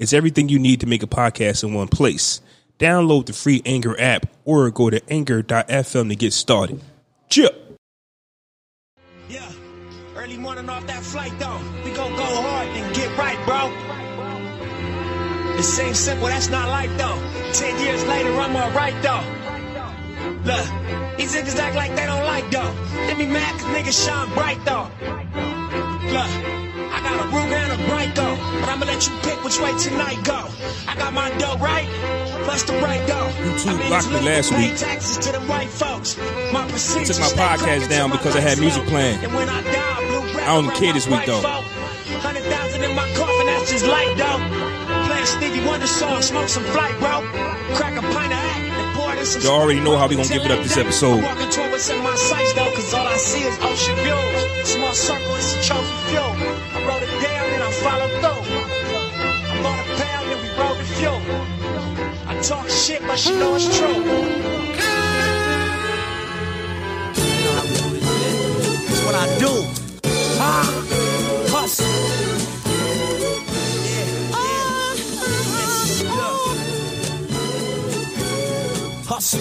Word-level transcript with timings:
It's 0.00 0.14
everything 0.14 0.48
you 0.48 0.58
need 0.58 0.80
to 0.80 0.86
make 0.86 1.02
a 1.02 1.06
podcast 1.06 1.62
in 1.62 1.74
one 1.74 1.88
place. 1.88 2.40
Download 2.78 3.26
the 3.26 3.34
free 3.34 3.60
Anchor 3.66 3.94
app 4.00 4.24
or 4.46 4.70
go 4.70 4.88
to 4.88 4.98
anchor.fm 5.12 6.08
to 6.08 6.16
get 6.16 6.32
started. 6.32 6.80
Chip. 7.28 7.78
Yeah, 9.28 9.52
early 10.16 10.38
morning 10.38 10.70
off 10.70 10.86
that 10.86 11.02
flight 11.02 11.38
though. 11.38 11.60
We 11.84 11.92
gon' 11.92 12.16
go 12.16 12.24
hard 12.24 12.68
and 12.68 12.94
get 12.96 13.14
right, 13.18 13.36
bro. 13.44 13.70
It 15.58 15.64
seems 15.64 15.98
simple, 15.98 16.28
that's 16.28 16.48
not 16.48 16.70
life 16.70 16.96
though. 16.96 17.18
Ten 17.52 17.78
years 17.84 18.02
later, 18.06 18.32
I'm 18.32 18.56
alright 18.56 18.96
though. 19.02 19.22
Look, 20.48 21.18
these 21.18 21.34
niggas 21.34 21.58
act 21.58 21.76
like 21.76 21.94
they 21.94 22.06
don't 22.06 22.24
like 22.24 22.50
though. 22.50 22.72
They 23.06 23.14
be 23.16 23.26
mad 23.26 23.60
cause 23.60 23.68
niggas 23.76 24.06
shine 24.06 24.32
bright 24.32 24.64
though. 24.64 24.88
Look, 26.08 26.30
I 26.90 27.00
got 27.04 27.20
a 27.20 27.28
Ruger 27.28 27.60
and 27.60 27.72
a 27.76 27.86
bright 27.88 28.14
though. 28.14 28.36
But 28.60 28.68
I'ma 28.70 28.86
let 28.86 29.06
you 29.06 29.12
pick 29.22 29.44
which 29.44 29.60
way 29.60 29.76
tonight 29.78 30.24
go. 30.24 30.48
I 30.88 30.96
got 30.96 31.12
my 31.12 31.30
dough 31.38 31.58
right, 31.58 31.86
plus 32.44 32.62
the 32.64 32.72
right 32.80 33.04
though. 33.06 33.28
YouTube 33.44 33.68
I 33.68 33.78
mean, 33.78 33.88
blocked 33.88 34.08
me 34.08 34.20
last 34.20 34.50
week. 34.56 34.76
Taxes 34.76 35.18
to 35.26 35.32
the 35.32 35.40
white 35.40 35.68
folks. 35.68 36.16
My 36.52 36.66
procedures 36.68 37.18
took 37.18 37.36
my 37.36 37.44
podcast 37.44 37.90
down 37.90 38.10
because 38.10 38.34
I 38.34 38.40
had 38.40 38.58
music 38.58 38.86
playing. 38.86 39.22
And 39.22 39.34
when 39.34 39.48
I 39.48 39.62
die, 39.62 40.06
blue 40.08 40.40
I 40.40 40.46
don't 40.56 40.74
care 40.74 40.92
this 40.92 41.06
week, 41.06 41.26
though. 41.26 41.42
Hundred 41.42 42.44
thousand 42.44 42.82
in 42.82 42.96
my 42.96 43.08
coffin, 43.14 43.46
that's 43.46 43.70
just 43.70 43.86
light, 43.86 44.16
though. 44.16 44.40
Play 45.06 45.24
Stevie 45.24 45.66
Wonder 45.66 45.86
song, 45.86 46.22
smoke 46.22 46.48
some 46.48 46.64
flight, 46.64 46.98
bro. 46.98 47.20
Crack 47.76 47.96
a 47.96 48.02
pint 48.02 48.32
of 48.32 48.38
act 48.38 48.69
Y'all 49.20 49.60
already 49.60 49.80
know 49.80 49.98
how 49.98 50.08
we 50.08 50.16
gonna 50.16 50.26
give 50.28 50.46
it 50.46 50.50
up 50.50 50.62
this 50.62 50.78
episode. 50.78 51.18
I'm 51.18 51.24
walking 51.24 51.50
toward 51.50 51.70
what's 51.72 51.90
in 51.90 52.02
my 52.02 52.14
sights, 52.14 52.54
though, 52.54 52.70
cause 52.72 52.94
all 52.94 53.06
I 53.06 53.16
see 53.18 53.42
is 53.42 53.58
ocean 53.60 53.94
views. 53.96 54.66
Small 54.66 54.94
circle, 54.94 55.34
it's 55.36 55.56
a 55.56 55.62
trophy 55.62 55.84
fuel. 56.08 56.24
I 56.24 56.86
wrote 56.88 57.02
it 57.02 57.12
down 57.20 57.50
and 57.52 57.62
I 57.62 57.70
followed 57.84 58.10
through. 58.22 58.42
I 59.52 59.60
bought 59.62 59.78
a 59.78 59.84
pound 60.00 60.26
and 60.32 60.40
we 60.40 60.48
rode 60.56 60.78
the 60.78 60.84
fuel. 60.96 61.20
I 62.28 62.40
talk 62.40 62.66
shit, 62.70 63.02
but 63.02 63.18
she 63.18 63.32
know 63.36 63.56
it's 63.56 63.68
true. 63.76 64.02
That's 68.88 69.04
what 69.04 69.14
I 69.14 69.26
do. 69.38 69.52
Ah, 70.40 70.64
Hustle. 79.20 79.40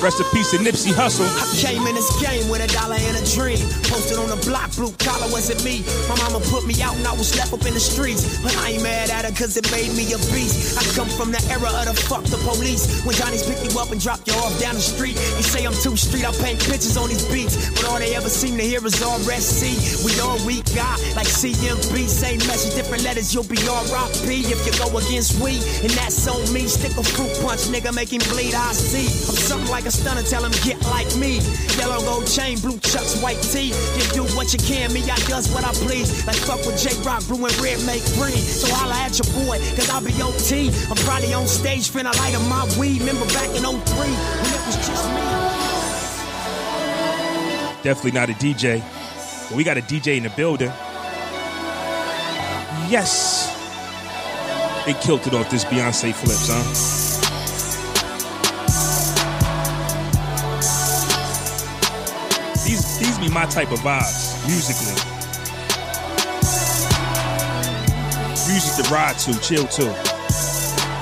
Rest 0.00 0.20
in 0.20 0.26
peace 0.32 0.50
to 0.52 0.56
Nipsey 0.56 0.90
Hussle. 0.90 1.26
I 1.26 1.54
came 1.54 1.86
in 1.86 1.94
this 1.94 2.18
game 2.22 2.48
with 2.48 2.64
a 2.64 2.66
dollar 2.72 2.96
and 2.98 3.18
a 3.18 3.30
dream. 3.34 3.79
Posted 4.00 4.16
on 4.16 4.32
the 4.32 4.40
block, 4.48 4.72
blue 4.80 4.96
collar 4.96 5.28
wasn't 5.28 5.60
me. 5.60 5.84
My 6.08 6.16
mama 6.24 6.40
put 6.48 6.64
me 6.64 6.72
out 6.80 6.96
and 6.96 7.04
I 7.04 7.12
was 7.12 7.36
left 7.36 7.52
up 7.52 7.60
in 7.68 7.76
the 7.76 7.84
streets. 7.84 8.40
But 8.40 8.56
I 8.64 8.72
ain't 8.72 8.82
mad 8.82 9.12
at 9.12 9.28
her 9.28 9.34
cause 9.36 9.60
it 9.60 9.68
made 9.68 9.92
me 9.92 10.08
a 10.16 10.20
beast. 10.32 10.72
I 10.72 10.82
come 10.96 11.04
from 11.20 11.36
the 11.36 11.42
era 11.52 11.68
of 11.68 11.84
the 11.84 11.92
fuck 12.08 12.24
the 12.24 12.40
police. 12.40 13.04
When 13.04 13.12
Johnny's 13.12 13.44
pick 13.44 13.60
you 13.60 13.76
up 13.76 13.92
and 13.92 14.00
drop 14.00 14.24
you 14.24 14.32
off 14.40 14.56
down 14.56 14.72
the 14.72 14.80
street. 14.80 15.20
You 15.36 15.44
say 15.44 15.68
I'm 15.68 15.76
too 15.84 16.00
street, 16.00 16.24
I 16.24 16.32
paint 16.40 16.64
pictures 16.64 16.96
on 16.96 17.12
these 17.12 17.28
beats. 17.28 17.60
But 17.76 17.92
all 17.92 18.00
they 18.00 18.16
ever 18.16 18.32
seem 18.32 18.56
to 18.56 18.64
hear 18.64 18.80
is 18.80 18.96
RSC. 19.04 19.68
We 20.00 20.16
all 20.24 20.40
we 20.48 20.64
got, 20.72 20.96
like 21.12 21.28
CMB. 21.28 21.92
Same 22.08 22.40
message, 22.48 22.72
different 22.72 23.04
letters, 23.04 23.36
you'll 23.36 23.52
be 23.52 23.60
RIP. 23.60 24.48
If 24.48 24.64
you 24.64 24.72
go 24.80 24.88
against 24.96 25.36
we, 25.44 25.60
and 25.84 25.92
that's 25.92 26.24
on 26.24 26.40
me. 26.56 26.64
Stick 26.72 26.96
a 26.96 27.04
fruit 27.04 27.36
punch, 27.44 27.68
nigga, 27.68 27.92
make 27.92 28.16
him 28.16 28.24
bleed, 28.32 28.56
I 28.56 28.72
see. 28.72 29.12
I'm 29.28 29.36
something 29.36 29.68
like 29.68 29.84
a 29.84 29.92
stunner, 29.92 30.24
tell 30.24 30.40
him 30.40 30.56
get 30.64 30.80
like 30.88 31.12
me. 31.20 31.44
Yellow 31.76 32.00
gold 32.08 32.24
chain, 32.24 32.56
blue 32.64 32.80
chucks, 32.80 33.20
white 33.20 33.44
tee. 33.52 33.76
You 33.96 34.04
do 34.12 34.24
what 34.36 34.52
you 34.52 34.58
can, 34.58 34.92
me, 34.92 35.02
I 35.10 35.16
does 35.26 35.50
what 35.52 35.64
I 35.64 35.72
please. 35.72 36.26
Like 36.26 36.36
fuck 36.36 36.64
with 36.66 36.78
J 36.78 36.94
Rock, 37.02 37.22
and 37.28 37.40
red 37.60 37.80
make 37.86 38.04
green. 38.14 38.38
So 38.38 38.72
holla 38.74 38.94
at 38.94 39.18
your 39.18 39.28
boy, 39.44 39.58
cause 39.76 39.90
I'll 39.90 40.04
be 40.04 40.14
OT. 40.22 40.70
I'm 40.90 40.96
probably 41.04 41.32
on 41.34 41.46
stage, 41.46 41.90
finna 41.90 42.14
light 42.18 42.34
up 42.34 42.42
my 42.48 42.64
weed. 42.78 43.00
Remember 43.00 43.26
back 43.26 43.50
in 43.56 43.62
03, 43.62 43.72
when 43.72 44.52
it 44.54 44.62
was 44.66 44.76
just 44.86 45.06
me. 45.10 45.70
Definitely 47.82 48.12
not 48.12 48.28
a 48.28 48.34
DJ. 48.34 48.82
But 49.48 49.56
we 49.56 49.64
got 49.64 49.78
a 49.78 49.82
DJ 49.82 50.16
in 50.16 50.24
the 50.24 50.30
building. 50.30 50.72
Yes. 52.88 53.48
They 54.84 54.94
killed 54.94 55.26
it 55.26 55.34
off 55.34 55.50
this 55.50 55.64
Beyonce 55.64 56.12
flips, 56.14 56.48
huh? 56.50 57.19
These 62.70 63.02
these 63.02 63.18
be 63.18 63.26
my 63.26 63.50
type 63.50 63.74
of 63.74 63.82
vibes 63.82 64.30
musically. 64.46 64.94
Music 68.46 68.78
to 68.78 68.84
ride 68.94 69.18
to, 69.26 69.34
chill 69.42 69.66
to. 69.74 69.90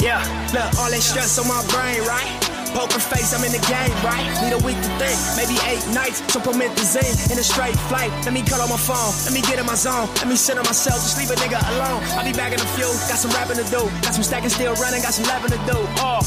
Yeah, 0.01 0.25
look, 0.57 0.65
all 0.81 0.89
that 0.89 1.05
stress 1.05 1.37
on 1.37 1.45
my 1.45 1.61
brain, 1.69 2.01
right? 2.09 2.25
Poker 2.73 2.97
face, 2.97 3.37
I'm 3.37 3.45
in 3.45 3.53
the 3.53 3.61
game, 3.69 3.93
right? 4.01 4.25
Need 4.41 4.57
a 4.57 4.63
week 4.65 4.81
to 4.81 4.91
think, 4.97 5.21
maybe 5.37 5.61
eight 5.69 5.85
nights. 5.93 6.25
So 6.33 6.41
promethazine 6.41 7.13
in 7.29 7.37
a 7.37 7.45
straight 7.45 7.77
flight. 7.93 8.09
Let 8.25 8.33
me 8.33 8.41
cut 8.41 8.65
on 8.65 8.73
my 8.73 8.81
phone, 8.81 9.13
let 9.29 9.37
me 9.37 9.45
get 9.45 9.61
in 9.61 9.69
my 9.69 9.77
zone. 9.77 10.09
Let 10.25 10.29
me 10.33 10.41
center 10.41 10.65
myself, 10.65 11.05
just 11.05 11.21
leave 11.21 11.29
a 11.29 11.37
nigga 11.37 11.61
alone. 11.77 12.01
I'll 12.17 12.25
be 12.25 12.33
back 12.33 12.57
in 12.57 12.65
a 12.65 12.71
few, 12.81 12.89
got 13.13 13.21
some 13.21 13.29
rapping 13.37 13.61
to 13.61 13.69
do. 13.69 13.85
Got 14.01 14.17
some 14.17 14.25
stacking 14.25 14.49
still 14.49 14.73
running, 14.81 15.05
got 15.05 15.13
some 15.13 15.29
laughing 15.29 15.53
to 15.53 15.61
do. 15.69 15.77
Oh, 16.01 16.25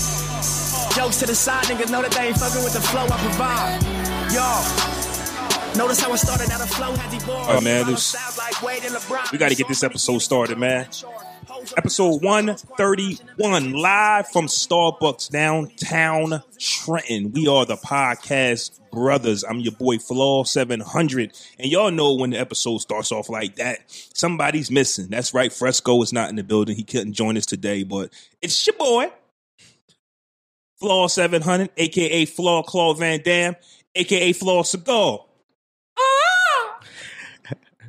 jokes 0.93 1.17
to 1.17 1.25
the 1.25 1.33
side, 1.33 1.65
niggas 1.65 1.89
know 1.89 2.05
that 2.05 2.13
they 2.13 2.29
ain't 2.29 2.37
fucking 2.37 2.61
with 2.61 2.77
the 2.77 2.83
flow 2.93 3.09
I 3.09 3.17
provide. 3.25 3.81
Yo. 4.29 5.00
Notice 5.81 5.99
how 5.99 6.11
I 6.11 6.15
started 6.15 6.51
out 6.51 6.61
a 6.61 6.67
flow, 6.67 6.93
had 6.93 7.19
the 7.19 7.25
right, 7.25 7.63
man, 7.63 7.87
this- 7.87 8.03
Sounds 8.03 8.37
like 8.37 8.61
Wade 8.61 8.83
and 8.85 8.93
LeBron. 8.93 9.31
We 9.31 9.39
got 9.39 9.49
to 9.49 9.55
get 9.55 9.67
this 9.67 9.81
episode 9.81 10.19
started, 10.19 10.59
man. 10.59 10.87
Episode 11.75 12.21
131, 12.21 13.71
live 13.73 14.27
from 14.27 14.45
Starbucks 14.45 15.31
downtown 15.31 16.43
Trenton. 16.59 17.31
We 17.31 17.47
are 17.47 17.65
the 17.65 17.77
podcast 17.77 18.79
brothers. 18.91 19.43
I'm 19.43 19.59
your 19.59 19.71
boy 19.71 19.97
Flaw 19.97 20.43
700. 20.43 21.35
And 21.57 21.71
y'all 21.71 21.89
know 21.89 22.13
when 22.13 22.29
the 22.29 22.39
episode 22.39 22.77
starts 22.77 23.11
off 23.11 23.27
like 23.27 23.55
that, 23.55 23.79
somebody's 24.13 24.69
missing. 24.69 25.07
That's 25.09 25.33
right, 25.33 25.51
Fresco 25.51 25.99
is 26.03 26.13
not 26.13 26.29
in 26.29 26.35
the 26.35 26.43
building. 26.43 26.75
He 26.75 26.83
couldn't 26.83 27.13
join 27.13 27.37
us 27.37 27.47
today, 27.47 27.81
but 27.81 28.13
it's 28.39 28.67
your 28.67 28.75
boy, 28.75 29.11
Flaw 30.79 31.07
700, 31.07 31.71
aka 31.75 32.25
Flaw 32.25 32.61
Claw 32.61 32.93
Van 32.93 33.19
Dam, 33.23 33.55
aka 33.95 34.31
Flaw 34.33 34.61
Cigar. 34.61 35.25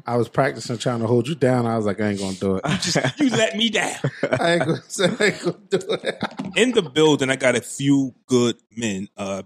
I 0.06 0.16
was 0.16 0.28
practicing 0.28 0.78
trying 0.78 1.00
to 1.00 1.06
hold 1.06 1.28
you 1.28 1.34
down. 1.34 1.66
I 1.66 1.76
was 1.76 1.86
like, 1.86 2.00
I 2.00 2.08
ain't 2.10 2.20
gonna 2.20 2.34
do 2.36 2.56
it. 2.56 2.64
Just, 2.80 2.96
you 3.20 3.30
let 3.30 3.56
me 3.56 3.70
down. 3.70 3.94
I 4.38 4.52
ain't 4.54 4.64
gonna, 4.66 4.82
I 5.20 5.24
ain't 5.24 5.40
gonna 5.42 5.58
do 5.68 5.78
it. 6.02 6.22
in 6.56 6.72
the 6.72 6.82
building, 6.82 7.30
I 7.30 7.36
got 7.36 7.56
a 7.56 7.60
few 7.60 8.14
good 8.26 8.56
men. 8.76 9.08
Uh, 9.16 9.42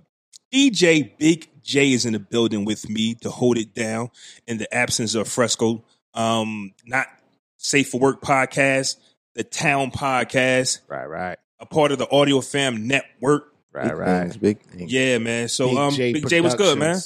DJ 0.52 1.16
Big 1.18 1.48
Jae 1.62 1.92
is 1.92 2.06
in 2.06 2.12
the 2.12 2.20
building 2.20 2.64
with 2.64 2.88
me 2.88 3.14
to 3.16 3.30
hold 3.30 3.58
it 3.58 3.74
down 3.74 4.10
in 4.46 4.58
the 4.58 4.72
absence 4.74 5.14
of 5.14 5.28
Fresco. 5.28 5.84
Um, 6.14 6.72
not 6.86 7.08
safe 7.56 7.90
for 7.90 8.00
work 8.00 8.22
podcast, 8.22 8.96
the 9.34 9.44
Town 9.44 9.90
podcast, 9.90 10.80
Right, 10.88 11.04
right, 11.06 11.38
a 11.58 11.66
part 11.66 11.92
of 11.92 11.98
the 11.98 12.08
Audio 12.10 12.40
Fam 12.40 12.86
Network. 12.86 13.52
right, 13.72 13.88
Big 13.88 13.98
right. 13.98 14.20
things, 14.20 14.36
big 14.36 14.60
things. 14.62 14.92
Yeah, 14.92 15.18
man. 15.18 15.48
So, 15.48 15.68
Big 15.68 15.76
um, 15.78 15.90
J 15.92 16.12
Big 16.14 16.24
Jae, 16.24 16.40
what's 16.42 16.54
good, 16.54 16.78
man? 16.78 16.96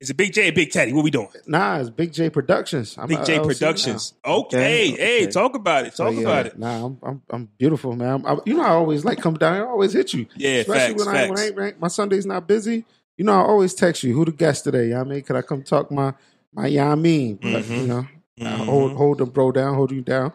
Is 0.00 0.10
it 0.10 0.16
Big 0.18 0.32
Jae 0.32 0.50
or 0.50 0.52
Big 0.52 0.70
Teddy? 0.70 0.92
What 0.92 1.04
we 1.04 1.10
doing? 1.10 1.28
Nah, 1.46 1.78
it's 1.78 1.88
Big 1.88 2.12
Jae 2.12 2.30
Productions. 2.30 2.96
I'm 2.98 3.08
Big 3.08 3.18
Jae 3.20 3.42
Productions. 3.42 4.12
Okay, 4.24 4.90
Okay, 4.90 4.90
hey, 4.90 5.26
talk 5.26 5.54
about 5.54 5.86
it. 5.86 5.94
Talk 5.96 6.12
yeah, 6.14 6.20
about 6.20 6.46
it. 6.46 6.58
Nah, 6.58 6.84
I'm, 6.86 6.98
I'm 7.02 7.22
I'm 7.30 7.48
beautiful, 7.58 7.96
man. 7.96 8.10
I'm, 8.10 8.26
I, 8.26 8.36
you 8.44 8.54
know, 8.54 8.62
I 8.62 8.68
always 8.70 9.04
like 9.06 9.20
come 9.22 9.34
down. 9.34 9.54
here, 9.54 9.66
I 9.66 9.70
always 9.70 9.94
hit 9.94 10.12
you. 10.12 10.26
Yeah, 10.36 10.56
Especially 10.56 10.94
facts, 10.94 11.06
when 11.06 11.08
I 11.16 11.20
when 11.20 11.28
facts. 11.30 11.40
I 11.40 11.44
ain't 11.46 11.56
rank, 11.56 11.80
my 11.80 11.88
Sunday's 11.88 12.26
not 12.26 12.46
busy. 12.46 12.84
You 13.16 13.24
know, 13.24 13.32
I 13.32 13.40
always 13.44 13.72
text 13.72 14.02
you. 14.02 14.12
Who 14.14 14.26
the 14.26 14.32
guest 14.32 14.64
today? 14.64 14.84
You 14.84 14.90
know 14.90 14.98
what 14.98 15.06
I 15.06 15.10
mean, 15.10 15.22
could 15.22 15.36
I 15.36 15.42
come 15.42 15.62
talk 15.62 15.90
my 15.90 16.12
my 16.52 16.66
yeah 16.66 16.90
I 16.90 16.94
mean? 16.94 17.36
But, 17.40 17.64
Mhm. 17.64 17.80
you 17.80 17.86
know, 17.86 18.06
I 18.40 18.44
Mhm. 18.44 18.64
hold 18.66 18.92
hold 18.96 19.18
the 19.18 19.24
bro 19.24 19.50
down, 19.50 19.74
hold 19.76 19.92
you 19.92 20.02
down. 20.02 20.34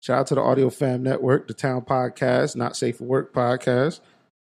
Shout 0.00 0.18
out 0.20 0.26
to 0.28 0.34
the 0.36 0.40
Audio 0.42 0.70
Fam 0.70 1.02
Network, 1.02 1.48
the 1.48 1.54
Town 1.54 1.82
Podcast, 1.82 2.54
Not 2.54 2.76
Safe 2.76 2.98
for 2.98 3.04
Work 3.04 3.34
Podcast. 3.34 4.00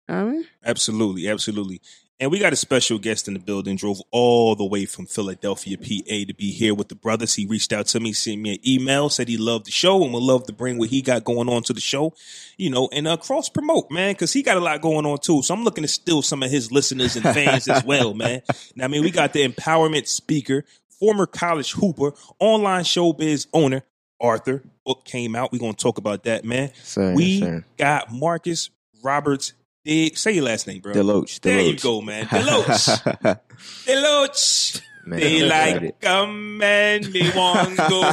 You 0.08 0.14
know 0.14 0.24
what 0.24 0.30
I 0.30 0.32
mean, 0.36 0.46
Absolutely, 0.64 1.28
absolutely. 1.28 1.80
And 2.18 2.30
we 2.30 2.38
got 2.38 2.54
a 2.54 2.56
special 2.56 2.98
guest 2.98 3.28
in 3.28 3.34
the 3.34 3.40
building, 3.40 3.76
drove 3.76 4.00
all 4.10 4.54
the 4.54 4.64
way 4.64 4.86
from 4.86 5.04
Philadelphia, 5.04 5.76
PA 5.76 6.26
to 6.26 6.34
be 6.34 6.50
here 6.50 6.74
with 6.74 6.88
the 6.88 6.94
brothers. 6.94 7.34
He 7.34 7.44
reached 7.44 7.74
out 7.74 7.86
to 7.88 8.00
me, 8.00 8.14
sent 8.14 8.40
me 8.40 8.54
an 8.54 8.58
email, 8.66 9.10
said 9.10 9.28
he 9.28 9.36
loved 9.36 9.66
the 9.66 9.70
show 9.70 10.02
and 10.02 10.14
would 10.14 10.22
love 10.22 10.46
to 10.46 10.54
bring 10.54 10.78
what 10.78 10.88
he 10.88 11.02
got 11.02 11.24
going 11.24 11.50
on 11.50 11.62
to 11.64 11.74
the 11.74 11.80
show, 11.80 12.14
you 12.56 12.70
know, 12.70 12.88
and 12.90 13.06
uh, 13.06 13.18
cross 13.18 13.50
promote, 13.50 13.90
man, 13.90 14.14
because 14.14 14.32
he 14.32 14.42
got 14.42 14.56
a 14.56 14.60
lot 14.60 14.80
going 14.80 15.04
on 15.04 15.18
too. 15.18 15.42
So 15.42 15.52
I'm 15.52 15.62
looking 15.62 15.82
to 15.82 15.88
steal 15.88 16.22
some 16.22 16.42
of 16.42 16.50
his 16.50 16.72
listeners 16.72 17.16
and 17.16 17.24
fans 17.24 17.68
as 17.68 17.84
well, 17.84 18.14
man. 18.14 18.40
Now, 18.74 18.86
I 18.86 18.88
mean, 18.88 19.02
we 19.02 19.10
got 19.10 19.34
the 19.34 19.46
empowerment 19.46 20.06
speaker, 20.06 20.64
former 20.88 21.26
college 21.26 21.72
hooper, 21.72 22.14
online 22.38 22.84
showbiz 22.84 23.46
owner, 23.52 23.82
Arthur. 24.18 24.62
Book 24.86 25.04
came 25.04 25.36
out. 25.36 25.52
We're 25.52 25.58
going 25.58 25.74
to 25.74 25.82
talk 25.82 25.98
about 25.98 26.22
that, 26.24 26.46
man. 26.46 26.70
Sir, 26.82 27.12
we 27.12 27.40
sir. 27.40 27.64
got 27.76 28.10
Marcus 28.10 28.70
Roberts. 29.02 29.52
Dig- 29.86 30.16
say 30.18 30.32
your 30.32 30.44
last 30.44 30.66
name, 30.66 30.80
bro. 30.80 30.92
DeLoach. 30.92 31.40
There 31.40 31.60
you 31.60 31.78
go, 31.78 32.00
man. 32.02 32.26
DeLoach. 32.26 33.38
DeLoach. 33.86 34.80
Man, 35.06 35.20
They 35.20 35.42
like 35.42 35.74
got 35.74 35.82
it. 35.84 36.00
come 36.00 36.60
and 36.62 37.12
me 37.12 37.30
want 37.34 37.76
go. 37.76 38.00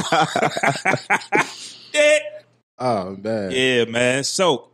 yeah. 1.92 2.18
Oh 2.78 3.16
man. 3.20 3.50
yeah, 3.50 3.84
man. 3.86 4.22
So 4.24 4.68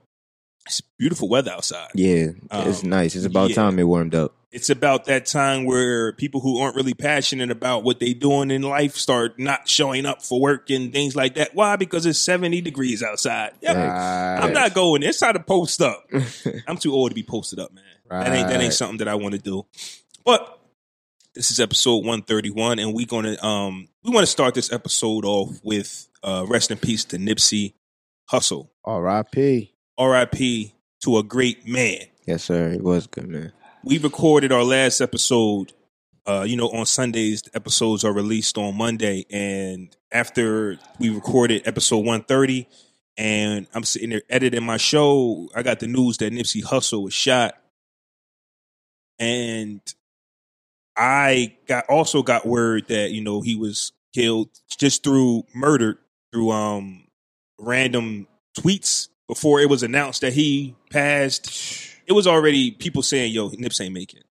it's 0.66 0.82
beautiful 0.98 1.28
weather 1.30 1.50
outside. 1.52 1.88
Yeah, 1.94 2.28
it's 2.52 2.82
Um, 2.84 2.90
nice. 2.90 3.14
It's 3.16 3.24
about 3.24 3.50
yeah. 3.50 3.56
time 3.56 3.78
it 3.78 3.84
warmed 3.84 4.14
up. 4.14 4.34
It's 4.52 4.68
about 4.68 5.04
that 5.04 5.26
time 5.26 5.64
where 5.64 6.12
people 6.12 6.40
who 6.40 6.58
aren't 6.58 6.74
really 6.74 6.94
passionate 6.94 7.52
about 7.52 7.84
what 7.84 8.00
they're 8.00 8.14
doing 8.14 8.50
in 8.50 8.62
life 8.62 8.96
start 8.96 9.38
not 9.38 9.68
showing 9.68 10.06
up 10.06 10.22
for 10.22 10.40
work 10.40 10.70
and 10.70 10.92
things 10.92 11.14
like 11.14 11.36
that. 11.36 11.54
Why? 11.54 11.76
Because 11.76 12.04
it's 12.04 12.18
70 12.18 12.60
degrees 12.60 13.00
outside. 13.00 13.52
Yep. 13.60 13.76
Right. 13.76 14.38
I'm 14.42 14.52
not 14.52 14.74
going. 14.74 15.04
It's 15.04 15.20
time 15.20 15.34
to 15.34 15.40
post 15.40 15.80
up. 15.80 16.04
I'm 16.66 16.76
too 16.78 16.92
old 16.92 17.12
to 17.12 17.14
be 17.14 17.22
posted 17.22 17.60
up, 17.60 17.72
man. 17.72 17.84
Right. 18.10 18.24
That 18.24 18.32
ain't 18.34 18.48
that 18.48 18.60
ain't 18.60 18.74
something 18.74 18.98
that 18.98 19.08
I 19.08 19.14
want 19.14 19.34
to 19.34 19.40
do. 19.40 19.66
But 20.24 20.58
this 21.34 21.52
is 21.52 21.60
episode 21.60 21.98
131, 21.98 22.80
and 22.80 22.92
we're 22.92 23.06
gonna 23.06 23.40
um 23.44 23.86
we 24.02 24.12
want 24.12 24.24
to 24.24 24.30
start 24.30 24.54
this 24.54 24.72
episode 24.72 25.24
off 25.24 25.60
with 25.62 26.08
uh 26.24 26.44
rest 26.48 26.72
in 26.72 26.78
peace 26.78 27.04
to 27.06 27.18
Nipsey 27.18 27.74
Hussle. 28.32 28.68
R.I.P. 28.84 29.72
R.I.P. 29.96 30.74
to 31.04 31.18
a 31.18 31.22
great 31.22 31.68
man. 31.68 32.00
Yes, 32.26 32.42
sir. 32.42 32.70
It 32.70 32.82
was 32.82 33.06
good, 33.06 33.28
man. 33.28 33.52
We 33.82 33.98
recorded 33.98 34.52
our 34.52 34.64
last 34.64 35.00
episode. 35.00 35.72
Uh, 36.26 36.44
you 36.46 36.56
know, 36.56 36.68
on 36.68 36.84
Sundays, 36.84 37.42
the 37.42 37.56
episodes 37.56 38.04
are 38.04 38.12
released 38.12 38.58
on 38.58 38.76
Monday, 38.76 39.24
and 39.30 39.96
after 40.12 40.78
we 40.98 41.08
recorded 41.08 41.66
episode 41.66 41.98
130, 41.98 42.68
and 43.16 43.66
I'm 43.72 43.84
sitting 43.84 44.10
there 44.10 44.22
editing 44.28 44.64
my 44.64 44.76
show, 44.76 45.48
I 45.54 45.62
got 45.62 45.80
the 45.80 45.86
news 45.86 46.18
that 46.18 46.32
Nipsey 46.32 46.62
Hussle 46.62 47.02
was 47.02 47.14
shot, 47.14 47.54
and 49.18 49.80
I 50.94 51.56
got 51.66 51.86
also 51.88 52.22
got 52.22 52.46
word 52.46 52.88
that 52.88 53.12
you 53.12 53.22
know 53.22 53.40
he 53.40 53.56
was 53.56 53.92
killed 54.14 54.50
just 54.78 55.02
through 55.02 55.44
murdered 55.54 55.96
through 56.32 56.50
um 56.50 57.04
random 57.58 58.28
tweets 58.58 59.08
before 59.26 59.60
it 59.60 59.70
was 59.70 59.82
announced 59.82 60.20
that 60.20 60.34
he 60.34 60.76
passed. 60.90 61.89
It 62.10 62.14
was 62.14 62.26
already 62.26 62.72
people 62.72 63.02
saying, 63.02 63.32
"Yo, 63.32 63.48
Nips 63.50 63.80
ain't 63.80 63.94
making." 63.94 64.22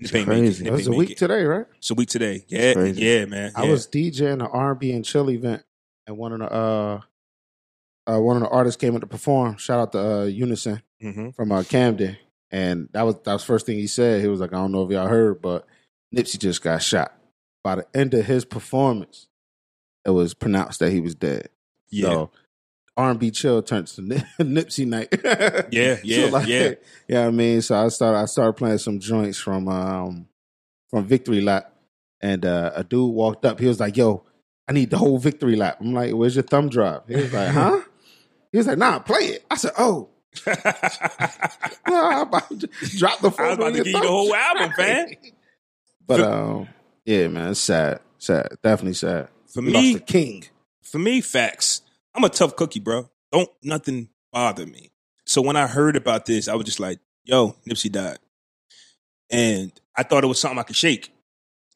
Nip 0.00 0.12
ain't 0.14 0.26
make 0.28 0.36
it. 0.38 0.40
crazy. 0.40 0.64
Nip 0.64 0.72
It 0.72 0.76
was 0.76 0.86
a 0.88 0.92
week 0.92 1.10
it. 1.10 1.18
today, 1.18 1.44
right? 1.44 1.66
It's 1.78 1.90
a 1.90 1.94
week 1.94 2.08
today. 2.08 2.44
Yeah, 2.48 2.74
yeah, 2.82 3.24
man. 3.26 3.52
I 3.54 3.64
was 3.68 3.86
DJing 3.86 4.34
an 4.34 4.42
R&B 4.42 4.92
and 4.92 5.04
chill 5.04 5.30
event, 5.30 5.62
and 6.06 6.18
one 6.18 6.32
of 6.32 6.40
the 6.40 6.52
uh, 6.52 7.00
uh, 8.06 8.20
one 8.20 8.36
of 8.36 8.42
the 8.42 8.48
artists 8.48 8.80
came 8.80 8.94
in 8.94 9.00
to 9.02 9.06
perform. 9.06 9.56
Shout 9.56 9.78
out 9.80 9.92
to 9.92 9.98
uh, 10.20 10.24
Unison 10.24 10.82
Mhm. 11.02 11.34
from 11.36 11.52
uh, 11.52 11.62
Camden, 11.62 12.16
and 12.50 12.88
that 12.92 13.02
was 13.02 13.14
that 13.24 13.32
was 13.34 13.42
the 13.42 13.46
first 13.46 13.66
thing 13.66 13.78
he 13.78 13.86
said. 13.86 14.20
He 14.20 14.26
was 14.28 14.40
like, 14.40 14.52
"I 14.52 14.56
don't 14.56 14.72
know 14.72 14.84
if 14.84 14.90
y'all 14.90 15.06
heard, 15.08 15.40
but 15.40 15.64
Nipsey 16.14 16.38
just 16.40 16.60
got 16.62 16.82
shot." 16.82 17.14
By 17.62 17.76
the 17.76 17.86
end 17.94 18.14
of 18.14 18.24
his 18.26 18.44
performance, 18.44 19.28
it 20.04 20.10
was 20.10 20.34
pronounced 20.34 20.80
that 20.80 20.90
he 20.90 21.00
was 21.00 21.14
dead. 21.14 21.50
yeah, 21.90 22.08
So 22.08 22.30
R&B 22.98 23.30
chill 23.30 23.62
turns 23.62 23.94
to 23.94 24.02
Nip- 24.02 24.26
Nipsey 24.40 24.86
night. 24.86 25.08
Yeah, 25.72 25.98
yeah, 26.02 26.44
yeah. 26.44 26.74
Yeah, 27.08 27.26
I 27.26 27.30
mean, 27.30 27.62
so 27.62 27.76
I 27.82 27.88
started 27.88 28.18
I 28.18 28.24
started 28.26 28.54
playing 28.54 28.78
some 28.78 28.98
joints 28.98 29.38
from 29.38 29.68
um 29.68 30.26
from 30.90 31.04
Victory 31.06 31.40
Lap, 31.40 31.72
and 32.20 32.44
uh, 32.44 32.72
a 32.74 32.82
dude 32.84 33.14
walked 33.14 33.44
up. 33.46 33.60
He 33.60 33.66
was 33.66 33.78
like, 33.80 33.96
"Yo, 33.96 34.24
I 34.68 34.72
need 34.72 34.90
the 34.90 34.98
whole 34.98 35.18
Victory 35.18 35.54
Lap." 35.56 35.78
I'm 35.80 35.94
like, 35.94 36.12
"Where's 36.12 36.34
your 36.36 36.42
thumb 36.42 36.68
drive?" 36.68 37.02
He 37.08 37.14
was 37.16 37.32
like, 37.32 37.48
"Huh?" 37.48 37.80
He 38.52 38.58
was 38.58 38.66
like, 38.66 38.78
"Nah, 38.78 38.98
play 38.98 39.20
it." 39.20 39.44
I 39.50 39.56
said, 39.56 39.72
"Oh." 39.78 40.08
I'm 41.86 42.22
about 42.28 42.48
to 42.60 42.68
drop 42.96 43.20
the 43.20 43.30
phone. 43.30 43.46
I 43.46 43.48
was 43.50 43.58
about 43.58 43.68
to 43.70 43.76
give 43.78 43.86
you 43.86 43.92
the 44.00 44.06
whole 44.06 44.34
album, 44.34 44.72
fam. 44.76 45.08
But 46.06 46.20
um, 46.20 46.68
yeah, 47.04 47.28
man, 47.28 47.50
it's 47.50 47.60
sad, 47.60 48.00
sad, 48.18 48.48
definitely 48.62 48.94
sad. 48.94 49.28
For 49.46 49.62
We 49.62 49.72
me, 49.72 49.92
the 49.94 50.00
king. 50.00 50.44
for 50.82 50.98
me, 50.98 51.20
facts. 51.20 51.82
I'm 52.18 52.24
a 52.24 52.28
tough 52.28 52.56
cookie, 52.56 52.80
bro. 52.80 53.08
Don't 53.30 53.48
nothing 53.62 54.08
bother 54.32 54.66
me. 54.66 54.90
So 55.24 55.40
when 55.40 55.54
I 55.54 55.68
heard 55.68 55.94
about 55.94 56.26
this, 56.26 56.48
I 56.48 56.56
was 56.56 56.64
just 56.64 56.80
like, 56.80 56.98
"Yo, 57.22 57.54
Nipsey 57.64 57.92
died," 57.92 58.18
and 59.30 59.70
I 59.94 60.02
thought 60.02 60.24
it 60.24 60.26
was 60.26 60.40
something 60.40 60.58
I 60.58 60.64
could 60.64 60.74
shake. 60.74 61.12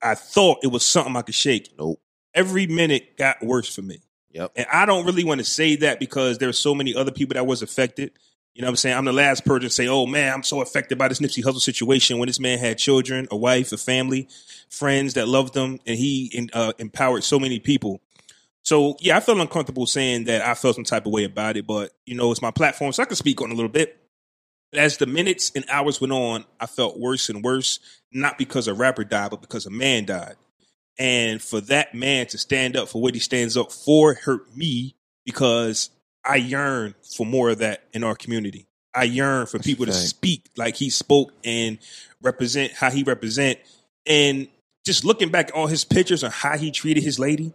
I 0.03 0.17
thought 0.17 0.59
it 0.65 0.67
was 0.67 0.85
something 0.85 1.15
I 1.15 1.23
could 1.23 1.37
shake. 1.37 1.73
Nope. 1.79 2.01
Every 2.35 2.67
minute 2.67 3.17
got 3.17 3.41
worse 3.41 3.73
for 3.73 3.83
me. 3.83 4.01
Yep. 4.33 4.51
And 4.57 4.67
I 4.73 4.85
don't 4.85 5.07
really 5.07 5.23
want 5.23 5.39
to 5.39 5.45
say 5.45 5.77
that 5.77 6.01
because 6.01 6.39
there's 6.39 6.59
so 6.59 6.75
many 6.75 6.93
other 6.93 7.13
people 7.13 7.35
that 7.35 7.47
was 7.47 7.63
affected. 7.63 8.11
You 8.53 8.63
know 8.63 8.67
what 8.67 8.71
I'm 8.71 8.77
saying? 8.77 8.97
I'm 8.97 9.05
the 9.05 9.13
last 9.13 9.45
person 9.45 9.69
to 9.69 9.71
say, 9.71 9.87
oh 9.87 10.07
man, 10.07 10.33
I'm 10.35 10.43
so 10.43 10.61
affected 10.61 10.99
by 10.99 11.07
this 11.07 11.21
Nipsey 11.21 11.45
Hussle 11.45 11.61
situation 11.61 12.19
when 12.19 12.27
this 12.27 12.41
man 12.41 12.59
had 12.59 12.79
children, 12.79 13.29
a 13.31 13.37
wife, 13.37 13.71
a 13.71 13.77
family, 13.77 14.29
friends 14.69 15.15
that 15.15 15.29
loved 15.29 15.57
him, 15.57 15.79
and 15.87 15.97
he 15.97 16.51
uh, 16.53 16.73
empowered 16.81 17.23
so 17.23 17.39
many 17.39 17.61
people. 17.61 18.01
So 18.65 18.97
yeah, 19.01 19.17
I 19.17 19.21
felt 19.21 19.39
uncomfortable 19.39 19.87
saying 19.87 20.25
that 20.25 20.43
I 20.43 20.55
felt 20.55 20.77
some 20.77 20.85
type 20.85 21.07
of 21.07 21.13
way 21.13 21.25
about 21.25 21.57
it, 21.57 21.67
but 21.67 21.93
you 22.07 22.15
know, 22.15 22.31
it's 22.31 22.43
my 22.43 22.51
platform, 22.51 22.93
so 22.93 23.03
I 23.03 23.07
can 23.07 23.17
speak 23.17 23.41
on 23.41 23.51
a 23.51 23.55
little 23.55 23.69
bit. 23.69 23.99
But 24.71 24.81
as 24.81 24.97
the 24.97 25.07
minutes 25.07 25.53
and 25.55 25.65
hours 25.69 26.01
went 26.01 26.13
on, 26.13 26.45
I 26.59 26.67
felt 26.67 26.99
worse 26.99 27.29
and 27.29 27.45
worse, 27.45 27.81
not 28.13 28.39
because 28.39 28.69
a 28.69 28.75
rapper 28.75 29.05
died, 29.05 29.31
but 29.31 29.43
because 29.43 29.67
a 29.67 29.71
man 29.71 30.07
died. 30.07 30.37
And 30.99 31.43
for 31.43 31.61
that 31.63 31.95
man 31.95 32.27
to 32.29 32.39
stand 32.39 32.77
up 32.77 32.89
for 32.89 33.03
what 33.03 33.15
he 33.15 33.21
stands 33.21 33.57
up 33.57 33.73
for 33.73 34.15
hurt 34.15 34.55
me 34.57 34.95
because 35.25 35.91
I 36.25 36.37
yearn 36.37 36.95
for 37.17 37.27
more 37.27 37.51
of 37.51 37.59
that 37.59 37.85
in 37.93 38.05
our 38.05 38.15
community. 38.15 38.67
I 38.95 39.05
yearn 39.05 39.47
for 39.47 39.59
That's 39.59 39.67
people 39.67 39.87
to 39.87 39.93
speak 39.93 40.51
like 40.57 40.77
he 40.77 40.91
spoke 40.91 41.33
and 41.45 41.79
represent 42.23 42.73
how 42.73 42.91
he 42.91 43.03
represent. 43.03 43.59
And 44.07 44.49
just 44.85 45.05
looking 45.05 45.31
back 45.31 45.49
at 45.49 45.55
all 45.55 45.67
his 45.67 45.85
pictures 45.85 46.23
on 46.23 46.31
how 46.31 46.59
he 46.59 46.71
treated 46.71 47.03
his 47.03 47.19
lady, 47.19 47.53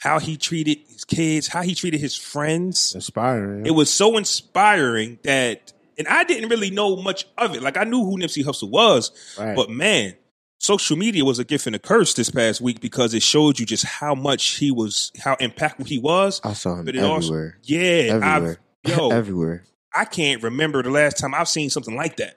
how 0.00 0.18
he 0.18 0.36
treated 0.36 0.78
his 0.88 1.04
kids, 1.04 1.46
how 1.46 1.62
he 1.62 1.74
treated 1.74 2.00
his 2.00 2.16
friends. 2.16 2.94
Inspiring. 2.94 3.66
It 3.66 3.70
was 3.72 3.90
so 3.92 4.16
inspiring 4.16 5.18
that, 5.24 5.72
and 5.98 6.08
I 6.08 6.24
didn't 6.24 6.48
really 6.48 6.70
know 6.70 6.96
much 6.96 7.26
of 7.38 7.54
it. 7.54 7.62
Like 7.62 7.76
I 7.76 7.84
knew 7.84 8.04
who 8.04 8.16
Nipsey 8.18 8.42
Hussle 8.44 8.70
was, 8.70 9.10
Right. 9.38 9.54
but 9.54 9.70
man, 9.70 10.14
social 10.58 10.96
media 10.96 11.24
was 11.24 11.38
a 11.38 11.44
gift 11.44 11.66
and 11.66 11.76
a 11.76 11.78
curse 11.78 12.14
this 12.14 12.30
past 12.30 12.60
week 12.60 12.80
because 12.80 13.14
it 13.14 13.22
showed 13.22 13.58
you 13.58 13.66
just 13.66 13.84
how 13.84 14.14
much 14.14 14.56
he 14.56 14.70
was, 14.70 15.12
how 15.22 15.34
impactful 15.36 15.86
he 15.86 15.98
was. 15.98 16.40
I 16.44 16.54
saw 16.54 16.76
him 16.76 16.86
But 16.86 16.96
it 16.96 17.04
also, 17.04 17.28
everywhere. 17.34 17.58
yeah, 17.62 17.80
everywhere. 18.14 18.58
I've, 18.84 18.96
yo, 18.98 19.10
everywhere. 19.10 19.64
I 19.94 20.04
can't 20.06 20.42
remember 20.42 20.82
the 20.82 20.90
last 20.90 21.18
time 21.18 21.34
I've 21.34 21.48
seen 21.48 21.68
something 21.70 21.94
like 21.96 22.16
that. 22.16 22.36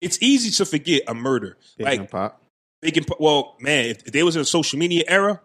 It's 0.00 0.18
easy 0.22 0.50
to 0.50 0.64
forget 0.64 1.02
a 1.06 1.14
murder, 1.14 1.56
Big 1.76 1.84
like 1.86 1.98
and 2.00 2.08
pop. 2.10 2.42
big 2.80 2.96
and 2.96 3.06
well, 3.20 3.56
man. 3.60 3.86
If, 3.86 4.06
if 4.06 4.12
they 4.12 4.22
was 4.22 4.36
in 4.36 4.42
a 4.42 4.44
social 4.44 4.78
media 4.78 5.04
era, 5.08 5.40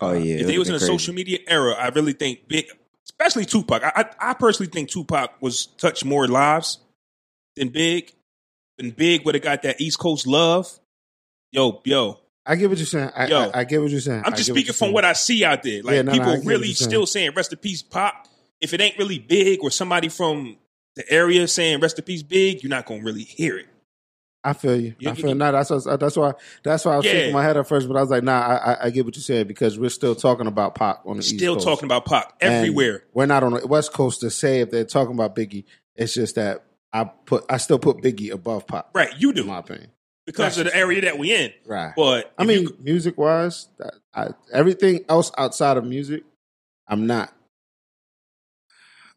Oh 0.00 0.12
yeah. 0.12 0.36
if 0.36 0.40
it 0.42 0.46
they 0.46 0.58
was 0.58 0.68
in 0.68 0.74
a 0.74 0.76
would've 0.76 0.86
social 0.86 1.14
media 1.14 1.38
era, 1.46 1.74
I 1.74 1.88
really 1.88 2.12
think 2.12 2.48
big, 2.48 2.66
especially 3.04 3.44
Tupac. 3.44 3.82
I, 3.82 3.92
I, 3.94 4.30
I 4.30 4.34
personally 4.34 4.70
think 4.70 4.90
Tupac 4.90 5.40
was 5.40 5.66
touched 5.66 6.04
more 6.04 6.26
lives 6.26 6.78
than 7.56 7.68
Big. 7.68 8.12
And 8.78 8.94
Big 8.94 9.24
would 9.24 9.34
have 9.34 9.42
got 9.42 9.62
that 9.62 9.80
East 9.80 9.98
Coast 9.98 10.26
love. 10.26 10.78
Yo, 11.50 11.80
yo, 11.84 12.20
I 12.46 12.56
get 12.56 12.68
what 12.70 12.78
you're 12.78 12.86
saying. 12.86 13.10
I, 13.14 13.26
Yo. 13.26 13.38
I, 13.38 13.60
I 13.60 13.64
get 13.64 13.80
what 13.80 13.90
you're 13.90 14.00
saying. 14.00 14.22
I'm 14.24 14.32
just 14.32 14.44
speaking 14.46 14.66
you're 14.66 14.72
from 14.72 14.86
saying. 14.86 14.94
what 14.94 15.04
I 15.04 15.12
see 15.12 15.44
out 15.44 15.62
there. 15.62 15.82
Like 15.82 15.94
Yeah, 15.96 16.02
no, 16.02 16.12
no, 16.12 16.18
people 16.18 16.30
I 16.30 16.36
get 16.36 16.44
what 16.44 16.50
really 16.50 16.72
saying. 16.72 16.88
still 16.90 17.06
saying 17.06 17.32
rest 17.34 17.52
in 17.52 17.58
peace, 17.58 17.82
Pop. 17.82 18.26
If 18.60 18.72
it 18.74 18.80
ain't 18.80 18.98
really 18.98 19.18
big 19.18 19.60
or 19.62 19.70
somebody 19.70 20.08
from 20.08 20.56
the 20.96 21.10
area 21.12 21.46
saying 21.46 21.80
rest 21.80 21.98
in 21.98 22.04
peace, 22.04 22.22
Big, 22.22 22.62
you're 22.62 22.70
not 22.70 22.86
gonna 22.86 23.02
really 23.02 23.22
hear 23.22 23.58
it. 23.58 23.66
I 24.44 24.52
feel 24.52 24.80
you. 24.80 24.94
You- 24.98 25.10
I 25.10 25.14
feel 25.14 25.30
you- 25.30 25.34
nah, 25.34 25.50
that's 25.50 25.68
what, 25.70 25.98
that's 26.00 26.16
why 26.16 26.32
that's 26.62 26.84
why 26.84 26.94
I 26.94 26.96
was 26.98 27.06
Yeah. 27.06 27.12
shaking 27.12 27.32
my 27.32 27.42
head 27.42 27.56
at 27.56 27.66
first, 27.66 27.88
but 27.88 27.96
I 27.96 28.00
was 28.00 28.10
like, 28.10 28.22
nah, 28.22 28.38
I, 28.40 28.54
I, 28.72 28.84
I 28.86 28.90
get 28.90 29.04
what 29.04 29.16
you're 29.16 29.22
saying 29.22 29.46
because 29.48 29.78
we're 29.78 29.90
still 29.90 30.14
talking 30.14 30.46
about 30.46 30.74
Pac 30.74 31.00
on 31.04 31.16
the 31.16 31.22
East 31.22 31.36
Still 31.36 31.54
Coast. 31.54 31.66
talking 31.66 31.84
about 31.86 32.04
Pop 32.04 32.36
And 32.40 32.52
everywhere. 32.54 33.02
We're 33.12 33.26
not 33.26 33.42
on 33.42 33.52
the 33.54 33.66
West 33.66 33.92
Coast 33.92 34.20
to 34.20 34.30
say 34.30 34.60
if 34.60 34.70
they're 34.70 34.84
talking 34.84 35.14
about 35.14 35.34
Biggie. 35.34 35.64
It's 35.96 36.14
just 36.14 36.36
that 36.36 36.64
I 36.92 37.04
put 37.04 37.44
I 37.50 37.56
still 37.56 37.78
put 37.78 37.98
Biggie 37.98 38.30
above 38.32 38.66
Pop. 38.66 38.90
Right, 38.94 39.10
you 39.18 39.30
In 39.30 39.34
do 39.36 39.44
my 39.44 39.58
opinion. 39.58 39.90
because 40.24 40.56
that's 40.56 40.58
of 40.58 40.64
the 40.72 40.76
area 40.76 41.00
that 41.02 41.18
we 41.18 41.34
in. 41.34 41.52
Right. 41.66 41.92
But 41.96 42.32
I 42.38 42.44
mean, 42.44 42.62
you- 42.62 42.76
music 42.80 43.18
wise, 43.18 43.68
I, 44.14 44.28
everything 44.52 45.04
else 45.08 45.32
outside 45.36 45.76
of 45.76 45.84
music, 45.84 46.22
I'm 46.86 47.06
not. 47.08 47.32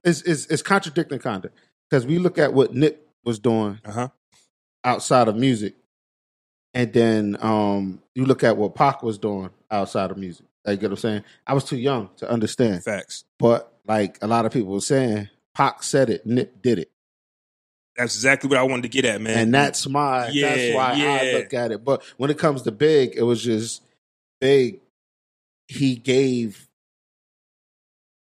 It's 0.04 0.22
it's, 0.24 0.48
it's 0.48 0.62
contradicting 0.63 1.20
kind 1.20 1.46
of 1.46 1.51
because 1.90 2.06
we 2.08 2.18
look 2.18 2.38
at 2.40 2.54
what 2.54 2.74
Nick 2.74 3.00
was 3.24 3.38
doing 3.38 3.80
uh 3.86 3.92
huh. 3.92 4.08
Outside 4.83 5.27
of 5.27 5.35
music, 5.35 5.75
and 6.73 6.91
then 6.93 7.38
um, 7.41 8.01
you 8.15 8.25
look 8.25 8.43
at 8.43 8.57
what 8.57 8.75
Pac 8.75 9.03
was 9.03 9.17
doing 9.17 9.50
outside 9.69 10.11
of 10.11 10.17
music. 10.17 10.45
Like, 10.65 10.75
you 10.75 10.81
get 10.81 10.89
what 10.91 11.00
I'm 11.00 11.01
saying? 11.01 11.23
I 11.47 11.53
was 11.53 11.63
too 11.63 11.77
young 11.77 12.09
to 12.17 12.29
understand, 12.29 12.83
Facts. 12.83 13.25
but 13.39 13.73
like 13.88 14.17
a 14.21 14.27
lot 14.27 14.45
of 14.45 14.51
people 14.51 14.71
were 14.73 14.79
saying, 14.81 15.27
Pac 15.55 15.83
said 15.83 16.09
it, 16.09 16.25
Nip 16.25 16.61
did 16.61 16.79
it, 16.79 16.91
That's 17.97 18.15
exactly 18.15 18.47
what 18.50 18.59
I 18.59 18.63
wanted 18.63 18.83
to 18.83 18.89
get 18.89 19.05
at, 19.05 19.19
man. 19.21 19.38
and 19.38 19.53
that's 19.53 19.88
my 19.88 20.29
yeah, 20.29 20.50
that's 20.50 20.61
Yeah, 20.61 20.75
why 20.75 20.91
I 20.91 20.95
yeah. 21.23 21.38
look 21.38 21.53
at 21.53 21.71
it. 21.71 21.83
But 21.83 22.03
when 22.17 22.29
it 22.29 22.38
comes 22.38 22.61
to 22.63 22.71
Big, 22.71 23.13
it 23.15 23.23
was 23.23 23.43
just 23.43 23.81
Big. 24.39 24.79
He 25.67 25.95
gave, 25.95 26.67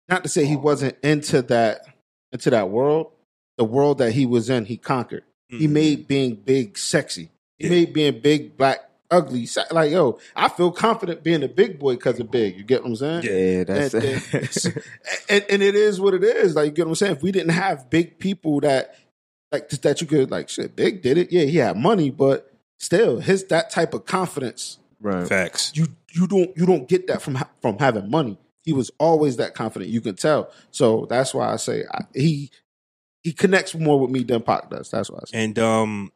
not 0.09 0.23
to 0.23 0.29
say 0.29 0.45
he 0.47 0.57
wasn't 0.57 0.97
into 1.03 1.43
that 1.43 1.81
into 2.33 2.51
that 2.51 2.69
world, 2.71 3.11
the 3.57 3.65
world 3.65 3.99
that 3.99 4.13
he 4.13 4.27
was 4.27 4.49
in, 4.51 4.65
he 4.67 4.77
conquered. 4.77 5.25
He 5.49 5.67
Mhm. 5.67 5.71
made 5.71 6.09
being 6.09 6.35
big 6.35 6.77
sexy. 6.79 7.31
He 7.59 7.65
Yeah. 7.67 7.71
made 7.71 7.93
being 7.93 8.21
big 8.21 8.57
black 8.57 8.89
ugly. 9.11 9.49
Like 9.71 9.91
yo, 9.91 10.19
I 10.37 10.49
feel 10.49 10.71
confident 10.71 11.23
being 11.23 11.43
a 11.43 11.49
big 11.49 11.79
boy 11.79 11.95
because 11.95 12.21
of 12.21 12.31
big. 12.31 12.57
You 12.59 12.65
get 12.65 12.83
what 12.83 12.91
I'm 12.91 12.97
saying? 12.97 13.23
Yeah, 13.25 13.65
that's 13.65 13.95
And, 13.95 14.05
and, 14.05 14.83
and, 15.31 15.45
and 15.49 15.63
it 15.63 15.75
is 15.75 16.01
what 16.01 16.15
it 16.15 16.23
is. 16.23 16.55
Like 16.55 16.67
you 16.67 16.73
get 16.73 16.87
what 16.87 16.91
I'm 16.93 16.97
saying. 16.97 17.13
If 17.17 17.23
we 17.23 17.33
didn't 17.33 17.51
have 17.53 17.89
big 17.89 18.19
people 18.19 18.61
that 18.61 18.95
like 19.51 19.71
that, 19.71 20.01
you 20.03 20.07
could 20.07 20.31
like 20.31 20.49
shit. 20.51 20.77
Big 20.77 21.01
did 21.03 21.17
it. 21.17 21.33
Yeah, 21.33 21.45
he 21.45 21.57
had 21.57 21.77
money, 21.79 22.11
but 22.11 22.53
still, 22.79 23.19
his 23.21 23.45
that 23.45 23.71
type 23.71 23.95
of 23.95 24.05
confidence. 24.05 24.79
right. 25.01 25.27
Facts. 25.27 25.73
You 25.75 25.87
you 26.13 26.27
don't 26.27 26.55
you 26.57 26.67
don't 26.67 26.87
get 26.89 27.07
that 27.07 27.23
from 27.23 27.39
from 27.63 27.79
having 27.79 28.11
money. 28.11 28.37
He 28.65 28.75
was 28.75 28.91
always 28.99 29.37
that 29.37 29.55
confident. 29.55 29.91
You 29.91 30.03
can 30.03 30.17
tell. 30.17 30.51
So 30.71 31.07
that's 31.09 31.33
why 31.33 31.51
I 31.51 31.57
say 31.57 31.85
I, 31.91 32.03
he 32.15 32.51
he 33.23 33.33
connects 33.33 33.75
more 33.75 33.99
with 34.01 34.11
me 34.11 34.23
than 34.23 34.43
Pac 34.43 34.71
does. 34.71 34.91
That's 34.91 35.11
why 35.11 35.19
I 35.19 35.25
say. 35.27 35.45
And 35.45 35.59
um, 35.59 36.13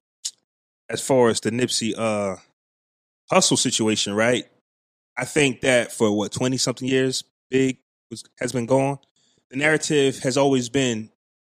as 0.89 1.01
far 1.01 1.29
as 1.29 1.41
the 1.41 1.51
Nipsey 1.51 1.95
uh 1.97 2.37
Hussle 3.33 3.59
situation, 3.59 4.15
right? 4.15 4.45
I 5.17 5.25
think 5.25 5.61
that 5.63 5.93
for 5.93 6.17
what 6.17 6.33
twenty 6.33 6.57
something 6.59 6.89
years, 6.89 7.25
Big 7.51 7.79
was 8.11 8.25
has 8.41 8.53
been 8.53 8.67
gone. 8.67 8.99
The 9.51 9.57
narrative 9.57 10.19
has 10.21 10.37
always 10.37 10.69
been 10.69 11.11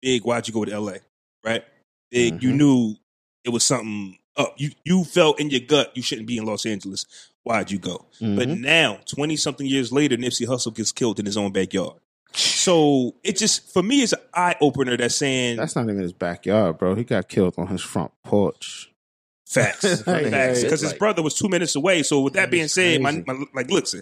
Big. 0.01 0.23
Why'd 0.23 0.47
you 0.47 0.53
go 0.53 0.65
to 0.65 0.71
L.A. 0.71 1.00
Right? 1.43 1.63
Big. 2.12 2.41
You 2.43 2.50
Mhm. 2.51 2.57
knew 2.57 2.95
it 3.43 3.50
was 3.50 3.63
something 3.63 4.17
up. 4.38 4.53
You 4.57 4.71
you 4.85 5.03
felt 5.03 5.39
in 5.39 5.50
your 5.50 5.62
gut 5.62 5.91
you 5.95 6.01
shouldn't 6.03 6.27
be 6.27 6.38
in 6.38 6.45
Los 6.45 6.65
Angeles. 6.65 7.05
Why'd 7.43 7.71
you 7.71 7.79
go? 7.79 8.05
But 8.19 8.47
Mhm. 8.47 8.62
now, 8.62 9.00
twenty 9.05 9.35
something 9.35 9.67
years 9.67 9.91
later, 9.91 10.15
Nipsey 10.15 10.45
Hussle 10.47 10.73
gets 10.73 10.91
killed 10.91 11.19
in 11.19 11.25
his 11.25 11.38
own 11.38 11.51
backyard. 11.51 12.00
So 12.35 13.15
it 13.23 13.37
just 13.37 13.71
for 13.73 13.83
me 13.83 14.01
it's 14.03 14.13
an 14.13 14.19
eye 14.33 14.55
opener 14.61 14.97
that's 14.97 15.15
saying 15.15 15.57
That's 15.57 15.75
not 15.75 15.85
even 15.85 15.99
his 15.99 16.13
backyard, 16.13 16.77
bro. 16.77 16.95
He 16.95 17.03
got 17.03 17.27
killed 17.29 17.55
on 17.57 17.67
his 17.67 17.81
front 17.81 18.11
porch. 18.23 18.89
Facts, 19.47 19.83
Like, 20.07 20.27
facts. 20.31 20.63
Because 20.63 20.81
his 20.81 20.91
like- 20.91 20.99
brother 20.99 21.21
was 21.21 21.35
two 21.35 21.47
minutes 21.47 21.75
away. 21.75 22.01
So 22.03 22.21
with 22.21 22.33
that 22.33 22.49
being 22.49 22.67
said, 22.67 23.01
my, 23.01 23.23
my 23.27 23.43
like, 23.53 23.69
listen, 23.69 24.01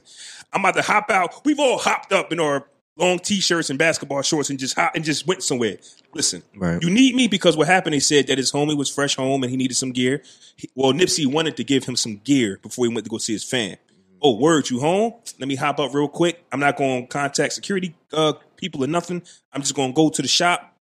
I'm 0.54 0.62
about 0.62 0.76
to 0.76 0.82
hop 0.82 1.10
out. 1.12 1.44
We've 1.46 1.60
all 1.60 1.78
hopped 1.78 2.14
up 2.14 2.32
in 2.32 2.40
our 2.40 2.68
long 2.98 3.20
t-shirts 3.20 3.70
and 3.70 3.78
basketball 3.80 4.22
shorts 4.22 4.50
and 4.50 4.58
just 4.60 4.76
hop 4.76 4.96
and 4.96 5.04
just 5.04 5.28
went 5.28 5.44
somewhere. 5.44 5.78
Listen, 6.14 6.44
Right. 6.56 6.82
you 6.82 6.90
need 6.90 7.16
me 7.16 7.28
because 7.28 7.58
what 7.58 7.68
happened? 7.68 7.94
They 7.94 8.00
said 8.00 8.28
that 8.28 8.38
his 8.38 8.52
homie 8.52 8.78
was 8.78 8.90
fresh 8.90 9.16
home 9.18 9.44
and 9.44 9.50
he 9.52 9.58
needed 9.58 9.76
some 9.76 9.92
gear. 9.92 10.22
He- 10.56 10.70
well, 10.76 10.94
Nipsey 10.94 11.26
wanted 11.26 11.58
to 11.58 11.64
give 11.66 11.84
him 11.84 11.98
some 11.98 12.18
gear 12.24 12.60
before 12.62 12.86
he 12.86 12.94
went 12.94 13.04
to 13.06 13.10
go 13.10 13.18
see 13.18 13.34
his 13.34 13.44
fan. 13.44 13.76
Oh, 14.22 14.36
word, 14.36 14.70
you 14.70 14.80
home? 14.80 15.14
Let 15.40 15.48
me 15.48 15.56
hop 15.56 15.80
up 15.80 15.94
real 15.94 16.08
quick. 16.08 16.44
I'm 16.52 16.60
not 16.60 16.78
going 16.78 17.04
to 17.04 17.08
contact 17.08 17.54
security 17.54 17.96
uh, 18.14 18.34
people 18.56 18.84
or 18.84 18.88
nothing. 18.88 19.24
I'm 19.52 19.62
just 19.62 19.74
going 19.76 19.92
to 19.92 19.96
go 19.96 20.10
to 20.10 20.22
the 20.22 20.28
shop, 20.28 20.76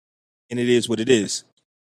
and 0.50 0.58
it 0.58 0.68
is 0.68 0.88
what 0.88 0.98
it 0.98 1.08
is. 1.08 1.44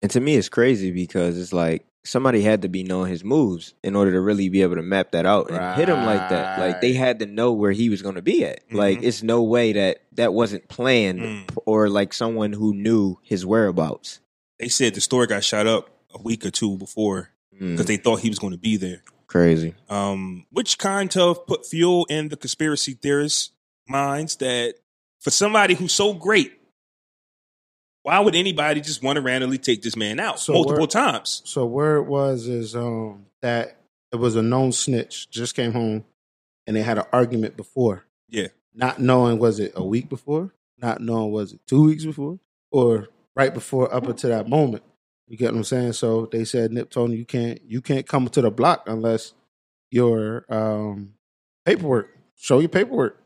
And 0.01 0.09
to 0.11 0.19
me, 0.21 0.35
it's 0.35 0.49
crazy 0.49 0.91
because 0.91 1.37
it's 1.37 1.51
like 1.53 1.85
somebody 2.05 2.41
had 2.41 2.61
to 2.61 2.69
be 2.69 2.83
knowing 2.83 3.09
his 3.11 3.23
moves 3.23 3.73
in 3.83 3.95
order 3.95 4.11
to 4.11 4.19
really 4.21 4.49
be 4.49 4.61
able 4.61 4.75
to 4.75 4.81
map 4.81 5.11
that 5.11 5.25
out 5.25 5.49
and 5.49 5.75
hit 5.77 5.87
him 5.89 6.03
like 6.05 6.29
that. 6.29 6.59
Like 6.59 6.81
they 6.81 6.91
had 6.93 7.19
to 7.19 7.25
know 7.25 7.53
where 7.53 7.71
he 7.71 7.87
was 7.89 8.01
going 8.01 8.15
to 8.15 8.21
be 8.21 8.43
at. 8.45 8.59
Like 8.71 8.99
Mhm. 8.99 9.03
it's 9.03 9.23
no 9.23 9.41
way 9.43 9.71
that 9.73 9.99
that 10.13 10.33
wasn't 10.33 10.67
planned 10.67 11.19
Mm. 11.21 11.57
or 11.65 11.89
like 11.89 12.11
someone 12.13 12.51
who 12.51 12.73
knew 12.73 13.19
his 13.23 13.45
whereabouts. 13.45 14.19
They 14.59 14.67
said 14.67 14.93
the 14.95 15.01
store 15.01 15.25
got 15.27 15.43
shot 15.45 15.65
up 15.67 15.89
a 16.13 16.21
week 16.21 16.45
or 16.45 16.51
two 16.51 16.77
before 16.77 17.29
Mm, 17.55 17.71
because 17.71 17.85
they 17.85 17.97
thought 17.97 18.19
he 18.19 18.29
was 18.29 18.39
going 18.39 18.51
to 18.51 18.57
be 18.59 18.75
there. 18.75 19.03
Crazy. 19.33 19.73
um, 19.89 20.45
which 20.51 20.77
kind 20.77 21.15
of 21.17 21.45
put 21.45 21.65
fuel 21.65 22.05
in 22.09 22.29
the 22.29 22.37
conspiracy 22.37 22.93
theorists' 22.93 23.51
minds 23.87 24.37
that 24.37 24.75
for 25.19 25.29
somebody 25.31 25.73
who's 25.73 25.91
so 25.93 26.13
great, 26.13 26.53
why 28.03 28.19
would 28.19 28.35
anybody 28.35 28.81
just 28.81 29.01
want 29.03 29.15
to 29.17 29.21
randomly 29.21 29.57
take 29.57 29.81
this 29.81 29.95
man 29.95 30.19
out 30.19 30.39
So 30.39 30.53
multiple 30.53 30.79
where- 30.81 30.87
times? 30.87 31.41
So 31.45 31.65
where 31.65 31.97
it 31.97 32.03
was 32.03 32.47
is 32.47 32.75
um 32.75 33.25
that 33.41 33.77
it 34.11 34.17
was 34.17 34.35
a 34.35 34.41
known 34.41 34.71
snitch 34.71 35.29
just 35.29 35.55
came 35.55 35.71
home 35.73 36.05
and 36.67 36.75
they 36.75 36.81
had 36.81 36.97
an 36.97 37.05
argument 37.11 37.57
before. 37.57 38.05
Yeah. 38.29 38.47
Not 38.73 38.99
knowing 38.99 39.39
was 39.39 39.59
it 39.59 39.73
a 39.75 39.83
week 39.83 40.09
before, 40.09 40.53
not 40.77 41.01
knowing 41.01 41.31
was 41.31 41.53
it 41.53 41.59
two 41.67 41.83
weeks 41.83 42.05
before, 42.05 42.39
or 42.71 43.07
right 43.35 43.53
before 43.53 43.93
up 43.93 44.07
until 44.07 44.29
that 44.31 44.47
moment. 44.49 44.83
You 45.27 45.37
get 45.37 45.51
what 45.51 45.57
I'm 45.57 45.63
saying? 45.63 45.93
So 45.93 46.27
they 46.31 46.43
said 46.45 46.71
Nip 46.71 46.93
him 46.93 47.13
you 47.13 47.25
can't 47.25 47.59
you 47.65 47.81
can't 47.81 48.07
come 48.07 48.27
to 48.29 48.41
the 48.41 48.51
block 48.51 48.83
unless 48.87 49.33
your 49.91 50.45
um 50.49 51.13
paperwork. 51.65 52.09
Show 52.35 52.59
your 52.59 52.69
paperwork. 52.69 53.21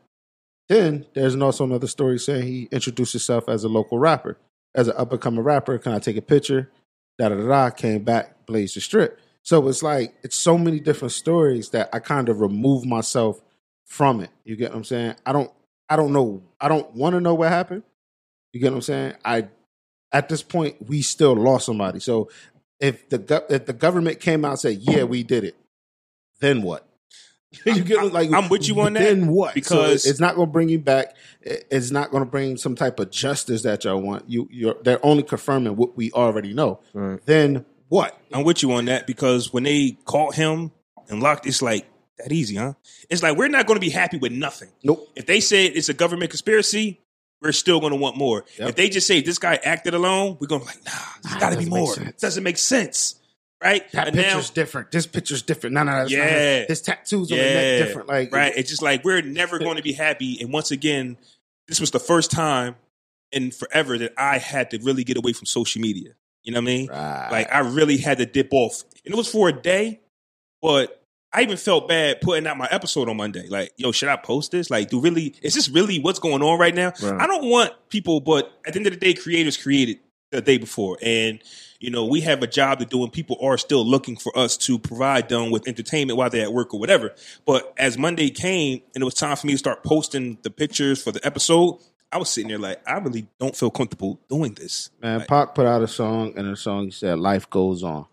Then 0.68 1.06
there's 1.14 1.34
also 1.36 1.64
another 1.64 1.86
story 1.86 2.18
saying 2.18 2.46
he 2.46 2.68
introduced 2.70 3.12
himself 3.12 3.48
as 3.48 3.64
a 3.64 3.68
local 3.68 3.98
rapper, 3.98 4.38
as 4.74 4.88
an 4.88 4.94
up 4.96 5.12
and 5.12 5.20
coming 5.20 5.40
rapper. 5.40 5.78
Can 5.78 5.92
I 5.92 5.98
take 5.98 6.16
a 6.16 6.22
picture? 6.22 6.70
Da 7.18 7.30
da 7.30 7.36
da 7.36 7.48
da. 7.48 7.70
Came 7.70 8.04
back, 8.04 8.46
blazed 8.46 8.76
the 8.76 8.80
strip. 8.80 9.20
So 9.42 9.66
it's 9.68 9.82
like 9.82 10.14
it's 10.22 10.36
so 10.36 10.58
many 10.58 10.78
different 10.78 11.12
stories 11.12 11.70
that 11.70 11.88
I 11.92 12.00
kind 12.00 12.28
of 12.28 12.40
remove 12.40 12.84
myself 12.84 13.40
from 13.86 14.20
it. 14.20 14.30
You 14.44 14.56
get 14.56 14.70
what 14.70 14.76
I'm 14.76 14.84
saying? 14.84 15.14
I 15.24 15.32
don't 15.32 15.50
I 15.88 15.96
don't 15.96 16.12
know. 16.12 16.42
I 16.60 16.68
don't 16.68 16.94
want 16.94 17.14
to 17.14 17.20
know 17.20 17.34
what 17.34 17.48
happened. 17.48 17.82
You 18.52 18.60
get 18.60 18.72
what 18.72 18.76
I'm 18.76 18.82
saying? 18.82 19.14
I 19.24 19.48
at 20.12 20.28
this 20.28 20.42
point 20.42 20.76
we 20.88 21.02
still 21.02 21.34
lost 21.34 21.66
somebody. 21.66 22.00
So 22.00 22.30
if 22.80 23.08
the 23.08 23.18
gov- 23.18 23.50
if 23.50 23.66
the 23.66 23.72
government 23.72 24.20
came 24.20 24.44
out 24.44 24.52
and 24.52 24.60
said, 24.60 24.78
"Yeah, 24.80 25.04
we 25.04 25.22
did 25.22 25.44
it," 25.44 25.56
then 26.40 26.62
what? 26.62 26.84
you 27.64 27.82
get 27.82 27.98
I'm- 27.98 28.12
like 28.12 28.30
I'm 28.32 28.48
with 28.48 28.68
you 28.68 28.78
on 28.80 28.92
that, 28.94 29.00
Then 29.02 29.28
what? 29.28 29.54
because- 29.54 30.02
so 30.04 30.10
it's 30.10 30.20
not 30.20 30.34
going 30.36 30.48
to 30.48 30.52
bring 30.52 30.68
you 30.68 30.78
back. 30.78 31.16
It's 31.42 31.90
not 31.90 32.10
going 32.10 32.22
to 32.22 32.30
bring 32.30 32.56
some 32.56 32.74
type 32.74 33.00
of 33.00 33.10
justice 33.10 33.62
that 33.62 33.84
y'all 33.84 34.00
want. 34.00 34.28
You 34.28 34.48
you're 34.50 34.76
they're 34.82 35.04
only 35.04 35.22
confirming 35.22 35.76
what 35.76 35.96
we 35.96 36.12
already 36.12 36.52
know. 36.52 36.80
Right. 36.92 37.20
Then 37.24 37.64
what? 37.88 38.18
I'm 38.32 38.44
with 38.44 38.62
you 38.62 38.72
on 38.72 38.84
that 38.86 39.06
because 39.06 39.52
when 39.52 39.62
they 39.62 39.96
caught 40.04 40.34
him 40.34 40.72
and 41.08 41.22
locked, 41.22 41.46
it's 41.46 41.62
like 41.62 41.86
that 42.18 42.30
easy, 42.32 42.56
huh? 42.56 42.74
It's 43.08 43.22
like 43.22 43.36
we're 43.36 43.48
not 43.48 43.66
going 43.66 43.76
to 43.76 43.84
be 43.84 43.90
happy 43.90 44.18
with 44.18 44.32
nothing. 44.32 44.68
Nope. 44.84 45.08
If 45.16 45.24
they 45.26 45.40
say 45.40 45.64
it's 45.66 45.88
a 45.88 45.94
government 45.94 46.30
conspiracy, 46.30 47.00
we're 47.40 47.52
still 47.52 47.80
going 47.80 47.92
to 47.92 47.98
want 47.98 48.16
more. 48.16 48.44
Yep. 48.58 48.70
If 48.70 48.74
they 48.76 48.88
just 48.88 49.06
say 49.06 49.20
this 49.20 49.38
guy 49.38 49.54
acted 49.62 49.94
alone, 49.94 50.36
we're 50.40 50.46
going 50.48 50.62
to 50.62 50.66
be 50.66 50.72
like, 50.72 50.84
nah, 50.84 50.92
there's 51.22 51.34
Nah, 51.34 51.40
got 51.40 51.50
to 51.52 51.58
be 51.58 51.66
more. 51.66 51.98
It 52.00 52.18
Doesn't 52.18 52.42
make 52.42 52.58
sense, 52.58 53.14
right? 53.62 53.90
That 53.92 54.08
And 54.08 54.16
now- 54.16 54.22
picture's 54.22 54.50
different. 54.50 54.90
This 54.90 55.06
picture's 55.06 55.42
different. 55.42 55.74
No, 55.74 55.82
no, 55.84 55.92
no. 55.92 55.98
that's 55.98 56.10
Yeah. 56.10 56.26
him. 56.60 56.66
His 56.68 56.80
tattoos 56.82 57.30
on 57.30 57.38
the 57.38 57.44
neck 57.44 57.86
different. 57.86 58.08
Like 58.08 58.32
right. 58.32 58.52
It's 58.56 58.68
just 58.70 58.82
like 58.82 59.04
we're 59.04 59.22
never 59.22 59.58
going 59.60 59.76
to 59.76 59.82
be 59.82 59.92
happy. 59.92 60.38
And 60.40 60.52
once 60.52 60.70
again, 60.70 61.16
this 61.68 61.80
was 61.80 61.90
the 61.92 62.00
first 62.00 62.30
time 62.30 62.74
in 63.30 63.50
forever 63.50 63.98
that 63.98 64.14
I 64.16 64.38
had 64.38 64.70
to 64.70 64.78
really 64.78 65.04
get 65.04 65.16
away 65.16 65.32
from 65.32 65.46
social 65.46 65.80
media. 65.80 66.14
You 66.42 66.52
know 66.52 66.58
what 66.60 66.70
I 66.70 66.74
mean? 66.74 66.88
Right. 66.88 67.28
Like 67.30 67.52
I 67.52 67.58
really 67.60 67.98
had 67.98 68.18
to 68.18 68.26
dip 68.26 68.48
off, 68.52 68.82
and 69.04 69.12
it 69.12 69.16
was 69.16 69.30
for 69.30 69.48
a 69.48 69.52
day. 69.52 70.00
But 70.62 70.97
I 71.32 71.42
even 71.42 71.56
felt 71.56 71.88
bad 71.88 72.20
putting 72.20 72.46
out 72.46 72.56
my 72.56 72.68
episode 72.70 73.08
on 73.08 73.16
Monday. 73.18 73.48
Like, 73.48 73.72
yo, 73.76 73.92
should 73.92 74.08
I 74.08 74.16
post 74.16 74.50
this? 74.50 74.70
Like, 74.70 74.88
do 74.88 75.00
really 75.00 75.34
is 75.42 75.54
this 75.54 75.68
really 75.68 75.98
what's 75.98 76.18
going 76.18 76.42
on 76.42 76.58
right 76.58 76.74
now? 76.74 76.92
Right. 77.02 77.20
I 77.20 77.26
don't 77.26 77.48
want 77.48 77.72
people, 77.90 78.20
but 78.20 78.50
at 78.66 78.72
the 78.72 78.80
end 78.80 78.86
of 78.86 78.94
the 78.94 78.98
day, 78.98 79.14
creators 79.14 79.56
created 79.56 79.98
the 80.30 80.40
day 80.40 80.58
before, 80.58 80.98
and 81.02 81.40
you 81.80 81.90
know 81.90 82.04
we 82.04 82.20
have 82.22 82.42
a 82.42 82.46
job 82.46 82.78
to 82.80 82.84
do, 82.84 83.02
and 83.02 83.12
people 83.12 83.36
are 83.42 83.58
still 83.58 83.84
looking 83.84 84.16
for 84.16 84.36
us 84.36 84.56
to 84.58 84.78
provide 84.78 85.28
them 85.28 85.50
with 85.50 85.68
entertainment 85.68 86.16
while 86.16 86.30
they're 86.30 86.44
at 86.44 86.52
work 86.52 86.72
or 86.72 86.80
whatever. 86.80 87.14
But 87.46 87.72
as 87.78 87.98
Monday 87.98 88.30
came, 88.30 88.82
and 88.94 89.02
it 89.02 89.04
was 89.04 89.14
time 89.14 89.36
for 89.36 89.46
me 89.46 89.54
to 89.54 89.58
start 89.58 89.84
posting 89.84 90.38
the 90.42 90.50
pictures 90.50 91.02
for 91.02 91.12
the 91.12 91.24
episode. 91.26 91.78
I 92.10 92.16
was 92.16 92.30
sitting 92.30 92.48
there 92.48 92.58
like, 92.58 92.80
I 92.88 92.96
really 92.98 93.26
don't 93.38 93.54
feel 93.54 93.70
comfortable 93.70 94.18
doing 94.30 94.54
this. 94.54 94.88
Man, 95.02 95.18
Like, 95.18 95.28
Pac 95.28 95.54
put 95.54 95.66
out 95.66 95.82
a 95.82 95.88
song, 95.88 96.32
and 96.36 96.50
the 96.50 96.56
song 96.56 96.86
he 96.86 96.90
said, 96.90 97.18
"Life 97.18 97.50
goes 97.50 97.82
on." 97.82 98.06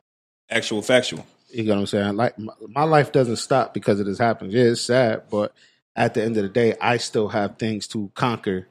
actual 0.49 0.81
factual. 0.81 1.25
You 1.55 1.63
know 1.63 1.75
what 1.75 1.79
I'm 1.81 1.87
saying? 1.87 2.15
Like 2.15 2.37
my, 2.37 2.53
my 2.67 2.83
life 2.83 3.11
doesn't 3.11 3.37
stop 3.37 3.73
because 3.73 3.99
it 3.99 4.07
has 4.07 4.17
happened. 4.19 4.51
Yeah, 4.51 4.63
it's 4.63 4.81
sad, 4.81 5.23
but 5.31 5.53
at 5.95 6.13
the 6.13 6.23
end 6.23 6.35
of 6.37 6.43
the 6.43 6.49
day, 6.49 6.75
I 6.81 6.97
still 6.97 7.29
have 7.29 7.57
things 7.57 7.87
to 7.87 8.11
conquer 8.13 8.67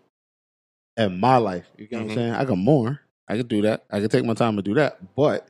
in 0.97 1.19
my 1.19 1.39
life. 1.39 1.67
You 1.79 1.87
get 1.87 1.97
what 2.01 2.07
Mhm. 2.07 2.11
I'm 2.11 2.15
saying? 2.17 2.33
I 2.35 2.45
got 2.45 2.59
more. 2.59 3.01
I 3.27 3.37
can 3.39 3.47
do 3.47 3.63
that. 3.63 3.85
I 3.91 4.01
can 4.01 4.09
take 4.11 4.25
my 4.25 4.35
time 4.35 4.57
to 4.57 4.63
do 4.63 4.75
that. 4.75 4.99
But 5.17 5.49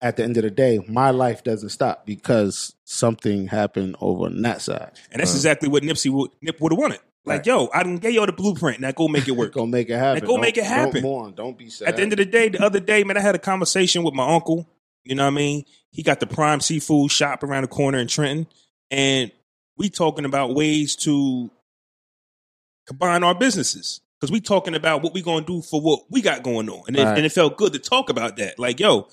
at 0.00 0.16
the 0.16 0.22
end 0.24 0.36
of 0.36 0.44
the 0.44 0.50
day, 0.50 0.80
my 0.88 1.10
life 1.10 1.42
doesn't 1.42 1.70
stop 1.70 2.06
because 2.06 2.74
something 2.84 3.48
happened 3.48 3.96
over 4.00 4.26
on 4.26 4.40
that 4.42 4.62
side. 4.62 4.92
And 5.10 5.20
that's 5.20 5.34
exactly 5.34 5.68
what 5.68 5.82
Nipsey 5.82 6.10
would 6.10 6.30
Nip 6.40 6.60
would 6.60 6.72
have 6.72 6.78
wanted. 6.78 7.00
Like, 7.24 7.38
Right. 7.38 7.46
yo, 7.46 7.68
I 7.74 7.82
didn't 7.84 8.00
get 8.02 8.12
y'all 8.12 8.26
the 8.26 8.32
blueprint. 8.32 8.80
Now 8.80 8.90
go 8.92 9.06
make 9.08 9.28
it 9.28 9.32
work. 9.32 9.52
Go 9.52 9.66
make 9.66 9.90
it 9.90 9.96
happen. 9.98 10.24
go 10.24 10.38
make 10.38 10.56
it 10.56 10.64
happen. 10.64 10.94
Don't 10.94 11.02
mourn. 11.02 11.34
Don't 11.34 11.58
be 11.58 11.70
sad. 11.70 11.88
At 11.88 11.96
the 11.96 12.02
end 12.02 12.12
of 12.12 12.18
the 12.18 12.24
day, 12.24 12.48
the 12.48 12.62
other 12.62 12.80
day, 12.80 13.04
man, 13.04 13.16
I 13.16 13.20
had 13.20 13.34
a 13.34 13.38
conversation 13.40 14.02
with 14.04 14.14
my 14.14 14.28
uncle. 14.32 14.66
You 15.04 15.14
know 15.14 15.24
what 15.24 15.32
I 15.32 15.36
mean? 15.36 15.64
He 15.90 16.02
got 16.02 16.20
the 16.20 16.26
prime 16.26 16.60
seafood 16.60 17.10
shop 17.10 17.42
around 17.42 17.62
the 17.62 17.68
corner 17.68 17.98
in 17.98 18.06
Trenton, 18.08 18.46
and 18.90 19.30
we 19.76 19.90
talking 19.90 20.24
about 20.24 20.54
ways 20.54 20.96
to 20.96 21.50
combine 22.86 23.22
our 23.24 23.34
businesses 23.34 24.00
because 24.20 24.30
we 24.32 24.40
talking 24.40 24.74
about 24.74 25.02
what 25.02 25.14
we 25.14 25.22
gonna 25.22 25.44
do 25.44 25.62
for 25.62 25.80
what 25.80 26.04
we 26.10 26.22
got 26.22 26.42
going 26.42 26.68
on, 26.68 26.82
and 26.86 26.96
it, 26.96 27.04
Right. 27.04 27.16
and 27.16 27.26
it 27.26 27.32
felt 27.32 27.56
good 27.56 27.72
to 27.72 27.78
talk 27.78 28.08
about 28.10 28.36
that. 28.36 28.58
Like, 28.58 28.80
yo, 28.80 29.08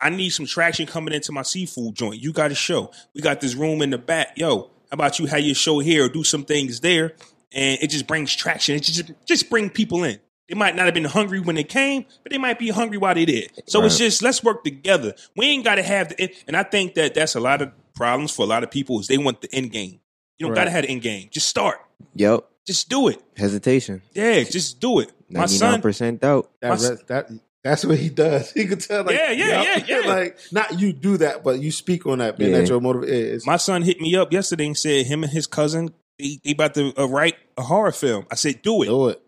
I 0.00 0.10
need 0.10 0.30
some 0.30 0.46
traction 0.46 0.86
coming 0.86 1.12
into 1.12 1.32
my 1.32 1.42
seafood 1.42 1.94
joint. 1.96 2.22
You 2.22 2.32
got 2.32 2.52
a 2.52 2.54
show. 2.54 2.92
We 3.14 3.20
got 3.20 3.40
this 3.40 3.54
room 3.54 3.82
in 3.82 3.90
the 3.90 3.98
back. 3.98 4.34
Yo, 4.36 4.70
how 4.90 4.94
about 4.94 5.18
you 5.18 5.26
have 5.26 5.40
your 5.40 5.56
show 5.56 5.80
here 5.80 6.04
or 6.04 6.08
do 6.08 6.22
some 6.22 6.44
things 6.44 6.80
there? 6.80 7.14
And 7.52 7.78
it 7.82 7.88
just 7.90 8.06
brings 8.06 8.34
traction. 8.34 8.76
It 8.76 8.84
just 8.84 9.10
just 9.26 9.50
bring 9.50 9.70
people 9.70 10.04
in. 10.04 10.20
They 10.48 10.54
might 10.54 10.74
not 10.74 10.86
have 10.86 10.94
been 10.94 11.04
hungry 11.04 11.40
when 11.40 11.56
they 11.56 11.64
came, 11.64 12.06
but 12.22 12.32
they 12.32 12.38
might 12.38 12.58
be 12.58 12.70
hungry 12.70 12.96
while 12.98 13.14
they 13.14 13.26
did. 13.26 13.50
So 13.66 13.84
it's 13.84 13.98
just 13.98 14.22
let's 14.22 14.42
work 14.42 14.64
together. 14.64 15.14
We 15.36 15.46
ain't 15.46 15.64
got 15.64 15.74
to 15.76 15.82
have 15.82 16.08
the 16.08 16.30
and 16.46 16.56
I 16.56 16.62
think 16.62 16.94
that 16.94 17.14
that's 17.14 17.34
a 17.34 17.40
lot 17.40 17.60
of 17.62 17.72
problems 17.94 18.30
for 18.34 18.42
a 18.42 18.46
lot 18.46 18.62
of 18.64 18.70
people 18.70 18.98
is 19.00 19.08
they 19.08 19.18
want 19.18 19.42
the 19.42 19.54
end 19.54 19.72
game. 19.72 20.00
You 20.38 20.46
don't 20.46 20.50
Right. 20.50 20.60
got 20.60 20.64
to 20.64 20.70
have 20.70 20.82
the 20.84 20.90
end 20.90 21.02
game. 21.02 21.28
Just 21.30 21.48
start. 21.48 21.78
Yep. 22.14 22.44
Just 22.66 22.88
do 22.88 23.08
it. 23.08 23.20
Hesitation. 23.36 24.02
Yeah, 24.14 24.42
just 24.44 24.78
do 24.80 25.00
it. 25.00 25.12
My 25.30 25.46
son 25.46 25.82
percent 25.82 26.20
doubt. 26.20 26.50
That, 26.60 26.68
My 26.70 26.76
that 27.08 27.40
that's 27.64 27.84
what 27.84 27.98
he 27.98 28.08
does. 28.08 28.50
He 28.54 28.66
could 28.66 28.80
tell, 28.80 29.04
like, 29.04 29.16
Yeah, 29.16 29.30
yeah, 29.32 29.62
yup. 29.62 29.88
yeah, 29.88 30.00
yeah. 30.00 30.06
like 30.08 30.38
not 30.52 30.80
you 30.80 30.92
do 30.94 31.16
that, 31.18 31.42
but 31.44 31.60
you 31.60 31.70
speak 31.72 32.06
on 32.06 32.18
that, 32.18 32.38
being 32.38 32.52
Yeah. 32.52 32.60
that 32.60 32.68
your 32.68 32.80
motive 32.80 33.04
is. 33.04 33.44
my 33.46 33.56
son 33.58 33.82
hit 33.82 34.00
me 34.00 34.16
up 34.16 34.32
yesterday 34.32 34.66
and 34.66 34.78
said 34.78 35.06
him 35.06 35.24
and 35.24 35.32
his 35.32 35.46
cousin 35.46 35.90
they, 36.18 36.40
they 36.44 36.52
about 36.52 36.74
to 36.74 36.92
uh, 37.00 37.06
write 37.06 37.36
a 37.56 37.62
horror 37.62 37.92
film. 37.92 38.26
I 38.30 38.34
said, 38.34 38.62
do 38.62 38.82
it, 38.82 38.86
do 38.86 39.08
it. 39.08 39.22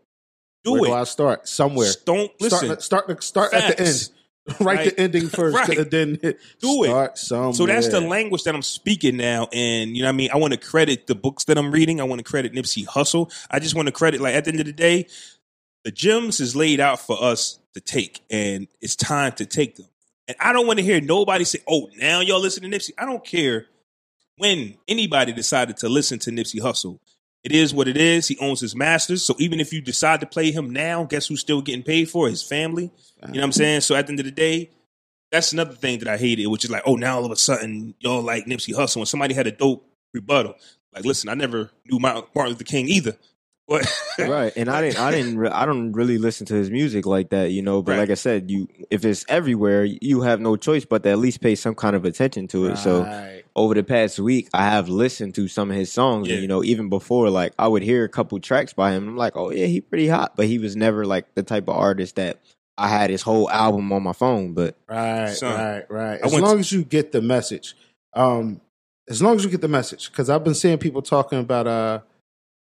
Do 0.64 0.72
Where 0.72 0.84
it. 0.84 0.86
do 0.88 0.92
I 0.94 1.04
start? 1.04 1.48
Somewhere. 1.48 1.90
Don't 2.04 2.30
listen. 2.40 2.80
Start, 2.80 2.82
start, 2.82 3.22
start 3.24 3.54
at 3.54 3.76
the 3.78 3.84
end. 3.86 4.10
Write 4.60 4.76
Right. 4.78 4.96
the 4.96 5.00
ending 5.00 5.28
first, 5.28 5.54
Right. 5.56 5.78
and 5.78 5.90
then 5.90 6.14
Do 6.14 6.28
it. 6.28 6.38
somewhere. 6.58 7.12
So 7.14 7.66
that's 7.66 7.88
the 7.88 8.00
language 8.00 8.42
that 8.44 8.54
I'm 8.54 8.62
speaking 8.62 9.16
now, 9.16 9.48
and 9.52 9.96
you 9.96 10.02
know 10.02 10.08
what 10.08 10.14
I 10.14 10.16
mean. 10.16 10.30
I 10.32 10.38
want 10.38 10.54
to 10.54 10.58
credit 10.58 11.06
the 11.06 11.14
books 11.14 11.44
that 11.44 11.56
I'm 11.58 11.70
reading. 11.70 12.00
I 12.00 12.04
want 12.04 12.18
to 12.18 12.24
credit 12.24 12.52
Nipsey 12.52 12.84
Hussle. 12.86 13.30
I 13.50 13.58
just 13.60 13.74
want 13.74 13.86
to 13.86 13.92
credit, 13.92 14.20
like 14.20 14.34
at 14.34 14.44
the 14.46 14.50
end 14.50 14.60
of 14.60 14.66
the 14.66 14.72
day, 14.72 15.06
the 15.84 15.90
gems 15.92 16.40
is 16.40 16.56
laid 16.56 16.80
out 16.80 16.98
for 17.00 17.22
us 17.22 17.58
to 17.74 17.80
take, 17.80 18.20
and 18.30 18.66
it's 18.80 18.96
time 18.96 19.32
to 19.32 19.46
take 19.46 19.76
them. 19.76 19.86
And 20.26 20.36
I 20.40 20.52
don't 20.52 20.66
want 20.66 20.78
to 20.80 20.84
hear 20.84 21.00
nobody 21.00 21.44
say, 21.44 21.60
"Oh, 21.68 21.88
now 21.96 22.20
y'all 22.20 22.40
listen 22.40 22.62
to 22.68 22.68
Nipsey." 22.76 22.90
I 22.98 23.04
don't 23.04 23.24
care 23.24 23.66
when 24.36 24.74
anybody 24.88 25.32
decided 25.32 25.76
to 25.78 25.88
listen 25.88 26.18
to 26.20 26.30
Nipsey 26.30 26.60
Hussle. 26.60 26.98
It 27.42 27.52
is 27.52 27.72
what 27.72 27.88
it 27.88 27.96
is. 27.96 28.28
He 28.28 28.36
owns 28.40 28.60
his 28.60 28.76
masters. 28.76 29.22
So 29.24 29.34
even 29.38 29.60
if 29.60 29.72
you 29.72 29.80
decide 29.80 30.20
to 30.20 30.26
play 30.26 30.50
him 30.52 30.70
now, 30.70 31.04
guess 31.04 31.26
who's 31.26 31.40
still 31.40 31.62
getting 31.62 31.82
paid 31.82 32.10
for? 32.10 32.28
His 32.28 32.42
family. 32.42 32.84
You 33.22 33.28
know 33.34 33.40
what 33.40 33.44
I'm 33.44 33.52
saying? 33.52 33.80
So 33.82 33.94
at 33.94 34.06
the 34.06 34.12
end 34.12 34.20
of 34.20 34.26
the 34.26 34.30
day, 34.32 34.70
that's 35.32 35.52
another 35.52 35.74
thing 35.74 36.00
that 36.00 36.08
I 36.08 36.16
hated, 36.16 36.46
which 36.48 36.64
is 36.64 36.70
like, 36.70 36.82
oh, 36.86 36.96
now 36.96 37.16
all 37.16 37.24
of 37.24 37.30
a 37.32 37.36
sudden 37.36 37.94
y'all 38.00 38.20
like 38.22 38.46
Nipsey 38.46 38.74
Hussle. 38.74 38.96
And 38.96 39.08
somebody 39.08 39.32
had 39.34 39.46
a 39.46 39.52
dope 39.52 39.86
rebuttal. 40.12 40.54
Like, 40.92 41.04
listen, 41.04 41.28
I 41.30 41.34
never 41.34 41.70
knew 41.90 41.98
Martin 41.98 42.24
Luther 42.34 42.64
King 42.64 42.88
either. 42.88 43.16
But 43.68 43.86
right 44.18 44.52
and 44.56 44.68
i 44.68 44.80
didn't 44.80 44.98
i 44.98 45.12
didn't 45.12 45.38
re- 45.38 45.48
i 45.48 45.64
don't 45.64 45.92
really 45.92 46.18
listen 46.18 46.44
to 46.46 46.54
his 46.54 46.72
music 46.72 47.06
like 47.06 47.30
that 47.30 47.52
you 47.52 47.62
know 47.62 47.82
but 47.82 47.92
Right. 47.92 47.98
like 48.00 48.10
i 48.10 48.14
said 48.14 48.50
you 48.50 48.66
if 48.90 49.04
it's 49.04 49.24
everywhere 49.28 49.84
you 49.84 50.22
have 50.22 50.40
no 50.40 50.56
choice 50.56 50.84
but 50.84 51.04
to 51.04 51.10
at 51.10 51.20
least 51.20 51.40
pay 51.40 51.54
some 51.54 51.76
kind 51.76 51.94
of 51.94 52.04
attention 52.04 52.48
to 52.48 52.66
it 52.66 52.78
so 52.78 53.04
Right. 53.04 53.39
Over 53.56 53.74
the 53.74 53.82
past 53.82 54.18
week 54.18 54.48
i 54.54 54.64
have 54.64 54.88
listened 54.88 55.34
to 55.34 55.48
some 55.48 55.70
of 55.70 55.76
his 55.76 55.90
songs 55.92 56.28
Yeah. 56.28 56.34
and 56.34 56.42
you 56.42 56.48
know 56.48 56.62
even 56.64 56.88
before 56.88 57.30
like 57.30 57.52
i 57.58 57.66
would 57.66 57.82
hear 57.82 58.04
a 58.04 58.08
couple 58.08 58.38
tracks 58.40 58.72
by 58.72 58.92
him 58.92 59.08
i'm 59.08 59.16
like 59.16 59.36
oh 59.36 59.50
yeah 59.50 59.66
he 59.66 59.80
pretty 59.80 60.08
hot 60.08 60.36
but 60.36 60.46
he 60.46 60.58
was 60.58 60.76
never 60.76 61.04
like 61.04 61.34
the 61.34 61.42
type 61.42 61.64
of 61.68 61.76
artist 61.76 62.16
that 62.16 62.38
i 62.78 62.88
had 62.88 63.10
his 63.10 63.22
whole 63.22 63.50
album 63.50 63.92
on 63.92 64.02
my 64.02 64.12
phone 64.12 64.52
but 64.54 64.76
Right, 64.88 65.32
Son, 65.34 65.54
right, 65.54 65.90
right. 65.90 66.20
As 66.22 66.32
long 66.38 66.54
to- 66.54 66.60
as 66.60 66.72
you 66.72 66.84
get 66.84 67.12
the 67.12 67.20
message, 67.22 67.74
um, 68.14 68.60
as 69.08 69.20
long 69.22 69.36
as 69.36 69.44
you 69.44 69.50
get 69.50 69.60
the 69.60 69.68
message, 69.68 70.10
because 70.10 70.30
I've 70.30 70.44
been 70.44 70.54
seeing 70.54 70.78
people 70.78 71.02
talking 71.02 71.40
about, 71.40 71.66
uh, 71.66 72.00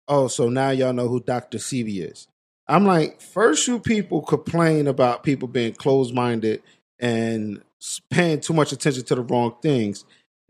oh, 0.07 0.27
so 0.27 0.49
now 0.49 0.71
y'all 0.71 0.91
know 0.93 1.07
who 1.07 1.19
Doctor 1.19 1.57
Sebi 1.59 2.09
is. 2.11 2.27
I'm 2.67 2.85
like, 2.85 3.21
first 3.21 3.67
you 3.67 3.79
people 3.79 4.21
complain 4.21 4.87
about 4.87 5.23
people 5.23 5.47
being 5.47 5.73
closed 5.73 6.13
minded 6.15 6.61
and 6.99 7.61
paying 8.09 8.39
too 8.39 8.53
much 8.53 8.71
attention 8.71 9.03
to 9.05 9.15
the 9.15 9.21
wrong 9.21 9.55
things. 9.61 10.03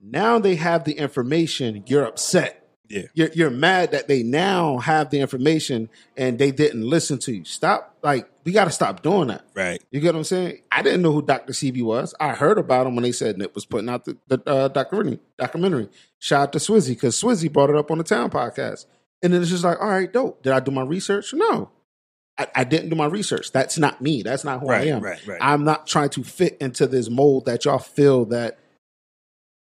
Now 0.04 0.40
they 0.40 0.56
have 0.56 0.84
the 0.84 0.94
information. 0.94 1.84
You're 1.88 2.06
upset. 2.06 2.58
Yeah. 2.90 3.04
You're, 3.14 3.30
you're 3.34 3.50
mad 3.50 3.92
that 3.92 4.10
they 4.10 4.22
now 4.22 4.80
have 4.80 5.12
the 5.12 5.20
information 5.22 5.90
and 6.18 6.38
they 6.38 6.52
didn't 6.52 6.82
listen 6.84 7.20
to 7.20 7.34
you. 7.34 7.46
Stop. 7.46 7.96
Like, 8.04 8.30
we 8.44 8.52
got 8.52 8.66
to 8.66 8.72
stop 8.72 9.02
doing 9.02 9.30
that. 9.30 9.46
right. 9.56 9.82
You 9.92 10.02
get 10.02 10.14
what 10.14 10.20
I'm 10.20 10.24
saying? 10.26 10.62
I 10.72 10.82
didn't 10.82 11.02
know 11.02 11.12
who 11.14 11.22
Dr. 11.22 11.54
Sebi 11.54 11.84
was. 11.84 12.14
I 12.20 12.30
heard 12.34 12.58
about 12.58 12.88
him 12.88 12.96
when 12.96 13.04
they 13.04 13.12
said 13.14 13.38
Nip 13.38 13.56
was 13.56 13.66
putting 13.66 13.88
out 13.88 14.04
the, 14.04 14.18
the 14.28 14.42
uh, 14.46 14.68
documentary. 14.68 15.20
Documentary. 15.38 15.88
Shout 16.20 16.42
out 16.42 16.54
to 16.54 16.60
Swizzy 16.60 16.90
because 16.90 17.22
Swizzy 17.22 17.52
brought 17.52 17.70
it 17.70 17.76
up 17.78 17.92
on 17.92 17.98
the 18.00 18.04
Town 18.04 18.30
podcast, 18.30 18.88
and 19.22 19.32
then 19.32 19.42
it's 19.42 19.52
just 19.52 19.64
like, 19.64 19.80
all 19.80 19.88
right, 19.88 20.12
dope. 20.12 20.42
Did 20.44 20.52
I 20.54 20.60
do 20.60 20.72
my 20.72 20.82
research? 20.82 21.34
No, 21.34 21.70
I, 22.38 22.48
I 22.56 22.64
didn't 22.64 22.90
do 22.90 22.96
my 22.96 23.06
research. 23.06 23.52
That's 23.52 23.78
not 23.78 24.02
me. 24.02 24.24
That's 24.24 24.44
not 24.44 24.60
who 24.60 24.68
Right, 24.68 24.88
I 24.88 24.92
am. 24.92 25.02
right, 25.02 25.26
right. 25.28 25.38
I'm 25.40 25.64
not 25.64 25.86
trying 25.88 26.10
to 26.10 26.24
fit 26.24 26.58
into 26.60 26.88
this 26.88 27.10
mold 27.10 27.46
that 27.46 27.64
y'all 27.66 27.78
feel 27.78 28.26
that 28.26 28.58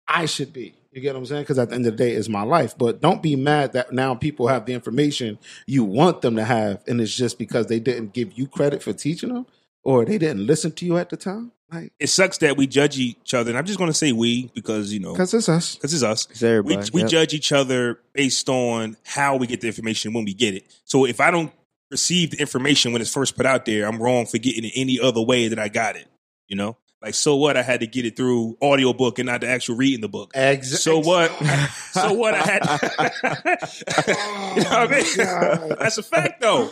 I 0.09 0.27
should 0.27 0.53
be. 0.53 0.75
You 0.92 1.03
get 1.03 1.12
what 1.14 1.21
I'm 1.21 1.27
saying? 1.27 1.42
Because 1.42 1.59
at 1.59 1.69
the 1.69 1.75
end 1.75 1.85
of 1.87 1.92
the 1.92 2.05
day, 2.05 2.12
it's 2.12 2.29
my 2.29 2.42
life. 2.42 2.77
But 2.79 3.03
don't 3.03 3.23
be 3.23 3.37
mad 3.37 3.73
that 3.75 3.92
now 3.92 4.14
people 4.14 4.49
have 4.49 4.64
the 4.64 4.73
information 4.73 5.38
you 5.66 5.85
want 5.85 6.23
them 6.23 6.37
to 6.37 6.45
have, 6.45 6.83
and 6.87 7.01
it's 7.01 7.14
just 7.14 7.38
because 7.38 7.66
they 7.66 7.81
didn't 7.81 8.14
give 8.14 8.33
you 8.33 8.47
credit 8.47 8.83
for 8.83 8.92
teaching 8.95 9.33
them, 9.35 9.47
or 9.83 10.05
they 10.07 10.16
didn't 10.16 10.47
listen 10.47 10.73
to 10.73 10.87
you 10.87 10.97
at 10.97 11.11
the 11.11 11.16
time. 11.19 11.53
Like, 11.71 11.92
It 11.99 12.07
sucks 12.07 12.38
that 12.38 12.57
we 12.57 12.66
judge 12.69 12.97
each 12.99 13.35
other. 13.35 13.51
And 13.51 13.59
I'm 13.59 13.66
just 13.66 13.77
going 13.79 13.90
to 13.90 13.95
say 13.95 14.12
we 14.12 14.51
because, 14.55 14.92
you 14.92 15.01
know, 15.01 15.12
because 15.12 15.35
it's 15.35 15.49
us. 15.49 15.75
because 15.75 15.92
it's 15.92 16.03
us. 16.05 16.29
it's 16.31 16.42
everybody 16.42 16.77
we, 16.77 16.90
we 16.92 17.01
Yep. 17.03 17.11
judge 17.11 17.35
each 17.35 17.51
other 17.53 17.99
based 18.14 18.49
on 18.49 18.97
how 19.05 19.37
we 19.37 19.49
get 19.49 19.61
the 19.61 19.66
information 19.66 20.12
when 20.12 20.25
we 20.25 20.33
get 20.33 20.55
it. 20.55 20.64
So 20.85 21.05
if 21.05 21.21
I 21.21 21.33
don't 21.33 21.53
receive 21.90 22.31
the 22.31 22.38
information 22.38 22.92
when 22.92 23.03
it's 23.03 23.12
first 23.12 23.37
put 23.37 23.47
out 23.47 23.64
there, 23.64 23.87
I'm 23.87 24.01
wrong 24.01 24.27
for 24.27 24.38
getting 24.38 24.64
it 24.64 24.73
any 24.77 25.01
other 25.01 25.21
way 25.21 25.49
that 25.49 25.59
I 25.59 25.69
got 25.69 25.97
it. 25.97 26.07
You 26.47 26.57
know, 26.57 26.77
like 27.02 27.14
so 27.14 27.37
what? 27.37 27.56
I 27.56 27.62
had 27.62 27.80
to 27.80 27.87
get 27.87 28.04
it 28.06 28.16
through 28.16 28.56
audiobook 28.62 29.18
and 29.18 29.26
not 29.26 29.40
the 29.42 29.48
actual 29.48 29.76
reading 29.76 30.00
the 30.00 30.09
book. 30.09 30.30
Ex- 30.35 30.80
So 30.82 30.98
what? 30.98 31.30
so 31.92 32.12
what? 32.14 32.35
I 32.35 32.38
had. 32.38 32.62
you 34.56 34.62
know 34.62 34.70
what 34.70 34.72
I 34.72 34.87
mean? 34.90 35.04
Oh, 35.20 35.76
That's 35.78 35.98
a 35.98 36.02
fact, 36.02 36.40
though. 36.40 36.70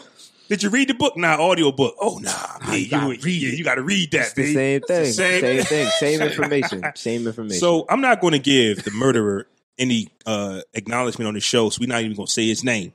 Did 0.48 0.62
you 0.62 0.68
read 0.70 0.88
the 0.88 0.94
book? 0.94 1.16
Nah, 1.16 1.40
audio 1.40 1.72
book. 1.72 1.94
Oh 2.00 2.18
nah, 2.18 2.30
man, 2.66 2.78
you 2.80 2.88
gotta 2.90 3.14
you, 3.14 3.20
read 3.22 3.42
it. 3.42 3.58
you 3.58 3.64
got 3.64 3.76
to 3.76 3.82
read 3.82 4.10
that. 4.12 4.20
It's 4.26 4.32
the 4.34 4.42
B. 4.42 4.52
same 4.52 4.76
It's 4.76 4.86
the 4.88 4.94
thing 4.94 5.12
same- 5.12 5.40
same 5.40 5.64
thing 5.64 5.86
same 5.98 6.20
information 6.22 6.82
same 6.96 7.26
information 7.26 7.58
So 7.58 7.86
I'm 7.88 8.02
not 8.02 8.20
going 8.20 8.32
to 8.32 8.38
give 8.38 8.84
the 8.84 8.90
murderer 8.90 9.46
any 9.78 10.08
uh, 10.26 10.60
acknowledgement 10.74 11.28
on 11.28 11.34
the 11.34 11.40
show, 11.40 11.70
so 11.70 11.78
we're 11.80 11.88
not 11.88 12.02
even 12.02 12.14
going 12.14 12.26
to 12.26 12.32
say 12.32 12.46
his 12.46 12.62
name. 12.62 12.92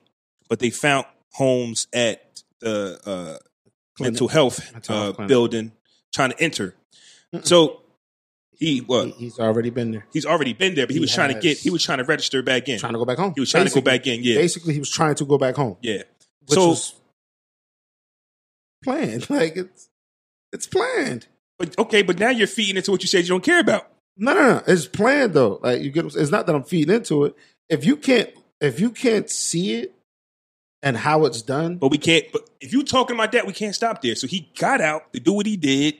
But 0.47 0.59
they 0.59 0.69
found 0.69 1.05
Holmes 1.33 1.87
at 1.91 2.43
the 2.59 2.99
uh, 3.05 3.37
mental 3.99 4.27
health 4.27 4.71
Mental 4.71 4.95
uh, 4.95 5.03
health 5.13 5.27
building 5.27 5.71
trying 6.13 6.29
to 6.31 6.39
enter. 6.41 6.75
So 7.43 7.81
he 8.57 8.81
well, 8.81 9.05
He- 9.05 9.11
he's 9.25 9.39
already 9.39 9.69
been 9.69 9.91
there, 9.91 10.05
he's 10.11 10.25
already 10.25 10.53
been 10.53 10.75
there, 10.75 10.85
but 10.87 10.91
he, 10.91 10.97
He 10.97 11.01
was 11.01 11.13
trying 11.13 11.33
to 11.33 11.39
get 11.39 11.57
he 11.57 11.69
was 11.69 11.83
trying 11.83 11.99
to 11.99 12.03
register 12.03 12.41
back 12.41 12.67
in. 12.69 12.79
trying 12.79 12.93
to 12.93 12.99
go 12.99 13.05
back 13.05 13.17
home. 13.17 13.33
he 13.35 13.39
was 13.39 13.51
trying 13.51 13.67
to 13.67 13.73
go 13.73 13.81
back 13.81 14.05
in. 14.07 14.23
Yeah, 14.23 14.35
Basically, 14.35 14.73
he 14.73 14.79
was 14.79 14.89
trying 14.91 15.15
to 15.15 15.25
go 15.25 15.37
back 15.37 15.55
home. 15.55 15.77
yeah. 15.81 16.03
which 16.47 16.57
so, 16.59 16.75
planned. 18.83 19.29
Like 19.29 19.55
it's 19.55 19.89
it's 20.51 20.67
planned. 20.67 21.27
but 21.57 21.77
okay, 21.77 22.01
but 22.01 22.19
now 22.19 22.29
you're 22.29 22.47
feeding 22.47 22.77
into 22.77 22.91
what 22.91 23.01
you 23.01 23.07
said 23.07 23.23
you 23.23 23.29
don't 23.29 23.43
care 23.43 23.59
about. 23.59 23.87
No, 24.17 24.33
no, 24.33 24.41
no. 24.55 24.63
It's 24.67 24.85
planned 24.87 25.33
though. 25.33 25.59
Like 25.61 25.81
you 25.81 25.91
get. 25.91 26.05
what? 26.05 26.15
It's 26.15 26.31
not 26.31 26.45
that 26.47 26.55
I'm 26.55 26.63
feeding 26.63 26.93
into 26.95 27.25
it. 27.25 27.35
If 27.69 27.85
you 27.85 27.95
can't, 27.95 28.29
if 28.59 28.79
you 28.79 28.89
can't 28.89 29.29
see 29.29 29.75
it 29.75 29.93
and 30.81 30.97
how 30.97 31.25
it's 31.25 31.41
done, 31.41 31.77
But 31.77 31.91
we 31.91 31.97
can't. 31.97 32.25
But 32.33 32.49
if 32.59 32.73
you 32.73 32.83
talking 32.83 33.15
about 33.15 33.31
that, 33.33 33.45
we 33.45 33.53
can't 33.53 33.75
stop 33.75 34.01
there. 34.01 34.15
So 34.15 34.27
he 34.27 34.49
got 34.57 34.81
out 34.81 35.13
to 35.13 35.19
do 35.19 35.33
what 35.33 35.45
he 35.45 35.55
did. 35.55 35.95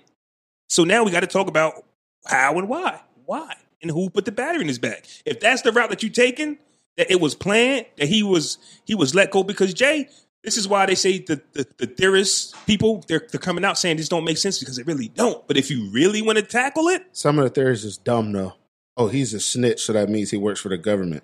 So 0.70 0.84
now 0.84 1.04
we 1.04 1.12
got 1.12 1.22
to 1.22 1.28
talk 1.28 1.48
about 1.48 1.84
how 2.26 2.58
and 2.58 2.70
why, 2.70 3.02
why, 3.26 3.56
and 3.82 3.90
who 3.90 4.10
put 4.10 4.26
the 4.26 4.32
battery 4.32 4.62
in 4.62 4.68
his 4.68 4.80
back. 4.80 5.06
If 5.26 5.40
that's 5.40 5.64
the 5.64 5.72
route 5.72 5.90
that 5.90 6.04
you're 6.04 6.12
taking, 6.12 6.60
that 6.98 7.12
it 7.12 7.20
was 7.20 7.34
planned, 7.36 7.88
that 7.98 8.08
he 8.08 8.24
was 8.24 8.58
he 8.86 8.96
was 8.96 9.14
let 9.14 9.32
go 9.32 9.44
because 9.44 9.74
Jae. 9.74 10.10
This 10.42 10.56
is 10.56 10.70
why 10.70 10.86
they 10.86 10.96
say 10.96 11.20
the 11.20 11.42
the, 11.54 11.68
the 11.78 11.88
theorists 11.88 12.54
people 12.66 13.04
they're 13.08 13.26
they're 13.30 13.40
coming 13.40 13.66
out 13.66 13.78
saying 13.78 13.98
this 13.98 14.08
don't 14.08 14.24
make 14.24 14.38
sense 14.38 14.60
because 14.60 14.78
it 14.78 14.86
really 14.86 15.10
don't. 15.10 15.46
But 15.48 15.58
if 15.58 15.70
you 15.70 15.90
really 15.92 16.22
want 16.22 16.38
to 16.38 16.44
tackle 16.44 16.88
it, 16.88 17.04
some 17.12 17.40
of 17.40 17.44
the 17.44 17.50
theories 17.50 17.84
is 17.84 17.98
dumb 17.98 18.32
though. 18.32 18.54
Oh, 18.96 19.08
he's 19.08 19.34
a 19.34 19.40
snitch, 19.40 19.82
so 19.82 19.94
that 19.94 20.10
means 20.10 20.32
he 20.32 20.38
works 20.38 20.60
for 20.60 20.70
the 20.70 20.78
government. 20.78 21.24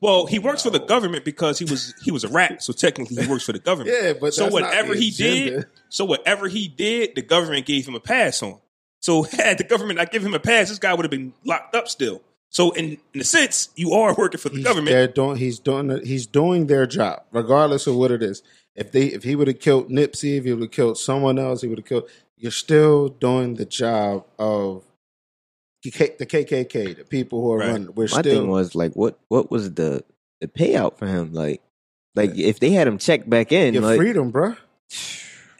Well, 0.00 0.26
he 0.26 0.38
oh, 0.38 0.42
works 0.42 0.62
for 0.62 0.70
the 0.70 0.80
government 0.80 1.24
because 1.24 1.58
he 1.58 1.64
was 1.64 1.94
he 2.02 2.10
was 2.10 2.24
a 2.24 2.28
rat, 2.28 2.62
so 2.62 2.72
technically 2.72 3.22
he 3.22 3.28
works 3.28 3.44
for 3.44 3.52
the 3.52 3.58
government. 3.58 3.96
Yeah, 4.02 4.12
but 4.12 4.34
so 4.34 4.44
that's 4.44 4.54
not 4.54 4.62
whatever 4.62 4.94
the 4.94 5.00
he 5.00 5.08
agenda. 5.08 5.50
did, 5.50 5.66
so 5.88 6.04
whatever 6.04 6.48
he 6.48 6.68
did, 6.68 7.14
the 7.14 7.22
government 7.22 7.66
gave 7.66 7.86
him 7.86 7.94
a 7.94 8.00
pass 8.00 8.42
on. 8.42 8.58
So 9.00 9.22
had 9.32 9.58
the 9.58 9.64
government 9.64 9.98
not 9.98 10.12
give 10.12 10.24
him 10.24 10.34
a 10.34 10.40
pass, 10.40 10.68
this 10.68 10.78
guy 10.78 10.94
would 10.94 11.04
have 11.04 11.10
been 11.10 11.32
locked 11.44 11.74
up 11.74 11.88
still. 11.88 12.22
So 12.50 12.70
in 12.72 12.98
in 13.14 13.20
a 13.20 13.24
sense, 13.24 13.70
you 13.76 13.92
are 13.92 14.14
working 14.14 14.40
for 14.40 14.48
the 14.48 14.62
government. 14.62 14.88
They're 14.88 15.08
doing. 15.08 15.36
He's 15.36 15.58
doing. 15.58 16.04
He's 16.04 16.26
doing 16.26 16.66
their 16.66 16.86
job, 16.86 17.22
regardless 17.32 17.86
of 17.86 17.96
what 17.96 18.10
it 18.10 18.22
is. 18.22 18.42
If 18.74 18.92
they, 18.92 19.06
if 19.06 19.24
he 19.24 19.34
would 19.34 19.48
have 19.48 19.58
killed 19.58 19.90
Nipsey, 19.90 20.38
if 20.38 20.44
he 20.44 20.52
would 20.52 20.62
have 20.62 20.70
killed 20.70 20.98
someone 20.98 21.38
else, 21.38 21.62
he 21.62 21.68
would 21.68 21.78
have 21.78 21.86
killed. 21.86 22.08
you're 22.36 22.52
still 22.52 23.08
doing 23.08 23.54
the 23.54 23.64
job 23.64 24.24
of 24.38 24.84
the 25.90 25.98
K- 25.98 26.16
the 26.18 26.26
KKK, 26.26 26.96
the 26.98 27.04
people 27.04 27.40
who 27.42 27.52
are 27.52 27.58
Right. 27.58 27.68
running. 27.70 27.94
We're 27.94 28.04
My 28.04 28.20
still 28.20 28.42
thing 28.42 28.48
was 28.48 28.74
like, 28.74 28.92
what 28.94 29.18
what 29.28 29.50
was 29.50 29.72
the 29.74 30.04
the 30.40 30.48
payout 30.48 30.98
for 30.98 31.06
him? 31.06 31.32
Like, 31.32 31.62
like 32.14 32.36
if 32.36 32.60
they 32.60 32.70
had 32.70 32.86
him 32.86 32.98
checked 32.98 33.28
back 33.28 33.52
in, 33.52 33.74
your 33.74 33.82
like, 33.82 33.96
freedom, 33.98 34.32
bruh. 34.32 34.56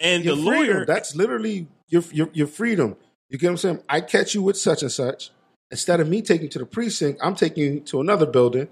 And 0.01 0.25
Your 0.25 0.37
the 0.37 0.43
freedom. 0.43 0.67
lawyer, 0.77 0.87
That's 0.87 1.14
literally 1.17 1.67
your, 1.88 2.03
your 2.12 2.31
your 2.33 2.47
freedom. 2.47 2.97
You 3.29 3.38
get 3.38 3.49
what 3.49 3.51
I'm 3.53 3.57
saying? 3.59 3.83
I 3.88 4.01
catch 4.01 4.35
you 4.35 4.43
with 4.43 4.57
such 4.57 4.83
and 4.83 4.93
such. 4.93 5.31
Instead 5.71 6.01
of 6.01 6.09
me 6.09 6.23
taking 6.23 6.45
you 6.45 6.49
to 6.51 6.59
the 6.61 6.67
precinct, 6.67 7.21
I'm 7.23 7.35
taking 7.35 7.62
you 7.75 7.81
to 7.81 8.01
another 8.01 8.25
building. 8.27 8.69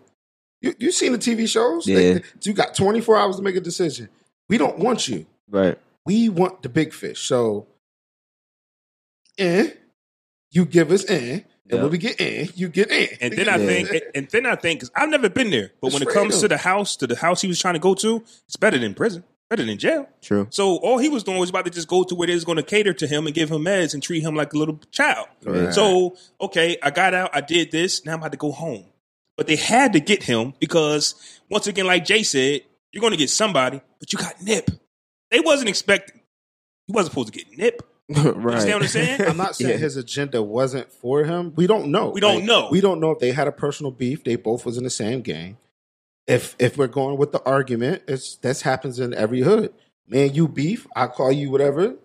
You 0.62 0.74
you 0.78 0.90
seen 0.92 1.12
the 1.12 1.18
TV 1.18 1.46
shows? 1.48 1.84
They- 1.84 2.12
Yeah. 2.14 2.18
you 2.42 2.52
got 2.54 2.74
24 2.74 3.16
hours 3.18 3.36
to 3.36 3.42
make 3.42 3.56
a 3.56 3.60
decision. 3.60 4.08
We 4.48 4.56
don't 4.58 4.78
want 4.78 5.08
you. 5.08 5.26
right? 5.50 5.78
We 6.06 6.28
want 6.28 6.62
the 6.62 6.68
big 6.68 6.92
fish. 6.94 7.20
So, 7.26 7.66
eh, 9.38 9.70
you 10.50 10.64
give 10.64 10.90
us 10.90 11.04
in, 11.04 11.30
and 11.30 11.44
Yeah. 11.66 11.82
when 11.82 11.90
we 11.90 11.98
get 11.98 12.20
in, 12.20 12.48
you 12.54 12.68
get 12.68 12.90
in. 12.90 13.08
And 13.20 13.32
then 13.36 13.48
I 13.48 13.58
think, 13.58 13.90
and 14.14 14.28
then 14.30 14.46
I 14.46 14.54
think, 14.56 14.80
because 14.80 14.90
I've 14.94 15.08
never 15.08 15.28
been 15.28 15.50
there, 15.50 15.72
but 15.80 15.88
It's 15.88 15.94
when 15.94 16.02
it 16.02 16.12
comes 16.12 16.40
to 16.40 16.48
the 16.48 16.56
house, 16.56 16.96
to 16.96 17.06
the 17.06 17.16
house 17.16 17.40
he 17.42 17.48
was 17.48 17.58
trying 17.58 17.74
to 17.74 17.80
go 17.80 17.94
to, 17.96 18.22
it's 18.46 18.56
better 18.56 18.78
than 18.78 18.94
prison, 18.94 19.24
better 19.50 19.64
than 19.64 19.76
jail. 19.76 20.08
True. 20.22 20.46
So 20.50 20.76
all 20.76 20.98
he 20.98 21.08
was 21.08 21.24
doing 21.24 21.38
was 21.38 21.50
about 21.50 21.64
to 21.64 21.70
just 21.70 21.88
go 21.88 22.04
to 22.04 22.14
where 22.14 22.26
they 22.28 22.34
was 22.34 22.44
going 22.44 22.56
to 22.56 22.62
cater 22.62 22.92
to 22.94 23.06
him 23.06 23.26
and 23.26 23.34
give 23.34 23.50
him 23.50 23.62
meds 23.62 23.94
and 23.94 24.02
treat 24.02 24.20
him 24.22 24.34
like 24.36 24.52
a 24.52 24.58
little 24.58 24.78
child. 24.92 25.26
Right. 25.44 25.74
So 25.74 26.16
okay, 26.40 26.76
I 26.82 26.90
got 26.90 27.14
out, 27.14 27.30
I 27.34 27.40
did 27.40 27.72
this, 27.72 28.04
now 28.04 28.12
I'm 28.12 28.18
about 28.20 28.32
to 28.32 28.38
go 28.38 28.52
home. 28.52 28.84
But 29.36 29.46
they 29.48 29.56
had 29.56 29.92
to 29.92 30.00
get 30.00 30.22
him 30.22 30.54
because 30.60 31.14
once 31.50 31.66
again, 31.66 31.86
like 31.86 32.04
Jae 32.06 32.24
said, 32.24 32.62
you're 32.92 33.02
going 33.02 33.10
to 33.10 33.18
get 33.18 33.28
somebody, 33.28 33.82
but 33.98 34.10
you 34.12 34.18
got 34.18 34.40
Nip. 34.40 34.70
They 35.30 35.40
wasn't 35.40 35.68
expecting. 35.68 36.20
He 36.86 36.92
wasn't 36.92 37.12
supposed 37.12 37.32
to 37.32 37.38
get 37.38 37.58
Nip. 37.58 37.82
right. 38.08 38.24
You 38.24 38.30
understand 38.34 38.74
what 38.74 38.82
I'm 38.82 38.88
saying? 38.88 39.20
I'm 39.22 39.36
not 39.36 39.56
saying 39.56 39.70
Yeah. 39.70 39.76
his 39.78 39.96
agenda 39.96 40.42
wasn't 40.42 40.92
for 40.92 41.24
him. 41.24 41.52
We 41.56 41.66
don't 41.66 41.90
know. 41.90 42.10
We 42.10 42.20
don't 42.20 42.44
know. 42.44 42.68
We 42.70 42.80
don't 42.80 43.00
know 43.00 43.10
if 43.10 43.18
they 43.18 43.32
had 43.32 43.48
a 43.48 43.52
personal 43.52 43.90
beef. 43.90 44.22
They 44.22 44.36
both 44.36 44.64
was 44.64 44.78
in 44.78 44.84
the 44.84 44.90
same 44.90 45.22
gang. 45.22 45.56
If 46.26 46.54
if 46.58 46.76
we're 46.76 46.86
going 46.86 47.16
with 47.18 47.32
the 47.32 47.42
argument, 47.44 48.02
it's 48.06 48.36
this 48.36 48.62
happens 48.62 48.98
in 49.00 49.12
every 49.14 49.40
hood. 49.40 49.72
Man, 50.08 50.34
you 50.34 50.46
beef. 50.46 50.86
I 50.94 51.08
call 51.08 51.32
you 51.32 51.50
whatever. 51.50 51.96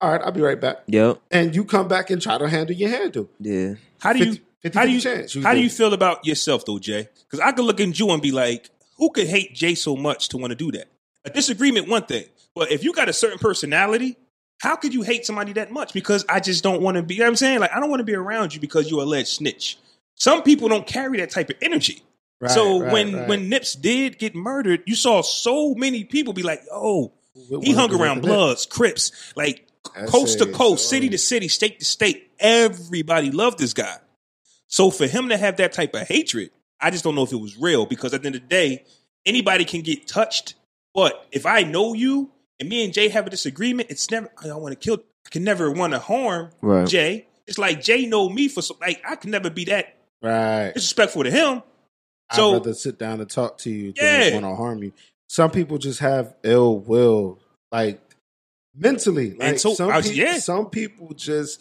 All 0.00 0.10
right, 0.12 0.20
I'll 0.20 0.32
be 0.32 0.40
right 0.40 0.60
back. 0.60 0.82
Yep. 0.86 1.20
And 1.30 1.54
you 1.54 1.64
come 1.64 1.88
back 1.88 2.10
and 2.10 2.20
try 2.20 2.36
to 2.36 2.48
handle 2.48 2.74
your 2.74 2.90
handle. 2.90 3.30
Yeah. 3.38 3.74
How 4.00 4.12
do 4.12 4.18
you 4.18 4.24
50 4.24 4.42
50 4.62 4.78
how 4.78 4.84
do 4.86 4.92
you 4.92 5.00
chance. 5.00 5.42
how 5.42 5.54
do 5.54 5.60
you 5.60 5.70
feel 5.70 5.94
about 5.94 6.26
yourself 6.26 6.64
though, 6.64 6.78
Jae? 6.78 7.08
Because 7.24 7.40
I 7.40 7.52
could 7.52 7.64
look 7.64 7.80
at 7.80 7.98
you 7.98 8.10
and 8.10 8.20
be 8.20 8.32
like, 8.32 8.70
who 8.98 9.10
could 9.10 9.28
hate 9.28 9.54
Jae 9.54 9.76
so 9.76 9.94
much 9.94 10.28
to 10.30 10.36
want 10.36 10.50
to 10.50 10.56
do 10.56 10.72
that? 10.72 10.88
A 11.24 11.30
disagreement, 11.30 11.88
one 11.88 12.04
thing, 12.04 12.24
but 12.54 12.70
if 12.70 12.84
you 12.84 12.92
got 12.92 13.08
a 13.08 13.12
certain 13.12 13.38
personality, 13.38 14.16
how 14.64 14.76
could 14.76 14.94
you 14.94 15.02
hate 15.02 15.26
somebody 15.26 15.52
that 15.52 15.70
much? 15.70 15.92
Because 15.92 16.24
I 16.28 16.40
just 16.40 16.64
don't 16.64 16.82
want 16.82 16.96
to 16.96 17.02
be. 17.02 17.14
You 17.14 17.20
know 17.20 17.26
what 17.26 17.30
I'm 17.30 17.36
saying, 17.36 17.60
like, 17.60 17.72
I 17.72 17.80
don't 17.80 17.90
want 17.90 18.00
to 18.00 18.04
be 18.04 18.14
around 18.14 18.54
you 18.54 18.60
because 18.60 18.90
you're 18.90 19.00
a 19.00 19.04
alleged 19.04 19.28
snitch. 19.28 19.78
Some 20.16 20.42
people 20.42 20.68
don't 20.68 20.86
carry 20.86 21.18
that 21.18 21.30
type 21.30 21.50
of 21.50 21.56
energy. 21.60 22.02
Right, 22.40 22.50
so 22.50 22.80
right, 22.80 22.92
when 22.92 23.14
right. 23.14 23.28
when 23.28 23.48
Nips 23.48 23.74
did 23.74 24.18
get 24.18 24.34
murdered, 24.34 24.82
you 24.86 24.96
saw 24.96 25.22
so 25.22 25.74
many 25.74 26.04
people 26.04 26.32
be 26.32 26.42
like, 26.42 26.62
"Oh, 26.72 27.12
he 27.34 27.72
hung 27.72 27.94
around. 27.94 28.22
Bloods, 28.22 28.66
Crips, 28.66 29.12
like 29.36 29.66
coast 30.08 30.38
to 30.38 30.46
coast, 30.46 30.84
So, 30.84 30.90
city 30.90 31.10
to 31.10 31.18
city, 31.18 31.48
state 31.48 31.78
to 31.80 31.84
state. 31.84 32.30
Everybody 32.38 33.30
loved 33.30 33.58
this 33.58 33.74
guy. 33.74 33.98
So 34.66 34.90
for 34.90 35.06
him 35.06 35.28
to 35.28 35.36
have 35.36 35.58
that 35.58 35.72
type 35.72 35.94
of 35.94 36.08
hatred, 36.08 36.50
I 36.80 36.90
just 36.90 37.04
don't 37.04 37.14
know 37.14 37.22
if 37.22 37.32
it 37.32 37.36
was 37.36 37.56
real 37.56 37.86
because 37.86 38.14
at 38.14 38.22
the 38.22 38.26
end 38.26 38.36
of 38.36 38.42
the 38.42 38.48
day, 38.48 38.84
anybody 39.26 39.64
can 39.64 39.82
get 39.82 40.06
touched. 40.06 40.54
But 40.94 41.26
if 41.30 41.46
I 41.46 41.62
know 41.62 41.92
you 41.92 42.30
and 42.64 42.70
me 42.70 42.84
and 42.84 42.92
Jae 42.92 43.10
have 43.10 43.26
a 43.26 43.30
disagreement, 43.30 43.90
it's 43.90 44.10
never 44.10 44.30
I 44.42 44.46
don't 44.46 44.62
want 44.62 44.72
to 44.72 44.84
kill. 44.84 44.98
I 45.26 45.30
can 45.30 45.44
never 45.44 45.70
want 45.70 45.92
to 45.92 45.98
harm 45.98 46.50
Right. 46.60 46.86
Jae. 46.86 47.24
It's 47.46 47.58
like 47.58 47.80
Jae 47.80 48.08
know 48.08 48.28
me 48.28 48.48
for 48.48 48.62
some. 48.62 48.76
Like 48.80 49.02
I 49.08 49.16
can 49.16 49.30
never 49.30 49.50
be 49.50 49.64
that 49.66 49.96
Right. 50.22 50.72
disrespectful 50.74 51.24
to 51.24 51.30
him. 51.30 51.62
So, 52.32 52.50
I'd 52.50 52.52
rather 52.54 52.74
sit 52.74 52.98
down 52.98 53.20
and 53.20 53.28
talk 53.30 53.58
to 53.58 53.70
you 53.70 53.92
Yeah. 53.96 54.24
than 54.30 54.42
want 54.42 54.46
to 54.46 54.56
harm 54.56 54.82
you. 54.82 54.92
Some 55.28 55.50
people 55.50 55.78
just 55.78 56.00
have 56.00 56.34
ill 56.42 56.78
will, 56.78 57.38
like 57.70 58.00
mentally. 58.74 59.32
Like 59.34 59.58
so- 59.58 59.74
some, 59.74 59.90
uh, 59.90 59.96
was- 59.96 60.08
peop- 60.08 60.16
yeah. 60.16 60.38
some 60.38 60.70
people 60.70 61.12
just 61.14 61.60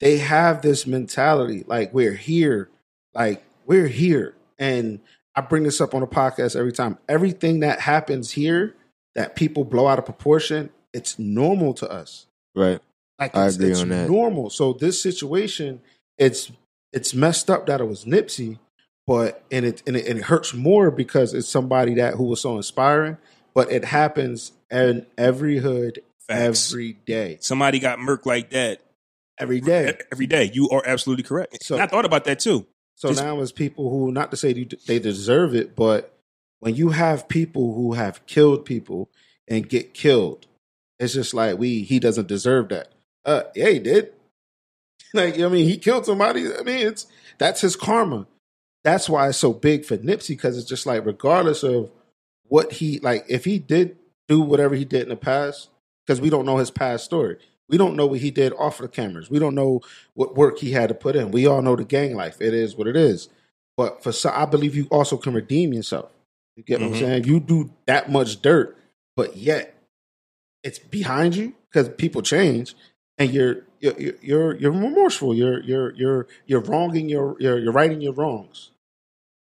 they 0.00 0.18
have 0.18 0.62
this 0.62 0.86
mentality, 0.86 1.64
like 1.66 1.94
we're 1.94 2.14
here, 2.14 2.68
like 3.14 3.42
we're 3.66 3.86
here. 3.88 4.34
And 4.58 5.00
I 5.34 5.40
bring 5.40 5.62
this 5.62 5.80
up 5.80 5.94
on 5.94 6.00
the 6.02 6.06
podcast 6.08 6.56
every 6.56 6.72
time. 6.72 6.98
Everything 7.08 7.60
that 7.60 7.80
happens 7.80 8.32
here 8.32 8.74
that 9.14 9.36
people 9.36 9.64
blow 9.64 9.86
out 9.86 9.98
of 9.98 10.04
proportion, 10.04 10.70
it's 10.92 11.18
normal 11.18 11.74
to 11.74 11.90
us. 11.90 12.26
Right. 12.54 12.80
Like 13.18 13.36
I 13.36 13.46
it's, 13.46 13.56
agree 13.56 13.70
it's 13.70 13.80
on 13.82 13.88
that. 13.90 14.08
normal. 14.08 14.50
So 14.50 14.72
this 14.72 15.00
situation, 15.00 15.80
it's 16.18 16.50
it's 16.92 17.14
messed 17.14 17.50
up 17.50 17.66
that 17.66 17.80
it 17.80 17.84
was 17.84 18.04
Nipsey, 18.04 18.58
but 19.06 19.44
and 19.50 19.64
it 19.64 19.82
and 19.86 19.96
it, 19.96 20.06
and 20.06 20.18
it 20.18 20.24
hurts 20.24 20.54
more 20.54 20.90
because 20.90 21.34
it's 21.34 21.48
somebody 21.48 21.94
that 21.94 22.14
who 22.14 22.24
was 22.24 22.40
so 22.40 22.56
inspiring. 22.56 23.16
But 23.54 23.70
it 23.70 23.84
happens 23.84 24.52
in 24.70 25.06
every 25.18 25.58
hood, 25.58 26.00
Facts. 26.26 26.70
every 26.72 26.94
day, 27.04 27.36
Somebody 27.40 27.78
got 27.78 27.98
murked 27.98 28.24
like 28.24 28.50
that 28.50 28.80
every 29.38 29.60
day. 29.60 29.98
every 30.10 30.26
day. 30.26 30.50
You 30.52 30.70
are 30.70 30.82
absolutely 30.86 31.24
correct. 31.24 31.62
So- 31.62 31.74
and 31.74 31.82
I 31.82 31.86
thought 31.86 32.06
about 32.06 32.24
that 32.24 32.40
too. 32.40 32.66
So 32.96 33.08
Just- 33.08 33.22
now 33.22 33.38
it's 33.42 33.52
people 33.52 33.90
who, 33.90 34.10
not 34.10 34.30
to 34.30 34.36
say 34.38 34.52
they- 34.54 34.68
they 34.86 34.98
deserve 34.98 35.54
it, 35.54 35.76
but 35.76 36.14
when 36.62 36.76
you 36.76 36.90
have 36.90 37.26
people 37.26 37.74
who 37.74 37.94
have 37.94 38.24
killed 38.26 38.64
people 38.64 39.10
and 39.48 39.68
get 39.68 39.94
killed, 39.94 40.46
it's 41.00 41.12
just 41.12 41.34
like 41.34 41.58
we 41.58 41.82
he 41.82 41.98
doesn't 41.98 42.28
deserve 42.28 42.68
that. 42.68 42.92
Uh, 43.24 43.42
yeah, 43.56 43.68
he 43.70 43.78
did. 43.80 44.12
Like 45.14 45.38
I 45.38 45.48
mean, 45.48 45.68
he 45.68 45.76
killed 45.76 46.06
somebody. 46.06 46.46
I 46.46 46.62
mean, 46.62 46.86
it's 46.86 47.06
that's 47.36 47.60
his 47.60 47.76
karma. 47.76 48.26
That's 48.82 49.10
why 49.10 49.28
it's 49.28 49.36
so 49.36 49.52
big 49.52 49.84
for 49.84 49.98
Nipsey 49.98 50.28
because 50.28 50.56
it's 50.56 50.66
just 50.66 50.86
like 50.86 51.04
regardless 51.04 51.62
of 51.62 51.90
what 52.44 52.72
he 52.72 52.98
like, 53.00 53.26
if 53.28 53.44
he 53.44 53.58
did 53.58 53.98
do 54.26 54.40
whatever 54.40 54.74
he 54.74 54.86
did 54.86 55.02
in 55.02 55.10
the 55.10 55.16
past, 55.16 55.68
because 56.06 56.22
we 56.22 56.30
don't 56.30 56.46
know 56.46 56.56
his 56.56 56.70
past 56.70 57.04
story. 57.04 57.36
We 57.68 57.76
don't 57.76 57.94
know 57.94 58.06
what 58.06 58.20
he 58.20 58.30
did 58.30 58.54
off 58.54 58.80
of 58.80 58.84
the 58.84 58.88
cameras. 58.88 59.28
We 59.28 59.38
don't 59.38 59.54
know 59.54 59.82
what 60.14 60.34
work 60.34 60.60
he 60.60 60.72
had 60.72 60.88
to 60.88 60.94
put 60.94 61.14
in. 61.14 61.30
We 61.30 61.46
all 61.46 61.60
know 61.60 61.76
the 61.76 61.84
gang 61.84 62.14
life. 62.14 62.40
It 62.40 62.54
is 62.54 62.74
what 62.74 62.86
it 62.86 62.96
is. 62.96 63.28
But 63.76 64.02
for 64.02 64.12
some, 64.12 64.32
I 64.34 64.46
believe 64.46 64.74
you 64.74 64.86
also 64.90 65.18
can 65.18 65.34
redeem 65.34 65.74
yourself. 65.74 66.10
You 66.56 66.62
get 66.62 66.80
what 66.80 66.90
Mhm. 66.90 66.94
I'm 66.94 66.98
saying? 67.00 67.24
You 67.24 67.40
do 67.40 67.70
that 67.86 68.10
much 68.10 68.42
dirt, 68.42 68.76
but 69.16 69.36
yet 69.36 69.74
it's 70.62 70.78
behind 70.78 71.34
you 71.34 71.54
because 71.70 71.88
people 71.90 72.22
change, 72.22 72.74
and 73.18 73.30
you're 73.32 73.62
you're 73.80 73.98
you're- 74.20 74.58
you're 74.60 74.70
remorseful. 74.72 75.34
You're 75.34 75.60
you're 75.62 75.92
you're 75.94 76.26
you're 76.46 76.60
wronging 76.60 77.08
your 77.08 77.36
you're 77.40 77.58
you're 77.58 77.72
righting 77.72 78.00
your 78.00 78.12
wrongs. 78.12 78.70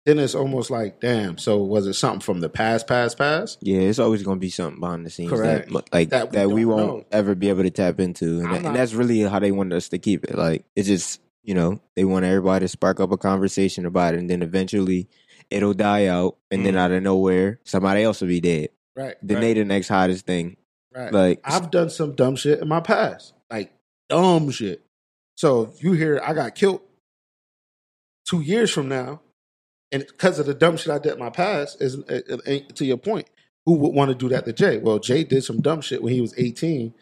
Then 0.06 0.18
it's 0.18 0.34
almost 0.34 0.72
like, 0.72 1.00
damn. 1.00 1.38
So 1.38 1.62
was 1.62 1.86
it 1.86 1.94
something 1.94 2.22
from 2.22 2.40
the 2.40 2.50
past, 2.50 2.88
past, 2.88 3.20
past? 3.20 3.60
Yeah, 3.62 3.82
it's 3.82 4.00
always 4.00 4.24
going 4.24 4.38
to 4.38 4.42
be 4.42 4.50
something 4.50 4.80
behind 4.80 5.06
the 5.06 5.12
scenes 5.12 5.30
Correct. 5.30 5.72
that 5.72 5.94
like 5.94 6.10
That 6.10 6.32
that 6.32 6.48
we 6.48 6.56
we, 6.56 6.66
won't 6.66 6.88
know. 6.88 7.06
ever 7.12 7.36
be 7.36 7.50
able 7.50 7.62
to 7.64 7.70
tap 7.70 8.00
into, 8.00 8.40
and, 8.40 8.46
that- 8.52 8.62
not- 8.64 8.66
and 8.70 8.76
that's 8.76 8.94
really 8.96 9.20
how 9.22 9.38
they 9.38 9.52
wanted 9.52 9.76
us 9.76 9.90
to 9.90 10.00
keep 10.00 10.24
it. 10.24 10.36
Like 10.36 10.66
it's 10.76 10.88
just 10.88 11.22
you 11.44 11.54
know 11.54 11.80
they 11.96 12.04
want 12.06 12.26
everybody 12.26 12.64
to 12.64 12.68
spark 12.68 13.00
up 13.00 13.12
a 13.12 13.18
conversation 13.18 13.86
about 13.86 14.16
it, 14.16 14.20
and 14.22 14.30
then 14.30 14.42
eventually 14.42 15.08
it'll 15.52 15.74
die 15.74 16.06
out, 16.08 16.38
and 16.50 16.66
then 16.66 16.74
Mm. 16.74 16.78
out 16.80 16.92
of 16.92 17.04
nowhere 17.04 17.60
somebody 17.64 18.04
else 18.04 18.22
will 18.22 18.28
be 18.30 18.40
dead. 18.42 18.70
Right. 18.96 19.16
Then 19.22 19.38
right, 19.38 19.42
they 19.42 19.54
the 19.54 19.66
next 19.66 19.88
hottest 19.90 20.26
thing. 20.26 20.58
right. 20.94 21.12
Like 21.14 21.42
I've 21.44 21.70
done 21.72 21.90
some 21.90 22.14
dumb 22.16 22.36
shit 22.36 22.60
in 22.60 22.68
my 22.68 22.80
past, 22.82 23.34
like 23.50 23.72
dumb 24.10 24.50
shit. 24.52 24.82
So 25.38 25.74
you 25.80 25.94
hear 25.94 26.22
I 26.24 26.34
got 26.34 26.56
killed 26.56 26.82
two 28.28 28.42
years 28.42 28.72
from 28.72 28.88
now, 28.88 29.22
and 29.92 30.06
because 30.08 30.40
of 30.40 30.46
the 30.46 30.54
dumb 30.54 30.78
shit 30.78 30.90
I 30.92 31.00
did 31.00 31.14
in 31.14 31.20
my 31.20 31.30
past, 31.30 31.82
is 31.82 31.96
it- 31.96 32.26
it 32.30 32.42
ain't- 32.46 32.76
to 32.78 32.86
your 32.86 32.98
point. 32.98 33.28
Who 33.66 33.74
would 33.76 33.94
want 33.94 34.10
to 34.10 34.16
do 34.16 34.28
that 34.30 34.46
to 34.46 34.54
Jae? 34.54 34.82
Well, 34.82 35.00
Jae 35.00 35.28
did 35.28 35.44
some 35.44 35.62
dumb 35.62 35.82
shit 35.82 36.02
when 36.02 36.14
he 36.14 36.22
was 36.22 36.34
eighteen. 36.38 36.94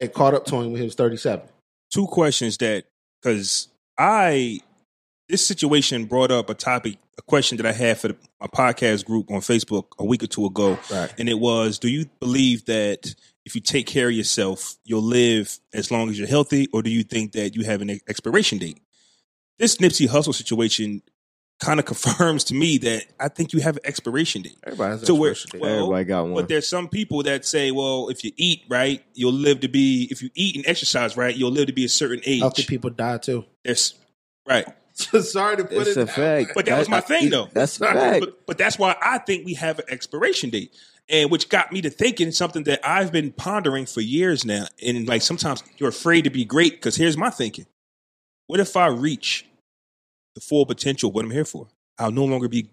It 0.00 0.12
caught 0.14 0.34
up 0.34 0.44
to 0.46 0.56
him 0.56 0.72
when 0.72 0.76
he 0.80 0.84
was 0.84 0.94
thirty-seven. 0.94 1.48
two 1.90 2.06
questions 2.06 2.58
that 2.58 2.84
because 3.22 3.68
I 3.96 4.60
this 5.28 5.46
situation 5.46 6.06
brought 6.06 6.30
up 6.30 6.48
a 6.50 6.54
topic, 6.54 6.96
a 7.18 7.22
question 7.22 7.56
that 7.58 7.66
I 7.66 7.72
had 7.72 7.98
for 7.98 8.08
the, 8.08 8.16
my 8.40 8.46
podcast 8.46 9.04
group 9.04 9.30
on 9.30 9.40
Facebook 9.40 9.84
a 9.98 10.04
week 10.04 10.22
or 10.22 10.26
two 10.26 10.46
ago, 10.46 10.78
Right. 10.90 11.12
and 11.18 11.28
it 11.28 11.38
was: 11.38 11.78
Do 11.78 11.88
you 11.88 12.06
believe 12.20 12.64
that 12.66 13.14
if 13.44 13.54
you 13.54 13.60
take 13.60 13.86
care 13.86 14.08
of 14.08 14.14
yourself, 14.14 14.76
you'll 14.84 15.02
live 15.02 15.58
as 15.74 15.90
long 15.90 16.08
as 16.10 16.18
you're 16.18 16.28
healthy, 16.28 16.66
or 16.72 16.82
do 16.82 16.90
you 16.90 17.02
think 17.02 17.32
that 17.32 17.54
you 17.56 17.64
have 17.64 17.80
an 17.82 17.90
expiration 18.08 18.58
date? 18.58 18.80
This 19.58 19.76
Nipsey 19.78 20.08
Hussle 20.08 20.34
situation 20.34 21.02
kind 21.60 21.80
of 21.80 21.86
confirms 21.92 22.44
to 22.44 22.54
me 22.54 22.78
that 22.78 23.04
I 23.18 23.28
think 23.28 23.52
you 23.52 23.60
have 23.60 23.76
an 23.76 23.82
expiration 23.84 24.42
date. 24.42 24.56
Everybody 24.64 24.90
has 24.92 25.06
So 25.06 25.14
where- 25.14 25.32
expiration 25.32 25.58
date. 25.60 25.62
well, 25.66 25.74
everybody 25.84 26.04
got 26.04 26.22
one. 26.24 26.34
But 26.34 26.48
there's 26.48 26.68
some 26.68 26.88
people 26.88 27.22
that 27.24 27.44
say, 27.44 27.70
well, 27.72 28.08
if 28.10 28.22
you 28.24 28.30
eat 28.36 28.62
right, 28.68 29.02
you'll 29.14 29.32
live 29.32 29.60
to 29.60 29.68
be. 29.68 30.06
If 30.10 30.22
you 30.22 30.30
eat 30.34 30.56
and 30.56 30.64
exercise 30.66 31.16
right, 31.16 31.34
you'll 31.36 31.50
live 31.50 31.66
to 31.66 31.72
be 31.72 31.84
a 31.84 31.88
certain 31.88 32.20
age. 32.24 32.40
Healthy 32.40 32.64
people 32.64 32.90
die 32.90 33.18
too. 33.18 33.44
There's 33.64 33.94
right. 34.48 34.66
Sorry 35.22 35.56
to 35.56 35.64
put 35.64 35.86
It's 35.86 35.90
it 35.90 35.96
a 35.96 36.04
that 36.06 36.14
fact. 36.14 36.52
But 36.54 36.66
that 36.66 36.78
was 36.78 36.88
my 36.88 37.00
thing, 37.00 37.30
though. 37.30 37.48
That's 37.52 37.80
a 37.80 37.86
fact. 37.86 38.20
But, 38.20 38.46
but 38.46 38.58
that's 38.58 38.78
why 38.78 38.96
I 39.00 39.18
think 39.18 39.46
we 39.46 39.54
have 39.54 39.78
an 39.78 39.84
expiration 39.88 40.50
date, 40.50 40.74
and 41.08 41.30
which 41.30 41.48
got 41.48 41.72
me 41.72 41.80
to 41.82 41.90
thinking 41.90 42.32
something 42.32 42.64
that 42.64 42.80
I've 42.82 43.12
been 43.12 43.32
pondering 43.32 43.86
for 43.86 44.00
years 44.00 44.44
now. 44.44 44.66
And 44.84 45.06
like 45.06 45.22
sometimes 45.22 45.62
you're 45.76 45.88
afraid 45.88 46.24
to 46.24 46.30
be 46.30 46.44
great 46.44 46.72
because 46.72 46.96
here's 46.96 47.16
my 47.16 47.30
thinking: 47.30 47.66
What 48.48 48.60
if 48.60 48.76
I 48.76 48.88
reach 48.88 49.46
the 50.34 50.40
full 50.40 50.66
potential 50.66 51.10
of 51.10 51.14
what 51.14 51.24
I'm 51.24 51.30
here 51.30 51.44
for? 51.44 51.68
I'll 51.98 52.10
no 52.10 52.24
longer 52.24 52.48
be 52.48 52.70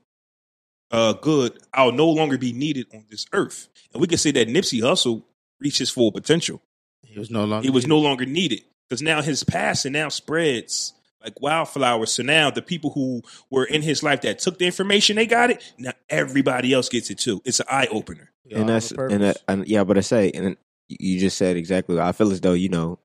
uh, 0.92 1.14
good. 1.14 1.60
I'll 1.74 1.92
no 1.92 2.10
longer 2.10 2.38
be 2.38 2.54
needed 2.54 2.88
on 2.94 3.06
this 3.10 3.26
earth. 3.34 3.68
And 3.94 4.02
we 4.02 4.08
can 4.08 4.18
say 4.18 4.32
that 4.32 4.48
Nipsey 4.48 4.82
Hussle 4.82 5.24
reached 5.60 5.80
his 5.80 5.90
full 5.90 6.12
potential. 6.12 6.62
He 7.04 7.20
was 7.20 7.30
no 7.30 7.46
longer. 7.46 7.64
He 7.64 7.70
was 7.70 7.86
no 7.86 8.00
longer 8.00 8.26
needed 8.26 8.64
because 8.90 9.04
now 9.04 9.22
his 9.22 9.44
passing 9.44 9.92
now 9.94 10.10
spreads 10.10 10.94
like 11.26 11.42
wildflowers. 11.42 12.14
So 12.14 12.24
now 12.24 12.50
the 12.52 12.62
people 12.62 12.92
who 12.92 13.22
were 13.50 13.66
in 13.66 13.82
his 13.82 14.04
life 14.04 14.22
that 14.22 14.40
took 14.40 14.60
the 14.60 14.66
information, 14.66 15.18
they 15.18 15.26
got 15.26 15.50
it. 15.50 15.74
Now 15.78 15.92
everybody 16.10 16.72
else 16.72 16.88
gets 16.88 17.10
it 17.10 17.18
too. 17.20 17.42
It's 17.44 17.60
an 17.60 17.66
eye 17.70 17.88
opener. 17.92 18.32
and 18.50 18.70
that's 18.70 18.92
and, 18.92 19.24
that, 19.24 19.38
and 19.48 19.68
yeah, 19.68 19.84
but 19.84 19.98
I 19.98 20.02
say, 20.02 20.32
and 20.32 20.56
you 20.88 21.20
just 21.20 21.38
said 21.38 21.58
exactly. 21.58 22.00
I 22.00 22.12
feel 22.12 22.32
as 22.32 22.42
though 22.42 22.54
you 22.54 22.70
know 22.70 23.00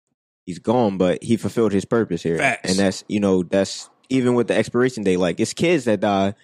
he's 0.47 0.59
gone, 0.59 0.99
but 0.99 1.23
he 1.23 1.37
fulfilled 1.37 1.73
his 1.73 1.85
purpose 1.85 2.23
here, 2.23 2.39
Facts. 2.39 2.71
and 2.71 2.79
that's 2.79 3.05
you 3.09 3.21
know 3.21 3.43
that's 3.43 3.89
even 4.11 4.35
with 4.35 4.49
the 4.49 4.57
expiration 4.57 5.03
date. 5.03 5.17
Like 5.17 5.41
it's 5.41 5.55
kids 5.55 5.85
that 5.85 6.01
die 6.01 6.35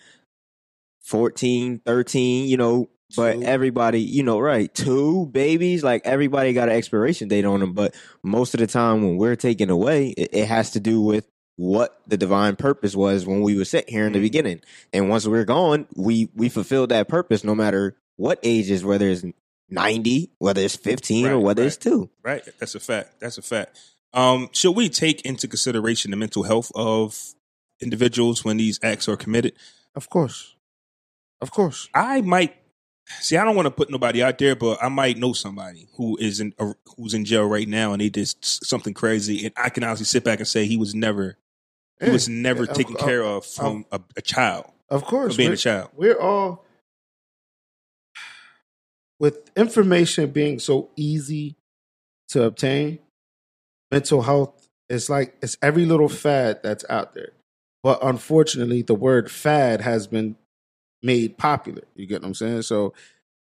14, 1.02 1.80
13, 1.84 2.48
you 2.48 2.56
know. 2.56 2.88
But 3.16 3.34
Two. 3.34 3.42
everybody, 3.44 4.00
you 4.00 4.24
know, 4.24 4.40
right? 4.40 4.74
Two 4.74 5.26
babies, 5.26 5.84
like 5.84 6.02
everybody 6.04 6.52
got 6.52 6.68
an 6.68 6.74
expiration 6.74 7.28
date 7.28 7.44
on 7.44 7.60
them. 7.60 7.72
But 7.72 7.94
most 8.24 8.52
of 8.52 8.58
the 8.58 8.66
time, 8.66 9.04
when 9.04 9.16
we're 9.16 9.36
taken 9.36 9.70
away, 9.70 10.08
it, 10.08 10.30
it 10.32 10.46
has 10.46 10.72
to 10.72 10.80
do 10.80 11.00
with 11.00 11.24
what 11.56 12.00
the 12.06 12.16
divine 12.16 12.54
purpose 12.54 12.94
was 12.94 13.26
when 13.26 13.40
we 13.40 13.56
were 13.56 13.64
set 13.64 13.88
here 13.88 14.02
in 14.02 14.08
Mm-hmm. 14.08 14.12
the 14.14 14.20
beginning. 14.20 14.60
And 14.92 15.08
once 15.08 15.26
we're 15.26 15.44
gone, 15.44 15.86
we 15.94 16.28
we 16.34 16.48
fulfilled 16.48 16.90
that 16.90 17.08
purpose, 17.08 17.44
no 17.44 17.54
matter 17.54 17.96
what 18.16 18.38
ages, 18.42 18.84
whether 18.84 19.08
it's 19.08 19.24
ninety, 19.70 20.30
whether 20.38 20.60
it's 20.60 20.76
fifteen, 20.76 21.26
or 21.26 21.40
whether 21.40 21.62
right. 21.62 21.66
it's 21.68 21.76
two. 21.76 22.10
Right? 22.22 22.46
That's 22.58 22.74
a 22.74 22.80
fact. 22.80 23.20
That's 23.20 23.38
a 23.38 23.42
fact. 23.42 23.78
Um, 24.12 24.48
should 24.52 24.72
we 24.76 24.88
take 24.88 25.22
into 25.22 25.48
consideration 25.48 26.10
the 26.10 26.16
mental 26.16 26.44
health 26.44 26.70
of 26.74 27.34
individuals 27.80 28.44
when 28.44 28.56
these 28.56 28.78
acts 28.82 29.08
are 29.08 29.16
committed? 29.16 29.52
Of 29.94 30.08
course, 30.08 30.54
of 31.40 31.50
course. 31.50 31.88
I 31.94 32.20
might 32.20 32.56
see. 33.20 33.36
I 33.36 33.44
don't 33.44 33.56
want 33.56 33.66
to 33.66 33.70
put 33.70 33.90
nobody 33.90 34.22
out 34.22 34.38
there, 34.38 34.56
but 34.56 34.82
I 34.82 34.88
might 34.88 35.16
know 35.16 35.32
somebody 35.32 35.88
who 35.96 36.16
is 36.18 36.40
in 36.40 36.54
uh, 36.58 36.74
who's 36.96 37.14
in 37.14 37.24
jail 37.24 37.46
right 37.46 37.68
now, 37.68 37.92
and 37.92 38.00
they 38.00 38.08
did 38.08 38.28
something 38.42 38.94
crazy, 38.94 39.46
and 39.46 39.54
I 39.56 39.70
can 39.70 39.84
honestly 39.84 40.06
sit 40.06 40.24
back 40.24 40.38
and 40.38 40.48
say 40.48 40.66
he 40.66 40.76
was 40.76 40.94
never 40.94 41.36
he 42.00 42.06
Yeah. 42.06 42.12
was 42.12 42.28
never 42.28 42.64
Yeah, 42.64 42.72
taken 42.72 42.94
of- 42.96 43.00
care 43.00 43.22
of 43.24 43.44
from 43.46 43.86
a, 43.92 44.00
a 44.16 44.22
child. 44.22 44.70
Of 44.88 45.04
course, 45.04 45.32
Of 45.32 45.38
being 45.38 45.52
a 45.52 45.56
child. 45.56 45.90
We're 45.94 46.18
all 46.20 46.64
with 49.18 49.50
information 49.56 50.30
being 50.30 50.58
so 50.58 50.90
easy 50.96 51.56
to 52.28 52.42
obtain. 52.44 52.98
Mental 53.90 54.22
health 54.22 54.68
is 54.88 55.08
like 55.08 55.36
it's 55.42 55.56
every 55.62 55.84
little 55.86 56.08
fad 56.08 56.60
that's 56.62 56.84
out 56.90 57.14
there, 57.14 57.32
but 57.82 57.98
unfortunately, 58.02 58.82
the 58.82 58.94
word 58.94 59.30
fad 59.30 59.80
has 59.80 60.06
been 60.06 60.36
made 61.02 61.38
popular. 61.38 61.82
You 61.94 62.06
get 62.06 62.22
what 62.22 62.28
I'm 62.28 62.34
saying? 62.34 62.62
So 62.62 62.92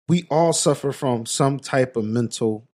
we 0.09 0.27
all 0.31 0.53
suffer 0.53 0.93
from 0.93 1.27
some 1.27 1.59
type 1.59 1.97
of 1.97 2.05
mental 2.05 2.67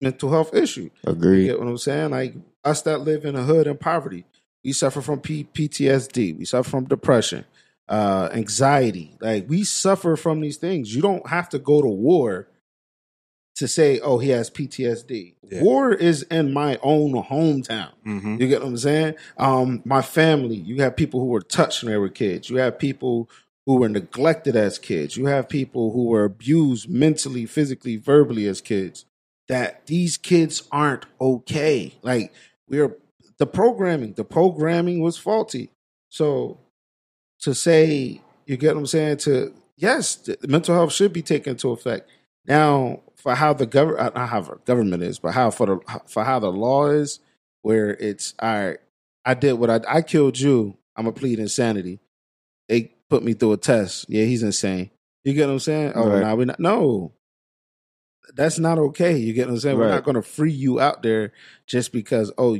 mental 0.00 0.30
health 0.30 0.54
issue. 0.54 0.90
You 1.06 1.44
get 1.46 1.58
what 1.58 1.68
I'm 1.68 1.78
saying? 1.78 2.10
Like 2.10 2.34
us 2.64 2.82
that 2.82 2.98
live 2.98 3.24
in 3.24 3.34
a 3.34 3.42
hood 3.42 3.66
and 3.66 3.80
poverty, 3.80 4.24
we 4.68 4.72
suffer 4.74 5.00
from 5.00 5.20
P- 5.20 5.48
PTSD. 5.54 6.36
We 6.36 6.44
suffer 6.44 6.68
from 6.68 6.84
depression, 6.84 7.46
uh, 7.88 8.28
anxiety. 8.34 9.16
Like 9.18 9.48
we 9.48 9.64
suffer 9.64 10.14
from 10.14 10.42
these 10.42 10.58
things. 10.58 10.94
You 10.94 11.00
don't 11.00 11.26
have 11.26 11.48
to 11.50 11.58
go 11.58 11.80
to 11.80 11.88
war 11.88 12.48
to 13.56 13.66
say, 13.66 13.98
"Oh, 14.00 14.18
he 14.18 14.28
has 14.28 14.50
PTSD." 14.50 15.36
Yeah. 15.42 15.62
War 15.62 15.94
is 15.94 16.22
in 16.24 16.52
my 16.52 16.78
own 16.82 17.12
hometown. 17.14 17.92
Mm-hmm. 18.06 18.42
You 18.42 18.46
get 18.46 18.60
what 18.60 18.68
I'm 18.68 18.76
saying? 18.76 19.14
Um, 19.38 19.80
my 19.86 20.02
family, 20.02 20.56
you 20.56 20.82
have 20.82 20.96
people 20.96 21.20
who 21.20 21.28
were 21.28 21.40
touched 21.40 21.82
when 21.82 21.90
they 21.90 21.98
were 21.98 22.10
kids. 22.10 22.50
You 22.50 22.56
have 22.58 22.78
people 22.78 23.30
who 23.64 23.76
were 23.78 23.88
neglected 23.88 24.54
as 24.54 24.78
kids. 24.78 25.16
You 25.16 25.26
have 25.26 25.48
people 25.48 25.92
who 25.92 26.08
were 26.08 26.24
abused 26.24 26.90
mentally, 26.90 27.46
physically, 27.46 27.96
verbally 27.96 28.46
as 28.46 28.60
kids. 28.60 29.06
That 29.48 29.86
these 29.86 30.18
kids 30.18 30.68
aren't 30.70 31.06
okay. 31.22 31.94
Like 32.02 32.34
we're 32.68 32.98
the 33.38 33.46
programming, 33.46 34.14
the 34.14 34.24
programming 34.24 35.00
was 35.00 35.16
faulty. 35.18 35.70
So 36.10 36.58
to 37.40 37.54
say, 37.54 38.20
you 38.46 38.56
get 38.56 38.74
what 38.74 38.80
I'm 38.80 38.86
saying? 38.86 39.18
To 39.18 39.52
yes, 39.76 40.16
the 40.16 40.36
mental 40.48 40.74
health 40.74 40.92
should 40.92 41.12
be 41.12 41.22
taken 41.22 41.52
into 41.52 41.70
effect. 41.70 42.08
Now, 42.46 43.00
for 43.16 43.34
how 43.34 43.52
the 43.52 43.66
government, 43.66 44.00
uh, 44.16 44.18
not 44.20 44.28
how 44.28 44.40
the 44.40 44.56
government 44.64 45.02
is, 45.02 45.18
but 45.18 45.32
how 45.34 45.50
for 45.50 45.66
the 45.66 46.00
for 46.06 46.24
how 46.24 46.38
the 46.38 46.50
law 46.52 46.86
is, 46.86 47.20
where 47.62 47.90
it's 47.90 48.34
all 48.40 48.48
right. 48.68 48.78
I 49.24 49.34
did 49.34 49.54
what 49.54 49.70
I 49.70 49.80
I 49.88 50.02
killed 50.02 50.38
you. 50.40 50.76
I'm 50.96 51.06
a 51.06 51.12
plead 51.12 51.38
insanity. 51.38 52.00
They 52.68 52.92
put 53.10 53.22
me 53.22 53.34
through 53.34 53.52
a 53.52 53.56
test. 53.56 54.06
Yeah, 54.08 54.24
he's 54.24 54.42
insane. 54.42 54.90
You 55.24 55.34
get 55.34 55.46
what 55.46 55.52
I'm 55.54 55.58
saying? 55.60 55.92
Oh, 55.94 56.08
Right. 56.08 56.20
now 56.20 56.34
we 56.36 56.44
not 56.46 56.58
no. 56.60 57.12
That's 58.34 58.58
not 58.58 58.78
okay. 58.78 59.16
You 59.16 59.32
get 59.32 59.46
what 59.46 59.54
I'm 59.54 59.60
saying? 59.60 59.78
We're 59.78 59.88
not 59.88 60.04
going 60.04 60.14
to 60.14 60.22
free 60.22 60.52
you 60.52 60.80
out 60.80 61.02
there 61.02 61.32
just 61.66 61.92
because 61.92 62.32
oh 62.38 62.58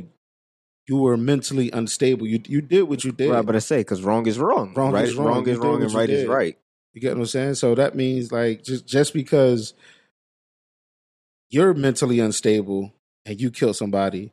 you 0.89 0.97
were 0.97 1.17
mentally 1.17 1.69
unstable. 1.69 2.25
You 2.25 2.41
you 2.47 2.61
did 2.61 2.83
what 2.83 3.03
you 3.03 3.11
did. 3.11 3.29
Right, 3.29 3.45
but 3.45 3.55
I 3.55 3.59
say 3.59 3.77
because 3.77 4.01
wrong 4.01 4.25
is 4.25 4.39
wrong. 4.39 4.73
Wrong 4.73 4.91
right? 4.91 5.05
is 5.05 5.15
wrong. 5.15 5.27
Wrong 5.27 5.47
is 5.47 5.59
did 5.59 5.63
wrong, 5.63 5.83
and 5.83 5.93
right 5.93 6.09
is 6.09 6.27
right. 6.27 6.57
You 6.93 7.01
get 7.01 7.15
what 7.15 7.21
I'm 7.21 7.25
saying? 7.27 7.55
So 7.55 7.75
that 7.75 7.93
means 7.93 8.31
like 8.31 8.63
just 8.63 8.87
just 8.87 9.13
because 9.13 9.75
you're 11.51 11.75
mentally 11.75 12.19
unstable 12.19 12.91
and 13.23 13.39
you 13.39 13.51
kill 13.51 13.75
somebody, 13.75 14.31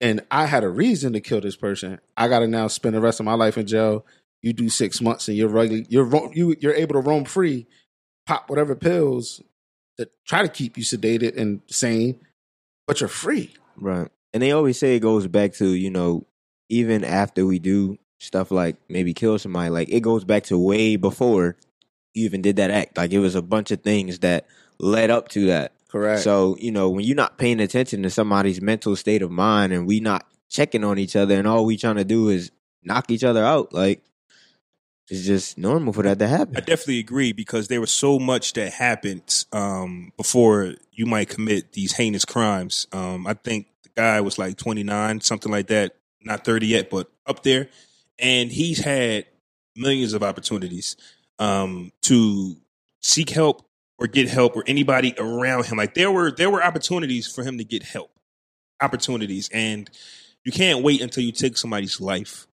and 0.00 0.24
I 0.30 0.46
had 0.46 0.64
a 0.64 0.70
reason 0.70 1.12
to 1.12 1.20
kill 1.20 1.42
this 1.42 1.56
person, 1.56 2.00
I 2.16 2.28
got 2.28 2.38
to 2.38 2.48
now 2.48 2.68
spend 2.68 2.94
the 2.94 3.00
rest 3.02 3.20
of 3.20 3.26
my 3.26 3.34
life 3.34 3.58
in 3.58 3.66
jail. 3.66 4.06
You 4.40 4.54
do 4.54 4.70
six 4.70 5.02
months 5.02 5.28
and 5.28 5.36
you're 5.36 5.48
regular, 5.48 5.84
you're 5.90 6.34
you 6.34 6.56
you're 6.60 6.72
able 6.72 6.94
to 6.94 7.00
roam 7.00 7.26
free, 7.26 7.66
pop 8.26 8.48
whatever 8.48 8.74
pills 8.74 9.42
that 9.98 10.10
try 10.24 10.40
to 10.40 10.48
keep 10.48 10.78
you 10.78 10.82
sedated 10.82 11.36
and 11.36 11.60
sane, 11.66 12.20
but 12.86 13.00
you're 13.00 13.08
free. 13.08 13.52
Right. 13.76 14.08
And 14.32 14.42
they 14.42 14.52
always 14.52 14.78
say 14.78 14.96
it 14.96 15.00
goes 15.00 15.26
back 15.26 15.54
to, 15.54 15.68
you 15.68 15.90
know, 15.90 16.26
even 16.68 17.04
after 17.04 17.44
we 17.44 17.58
do 17.58 17.98
stuff 18.18 18.50
like 18.50 18.76
maybe 18.88 19.12
kill 19.14 19.38
somebody, 19.38 19.70
like 19.70 19.88
it 19.88 20.00
goes 20.00 20.24
back 20.24 20.44
to 20.44 20.58
way 20.58 20.96
before 20.96 21.56
you 22.14 22.24
even 22.24 22.42
did 22.42 22.56
that 22.56 22.70
act. 22.70 22.96
Like 22.96 23.12
it 23.12 23.18
was 23.18 23.34
a 23.34 23.42
bunch 23.42 23.70
of 23.70 23.82
things 23.82 24.20
that 24.20 24.46
led 24.78 25.10
up 25.10 25.28
to 25.30 25.46
that. 25.46 25.72
Correct. 25.88 26.22
So, 26.22 26.56
you 26.60 26.70
know, 26.70 26.90
when 26.90 27.04
you're 27.04 27.16
not 27.16 27.38
paying 27.38 27.60
attention 27.60 28.02
to 28.04 28.10
somebody's 28.10 28.60
mental 28.60 28.94
state 28.94 29.22
of 29.22 29.30
mind 29.30 29.72
and 29.72 29.86
we 29.86 29.98
not 29.98 30.26
checking 30.48 30.84
on 30.84 30.98
each 30.98 31.16
other 31.16 31.36
and 31.36 31.48
all 31.48 31.64
we 31.64 31.76
trying 31.76 31.96
to 31.96 32.04
do 32.04 32.28
is 32.28 32.52
knock 32.84 33.10
each 33.10 33.24
other 33.24 33.44
out, 33.44 33.72
like 33.72 34.02
it's 35.08 35.26
just 35.26 35.58
normal 35.58 35.92
for 35.92 36.04
that 36.04 36.20
to 36.20 36.28
happen. 36.28 36.56
I 36.56 36.60
definitely 36.60 37.00
agree 37.00 37.32
because 37.32 37.66
there 37.66 37.80
was 37.80 37.90
so 37.90 38.20
much 38.20 38.52
that 38.52 38.72
happened 38.72 39.44
um, 39.52 40.12
before 40.16 40.74
you 40.92 41.06
might 41.06 41.28
commit 41.28 41.72
these 41.72 41.92
heinous 41.92 42.24
crimes. 42.24 42.86
Um, 42.92 43.26
I 43.26 43.34
think 43.34 43.66
the 43.79 43.79
guy 44.00 44.20
was 44.20 44.38
like 44.38 44.56
29, 44.56 45.20
something 45.20 45.52
like 45.52 45.66
that, 45.66 45.96
not 46.22 46.44
30 46.44 46.66
yet, 46.66 46.90
but 46.90 47.10
up 47.26 47.42
there. 47.42 47.68
And 48.18 48.50
he's 48.50 48.78
had 48.78 49.26
millions 49.76 50.14
of 50.14 50.22
opportunities 50.22 50.96
um, 51.38 51.92
to 52.02 52.56
seek 53.00 53.30
help 53.30 53.64
or 53.98 54.06
get 54.06 54.28
help 54.28 54.56
or 54.56 54.64
anybody 54.66 55.14
around 55.18 55.66
him. 55.66 55.76
Like 55.76 55.94
there 55.94 56.10
were 56.10 56.30
there 56.30 56.50
were 56.50 56.62
opportunities 56.62 57.26
for 57.26 57.44
him 57.44 57.58
to 57.58 57.64
get 57.64 57.82
help, 57.82 58.10
opportunities, 58.80 59.50
and 59.52 59.88
you 60.44 60.52
can't 60.52 60.82
wait 60.82 61.02
until 61.02 61.22
you 61.22 61.32
take 61.32 61.56
somebody's 61.56 62.00
life 62.00 62.46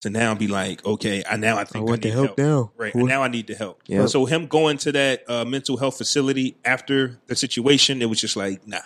to 0.00 0.10
now 0.10 0.34
be 0.34 0.48
like, 0.48 0.84
okay, 0.84 1.22
I 1.28 1.36
now 1.36 1.56
I 1.56 1.64
think 1.64 1.88
I, 1.88 1.94
need 1.96 2.04
help. 2.04 2.38
now. 2.38 2.72
Right. 2.76 2.94
Now 2.94 3.22
I 3.22 3.28
need 3.28 3.46
the 3.46 3.54
help. 3.54 3.82
Yeah. 3.86 4.06
So 4.06 4.26
him 4.26 4.46
going 4.46 4.78
to 4.78 4.92
that 4.92 5.28
uh, 5.28 5.44
mental 5.44 5.76
health 5.78 5.96
facility 5.96 6.56
after 6.64 7.18
the 7.26 7.36
situation, 7.36 8.02
it 8.02 8.06
was 8.06 8.20
just 8.20 8.36
like, 8.36 8.66
nah, 8.66 8.80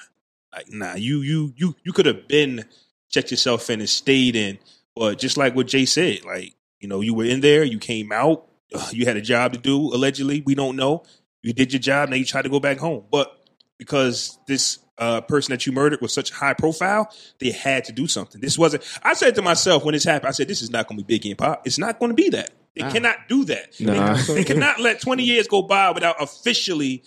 like 0.54 0.70
nah. 0.70 0.94
You 0.94 1.20
you 1.22 1.52
you 1.56 1.74
you 1.84 1.92
could 1.92 2.06
have 2.06 2.26
been 2.28 2.64
checked 3.10 3.30
yourself 3.30 3.70
in 3.70 3.80
and 3.80 3.88
stayed 3.88 4.36
in, 4.36 4.58
but 4.94 5.18
just 5.18 5.36
like 5.36 5.54
what 5.54 5.66
Jay 5.66 5.84
said, 5.86 6.24
like 6.24 6.54
you 6.80 6.88
know, 6.88 7.00
you 7.00 7.14
were 7.14 7.24
in 7.24 7.40
there, 7.40 7.64
you 7.64 7.78
came 7.78 8.12
out, 8.12 8.46
you 8.92 9.04
had 9.06 9.16
a 9.16 9.22
job 9.22 9.52
to 9.52 9.58
do. 9.58 9.78
Allegedly, 9.94 10.42
we 10.42 10.54
don't 10.54 10.76
know. 10.76 11.04
You 11.42 11.52
did 11.52 11.72
your 11.72 11.80
job. 11.80 12.08
Now 12.08 12.16
you 12.16 12.24
try 12.24 12.42
to 12.42 12.48
go 12.48 12.60
back 12.60 12.78
home, 12.78 13.04
but 13.10 13.32
because 13.78 14.38
this 14.48 14.78
uh, 14.98 15.20
person 15.20 15.52
that 15.52 15.64
you 15.66 15.72
murdered 15.72 16.00
was 16.00 16.12
such 16.12 16.32
a 16.32 16.34
high 16.34 16.54
profile, 16.54 17.08
they 17.38 17.52
had 17.52 17.84
to 17.84 17.92
do 17.92 18.06
something. 18.08 18.40
This 18.40 18.58
wasn't. 18.58 18.82
I 19.04 19.14
said 19.14 19.36
to 19.36 19.42
myself 19.42 19.84
when 19.84 19.92
this 19.92 20.02
happened, 20.04 20.28
I 20.28 20.32
said, 20.32 20.48
"This 20.48 20.62
is 20.62 20.70
not 20.70 20.88
going 20.88 20.98
to 20.98 21.04
be 21.04 21.18
Biggie 21.18 21.30
and 21.30 21.38
Pop. 21.38 21.62
It's 21.66 21.78
not 21.78 21.98
going 22.00 22.10
to 22.10 22.14
be 22.14 22.30
that. 22.30 22.50
They 22.74 22.82
Nah. 22.82 22.90
cannot 22.92 23.16
do 23.28 23.44
that. 23.46 23.80
Nah. 23.80 24.14
They, 24.14 24.34
they 24.34 24.44
cannot 24.44 24.80
let 24.80 25.00
twenty 25.00 25.22
years 25.22 25.46
go 25.46 25.62
by 25.62 25.92
without 25.92 26.20
officially 26.20 27.04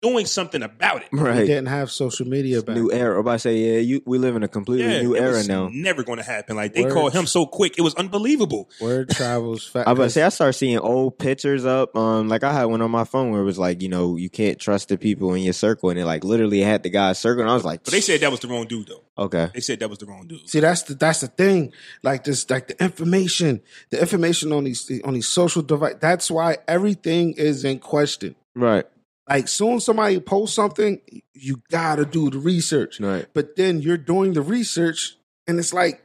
doing 0.00 0.26
something 0.26 0.62
about 0.62 1.02
it. 1.02 1.08
He 1.10 1.16
Right. 1.18 1.46
didn't 1.46 1.66
have 1.66 1.90
social 1.90 2.26
media 2.26 2.62
back. 2.62 2.76
New 2.76 2.92
era. 2.92 3.14
I'm 3.14 3.20
about 3.20 3.32
to 3.32 3.38
say, 3.40 3.56
yeah, 3.58 3.78
you 3.80 4.02
we 4.06 4.18
live 4.18 4.36
in 4.36 4.42
a 4.44 4.48
completely 4.48 5.02
new 5.02 5.14
it 5.16 5.20
era 5.20 5.32
was 5.32 5.48
now. 5.48 5.68
Never 5.72 6.02
going 6.04 6.18
to 6.18 6.24
happen. 6.24 6.54
Like 6.56 6.74
they 6.74 6.82
Words. 6.82 6.94
called 6.94 7.12
him 7.14 7.26
so 7.26 7.46
quick, 7.46 7.78
it 7.78 7.82
was 7.82 7.94
unbelievable. 7.96 8.70
Word 8.80 9.10
travels 9.10 9.66
fast. 9.66 9.86
I 9.88 9.90
was 9.92 9.98
about 9.98 10.04
to 10.04 10.10
say 10.10 10.22
I 10.22 10.28
started 10.28 10.52
seeing 10.52 10.78
old 10.78 11.18
pictures 11.18 11.64
up. 11.64 11.96
Um, 11.96 12.28
like 12.28 12.44
I 12.44 12.52
had 12.52 12.66
one 12.66 12.80
on 12.80 12.90
my 12.90 13.04
phone 13.04 13.30
where 13.32 13.40
it 13.40 13.44
was 13.44 13.58
like, 13.58 13.82
you 13.82 13.88
know, 13.88 14.16
you 14.16 14.30
can't 14.30 14.58
trust 14.58 14.88
the 14.88 14.98
people 14.98 15.34
in 15.34 15.42
your 15.42 15.52
circle, 15.52 15.90
and 15.90 15.98
it 15.98 16.04
like 16.04 16.22
literally 16.24 16.60
had 16.60 16.82
the 16.84 16.90
guy's 16.90 17.18
circle, 17.18 17.42
and 17.42 17.50
I 17.50 17.54
was 17.54 17.64
like, 17.64 17.82
But 17.84 17.92
they 17.92 18.00
said 18.00 18.20
that 18.20 18.30
was 18.30 18.40
the 18.40 18.48
wrong 18.48 18.66
dude, 18.66 18.86
though. 18.88 19.02
okay, 19.24 19.48
They 19.52 19.60
said 19.60 19.80
that 19.80 19.90
was 19.90 19.98
the 19.98 20.06
wrong 20.06 20.26
dude. 20.28 20.48
See, 20.48 20.60
that's 20.60 20.82
the 20.82 20.94
that's 20.94 21.20
the 21.20 21.26
thing. 21.28 21.72
Like 22.04 22.22
this, 22.24 22.48
like 22.48 22.68
the 22.68 22.82
information, 22.84 23.62
the 23.90 24.00
information 24.00 24.52
on 24.52 24.64
these 24.64 24.88
on 25.04 25.14
these 25.14 25.26
social 25.28 25.62
device. 25.62 25.96
That's 26.00 26.30
why 26.30 26.58
everything 26.68 27.32
is 27.32 27.64
in 27.64 27.80
question. 27.80 28.36
right, 28.54 28.84
Like 29.28 29.48
soon 29.48 29.80
somebody 29.80 30.20
posts 30.20 30.56
something, 30.56 31.00
you 31.34 31.62
gotta 31.70 32.04
do 32.04 32.30
the 32.30 32.38
research. 32.38 33.00
right, 33.00 33.26
But 33.34 33.56
then 33.56 33.80
you're 33.80 33.98
doing 33.98 34.32
the 34.32 34.42
research, 34.42 35.16
and 35.46 35.58
it's 35.58 35.72
like, 35.74 36.02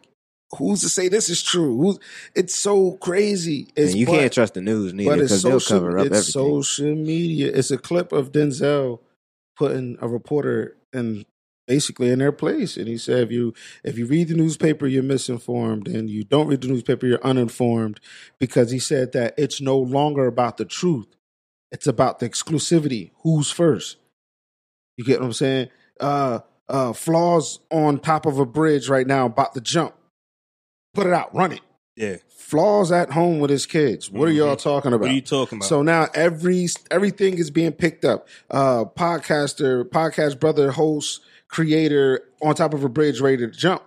who's 0.58 0.82
to 0.82 0.90
say 0.90 1.08
this 1.08 1.30
is 1.30 1.42
true? 1.42 1.78
Who's? 1.78 2.00
It's 2.36 2.54
so 2.56 2.94
crazy. 2.98 3.68
It's 3.76 3.92
and 3.92 4.00
you 4.00 4.06
but- 4.06 4.12
can't 4.20 4.34
trust 4.34 4.54
the 4.56 4.62
news 4.62 4.94
neither 4.94 5.16
because 5.16 5.42
they'll 5.42 5.60
social, 5.60 5.80
cover 5.80 6.00
up 6.00 6.08
it's 6.08 6.36
everything. 6.36 6.62
social 6.64 6.96
media. 6.96 7.52
It's 7.54 7.72
a 7.72 7.78
clip 7.78 8.12
of 8.12 8.32
Denzel 8.32 9.00
putting 9.56 9.98
a 10.02 10.08
reporter 10.08 10.76
in 10.92 11.26
basically 11.66 12.10
in 12.12 12.20
their 12.20 12.34
place, 12.34 12.76
and 12.76 12.88
he 12.90 12.98
said, 12.98 13.24
"If 13.24 13.32
you 13.32 13.54
if 13.86 13.98
you 13.98 14.06
read 14.06 14.28
the 14.28 14.36
newspaper, 14.36 14.86
you're 14.86 15.02
misinformed, 15.02 15.88
and 15.88 16.10
you 16.10 16.26
don't 16.26 16.48
read 16.48 16.62
the 16.62 16.68
newspaper, 16.68 17.08
you're 17.08 17.24
uninformed," 17.26 18.00
because 18.38 18.72
he 18.72 18.80
said 18.80 19.14
that 19.14 19.34
it's 19.38 19.62
no 19.62 19.78
longer 19.80 20.28
about 20.28 20.58
the 20.58 20.66
truth; 20.66 21.08
it's 21.74 21.88
about 21.88 22.20
the 22.20 22.30
exclusivity. 22.30 23.12
Who's 23.24 23.52
first? 23.52 23.98
You 24.96 25.04
get 25.04 25.20
what 25.20 25.26
I'm 25.26 25.34
saying? 25.34 25.70
Uh, 26.00 26.40
uh, 26.70 26.94
flaws 26.94 27.60
on 27.72 28.00
top 28.00 28.26
of 28.28 28.38
a 28.38 28.46
bridge 28.46 28.88
right 28.88 29.08
now, 29.08 29.26
about 29.26 29.56
to 29.56 29.62
jump. 29.62 29.96
Put 30.94 31.08
it 31.08 31.14
out, 31.14 31.34
run 31.36 31.52
it. 31.52 31.62
Yeah. 31.96 32.18
Flaws 32.30 32.92
at 32.92 33.12
home 33.12 33.40
with 33.40 33.50
his 33.50 33.66
kids. 33.66 34.12
What 34.12 34.28
are 34.28 34.32
y'all 34.32 34.56
talking 34.56 34.94
about? 34.94 35.02
What 35.02 35.10
are 35.10 35.16
you 35.16 35.22
talking 35.22 35.58
about? 35.58 35.68
So 35.68 35.82
now 35.82 36.08
every 36.14 36.68
everything 36.92 37.40
is 37.40 37.50
being 37.50 37.72
picked 37.72 38.06
up. 38.06 38.28
Uh 38.50 38.86
podcaster, 38.86 39.84
podcast 39.84 40.40
brother, 40.40 40.72
host, 40.72 41.22
creator 41.48 42.22
on 42.42 42.54
top 42.56 42.74
of 42.74 42.84
a 42.84 42.90
bridge 42.90 43.22
ready 43.22 43.38
to 43.38 43.48
jump. 43.48 43.84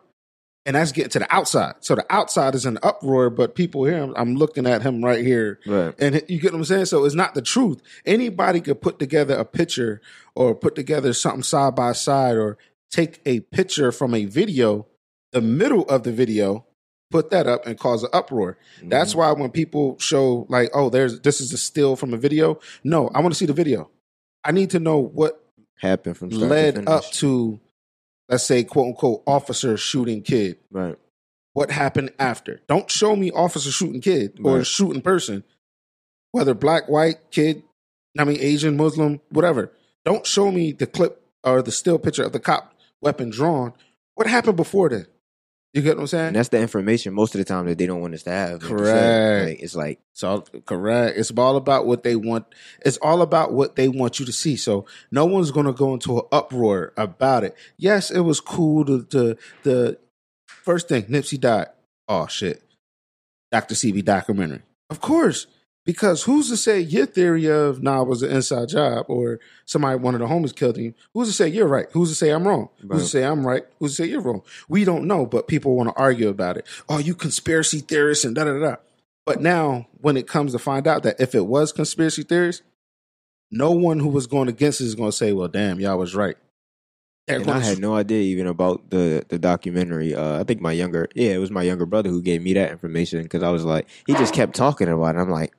And 0.67 0.75
that's 0.77 0.91
getting 0.93 1.11
to 1.11 1.21
the 1.21 1.33
outside. 1.35 1.77
So 1.81 1.95
the 1.95 2.05
outside 2.11 2.55
is 2.57 2.67
an 2.67 2.79
uproar, 2.83 3.31
but 3.31 3.55
people 3.55 3.85
here, 3.85 4.03
I'm, 4.03 4.13
I'm 4.17 4.35
looking 4.35 4.67
at 4.67 4.83
him 4.83 5.03
right 5.05 5.25
here. 5.25 5.61
Right. 5.65 5.95
And 5.99 6.23
you 6.29 6.41
get 6.41 6.53
what 6.53 6.59
I'm 6.59 6.65
saying? 6.65 6.87
So 6.87 7.05
it's 7.05 7.15
not 7.15 7.35
the 7.35 7.41
truth. 7.41 7.81
Anybody 8.05 8.61
could 8.61 8.81
put 8.83 8.99
together 8.99 9.37
a 9.37 9.45
picture 9.45 10.01
or 10.35 10.55
put 10.57 10.75
together 10.75 11.13
something 11.13 11.45
side 11.45 11.77
by 11.77 11.93
side 11.93 12.37
or 12.37 12.59
take 12.91 13.21
a 13.25 13.41
picture 13.41 13.93
from 13.93 14.13
a 14.13 14.25
video, 14.25 14.87
the 15.33 15.41
middle 15.41 15.85
of 15.85 16.03
the 16.03 16.11
video, 16.13 16.67
put 17.13 17.31
that 17.31 17.47
up 17.47 17.65
and 17.65 17.79
cause 17.79 18.03
an 18.03 18.11
uproar. 18.13 18.59
That's 18.83 19.11
Mm-hmm. 19.13 19.19
why 19.21 19.33
when 19.33 19.51
people 19.53 19.97
show 20.01 20.47
like, 20.49 20.71
oh, 20.75 20.91
there's 20.91 21.21
this 21.21 21.41
is 21.41 21.53
a 21.53 21.59
still 21.59 21.95
from 21.95 22.13
a 22.13 22.17
video. 22.17 22.59
No, 22.83 23.09
I 23.15 23.21
want 23.21 23.33
to 23.33 23.39
see 23.39 23.47
the 23.47 23.53
video. 23.53 23.89
I 24.43 24.51
need 24.51 24.71
to 24.71 24.81
know 24.81 24.99
what 24.99 25.41
happened 25.77 26.17
from 26.17 26.31
start 26.33 26.43
to 26.43 26.49
led 26.49 26.75
finish. 26.75 26.89
up 26.89 27.05
to, 27.13 27.61
let's 28.29 28.45
say, 28.45 28.65
quote 28.65 28.89
unquote, 28.89 29.23
officer 29.27 29.77
shooting 29.77 30.23
kid. 30.23 30.59
right. 30.71 30.97
What 31.53 31.71
happened 31.71 32.11
after? 32.19 32.61
Don't 32.69 32.91
show 32.91 33.17
me 33.17 33.31
officer 33.31 33.71
shooting 33.71 34.03
kid 34.03 34.39
or 34.45 34.59
Right. 34.59 34.67
shooting 34.67 35.01
person, 35.01 35.43
whether 36.33 36.53
black, 36.53 36.87
white, 36.87 37.31
kid, 37.31 37.63
I 38.19 38.25
mean 38.25 38.37
Asian, 38.41 38.77
Muslim, 38.77 39.21
whatever. 39.31 39.73
Don't 40.05 40.27
show 40.27 40.51
me 40.53 40.73
the 40.73 40.87
clip 40.87 41.23
or 41.43 41.63
the 41.63 41.73
still 41.73 41.99
picture 41.99 42.25
of 42.25 42.33
the 42.33 42.41
cop 42.41 42.75
weapon 43.01 43.31
drawn. 43.31 43.73
What 44.17 44.27
happened 44.27 44.57
before 44.59 44.91
then? 44.91 45.07
You 45.77 45.83
get 45.83 45.97
what 45.97 46.05
I'm 46.05 46.07
saying? 46.07 46.27
And 46.29 46.37
that's 46.37 46.49
the 46.49 46.59
information 46.59 47.13
most 47.13 47.35
of 47.35 47.39
the 47.39 47.45
time 47.45 47.67
that 47.67 47.77
they 47.77 47.85
don't 47.85 48.01
want 48.01 48.15
us 48.15 48.23
to 48.23 48.31
have. 48.31 48.63
like. 48.63 48.71
Correct. 48.71 49.47
Like, 49.47 49.61
it's 49.61 49.77
like 49.77 50.01
It's 50.13 50.25
all 50.25 50.41
correct. 50.65 51.19
It's 51.19 51.31
all 51.33 51.57
about 51.57 51.85
what 51.85 52.03
they 52.03 52.17
want. 52.17 52.47
It's 52.81 52.97
all 52.97 53.21
about 53.21 53.53
what 53.53 53.77
they 53.77 53.87
want 53.87 54.19
you 54.19 54.25
to 54.25 54.33
see. 54.33 54.57
So 54.57 54.87
no 55.11 55.27
one's 55.27 55.51
going 55.51 55.67
to 55.67 55.75
go 55.75 55.93
into 55.93 56.17
an 56.17 56.25
uproar 56.33 56.95
about 56.97 57.45
it. 57.45 57.55
Yes, 57.77 58.11
it 58.11 58.21
was 58.21 58.41
cool. 58.41 58.87
To, 58.87 59.05
to 59.05 59.37
the 59.65 59.99
first 60.47 60.89
thing, 60.89 61.03
Nipsey 61.09 61.39
died. 61.39 61.67
Oh 62.09 62.27
shit, 62.27 62.63
Dr. 63.53 63.75
Sebi 63.75 64.03
documentary. 64.03 64.63
Of 64.89 65.03
course, 65.03 65.47
because 65.87 66.25
who's 66.25 66.51
to 66.51 66.57
say 66.57 66.81
your 66.81 67.07
theory 67.07 67.47
of 67.47 67.83
nah 67.83 68.03
was 68.03 68.23
an 68.23 68.31
inside 68.31 68.69
job 68.69 69.07
or 69.09 69.39
somebody 69.65 69.99
one 69.99 70.15
of 70.15 70.21
the 70.21 70.27
homies 70.27 70.55
killed 70.55 70.77
him? 70.77 70.95
Who's 71.15 71.29
to 71.29 71.35
say 71.35 71.49
you're 71.49 71.69
right? 71.69 71.87
Who's 71.93 72.11
to 72.11 72.15
say 72.15 72.31
I'm 72.31 72.47
wrong? 72.47 72.69
Who's 72.87 73.05
to 73.05 73.09
say 73.09 73.25
I'm 73.25 73.47
right? 73.47 73.65
Who's 73.79 73.93
to 73.97 74.03
say 74.03 74.11
you're 74.11 74.21
wrong? 74.21 74.43
We 74.69 74.85
don't 74.85 75.07
know, 75.07 75.25
but 75.25 75.49
people 75.49 75.77
want 75.77 75.89
to 75.89 75.95
argue 75.95 76.29
about 76.29 76.59
it. 76.59 76.67
Oh, 76.89 76.99
you 76.99 77.15
conspiracy 77.15 77.79
theorists 77.79 78.25
and 78.25 78.35
da 78.35 78.45
da 78.45 78.53
da. 78.53 78.59
da. 78.59 78.77
But 79.25 79.41
now, 79.41 79.87
when 80.01 80.17
it 80.17 80.29
comes 80.29 80.53
to 80.53 80.59
find 80.59 80.87
out 80.87 81.03
that 81.05 81.21
if 81.21 81.35
it 81.35 81.47
was 81.47 81.73
conspiracy 81.73 82.25
theories, 82.25 82.63
no 83.51 83.71
one 83.71 84.01
who 84.01 84.09
was 84.09 84.27
going 84.27 84.49
against 84.49 84.81
it 84.81 84.85
is 84.85 84.95
going 84.95 85.11
to 85.11 85.17
say, 85.17 85.33
"Well, 85.33 85.49
damn, 85.49 85.81
y'all 85.81 85.99
was 85.99 86.15
right." 86.15 86.37
And 87.29 87.49
I 87.51 87.59
had 87.59 87.81
no 87.81 87.97
idea 87.97 88.21
even 88.23 88.47
about 88.47 88.91
the 88.91 89.25
the 89.29 89.39
documentary. 89.39 90.15
Uh, 90.15 90.41
I 90.41 90.45
think 90.45 90.61
my 90.61 90.73
younger, 90.73 91.09
yeah, 91.15 91.31
it 91.31 91.39
was 91.39 91.51
my 91.51 91.63
younger 91.63 91.87
brother 91.87 92.09
who 92.09 92.23
gave 92.23 92.43
me 92.43 92.55
that 92.55 92.71
information 92.71 93.23
because 93.23 93.43
I 93.43 93.51
was 93.51 93.65
like, 93.65 93.89
he 94.07 94.15
just 94.15 94.35
kept 94.35 94.55
talking 94.55 94.89
about 94.89 95.17
it. 95.17 95.19
I'm 95.19 95.31
like, 95.31 95.53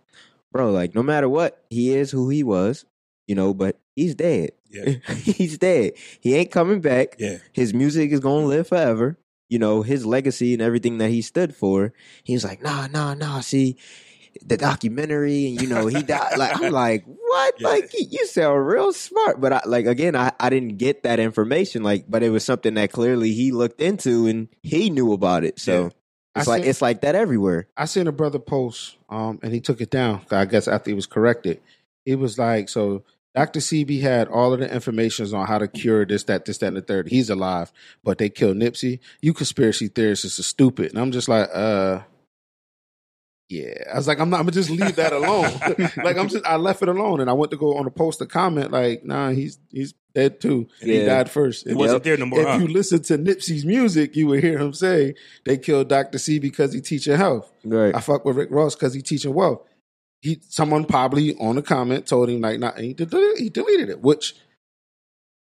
bro, 0.52 0.72
like 0.72 0.96
no 0.96 1.04
matter 1.04 1.30
what, 1.30 1.64
he 1.70 1.94
is 1.94 2.12
who 2.12 2.30
he 2.30 2.44
was, 2.44 2.86
you 3.28 3.36
know, 3.36 3.54
but 3.54 3.80
he's 3.96 4.16
dead. 4.16 4.52
Yeah. 4.70 4.96
he's 5.16 5.58
dead. 5.58 5.94
He 6.20 6.36
ain't 6.36 6.52
coming 6.52 6.82
back. 6.82 7.16
Yeah. 7.20 7.38
His 7.54 7.74
music 7.74 8.12
is 8.12 8.20
gonna 8.20 8.46
live 8.46 8.68
forever. 8.68 9.18
You 9.50 9.60
know, 9.60 9.82
his 9.82 10.06
legacy 10.06 10.54
and 10.54 10.62
everything 10.62 10.98
that 10.98 11.10
he 11.10 11.22
stood 11.22 11.56
for. 11.56 11.94
He's 12.24 12.44
like, 12.44 12.62
nah, 12.62 12.88
nah, 12.88 13.14
nah. 13.14 13.40
See, 13.40 13.78
the 14.46 14.58
documentary, 14.58 15.48
and 15.48 15.62
you 15.62 15.68
know, 15.70 15.88
he 15.88 16.04
died. 16.04 16.38
like, 16.38 16.62
I'm 16.62 16.72
like, 16.74 17.06
what? 17.06 17.56
Yeah. 17.58 17.68
Like, 17.70 17.92
you 17.94 18.26
sound 18.28 18.68
real 18.68 18.92
smart. 18.92 19.40
But 19.40 19.54
I, 19.54 19.62
like, 19.66 19.86
again, 19.86 20.18
I, 20.18 20.34
I 20.38 20.50
didn't 20.50 20.78
get 20.78 21.04
that 21.04 21.22
information. 21.22 21.82
Like, 21.82 22.06
but 22.10 22.24
it 22.24 22.30
was 22.30 22.44
something 22.44 22.74
that 22.74 22.92
clearly 22.92 23.32
he 23.32 23.54
looked 23.54 23.80
into 23.80 24.28
and 24.28 24.50
he 24.64 24.90
knew 24.90 25.14
about 25.14 25.46
it. 25.46 25.60
So 25.60 25.84
Yeah. 25.84 25.90
It's 26.38 26.48
I 26.48 26.52
like 26.52 26.66
it's 26.66 26.82
like 26.82 27.02
that 27.02 27.16
everywhere. 27.16 27.68
I 27.76 27.86
seen 27.86 28.08
a 28.08 28.12
brother 28.12 28.40
post, 28.40 28.98
um, 29.10 29.40
and 29.44 29.54
he 29.54 29.60
took 29.60 29.82
it 29.82 29.90
down. 29.90 30.22
I 30.32 30.46
guess 30.46 30.68
after 30.68 30.90
he 30.90 30.94
was 30.94 31.06
corrected, 31.06 31.62
he 32.06 32.16
was 32.16 32.38
like, 32.38 32.70
"So 32.70 33.04
Dr. 33.36 33.60
Sebi 33.60 34.02
had 34.02 34.28
all 34.28 34.54
of 34.54 34.60
the 34.60 34.74
information 34.74 35.34
on 35.34 35.46
how 35.48 35.58
to 35.58 35.68
cure 35.68 36.06
this, 36.06 36.24
that, 36.24 36.46
this, 36.46 36.58
that, 36.60 36.68
and 36.68 36.78
the 36.78 36.82
third. 36.82 37.08
He's 37.08 37.30
alive, 37.30 37.72
but 38.04 38.18
they 38.18 38.30
killed 38.30 38.58
Nipsey. 38.58 39.00
You 39.22 39.34
conspiracy 39.34 39.88
theorists 39.88 40.40
are 40.40 40.44
stupid." 40.44 40.92
And 40.92 41.00
I'm 41.00 41.12
just 41.12 41.28
like, 41.28 41.50
"Uh, 41.54 42.02
yeah." 43.50 43.74
I 43.94 43.98
was 43.98 44.08
like, 44.08 44.20
"I'm 44.20 44.30
not. 44.30 44.40
I'm 44.40 44.46
gonna 44.46 44.54
just 44.54 44.70
leave 44.70 44.96
that 44.96 45.14
alone. 45.14 45.52
like 46.04 46.18
I'm 46.18 46.30
just. 46.30 46.46
I 46.46 46.58
left 46.58 46.82
it 46.82 46.90
alone, 46.90 47.20
and 47.20 47.30
I 47.30 47.34
went 47.34 47.52
to 47.52 47.58
go 47.58 47.78
on 47.78 47.86
a 47.86 47.92
post 47.92 48.22
a 48.22 48.26
comment 48.26 48.72
like, 48.72 49.04
"Nah, 49.04 49.30
he's 49.30 49.60
he's 49.72 49.94
dead 50.18 50.42
too. 50.42 50.68
And 50.82 50.90
He 50.90 51.06
died 51.06 51.30
first. 51.30 51.68
He 51.68 51.76
wasn't 51.76 51.98
if- 51.98 52.04
there 52.04 52.18
no 52.18 52.26
more. 52.26 52.42
If 52.42 52.48
huh? 52.48 52.58
you 52.58 52.68
listen 52.68 53.04
to 53.04 53.18
Nipsey's 53.20 53.64
music, 53.66 54.16
you 54.16 54.26
would 54.28 54.44
hear 54.44 54.58
him 54.58 54.74
say 54.74 55.14
they 55.46 55.58
killed 55.58 55.90
Dr. 55.90 56.18
C 56.18 56.40
because 56.40 56.74
he 56.74 56.82
teaching 56.82 57.16
health. 57.16 57.52
Right. 57.64 57.94
I 57.96 58.02
fuck 58.02 58.26
with 58.26 58.36
Rick 58.36 58.50
Ross 58.52 58.74
because 58.76 58.94
he 58.96 59.02
teaching 59.04 59.34
wealth. 59.34 59.62
He 60.22 60.40
someone 60.50 60.86
probably 60.86 61.36
on 61.36 61.56
the 61.58 61.62
comment 61.62 62.08
told 62.08 62.30
him 62.30 62.42
like 62.42 62.60
not 62.60 62.80
he, 62.80 62.94
del- 62.96 63.36
he 63.38 63.50
deleted 63.50 63.90
it. 63.90 64.02
Which 64.02 64.36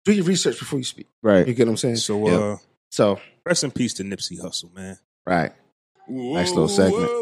do 0.05 0.13
your 0.13 0.27
research 0.27 0.59
before 0.59 0.79
you 0.79 0.85
speak. 0.85 1.09
Right. 1.23 1.49
You 1.49 1.55
get 1.55 1.67
what 1.67 1.73
I'm 1.73 1.77
saying? 1.79 1.97
so, 1.97 2.29
Yep. 2.29 2.41
uh, 2.41 2.57
So 2.91 3.19
rest 3.47 3.65
in 3.65 3.71
peace 3.71 3.95
to 3.95 4.05
Nipsey 4.05 4.39
Hussle, 4.39 4.73
man. 4.75 4.99
right, 5.27 5.53
Nice 6.09 6.51
little 6.51 6.69
segment. 6.69 7.11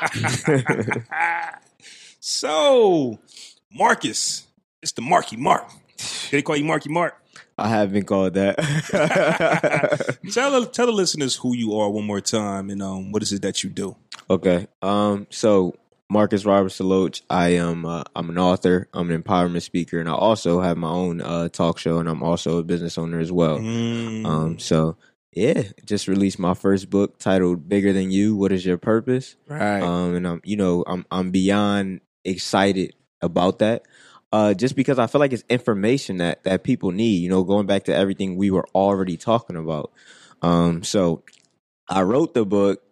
so, 2.20 3.18
Marcus, 3.72 4.46
it's 4.82 4.92
the 4.92 5.02
Marky 5.02 5.36
Mark. 5.36 5.68
Did 5.96 6.30
they 6.30 6.42
call 6.42 6.56
you 6.56 6.64
Marky 6.64 6.88
Mark? 6.88 7.14
I 7.56 7.68
have 7.68 7.92
been 7.92 8.04
called 8.04 8.34
that. 8.34 8.56
tell 10.32 10.66
tell 10.66 10.86
the 10.86 10.92
listeners 10.92 11.36
who 11.36 11.54
you 11.54 11.76
are 11.76 11.90
one 11.90 12.04
more 12.04 12.20
time 12.20 12.70
and 12.70 12.82
um, 12.82 13.12
what 13.12 13.22
is 13.22 13.32
it 13.32 13.42
that 13.42 13.62
you 13.62 13.70
do? 13.70 13.96
Okay. 14.28 14.66
Um. 14.82 15.26
So 15.30 15.76
Marcus 16.08 16.44
Roberts 16.44 16.78
DeLoach. 16.78 17.22
I 17.30 17.50
am. 17.50 17.86
Uh, 17.86 18.02
I'm 18.16 18.30
an 18.30 18.38
author. 18.38 18.88
I'm 18.92 19.10
an 19.10 19.22
empowerment 19.22 19.62
speaker, 19.62 20.00
and 20.00 20.08
I 20.08 20.14
also 20.14 20.60
have 20.60 20.76
my 20.76 20.88
own 20.88 21.20
uh, 21.20 21.48
talk 21.48 21.78
show, 21.78 21.98
and 21.98 22.08
I'm 22.08 22.22
also 22.22 22.58
a 22.58 22.64
business 22.64 22.98
owner 22.98 23.20
as 23.20 23.30
well. 23.30 23.58
Mm. 23.58 24.26
Um. 24.26 24.58
So 24.58 24.96
yeah, 25.32 25.62
just 25.84 26.08
released 26.08 26.38
my 26.38 26.54
first 26.54 26.90
book 26.90 27.18
titled 27.18 27.68
"Bigger 27.68 27.92
Than 27.92 28.10
You." 28.10 28.34
What 28.34 28.52
is 28.52 28.66
your 28.66 28.78
purpose? 28.78 29.36
right. 29.46 29.82
Um. 29.82 30.14
And 30.14 30.26
I'm. 30.26 30.40
You 30.44 30.56
know. 30.56 30.82
I'm. 30.86 31.06
I'm 31.10 31.30
beyond 31.30 32.00
excited 32.24 32.94
about 33.22 33.58
that. 33.60 33.84
Uh, 34.32 34.54
just 34.54 34.76
because 34.76 34.98
I 34.98 35.08
feel 35.08 35.18
like 35.18 35.32
it's 35.32 35.44
information 35.48 36.18
that 36.18 36.44
that 36.44 36.62
people 36.62 36.92
need. 36.92 37.16
You 37.22 37.28
know, 37.28 37.42
going 37.42 37.66
back 37.66 37.84
to 37.84 37.94
everything 37.94 38.36
we 38.36 38.50
were 38.50 38.66
already 38.74 39.16
talking 39.16 39.56
about. 39.56 39.92
Um. 40.42 40.84
So 40.84 41.24
I 41.88 42.02
wrote 42.02 42.34
the 42.34 42.46
book 42.46 42.82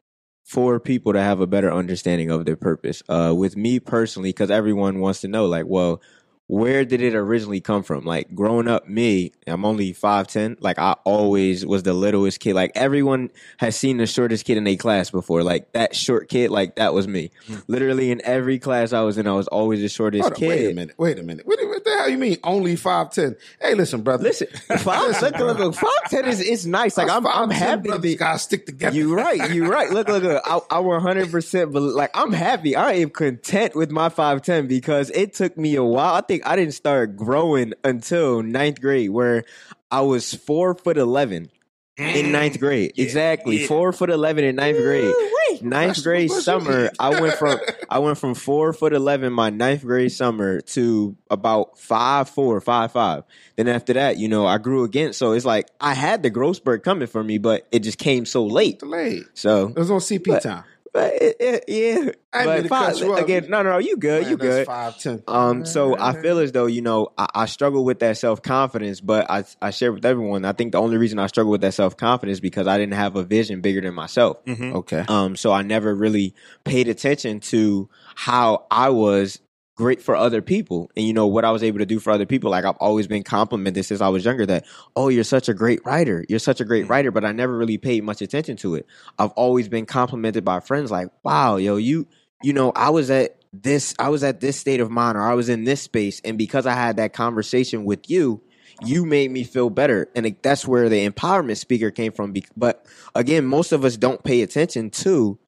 for 0.45 0.81
people 0.81 1.13
to 1.13 1.21
have 1.21 1.41
a 1.41 1.47
better 1.47 1.71
understanding 1.73 2.31
of 2.31 2.47
their 2.47 2.57
purpose. 2.57 3.03
Uh, 3.09 3.35
with 3.37 3.57
me 3.57 3.79
personally, 3.79 4.31
because 4.31 4.51
everyone 4.51 4.99
wants 4.99 5.21
to 5.21 5.29
know, 5.29 5.47
like, 5.47 5.67
well, 5.67 6.01
where 6.49 6.87
did 6.87 7.03
it 7.03 7.15
originally 7.15 7.61
come 7.61 7.83
from? 7.83 8.05
Like 8.05 8.35
growing 8.35 8.69
up, 8.69 8.89
me, 8.89 9.33
I'm 9.47 9.65
only 9.67 9.93
five 9.93 10.27
ten. 10.27 10.57
Like 10.61 10.79
I 10.79 10.93
always 11.05 11.65
was 11.65 11.83
the 11.83 11.93
littlest 11.93 12.41
kid. 12.41 12.55
Like 12.55 12.73
everyone 12.75 13.31
has 13.59 13.77
seen 13.77 13.99
the 13.99 14.07
shortest 14.07 14.47
kid 14.47 14.57
in 14.57 14.67
a 14.67 14.77
class 14.77 15.11
before. 15.11 15.43
Like 15.43 15.71
that 15.73 15.95
short 15.95 16.29
kid, 16.29 16.51
like 16.51 16.77
that 16.77 16.95
was 16.95 17.07
me. 17.07 17.31
Hmm. 17.47 17.57
Literally 17.69 18.11
in 18.11 18.23
every 18.25 18.59
class 18.59 18.95
I 18.95 19.03
was 19.03 19.19
in, 19.19 19.27
I 19.27 19.35
was 19.35 19.47
always 19.49 19.81
the 19.81 19.91
shortest 19.91 20.25
on, 20.25 20.35
kid. 20.35 20.49
wait 20.49 20.71
a 20.71 20.75
minute. 20.75 20.95
Wait 20.99 21.19
a 21.19 21.23
minute. 21.23 21.47
What, 21.47 21.59
what 21.69 21.85
the 21.85 21.91
hell 21.91 22.09
you 22.09 22.17
mean? 22.17 22.39
Only 22.43 22.77
five 22.77 23.13
ten? 23.13 23.37
Hey, 23.61 23.75
listen, 23.75 24.01
brother. 24.01 24.25
Listen, 24.25 24.49
five, 24.79 25.21
look, 25.21 25.39
look, 25.39 25.59
look, 25.59 25.75
five 25.75 26.11
ten 26.11 26.25
is 26.25 26.41
it's 26.41 26.65
nice. 26.65 26.97
Like 26.97 27.11
I'm, 27.11 27.27
I'm 27.27 27.51
happy 27.51 27.91
to 27.91 27.99
be. 27.99 28.17
Gotta 28.17 28.39
stick 28.39 28.65
together. 28.65 28.97
You 28.97 29.15
right, 29.15 29.51
you 29.53 29.71
right. 29.71 29.91
Look, 29.91 30.09
look, 30.09 30.23
look. 30.23 30.43
I, 30.47 30.61
I 30.71 30.79
100, 30.79 31.31
percent 31.31 31.73
but 31.73 31.83
like 31.83 32.11
I'm 32.15 32.33
happy. 32.33 32.75
I 32.75 32.95
am 32.95 33.11
content 33.11 33.77
with 33.77 33.91
my 33.91 34.09
five 34.09 34.41
ten 34.41 34.67
because 34.67 35.11
it 35.11 35.35
took 35.35 35.59
me 35.59 35.75
a 35.75 35.85
while. 35.85 36.15
I 36.15 36.23
think 36.23 36.38
I 36.45 36.57
didn't 36.57 36.75
start 36.75 37.17
growing 37.17 37.75
until 37.85 38.43
ninth 38.43 38.81
grade, 38.81 39.11
where 39.11 39.45
I 39.91 40.01
was 40.03 40.35
four 40.35 40.75
foot 40.75 40.97
eleven 40.99 41.51
in 41.97 42.31
ninth 42.33 42.61
grade. 42.61 42.93
exactly, 42.97 43.63
yeah. 43.63 43.67
four 43.67 43.93
foot 43.93 44.11
eleven 44.11 44.45
in 44.45 44.57
ninth 44.57 44.79
grade. 44.79 45.15
Ninth 45.61 45.71
That's- 45.97 46.03
grade 46.03 46.31
that's 46.31 46.47
what 46.47 46.61
you 46.63 46.67
summer. 46.67 46.91
I 47.01 47.21
went 47.21 47.35
from 47.35 47.59
I 47.91 47.99
went 47.99 48.19
from 48.19 48.35
four 48.35 48.73
foot 48.73 48.93
eleven 48.93 49.33
my 49.33 49.51
ninth 49.51 49.83
grade 49.83 50.13
summer 50.13 50.61
to 50.61 51.17
about 51.31 51.79
five 51.79 52.29
four, 52.29 52.61
five 52.61 52.93
five. 52.93 53.25
Then 53.57 53.67
after 53.67 53.95
that, 53.95 54.19
you 54.19 54.29
know, 54.29 54.47
I 54.47 54.59
grew 54.59 54.85
again. 54.85 55.15
So 55.15 55.33
it's 55.33 55.45
like 55.47 55.69
I 55.81 55.95
had 55.95 56.23
the 56.23 56.31
growth 56.31 56.57
spurt 56.57 56.85
coming 56.85 57.09
for 57.09 57.25
me, 57.25 57.39
but 57.39 57.67
it 57.73 57.81
just 57.81 57.99
came 57.99 58.25
so 58.27 58.45
late. 58.47 58.79
Delayed. 58.79 59.25
So 59.35 59.69
it 59.69 59.77
was 59.79 59.91
no 59.91 59.97
CP 59.97 60.27
But- 60.27 60.43
time. 60.43 60.65
But 60.99 61.15
it, 61.23 61.37
it, 61.39 61.65
yeah, 61.69 62.11
I 62.33 62.45
but 62.45 62.61
mean 62.61 62.69
five, 62.69 62.99
you 62.99 63.15
again, 63.15 63.47
no, 63.49 63.63
no, 63.63 63.71
no, 63.71 63.79
you 63.79 63.97
good, 63.97 64.27
you 64.27 64.37
good. 64.37 64.67
Five 64.67 64.99
ten. 64.99 65.23
Um, 65.29 65.65
so 65.65 65.97
I 65.97 66.21
feel 66.21 66.39
as 66.41 66.51
though 66.51 66.67
you 66.67 66.83
know 66.83 67.13
I, 67.17 67.27
I 67.35 67.47
struggle 67.47 67.85
with 67.85 68.01
that 68.01 68.19
self 68.19 68.43
confidence, 68.43 69.01
but 69.01 69.31
I 69.31 69.45
I 69.63 69.71
share 69.71 69.93
with 69.93 70.05
everyone. 70.05 70.45
I 70.45 70.53
think 70.53 70.73
the 70.73 70.81
only 70.81 70.97
reason 70.97 71.21
I 71.21 71.29
struggle 71.29 71.53
with 71.53 71.61
that 71.61 71.75
self 71.75 71.97
confidence 71.97 72.41
because 72.41 72.67
I 72.67 72.79
didn't 72.79 72.95
have 72.95 73.15
a 73.15 73.23
vision 73.23 73.61
bigger 73.61 73.81
than 73.81 73.95
myself. 73.95 74.39
Okay. 74.49 75.05
Um, 75.09 75.37
so 75.37 75.53
I 75.53 75.63
never 75.63 75.95
really 75.95 76.35
paid 76.65 76.89
attention 76.89 77.41
to 77.41 77.89
how 78.17 78.67
I 78.71 78.91
was 78.91 79.39
great 79.79 80.03
for 80.03 80.17
other 80.17 80.43
people 80.43 80.91
and 80.97 81.07
you 81.07 81.13
know 81.13 81.29
what 81.29 81.45
I 81.45 81.53
was 81.53 81.63
able 81.63 81.79
to 81.79 81.87
do 81.87 82.01
for 82.01 82.11
other 82.11 82.27
people. 82.27 82.51
Like 82.51 82.65
I've 82.65 82.77
always 82.79 83.07
been 83.07 83.23
complimented 83.23 83.85
since 83.85 84.01
I 84.01 84.09
was 84.09 84.25
younger 84.25 84.45
that, 84.47 84.67
oh, 84.97 85.09
you're 85.09 85.23
such 85.23 85.49
a 85.49 85.55
great 85.55 85.87
writer. 85.87 86.25
You're 86.29 86.41
such 86.41 86.61
a 86.61 86.65
great 86.65 86.87
mm. 86.87 86.91
writer, 86.91 87.13
but 87.13 87.25
I 87.25 87.31
never 87.31 87.57
really 87.57 87.79
paid 87.79 88.03
much 88.03 88.21
attention 88.21 88.57
to 88.59 88.75
it. 88.75 88.87
I've 89.21 89.31
always 89.31 89.69
been 89.69 89.87
complimented 89.87 90.45
by 90.45 90.59
friends 90.59 90.91
like, 90.91 91.11
wow, 91.23 91.59
yo, 91.59 91.77
you, 91.77 92.09
you 92.43 92.53
know, 92.53 92.73
I 92.75 92.91
was 92.91 93.09
at 93.09 93.37
this, 93.53 93.95
I 94.01 94.09
was 94.09 94.25
at 94.25 94.41
this 94.41 94.59
state 94.59 94.81
of 94.81 94.91
mind 94.91 95.17
or 95.17 95.23
I 95.23 95.35
was 95.35 95.49
in 95.49 95.63
this 95.63 95.81
space. 95.81 96.21
And 96.25 96.37
because 96.37 96.67
I 96.67 96.75
had 96.75 96.97
that 96.97 97.13
conversation 97.13 97.85
with 97.85 98.11
you, 98.11 98.43
you 98.85 99.07
made 99.07 99.31
me 99.31 99.45
feel 99.45 99.71
better. 99.71 100.09
And 100.17 100.37
that's 100.43 100.67
where 100.67 100.89
the 100.89 101.09
empowerment 101.09 101.57
speaker 101.57 101.93
came 101.93 102.11
from. 102.11 102.35
But 102.57 102.85
again, 103.15 103.47
most 103.47 103.71
of 103.71 103.85
us 103.85 103.97
don't 103.97 104.25
pay 104.25 104.43
attention 104.43 104.91
to 104.91 105.39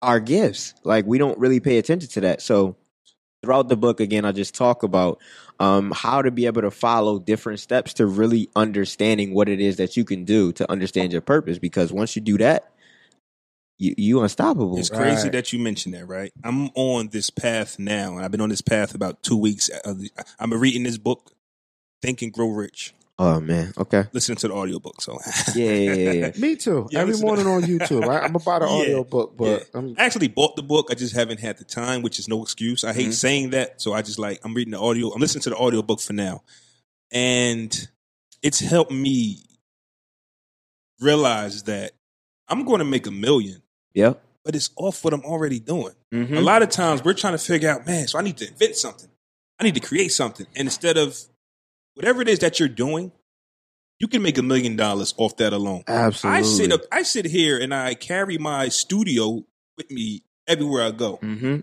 our 0.00 0.20
gifts. 0.20 0.74
Like 0.84 1.06
we 1.06 1.18
don't 1.18 1.38
really 1.40 1.58
pay 1.58 1.78
attention 1.78 2.08
to 2.10 2.20
that. 2.20 2.40
So 2.40 2.76
throughout 3.42 3.68
the 3.68 3.76
book, 3.76 4.00
again, 4.00 4.24
I 4.24 4.32
just 4.32 4.54
talk 4.54 4.82
about 4.82 5.20
um, 5.58 5.92
how 5.94 6.22
to 6.22 6.30
be 6.30 6.46
able 6.46 6.62
to 6.62 6.70
follow 6.70 7.18
different 7.18 7.60
steps 7.60 7.94
to 7.94 8.06
really 8.06 8.48
understanding 8.54 9.34
what 9.34 9.48
it 9.48 9.60
is 9.60 9.76
that 9.76 9.96
you 9.96 10.04
can 10.04 10.24
do 10.24 10.52
to 10.52 10.70
understand 10.70 11.12
your 11.12 11.20
purpose. 11.20 11.58
Because 11.58 11.92
once 11.92 12.16
you 12.16 12.22
do 12.22 12.38
that, 12.38 12.70
you 13.78 13.94
you 13.96 14.20
unstoppable. 14.20 14.78
It's 14.78 14.90
crazy 14.90 15.24
Right. 15.24 15.32
that 15.32 15.52
you 15.52 15.58
mentioned 15.58 15.94
that, 15.94 16.06
right? 16.06 16.32
I'm 16.44 16.68
on 16.74 17.08
this 17.08 17.30
path 17.30 17.78
now, 17.78 18.16
and 18.16 18.24
I've 18.24 18.30
been 18.30 18.42
on 18.42 18.50
this 18.50 18.60
path 18.60 18.94
about 18.94 19.22
two 19.22 19.36
weeks. 19.38 19.70
Uh, 19.84 19.94
I'm 20.38 20.52
reading 20.52 20.82
this 20.82 20.98
book, 20.98 21.32
Think 22.02 22.20
and 22.20 22.32
Grow 22.32 22.48
Rich. 22.48 22.94
Oh 23.22 23.38
man. 23.38 23.72
Okay. 23.76 24.04
Listening 24.12 24.36
to 24.38 24.48
the 24.48 24.54
audiobook. 24.54 25.02
So 25.02 25.18
Yeah, 25.54 25.72
yeah, 25.72 25.92
yeah. 25.92 26.12
yeah. 26.12 26.30
Me 26.38 26.56
too. 26.56 26.88
Yeah, 26.90 27.00
Every 27.00 27.12
listen- 27.12 27.26
morning 27.26 27.46
on 27.46 27.62
YouTube. 27.62 28.08
I, 28.08 28.20
I'm 28.20 28.34
about 28.34 28.62
an 28.62 28.68
Yeah. 28.68 28.74
audio 28.76 29.04
book, 29.04 29.36
but 29.36 29.44
Yeah. 29.46 29.58
I'm 29.74 29.94
I 29.98 30.04
actually 30.06 30.28
bought 30.28 30.56
the 30.56 30.62
book. 30.62 30.88
I 30.90 30.94
just 30.94 31.14
haven't 31.14 31.38
had 31.38 31.58
the 31.58 31.64
time, 31.64 32.00
which 32.00 32.18
is 32.18 32.28
no 32.28 32.42
excuse. 32.42 32.82
I 32.82 32.94
hate 32.94 33.08
Mhm. 33.08 33.12
saying 33.12 33.50
that. 33.50 33.82
So 33.82 33.92
I 33.92 34.00
just 34.00 34.18
like, 34.18 34.40
I'm 34.42 34.54
reading 34.54 34.72
the 34.72 34.80
audio. 34.80 35.10
I'm 35.10 35.20
listening 35.20 35.42
to 35.42 35.50
the 35.50 35.56
audio 35.56 35.82
book 35.82 36.00
for 36.00 36.14
now. 36.14 36.42
And 37.12 37.88
it's 38.42 38.60
helped 38.60 38.90
me 38.92 39.44
realize 41.00 41.64
that 41.64 41.92
I'm 42.48 42.64
going 42.64 42.78
to 42.78 42.84
make 42.84 43.06
a 43.06 43.10
million, 43.10 43.62
Yeah, 43.94 44.14
but 44.44 44.54
it's 44.56 44.70
off 44.76 45.04
what 45.04 45.12
I'm 45.12 45.24
already 45.24 45.60
doing. 45.60 45.94
Mhm. 46.12 46.36
A 46.36 46.40
lot 46.40 46.62
of 46.62 46.70
times 46.70 47.04
we're 47.04 47.14
trying 47.14 47.34
to 47.34 47.38
figure 47.38 47.68
out, 47.70 47.86
man, 47.86 48.08
so 48.08 48.18
I 48.18 48.22
need 48.22 48.36
to 48.38 48.48
invent 48.48 48.76
something. 48.76 49.08
I 49.58 49.64
need 49.64 49.74
to 49.74 49.80
create 49.80 50.12
something. 50.12 50.46
And 50.56 50.66
instead 50.68 50.96
of 50.96 51.18
whatever 52.00 52.22
it 52.22 52.28
is 52.28 52.38
that 52.40 52.58
you're 52.58 52.68
doing, 52.68 53.12
you 53.98 54.08
can 54.08 54.22
make 54.22 54.38
a 54.38 54.42
million 54.42 54.76
dollars 54.76 55.14
off 55.18 55.36
that 55.36 55.52
alone. 55.52 55.84
Absolutely. 55.86 56.38
I 56.38 56.42
sit 56.42 56.72
up, 56.72 56.80
I 56.90 57.02
sit 57.02 57.26
here 57.26 57.58
and 57.58 57.74
I 57.74 57.94
carry 57.94 58.38
my 58.38 58.68
studio 58.68 59.44
with 59.76 59.90
me 59.90 60.22
everywhere 60.48 60.84
I 60.84 60.90
go. 60.92 61.18
Mm-hmm. 61.18 61.60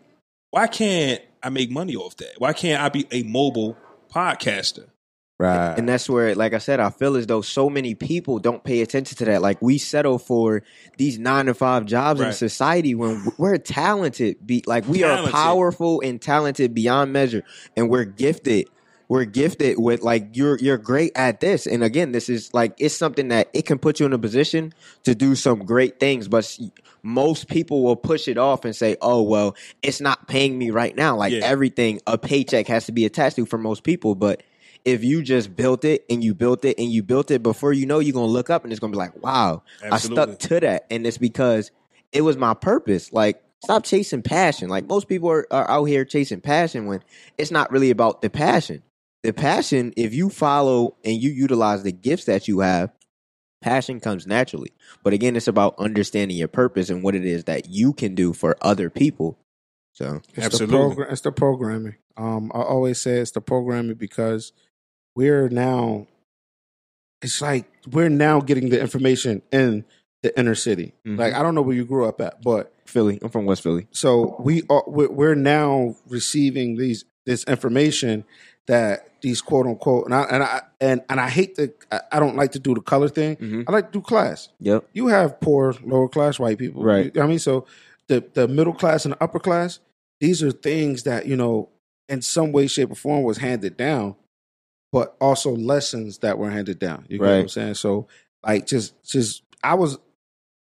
Why 0.51 0.67
can't 0.67 1.21
I 1.41 1.49
make 1.49 1.71
money 1.71 1.95
off 1.95 2.15
that? 2.17 2.35
Why 2.37 2.53
can't 2.53 2.81
I 2.81 2.89
be 2.89 3.07
a 3.11 3.23
mobile 3.23 3.75
podcaster? 4.13 4.87
right. 5.39 5.77
And 5.77 5.87
that's 5.89 6.09
where, 6.09 6.33
like 6.35 6.53
I 6.53 6.57
said, 6.59 6.79
I 6.79 6.89
feel 6.89 7.15
as 7.15 7.27
though 7.27 7.41
so 7.41 7.69
many 7.69 7.95
people 7.95 8.39
don't 8.39 8.63
pay 8.63 8.81
attention 8.81 9.17
to 9.17 9.25
that. 9.25 9.41
Like 9.41 9.61
we 9.61 9.77
settle 9.77 10.19
for 10.19 10.63
these 10.97 11.19
nine 11.19 11.47
to 11.47 11.53
five 11.53 11.85
jobs 11.85 12.21
in 12.21 12.33
society 12.33 12.95
when 12.95 13.25
we're 13.37 13.57
talented. 13.57 14.45
Be 14.45 14.63
like 14.67 14.87
we 14.87 14.99
Talented. 14.99 15.29
are 15.29 15.31
powerful 15.31 16.01
and 16.01 16.21
talented 16.21 16.73
beyond 16.73 17.13
measure, 17.13 17.43
and 17.75 17.89
we're 17.89 18.05
gifted. 18.05 18.67
We're 19.09 19.25
gifted 19.25 19.79
with 19.79 20.01
like 20.01 20.35
you're 20.35 20.57
you're 20.57 20.77
great 20.77 21.13
at 21.15 21.39
this. 21.39 21.65
And 21.65 21.83
again, 21.83 22.11
this 22.11 22.27
is 22.27 22.53
like 22.53 22.75
it's 22.77 22.95
something 22.95 23.29
that 23.29 23.49
it 23.53 23.65
can 23.65 23.79
put 23.79 23.99
you 23.99 24.05
in 24.05 24.13
a 24.13 24.19
position 24.19 24.73
to 25.03 25.15
do 25.15 25.35
some 25.35 25.59
great 25.59 25.99
things, 25.99 26.27
but 26.27 26.57
most 27.03 27.47
people 27.47 27.83
will 27.83 27.95
push 27.95 28.27
it 28.27 28.37
off 28.37 28.65
and 28.65 28.75
say, 28.75 28.97
"Oh, 29.01 29.21
well, 29.21 29.55
it's 29.81 30.01
not 30.01 30.27
paying 30.27 30.57
me 30.57 30.71
right 30.71 30.95
now." 30.95 31.15
Like 31.15 31.33
Yeah. 31.33 31.39
everything 31.43 32.01
a 32.05 32.17
paycheck 32.17 32.67
has 32.67 32.85
to 32.87 32.91
be 32.91 33.05
attached 33.05 33.37
to 33.37 33.45
for 33.45 33.57
most 33.57 33.83
people, 33.83 34.13
but 34.13 34.43
if 34.87 35.03
you 35.03 35.21
just 35.21 35.55
built 35.55 35.83
it 35.83 36.05
and 36.09 36.23
you 36.23 36.33
built 36.33 36.63
it 36.63 36.77
and 36.79 36.89
you 36.91 37.03
built 37.03 37.29
it 37.29 37.43
before 37.43 37.73
you 37.73 37.85
know 37.85 37.99
you're 37.99 38.13
gonna 38.13 38.25
look 38.25 38.49
up 38.49 38.63
and 38.63 38.71
it's 38.71 38.79
gonna 38.79 38.91
be 38.91 38.97
like 38.97 39.21
wow 39.21 39.61
i 39.83 39.97
stuck 39.97 40.39
to 40.39 40.59
that 40.61 40.85
and 40.89 41.05
it's 41.05 41.17
because 41.17 41.71
it 42.13 42.21
was 42.21 42.37
my 42.37 42.53
purpose 42.53 43.11
like 43.11 43.43
stop 43.61 43.83
chasing 43.83 44.21
passion 44.21 44.69
like 44.69 44.87
most 44.87 45.09
people 45.09 45.29
are, 45.29 45.45
are 45.51 45.69
out 45.69 45.83
here 45.85 46.05
chasing 46.05 46.39
passion 46.39 46.85
when 46.85 47.03
it's 47.37 47.51
not 47.51 47.69
really 47.69 47.89
about 47.89 48.21
the 48.21 48.29
passion 48.29 48.81
the 49.27 49.33
passion 49.33 49.93
if 49.97 50.13
you 50.13 50.29
follow 50.29 50.95
and 51.03 51.21
you 51.21 51.29
utilize 51.29 51.83
the 51.83 51.91
gifts 51.91 52.23
that 52.25 52.47
you 52.47 52.61
have 52.61 52.91
passion 53.61 53.99
comes 53.99 54.25
naturally 54.25 54.71
but 55.03 55.11
again 55.11 55.35
it's 55.35 55.49
about 55.49 55.75
understanding 55.77 56.37
your 56.37 56.47
purpose 56.47 56.89
and 56.89 57.03
what 57.03 57.13
it 57.13 57.25
is 57.25 57.43
that 57.43 57.67
you 57.67 57.91
can 57.91 58.15
do 58.15 58.31
for 58.31 58.55
other 58.61 58.89
people 58.89 59.37
so 59.93 60.21
It's 60.35 60.45
Absolutely. 60.45 60.77
The 60.77 60.83
program, 60.83 61.11
it's 61.11 61.21
the 61.21 61.31
programming. 61.31 61.95
Um, 62.15 62.51
I 62.53 62.61
always 62.61 63.01
say 63.01 63.17
it's 63.17 63.31
the 63.31 63.41
programming 63.41 63.95
because 63.95 64.53
we're 65.15 65.49
now. 65.49 66.05
It's 67.23 67.41
like 67.41 67.65
we're 67.91 68.07
now 68.07 68.39
getting 68.39 68.69
the 68.69 68.79
information 68.79 69.41
in 69.51 69.85
the 70.21 70.37
inner 70.39 70.53
city. 70.53 70.93
Mhm. 71.03 71.17
Like 71.17 71.33
I 71.33 71.41
don't 71.41 71.55
know 71.55 71.63
where 71.63 71.75
you 71.75 71.83
grew 71.83 72.05
up 72.05 72.21
at, 72.21 72.43
but 72.43 72.71
philly 72.87 73.19
i'm 73.21 73.29
from 73.29 73.45
west 73.45 73.61
philly 73.61 73.85
so 73.91 74.35
we 74.39 74.63
are 74.69 74.83
we're, 74.87 75.11
we're 75.11 75.35
now 75.35 75.93
receiving 76.07 76.77
these 76.77 77.03
this 77.25 77.43
information 77.43 78.23
that 78.67 79.06
these 79.21 79.41
quote 79.41 79.65
unquote 79.65 80.05
and 80.05 80.13
I 80.15 80.21
and 80.23 80.43
I 80.43 80.61
and, 80.79 81.01
and 81.09 81.19
I 81.19 81.29
hate 81.29 81.55
the 81.55 81.73
I, 81.91 82.01
I 82.13 82.19
don't 82.19 82.35
like 82.35 82.51
to 82.53 82.59
do 82.59 82.73
the 82.73 82.81
color 82.81 83.09
thing. 83.09 83.35
Mhm. 83.37 83.65
I 83.67 83.71
like 83.71 83.91
to 83.91 83.99
do 83.99 84.01
class. 84.01 84.49
yep 84.59 84.87
You 84.93 85.07
have 85.07 85.39
poor 85.39 85.73
lower 85.83 86.07
class 86.09 86.39
white 86.39 86.57
people, 86.57 86.83
Right. 86.83 87.05
You 87.05 87.11
know 87.15 87.21
what 87.21 87.25
I 87.25 87.29
mean, 87.29 87.39
so 87.39 87.65
the 88.07 88.23
the 88.33 88.47
middle 88.47 88.73
class 88.73 89.05
and 89.05 89.13
the 89.13 89.23
upper 89.23 89.39
class, 89.39 89.79
these 90.21 90.41
are 90.43 90.51
things 90.51 91.03
that 91.03 91.25
you 91.25 91.35
know, 91.35 91.69
in 92.09 92.21
some 92.21 92.51
way, 92.51 92.67
shape, 92.67 92.91
or 92.91 92.95
form, 92.95 93.23
was 93.23 93.37
handed 93.37 93.75
down, 93.77 94.15
but 94.91 95.15
also 95.19 95.51
lessons 95.55 96.19
that 96.19 96.37
were 96.37 96.49
handed 96.49 96.79
down. 96.79 97.05
You 97.09 97.17
get 97.19 97.25
what 97.25 97.33
I'm 97.33 97.49
saying? 97.49 97.73
So, 97.75 98.07
like, 98.45 98.65
just 98.65 98.93
just 99.03 99.43
I 99.63 99.73
was 99.75 99.97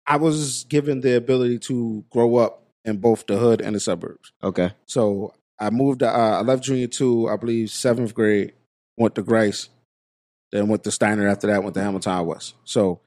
I 0.07 0.17
was 0.17 0.65
given 0.65 1.01
the 1.03 1.17
ability 1.17 1.59
to 1.61 2.05
grow 2.11 2.37
up 2.37 2.63
in 2.85 2.99
both 2.99 3.27
the 3.27 3.37
hood 3.39 3.61
and 3.61 3.75
the 3.77 3.81
suburbs. 3.81 4.33
okay 4.43 4.73
So 4.87 5.33
I 5.67 5.71
moved. 5.71 6.03
Uh, 6.03 6.09
I 6.13 6.43
left 6.43 6.65
junior 6.65 6.87
two, 6.89 7.29
I 7.29 7.37
believe, 7.37 7.71
seventh 7.71 8.15
grade. 8.15 8.53
Went 8.97 9.17
to 9.17 9.23
Grice, 9.23 9.71
then 10.53 10.69
went 10.69 10.85
to 10.85 10.91
Steinert. 10.91 11.31
After 11.31 11.49
that, 11.49 11.63
went 11.65 11.75
to 11.75 11.83
Hamilton 11.83 12.27
West. 12.27 12.55
So, 12.65 13.01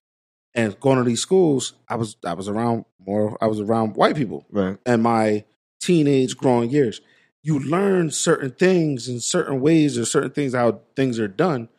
and 0.55 0.79
going 0.79 0.97
to 0.97 1.03
these 1.05 1.21
schools, 1.21 1.73
I 1.87 1.95
was 1.95 2.17
I 2.25 2.33
was 2.33 2.49
around 2.49 2.85
more. 3.05 3.37
I 3.41 3.47
was 3.47 3.59
around 3.61 3.95
white 3.95 4.15
people 4.17 4.45
right 4.51 4.77
in 4.85 5.01
my 5.01 5.45
teenage 5.81 6.37
growing 6.37 6.69
years. 6.69 7.01
You 7.43 7.59
learn 7.59 8.11
certain 8.11 8.51
things 8.51 9.07
in 9.07 9.21
certain 9.21 9.61
ways 9.61 9.97
or 9.97 10.05
certain 10.05 10.31
things 10.31 10.53
how 10.53 10.81
things 10.95 11.19
are 11.19 11.29
done. 11.29 11.69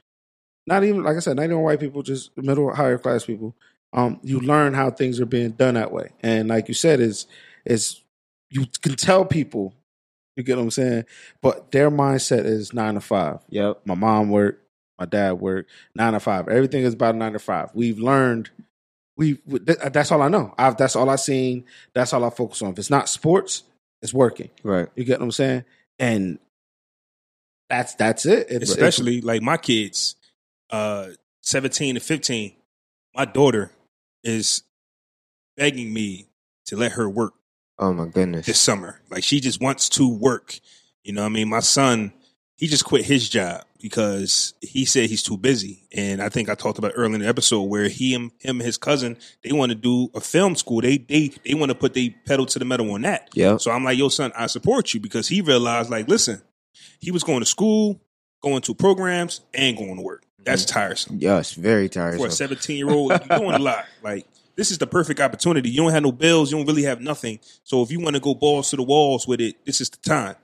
Not 0.67 0.85
even 0.85 1.03
like 1.03 1.17
I 1.17 1.21
said, 1.21 1.37
not 1.37 1.45
even 1.45 1.61
white 1.61 1.81
people, 1.81 2.03
just 2.03 2.37
middle 2.37 2.75
higher 2.75 2.99
class 2.99 3.27
people. 3.27 3.55
um, 3.93 4.21
you 4.23 4.41
learn 4.41 4.75
how 4.75 4.91
things 4.91 5.21
are 5.21 5.27
being 5.27 5.53
done 5.53 5.75
that 5.75 5.93
way. 5.93 6.11
And 6.23 6.49
like 6.49 6.69
you 6.69 6.75
said, 6.75 7.01
is 7.01 7.27
is 7.65 8.03
you 8.51 8.67
can 8.83 8.97
tell 8.97 9.25
people, 9.25 9.75
you 10.39 10.45
get 10.45 10.57
what 10.57 10.63
I'm 10.63 10.71
saying, 10.71 11.05
but 11.43 11.73
their 11.73 11.91
mindset 11.91 12.45
is 12.47 12.73
nine 12.73 12.95
to 12.95 13.01
five. 13.01 13.41
Yep. 13.51 13.81
My 13.85 13.95
mom 13.95 14.31
worked, 14.31 14.65
my 14.99 15.05
dad 15.05 15.33
worked, 15.33 15.69
nine 15.95 16.13
to 16.13 16.21
five. 16.21 16.49
Everything 16.49 16.85
is 16.85 16.95
about 16.95 17.17
nine 17.17 17.33
to 17.33 17.41
five. 17.41 17.71
We've 17.75 17.99
learned. 17.99 18.49
We 19.17 19.41
that's 19.47 20.13
all 20.13 20.23
I 20.23 20.29
know. 20.29 20.55
I've, 20.57 20.77
that's 20.77 20.95
all 20.95 21.11
I've 21.11 21.21
seen. 21.21 21.65
That's 21.93 22.13
all 22.13 22.25
I 22.25 22.31
focus 22.31 22.63
on. 22.63 22.71
If 22.71 22.79
it's 22.79 22.89
not 22.89 23.09
sports, 23.09 23.65
it's 24.01 24.15
working. 24.15 24.51
Right. 24.63 24.89
You 24.95 25.03
get 25.03 25.19
what 25.19 25.25
I'm 25.25 25.33
saying? 25.33 25.65
And 25.99 26.39
that's 27.69 27.95
that's 27.97 28.25
it. 28.25 28.47
It's, 28.49 28.71
especially 28.71 29.21
like 29.21 29.43
my 29.43 29.57
kids, 29.57 30.15
uh, 30.71 31.09
seventeen 31.43 31.97
to 31.97 32.01
fifteen. 32.01 32.53
My 33.15 33.25
daughter 33.25 33.73
is 34.23 34.63
begging 35.57 35.93
me 35.93 36.29
to 36.67 36.77
let 36.77 36.93
her 36.93 37.11
work 37.11 37.35
Oh 37.79 37.93
my 37.93 38.07
goodness. 38.07 38.47
this 38.47 38.61
summer. 38.61 39.01
Like 39.11 39.25
she 39.25 39.41
just 39.41 39.61
wants 39.61 39.89
to 39.91 40.09
work. 40.09 40.59
You 41.03 41.13
know 41.13 41.23
what 41.23 41.29
I 41.29 41.31
mean? 41.31 41.49
My 41.49 41.61
son, 41.61 42.13
he 42.57 42.67
just 42.67 42.85
quit 42.85 43.05
his 43.05 43.29
job 43.29 43.65
because 43.81 44.55
he 44.61 44.85
said 44.85 45.09
he's 45.09 45.23
too 45.23 45.37
busy. 45.37 45.87
And 45.93 46.21
I 46.21 46.29
think 46.29 46.49
I 46.49 46.55
talked 46.55 46.79
about 46.79 46.93
earlier 46.97 47.15
in 47.15 47.21
the 47.21 47.29
episode 47.29 47.63
where 47.63 47.89
he 47.89 48.15
and 48.15 48.33
him 48.41 48.57
and 48.57 48.63
his 48.63 48.77
cousin, 48.77 49.17
they 49.45 49.53
want 49.53 49.71
to 49.71 49.77
do 49.77 50.11
a 50.15 50.21
film 50.21 50.57
school. 50.57 50.81
They 50.81 50.99
they 50.99 51.29
they 51.45 51.55
want 51.55 51.71
to 51.71 51.75
put 51.75 51.95
the 51.95 52.11
pedal 52.27 52.47
to 52.47 52.59
the 52.59 52.65
metal 52.65 52.91
on 52.93 53.03
that. 53.03 53.31
Yep. 53.35 53.61
So 53.61 53.71
I'm 53.71 53.85
like, 53.85 53.97
yo, 53.97 54.09
son, 54.09 54.33
I 54.37 54.47
support 54.49 54.93
you 54.93 55.01
because 55.01 55.29
he 55.29 55.41
realized, 55.41 55.91
like, 55.91 56.09
listen, 56.09 56.43
he 56.99 57.11
was 57.11 57.23
going 57.23 57.41
to 57.41 57.47
school, 57.47 58.01
going 58.43 58.63
to 58.63 58.75
programs, 58.75 59.41
and 59.55 59.77
going 59.77 59.97
to 59.97 60.03
work. 60.03 60.25
That's 60.41 60.65
mm-hmm. 60.65 60.79
tiresome. 60.79 61.19
Yes. 61.21 61.53
Very 61.53 61.89
tiresome. 61.89 62.21
For 62.21 62.29
a 62.29 62.33
17 62.33 62.77
year 62.77 62.91
old, 62.91 63.11
you're 63.11 63.39
doing 63.39 63.55
a 63.55 63.59
lot. 63.59 63.85
Like, 64.03 64.27
this 64.59 64.71
is 64.71 64.77
the 64.79 64.87
perfect 64.87 65.21
opportunity. 65.21 65.71
You 65.71 65.83
don't 65.83 65.93
have 65.93 66.03
no 66.03 66.13
bills. 66.13 66.51
You 66.53 66.59
don't 66.59 66.67
really 66.67 66.83
have 66.83 67.01
nothing. 67.01 67.39
So 67.65 67.81
if 67.83 67.91
you 67.91 68.01
want 68.01 68.17
to 68.17 68.21
go 68.21 68.35
balls 68.35 68.69
to 68.71 68.77
the 68.77 68.83
walls 68.83 69.27
with 69.27 69.41
it, 69.41 69.65
this 69.65 69.81
is 69.81 69.89
the 69.89 69.97
time. 69.99 70.35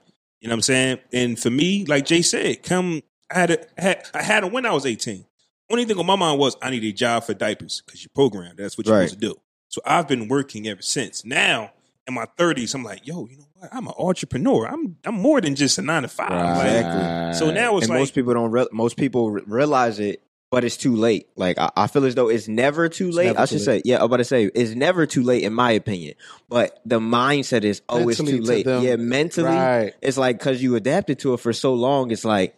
You 0.41 0.47
know 0.47 0.53
what 0.53 0.57
I'm 0.57 0.61
saying? 0.63 0.97
And 1.13 1.37
for 1.39 1.49
me, 1.51 1.85
like 1.85 2.05
Jay 2.05 2.21
said, 2.23 2.63
come, 2.63 3.03
I 3.29 3.39
had, 3.39 3.51
a, 3.51 3.59
I 3.77 3.81
had, 3.81 4.07
I 4.15 4.23
had 4.23 4.43
it 4.43 4.51
when 4.51 4.65
I 4.65 4.71
was 4.71 4.85
18. 4.85 5.25
Only 5.69 5.85
thing 5.85 5.97
on 5.99 6.05
my 6.05 6.15
mind 6.15 6.39
was 6.39 6.55
I 6.61 6.69
need 6.71 6.83
a 6.83 6.91
job 6.91 7.23
for 7.25 7.33
diapers 7.35 7.81
because 7.85 8.03
you're 8.03 8.11
programmed. 8.15 8.57
That's 8.57 8.77
what 8.77 8.87
you're 8.87 8.95
Right. 8.95 9.09
supposed 9.09 9.21
to 9.21 9.27
do. 9.33 9.35
So 9.69 9.81
I've 9.85 10.07
been 10.07 10.27
working 10.27 10.67
ever 10.67 10.81
since. 10.81 11.25
Now 11.25 11.71
in 12.07 12.13
my 12.13 12.25
30s, 12.37 12.73
I'm 12.75 12.83
like, 12.83 13.05
yo, 13.07 13.25
you 13.25 13.37
know 13.37 13.45
what? 13.55 13.69
I'm 13.73 13.87
an 13.87 13.93
entrepreneur. 13.97 14.67
I'm 14.67 14.95
I'm 15.03 15.15
more 15.15 15.41
than 15.41 15.55
just 15.55 15.77
a 15.79 15.81
nine 15.81 16.03
to 16.03 16.07
five. 16.07 16.29
Like, 16.31 16.85
Exactly. 16.85 17.33
so 17.47 17.51
now 17.51 17.75
it's 17.77 17.87
and 17.87 17.89
like 17.89 17.99
most 17.99 18.13
people 18.13 18.33
don't. 18.35 18.51
Re- 18.51 18.67
most 18.71 18.95
people 18.95 19.31
realize 19.31 19.99
it, 19.99 20.21
but 20.55 20.63
it's 20.63 20.77
too 20.77 20.95
late. 20.95 21.27
Like 21.35 21.57
I, 21.59 21.69
I 21.75 21.87
feel 21.87 22.05
as 22.05 22.15
though 22.15 22.29
it's 22.29 22.47
never 22.47 22.87
too 22.87 23.11
late. 23.11 23.25
never 23.25 23.41
I 23.41 23.45
too 23.45 23.57
should 23.59 23.67
late. 23.67 23.83
say, 23.83 23.89
yeah. 23.89 23.97
I'm 23.97 24.03
about 24.03 24.17
to 24.17 24.23
say 24.23 24.45
it's 24.55 24.73
never 24.73 25.05
too 25.05 25.21
late 25.21 25.43
in 25.43 25.51
my 25.53 25.71
opinion. 25.71 26.13
But 26.47 26.79
the 26.85 27.01
mindset 27.01 27.65
is, 27.65 27.81
oh, 27.89 28.07
it's 28.07 28.19
Mentally 28.21 28.37
too 28.37 28.45
to 28.45 28.47
late. 28.49 28.65
them, 28.65 28.81
yeah, 28.81 28.95
mentally, 28.95 29.49
right. 29.49 29.93
it's 30.01 30.17
like 30.17 30.39
because 30.39 30.63
you 30.63 30.77
adapted 30.77 31.19
to 31.19 31.33
it 31.33 31.41
for 31.41 31.51
so 31.51 31.73
long. 31.73 32.09
It's 32.09 32.23
like, 32.23 32.55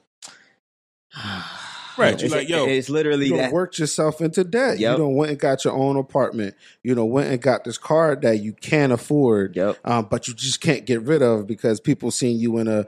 Right, 1.98 2.16
you're 2.22 2.26
It's, 2.28 2.36
like, 2.36 2.48
yo, 2.48 2.68
it's 2.68 2.90
literally 2.90 3.26
You 3.30 3.38
that. 3.38 3.52
worked 3.52 3.80
yourself 3.80 4.22
into 4.22 4.44
debt. 4.44 4.78
Yep. 4.78 4.92
You 4.92 4.98
don't 5.04 5.16
went 5.16 5.32
and 5.32 5.40
got 5.40 5.66
your 5.66 5.74
own 5.74 5.98
apartment. 5.98 6.54
You 6.84 6.94
know, 6.94 7.06
went 7.06 7.32
and 7.32 7.42
got 7.42 7.64
this 7.64 7.80
car 7.80 8.16
that 8.18 8.38
you 8.44 8.54
can't 8.54 8.92
afford, 8.94 9.56
Yep. 9.56 9.78
um, 9.84 10.08
but 10.08 10.28
you 10.28 10.36
just 10.36 10.62
can't 10.62 10.86
get 10.86 11.02
rid 11.02 11.24
of 11.24 11.48
because 11.48 11.80
people 11.80 12.12
seeing 12.12 12.38
you 12.38 12.60
in 12.60 12.68
a 12.68 12.86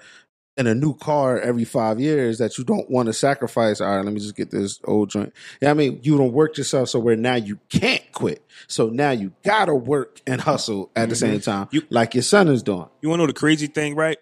in 0.60 0.68
a 0.68 0.76
new 0.76 0.93
car 0.93 1.39
every 1.39 1.64
five 1.64 2.01
years 2.01 2.38
that 2.39 2.57
you 2.57 2.66
don't 2.66 2.89
want 2.91 3.07
to 3.07 3.14
sacrifice. 3.14 3.80
All 3.80 3.95
right, 3.95 4.03
let 4.03 4.14
me 4.14 4.20
just 4.20 4.36
get 4.36 4.51
this 4.51 4.80
old 4.84 5.10
joint. 5.10 5.34
Yeah, 5.62 5.72
I 5.72 5.74
mean, 5.74 6.01
you 6.03 6.18
don't 6.18 6.34
work 6.34 6.57
yourself 6.57 6.89
so 6.89 6.99
where 6.99 7.16
now 7.16 7.36
you 7.36 7.60
can't 7.70 8.03
quit. 8.12 8.45
So 8.68 8.89
now 8.89 9.12
you 9.12 9.32
gotta 9.43 9.74
work 9.74 10.22
and 10.28 10.41
hustle 10.41 10.91
at 10.97 11.07
the 11.07 11.16
same 11.16 11.39
mm-hmm. 11.39 11.49
time, 11.49 11.68
You- 11.72 11.88
like 11.89 12.14
your 12.14 12.24
son 12.24 12.49
is 12.49 12.62
doing. 12.62 12.88
You 13.01 13.07
want 13.07 13.20
to 13.20 13.24
know 13.24 13.28
the 13.28 13.34
crazy 13.34 13.68
thing, 13.68 13.95
right? 13.95 14.18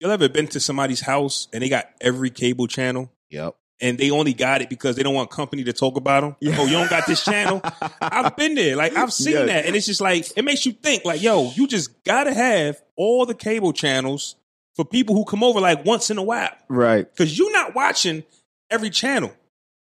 Y'all 0.00 0.10
ever 0.10 0.30
been 0.30 0.46
to 0.48 0.60
somebody's 0.60 1.02
house 1.02 1.46
and 1.52 1.62
they 1.62 1.68
got 1.68 1.84
every 2.00 2.30
cable 2.30 2.66
channel 2.66 3.12
Yep. 3.28 3.54
and 3.82 3.98
they 3.98 4.10
only 4.10 4.32
got 4.32 4.62
it 4.62 4.70
because 4.70 4.96
they 4.96 5.02
don't 5.02 5.14
want 5.14 5.30
company 5.30 5.62
to 5.64 5.74
talk 5.74 5.98
about 5.98 6.22
them? 6.22 6.36
Oh, 6.58 6.64
you 6.64 6.72
don't 6.72 6.88
got 6.88 7.06
this 7.06 7.22
channel? 7.22 7.60
I've 8.00 8.34
been 8.34 8.54
there. 8.54 8.76
Like, 8.76 8.96
I've 8.96 9.12
seen 9.12 9.34
Yeah. 9.34 9.44
that. 9.44 9.66
And 9.66 9.76
it's 9.76 9.84
just 9.84 10.00
like, 10.00 10.26
it 10.38 10.42
makes 10.46 10.64
you 10.64 10.72
think, 10.72 11.04
like, 11.04 11.20
yo, 11.20 11.50
you 11.54 11.66
just 11.66 12.02
got 12.04 12.24
to 12.24 12.32
have 12.32 12.80
all 12.96 13.26
the 13.26 13.34
cable 13.34 13.74
channels 13.74 14.36
for 14.76 14.84
people 14.84 15.14
who 15.14 15.24
come 15.24 15.42
over 15.42 15.60
like 15.60 15.84
once 15.84 16.10
in 16.10 16.18
a 16.18 16.22
while 16.22 16.50
right. 16.68 17.10
because 17.10 17.36
you're 17.38 17.52
not 17.52 17.74
watching 17.74 18.22
every 18.70 18.90
channel. 18.90 19.32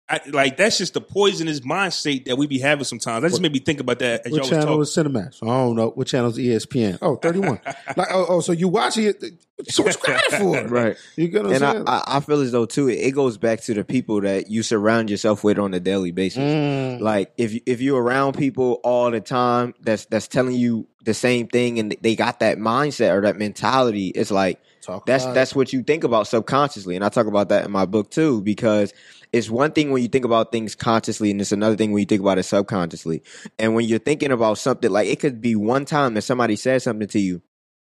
I, 0.09 0.21
like, 0.27 0.55
that's 0.55 0.77
just 0.77 0.93
the 0.93 1.01
poisonous 1.01 1.65
mind 1.65 1.91
state 1.91 2.27
that 2.27 2.37
we 2.37 2.47
be 2.47 2.59
having 2.59 2.85
sometimes. 2.85 3.23
That 3.23 3.29
just 3.29 3.41
made 3.41 3.51
me 3.51 3.59
think 3.59 3.81
about 3.81 3.99
that 3.99 4.25
as 4.25 4.31
What 4.31 4.37
y'all 4.37 4.39
was 4.39 4.49
channel 4.49 4.65
talking. 4.65 4.81
is 4.83 5.41
Cinemax? 5.41 5.43
I 5.43 5.47
don't 5.47 5.75
know. 5.75 5.89
What 5.89 6.07
channel 6.07 6.29
is 6.29 6.37
ESPN? 6.37 6.97
Oh, 7.01 7.15
31. 7.21 7.59
like, 7.97 8.07
oh, 8.11 8.25
oh, 8.29 8.39
so 8.39 8.53
you 8.53 8.69
watching 8.69 9.03
it? 9.03 9.21
So 9.67 9.83
what's 9.83 9.97
credit 9.97 10.23
for? 10.39 10.63
Right. 10.69 10.95
You 11.17 11.27
get 11.27 11.43
what 11.43 11.49
I'm 11.49 11.55
And 11.55 11.63
I, 11.65 11.71
saying? 11.73 11.83
I, 11.87 12.03
I 12.07 12.19
feel 12.21 12.39
as 12.39 12.53
though 12.53 12.65
too, 12.65 12.87
it, 12.87 12.99
it 12.99 13.11
goes 13.15 13.37
back 13.37 13.59
to 13.63 13.73
the 13.73 13.83
people 13.83 14.21
that 14.21 14.49
you 14.49 14.63
surround 14.63 15.09
yourself 15.09 15.43
with 15.43 15.59
on 15.59 15.73
a 15.73 15.79
daily 15.81 16.11
basis. 16.11 16.39
Mm. 16.39 17.01
Like 17.01 17.33
if 17.37 17.55
you- 17.55 17.61
if 17.65 17.81
you're 17.81 18.01
around 18.01 18.37
people 18.37 18.79
all 18.85 19.11
the 19.11 19.19
time 19.19 19.73
that's 19.81 20.05
that's 20.05 20.29
telling 20.29 20.55
you 20.55 20.87
the 21.03 21.13
same 21.13 21.47
thing 21.49 21.79
and 21.79 21.93
they 22.01 22.15
got 22.15 22.39
that 22.39 22.57
mindset 22.59 23.13
or 23.13 23.23
that 23.23 23.37
mentality, 23.37 24.07
it's 24.07 24.31
like 24.31 24.61
Talk 24.81 25.05
that's 25.05 25.25
that's 25.25 25.55
what 25.55 25.73
you 25.73 25.83
think 25.83 26.03
about 26.03 26.27
subconsciously. 26.27 26.95
And 26.95 27.03
I 27.03 27.09
talk 27.09 27.27
about 27.27 27.49
that 27.49 27.65
in 27.65 27.71
my 27.71 27.85
book 27.85 28.09
too, 28.09 28.41
because 28.41 28.93
it's 29.33 29.49
one 29.49 29.71
thing 29.71 29.91
when 29.91 30.01
you 30.01 30.07
think 30.07 30.25
about 30.25 30.51
things 30.51 30.75
consciously, 30.75 31.31
and 31.31 31.41
it's 31.41 31.51
another 31.51 31.75
thing 31.75 31.91
when 31.91 31.99
you 31.99 32.05
think 32.05 32.21
about 32.21 32.37
it 32.37 32.43
subconsciously. 32.43 33.23
And 33.59 33.75
when 33.75 33.85
you're 33.85 33.99
thinking 33.99 34.31
about 34.31 34.57
something, 34.57 34.89
like 34.89 35.07
it 35.07 35.19
could 35.19 35.41
be 35.41 35.55
one 35.55 35.85
time 35.85 36.13
that 36.13 36.21
somebody 36.21 36.55
says 36.55 36.83
something 36.83 37.07
to 37.09 37.19
you, 37.19 37.41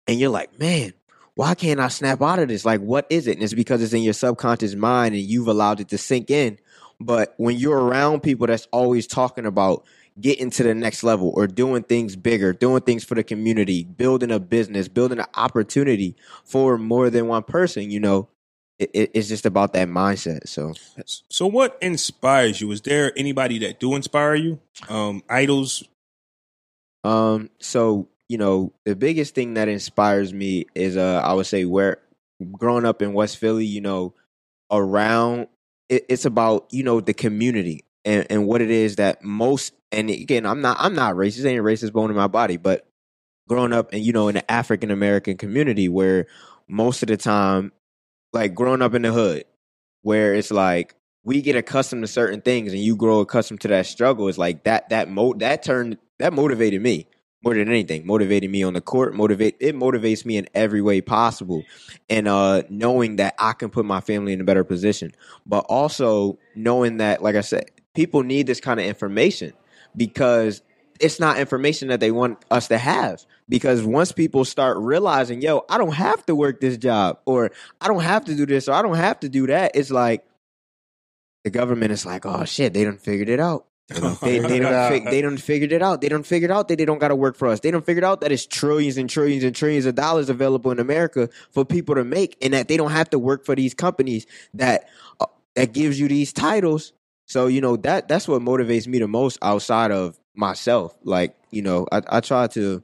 and 0.07 0.19
you're 0.19 0.31
like, 0.31 0.59
man, 0.59 0.93
why 1.35 1.53
can't 1.53 1.79
I 1.79 1.89
snap 1.89 2.21
out 2.21 2.39
of 2.39 2.47
this? 2.47 2.65
Like, 2.65 2.81
what 2.81 3.05
is 3.11 3.27
it? 3.27 3.33
And 3.33 3.43
it's 3.43 3.53
because 3.53 3.83
it's 3.83 3.93
in 3.93 4.01
your 4.01 4.13
subconscious 4.13 4.73
mind 4.73 5.13
and 5.13 5.23
you've 5.23 5.47
allowed 5.47 5.79
it 5.79 5.89
to 5.89 5.97
sink 5.97 6.31
in. 6.31 6.57
But 6.99 7.35
when 7.37 7.57
you're 7.57 7.79
around 7.79 8.23
people 8.23 8.47
that's 8.47 8.67
always 8.71 9.05
talking 9.05 9.45
about 9.45 9.85
getting 10.19 10.49
to 10.51 10.63
the 10.63 10.73
next 10.73 11.03
level 11.03 11.31
or 11.35 11.47
doing 11.47 11.83
things 11.83 12.15
bigger, 12.15 12.53
doing 12.53 12.81
things 12.81 13.03
for 13.03 13.15
the 13.15 13.23
community, 13.23 13.83
building 13.83 14.31
a 14.31 14.39
business, 14.39 14.87
building 14.87 15.19
an 15.19 15.25
opportunity 15.35 16.15
for 16.43 16.77
more 16.77 17.09
than 17.09 17.27
one 17.27 17.43
person, 17.43 17.91
you 17.91 17.99
know, 17.99 18.27
it, 18.79 18.89
it- 18.93 19.11
it's 19.13 19.27
just 19.27 19.45
about 19.45 19.73
that 19.73 19.87
mindset. 19.87 20.47
So, 20.47 20.73
So, 21.29 21.47
what 21.47 21.77
inspires 21.81 22.61
you? 22.61 22.71
Is 22.71 22.81
there 22.81 23.11
anybody 23.17 23.59
that 23.59 23.79
do 23.79 23.95
inspire 23.95 24.35
you? 24.35 24.59
Um, 24.89 25.23
idols, 25.29 25.83
Um, 27.03 27.49
so 27.59 28.07
you 28.29 28.37
know, 28.37 28.73
the 28.83 28.95
biggest 28.95 29.35
thing 29.35 29.53
that 29.53 29.69
inspires 29.69 30.33
me 30.33 30.65
is 30.75 30.97
uh 30.97 31.21
I 31.23 31.33
would 31.33 31.45
say 31.45 31.63
where 31.65 31.99
growing 32.53 32.85
up 32.85 33.01
in 33.01 33.13
West 33.13 33.37
Philly, 33.37 33.65
you 33.65 33.81
know, 33.81 34.13
around 34.71 35.47
it, 35.89 36.05
it's 36.09 36.25
about, 36.25 36.67
you 36.71 36.83
know, 36.83 36.99
the 36.99 37.13
community 37.13 37.85
and, 38.07 38.25
and 38.29 38.47
what 38.47 38.61
it 38.61 38.71
is 38.71 38.95
that 38.95 39.21
most 39.21 39.73
and 39.91 40.09
again, 40.09 40.45
I'm 40.45 40.61
not 40.61 40.77
I'm 40.79 40.95
not 40.95 41.15
racist, 41.15 41.45
ain't 41.45 41.59
a 41.59 41.63
racist 41.63 41.93
bone 41.93 42.09
in 42.09 42.15
my 42.15 42.27
body, 42.27 42.57
but 42.57 42.87
growing 43.47 43.73
up 43.73 43.93
and 43.93 44.03
you 44.03 44.13
know, 44.13 44.29
in 44.29 44.35
the 44.35 44.51
African 44.51 44.91
American 44.91 45.37
community 45.37 45.89
where 45.89 46.27
most 46.67 47.03
of 47.03 47.07
the 47.07 47.17
time, 47.17 47.71
like 48.33 48.55
growing 48.55 48.81
up 48.81 48.93
in 48.93 49.01
the 49.01 49.11
hood, 49.11 49.43
where 50.01 50.33
it's 50.33 50.51
like 50.51 50.95
we 51.23 51.41
get 51.41 51.57
accustomed 51.57 52.03
to 52.03 52.07
certain 52.07 52.41
things 52.41 52.71
and 52.71 52.81
you 52.81 52.95
grow 52.95 53.19
accustomed 53.19 53.61
to 53.61 53.67
that 53.69 53.85
struggle, 53.85 54.29
it's 54.29 54.37
like 54.37 54.63
that 54.63 54.89
that 54.89 55.09
mo 55.09 55.33
that 55.33 55.63
turned 55.63 55.97
that 56.19 56.33
motivated 56.33 56.81
me 56.81 57.07
more 57.43 57.53
than 57.53 57.67
anything 57.69 58.05
motivated 58.05 58.49
me 58.49 58.63
on 58.63 58.73
the 58.73 58.81
court 58.81 59.13
motivate 59.13 59.55
it 59.59 59.75
motivates 59.75 60.25
me 60.25 60.37
in 60.37 60.47
every 60.55 60.81
way 60.81 60.99
possible 60.99 61.63
and 62.09 62.27
uh 62.27 62.63
knowing 62.67 63.17
that 63.17 63.35
i 63.37 63.53
can 63.53 63.69
put 63.69 63.85
my 63.85 64.01
family 64.01 64.33
in 64.33 64.41
a 64.41 64.43
better 64.43 64.63
position 64.63 65.11
but 65.45 65.59
also 65.69 66.39
knowing 66.55 66.97
that 66.97 67.21
like 67.21 67.35
i 67.35 67.41
said 67.41 67.69
people 67.97 68.21
need 68.21 68.45
this 68.45 68.59
kind 68.61 68.79
of 68.79 68.85
information 68.85 69.51
because 69.95 70.61
it's 70.99 71.19
not 71.19 71.39
information 71.39 71.87
that 71.87 71.99
they 71.99 72.11
want 72.11 72.37
us 72.51 72.67
to 72.67 72.77
have 72.77 73.25
because 73.49 73.83
once 73.83 74.11
people 74.11 74.45
start 74.45 74.77
realizing 74.77 75.41
yo 75.41 75.65
i 75.67 75.79
don't 75.79 75.95
have 75.95 76.23
to 76.23 76.35
work 76.35 76.61
this 76.61 76.77
job 76.77 77.17
or 77.25 77.49
i 77.81 77.87
don't 77.87 78.03
have 78.03 78.23
to 78.23 78.35
do 78.35 78.45
this 78.45 78.67
or 78.67 78.73
i 78.73 78.83
don't 78.83 78.97
have 78.97 79.19
to 79.19 79.27
do 79.27 79.47
that 79.47 79.71
it's 79.73 79.89
like 79.89 80.23
the 81.43 81.49
government 81.49 81.91
is 81.91 82.05
like 82.05 82.23
oh 82.23 82.45
shit 82.45 82.71
they 82.71 82.83
done 82.83 82.99
figured 82.99 83.29
it 83.29 83.39
out 83.39 83.65
they, 83.89 83.99
they, 83.99 84.15
Figured 84.41 84.51
it 84.51 84.59
don't 84.59 84.73
out. 84.73 85.05
they 85.05 85.21
don't 85.21 85.37
figured 85.37 85.71
it 85.71 85.81
out. 85.81 86.01
They 86.01 86.09
don't 86.09 86.25
figured 86.25 86.51
out 86.51 86.67
that 86.67 86.77
they 86.77 86.83
don't 86.83 86.97
got 86.97 87.07
to 87.07 87.15
work 87.15 87.37
for 87.37 87.47
us. 87.47 87.61
They 87.61 87.71
don't 87.71 87.85
figured 87.85 88.03
out 88.03 88.19
that 88.19 88.33
it's 88.33 88.45
trillions 88.45 88.97
and 88.97 89.09
trillions 89.09 89.45
and 89.45 89.55
trillions 89.55 89.85
of 89.85 89.95
dollars 89.95 90.29
available 90.29 90.71
in 90.71 90.79
America 90.79 91.29
for 91.51 91.63
people 91.63 91.95
to 91.95 92.03
make, 92.03 92.35
and 92.41 92.53
that 92.53 92.67
they 92.67 92.75
don't 92.75 92.91
have 92.91 93.09
to 93.11 93.19
work 93.19 93.45
for 93.45 93.55
these 93.55 93.73
companies 93.73 94.27
that 94.55 94.89
uh, 95.21 95.27
that 95.55 95.71
gives 95.71 95.97
you 96.01 96.09
these 96.09 96.33
titles. 96.33 96.91
So 97.27 97.47
you 97.47 97.61
know 97.61 97.75
that 97.77 98.07
that's 98.07 98.27
what 98.27 98.41
motivates 98.41 98.87
me 98.87 98.99
the 98.99 99.07
most 99.07 99.37
outside 99.41 99.91
of 99.91 100.17
myself. 100.33 100.97
Like 101.03 101.35
you 101.51 101.61
know, 101.61 101.85
I, 101.91 102.01
I 102.07 102.19
try 102.21 102.47
to 102.47 102.83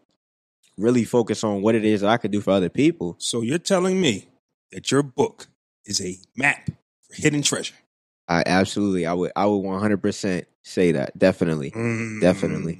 really 0.77 1.03
focus 1.05 1.43
on 1.43 1.61
what 1.61 1.75
it 1.75 1.85
is 1.85 2.01
that 2.01 2.09
I 2.09 2.17
could 2.17 2.31
do 2.31 2.41
for 2.41 2.51
other 2.51 2.69
people. 2.69 3.15
So 3.19 3.41
you're 3.41 3.57
telling 3.57 3.99
me 3.99 4.27
that 4.71 4.91
your 4.91 5.03
book 5.03 5.47
is 5.85 6.01
a 6.01 6.17
map 6.35 6.69
for 7.07 7.21
hidden 7.21 7.41
treasure? 7.41 7.75
I 8.27 8.43
absolutely, 8.45 9.05
I 9.05 9.13
would, 9.13 9.31
I 9.35 9.45
would 9.45 9.57
one 9.57 9.79
hundred 9.79 10.01
percent 10.01 10.45
say 10.61 10.91
that. 10.93 11.17
Definitely, 11.17 11.71
Mm. 11.71 12.21
Definitely. 12.21 12.79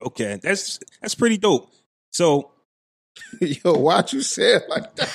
Okay, 0.00 0.38
that's 0.42 0.78
that's 1.00 1.14
pretty 1.14 1.38
dope. 1.38 1.70
So 2.10 2.50
Yo, 3.40 3.74
why'd 3.74 4.12
you 4.12 4.22
say 4.22 4.54
it 4.56 4.62
like 4.68 4.94
that? 4.96 5.08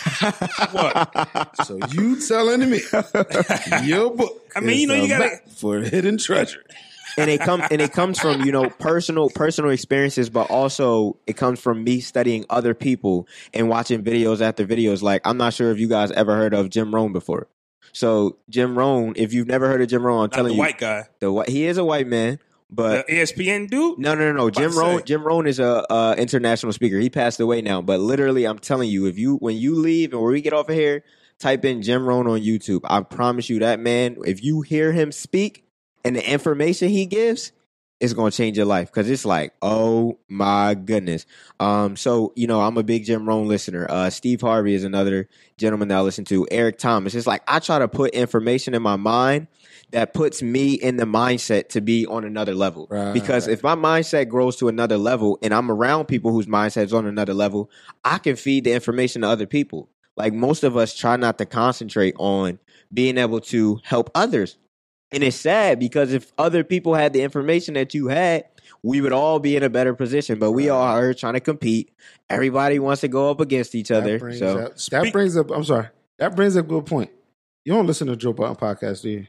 what? 0.71 1.65
So 1.65 1.77
you 1.91 2.19
telling 2.25 2.69
me 2.69 2.79
your 3.83 4.15
book? 4.15 4.51
I 4.55 4.59
mean, 4.59 4.69
is 4.71 4.81
you 4.81 4.87
know, 4.87 4.93
you 4.95 5.07
gotta- 5.07 5.39
for 5.55 5.79
hidden 5.79 6.17
treasure. 6.17 6.63
and 7.17 7.29
it 7.29 7.39
comes 7.41 7.63
and 7.69 7.79
it 7.81 7.91
comes 7.93 8.19
from 8.19 8.41
you 8.43 8.51
know 8.51 8.69
personal 8.69 9.29
personal 9.29 9.69
experiences 9.69 10.29
but 10.31 10.49
also 10.49 11.15
it 11.27 11.37
comes 11.37 11.59
from 11.59 11.83
me 11.83 11.99
studying 11.99 12.43
other 12.49 12.73
people 12.73 13.27
and 13.53 13.69
watching 13.69 14.03
videos 14.03 14.41
after 14.41 14.65
videos 14.65 15.03
like 15.03 15.21
i'm 15.23 15.37
not 15.37 15.53
sure 15.53 15.69
if 15.71 15.77
you 15.79 15.87
guys 15.87 16.09
ever 16.13 16.35
heard 16.35 16.55
of 16.55 16.71
jim 16.71 16.93
rohn 16.93 17.13
before 17.13 17.47
so 17.91 18.37
jim 18.49 18.75
rohn 18.75 19.13
if 19.15 19.31
you've 19.31 19.45
never 19.47 19.67
heard 19.67 19.79
of 19.79 19.87
jim 19.89 20.03
rohn 20.03 20.15
i'm 20.17 20.21
Not 20.23 20.31
telling 20.33 20.49
the 20.49 20.55
you 20.55 20.59
white 20.59 20.79
guy, 20.79 21.03
the 21.19 21.31
white 21.31 21.49
he 21.49 21.65
is 21.67 21.77
a 21.77 21.85
white 21.85 22.07
man 22.07 22.39
but 22.73 23.07
the 23.07 23.13
ESPN 23.13 23.69
dude. 23.69 23.99
no, 23.99 24.15
no, 24.15 24.31
no, 24.31 24.33
no. 24.33 24.49
Jim 24.49 24.75
Rohn. 24.75 25.01
Jim 25.05 25.23
Rohn 25.23 25.45
is 25.45 25.59
a 25.59 25.91
uh, 25.91 26.15
international 26.17 26.73
speaker. 26.73 26.97
He 26.97 27.09
passed 27.09 27.39
away 27.39 27.61
now, 27.61 27.81
but 27.81 27.99
literally, 27.99 28.45
I'm 28.45 28.59
telling 28.59 28.89
you, 28.89 29.05
if 29.05 29.17
you 29.17 29.35
when 29.37 29.57
you 29.57 29.75
leave 29.75 30.13
and 30.13 30.21
when 30.21 30.31
we 30.31 30.41
get 30.41 30.53
off 30.53 30.69
of 30.69 30.75
here, 30.75 31.03
type 31.39 31.65
in 31.65 31.83
Jim 31.83 32.05
Rohn 32.05 32.27
on 32.27 32.39
YouTube. 32.39 32.81
I 32.83 33.01
promise 33.01 33.49
you, 33.49 33.59
that 33.59 33.79
man. 33.79 34.17
If 34.25 34.43
you 34.43 34.61
hear 34.61 34.91
him 34.91 35.11
speak 35.11 35.65
and 36.03 36.15
the 36.15 36.27
information 36.31 36.89
he 36.89 37.05
gives, 37.05 37.51
it's 37.99 38.13
gonna 38.13 38.31
change 38.31 38.57
your 38.57 38.65
life 38.65 38.91
because 38.91 39.09
it's 39.09 39.25
like, 39.25 39.53
oh 39.61 40.17
my 40.27 40.73
goodness. 40.73 41.27
Um, 41.59 41.95
so 41.95 42.33
you 42.35 42.47
know, 42.47 42.59
I'm 42.59 42.77
a 42.77 42.83
big 42.83 43.05
Jim 43.05 43.27
Rohn 43.27 43.47
listener. 43.47 43.85
Uh, 43.87 44.09
Steve 44.09 44.41
Harvey 44.41 44.73
is 44.73 44.83
another 44.83 45.29
gentleman 45.57 45.89
that 45.89 45.97
I 45.97 46.01
listen 46.01 46.25
to. 46.25 46.47
Eric 46.49 46.79
Thomas. 46.79 47.13
It's 47.13 47.27
like 47.27 47.43
I 47.47 47.59
try 47.59 47.79
to 47.79 47.87
put 47.87 48.15
information 48.15 48.73
in 48.73 48.81
my 48.81 48.95
mind 48.95 49.47
that 49.93 50.13
puts 50.13 50.41
me 50.41 50.73
in 50.73 50.97
the 50.97 51.05
mindset 51.05 51.69
to 51.69 51.81
be 51.81 52.05
on 52.05 52.25
another 52.25 52.53
level. 52.53 52.87
Right. 52.89 53.13
Because 53.13 53.47
if 53.47 53.63
my 53.63 53.75
mindset 53.75 54.27
grows 54.27 54.57
to 54.57 54.67
another 54.67 54.97
level 54.97 55.39
and 55.41 55.53
I'm 55.53 55.71
around 55.71 56.07
people 56.07 56.31
whose 56.31 56.47
mindset 56.47 56.85
is 56.85 56.93
on 56.93 57.05
another 57.05 57.33
level, 57.33 57.71
I 58.03 58.17
can 58.17 58.35
feed 58.35 58.65
the 58.65 58.73
information 58.73 59.21
to 59.21 59.29
other 59.29 59.45
people. 59.45 59.89
Like 60.17 60.33
most 60.33 60.63
of 60.63 60.75
us 60.75 60.95
try 60.95 61.15
not 61.15 61.37
to 61.37 61.45
concentrate 61.45 62.15
on 62.17 62.59
being 62.93 63.17
able 63.17 63.39
to 63.41 63.79
help 63.83 64.11
others. 64.13 64.57
And 65.11 65.23
it's 65.23 65.37
sad 65.37 65.79
because 65.79 66.11
if 66.11 66.31
other 66.37 66.63
people 66.63 66.95
had 66.95 67.13
the 67.13 67.21
information 67.21 67.75
that 67.75 67.93
you 67.93 68.07
had, 68.07 68.45
we 68.81 68.99
would 68.99 69.13
all 69.13 69.39
be 69.39 69.55
in 69.55 69.63
a 69.63 69.69
better 69.69 69.93
position. 69.93 70.39
But 70.39 70.51
we 70.53 70.69
all 70.69 70.81
are 70.81 71.13
trying 71.13 71.33
to 71.33 71.39
compete. 71.39 71.91
Everybody 72.29 72.79
wants 72.79 73.01
to 73.01 73.07
go 73.07 73.29
up 73.29 73.39
against 73.39 73.75
each 73.75 73.91
other. 73.91 74.13
That 74.13 74.19
brings, 74.19 74.39
So 74.39 74.57
up, 74.57 74.77
that 74.89 75.11
brings 75.13 75.37
up. 75.37 75.51
I'm 75.51 75.63
sorry. 75.63 75.87
That 76.17 76.35
brings 76.35 76.57
up 76.57 76.65
a 76.65 76.67
good 76.67 76.85
point. 76.87 77.11
You 77.63 77.73
don't 77.73 77.87
listen 77.87 78.07
to 78.07 78.15
Joe 78.15 78.33
Budden 78.33 78.55
podcast, 78.55 79.03
do 79.03 79.09
you? 79.09 79.27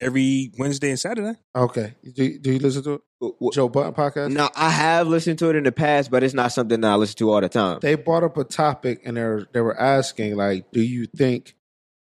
Every 0.00 0.52
Wednesday 0.58 0.90
and 0.90 0.98
Saturday. 1.00 1.38
Okay. 1.56 1.94
Do, 2.12 2.38
do 2.38 2.52
you 2.52 2.58
listen 2.58 2.82
to 2.82 2.92
it? 2.94 3.00
w- 3.20 3.34
w- 3.40 3.52
Joe 3.52 3.68
Budden 3.70 3.94
podcast? 3.94 4.32
now 4.32 4.50
I 4.54 4.68
have 4.70 5.06
listened 5.06 5.38
to 5.38 5.48
it 5.50 5.56
in 5.56 5.64
the 5.64 5.72
past, 5.72 6.10
but 6.10 6.22
it's 6.22 6.34
not 6.34 6.52
something 6.52 6.80
that 6.80 6.90
I 6.92 6.94
listen 6.96 7.16
to 7.18 7.30
all 7.32 7.40
the 7.40 7.48
time. 7.48 7.78
They 7.80 7.94
brought 7.94 8.22
up 8.24 8.36
a 8.36 8.44
topic 8.44 9.00
and 9.04 9.16
they 9.16 9.22
were, 9.22 9.46
they 9.52 9.60
were 9.62 9.80
asking 9.80 10.36
like, 10.36 10.70
do 10.72 10.82
you 10.82 11.06
think 11.06 11.54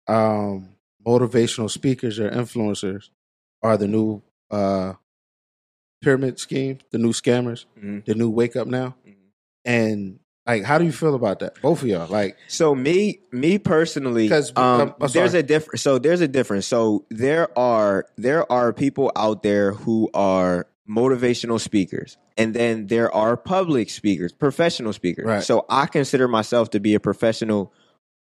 um, 0.08 0.70
motivational 1.06 1.70
speakers 1.72 2.20
or 2.20 2.30
influencers 2.30 3.10
are 3.64 3.78
the 3.78 3.88
new 3.88 4.22
uh, 4.52 4.94
pyramid 6.02 6.40
scheme, 6.40 6.80
the 6.92 6.98
new 6.98 7.14
scammers, 7.14 7.66
Mhm. 7.82 8.06
the 8.06 8.16
new 8.16 8.30
wake 8.30 8.56
up 8.56 8.68
now? 8.68 8.96
Mhm. 9.08 9.14
And 9.66 10.20
like, 10.48 10.64
how 10.64 10.78
do 10.78 10.86
you 10.86 10.91
feel 10.93 11.14
about 11.14 11.39
that? 11.39 11.62
Both 11.62 11.82
of 11.82 11.89
y'all, 11.89 12.08
like, 12.08 12.38
So 12.48 12.74
me, 12.74 13.20
me 13.32 13.58
personally, 13.58 14.24
because 14.24 14.54
um, 14.56 14.95
there's 15.12 15.34
a 15.34 15.43
difference. 15.43 15.82
So 15.82 16.00
there's 16.00 16.22
a 16.22 16.28
difference. 16.28 16.66
So 16.66 17.06
there 17.10 17.58
are 17.58 18.06
there 18.18 18.50
are 18.52 18.72
people 18.72 19.12
out 19.16 19.43
there 19.43 19.74
who 19.74 20.10
are 20.14 20.68
motivational 20.89 21.60
speakers, 21.60 22.18
and 22.38 22.54
then 22.54 22.88
there 22.88 23.14
are 23.14 23.36
public 23.36 23.89
speakers, 23.89 24.32
professional 24.32 24.93
speakers. 24.93 25.26
Right. 25.26 25.43
So 25.43 25.66
I 25.70 25.86
consider 25.86 26.28
myself 26.30 26.70
to 26.72 26.80
be 26.80 26.95
a 26.95 27.00
professional 27.00 27.74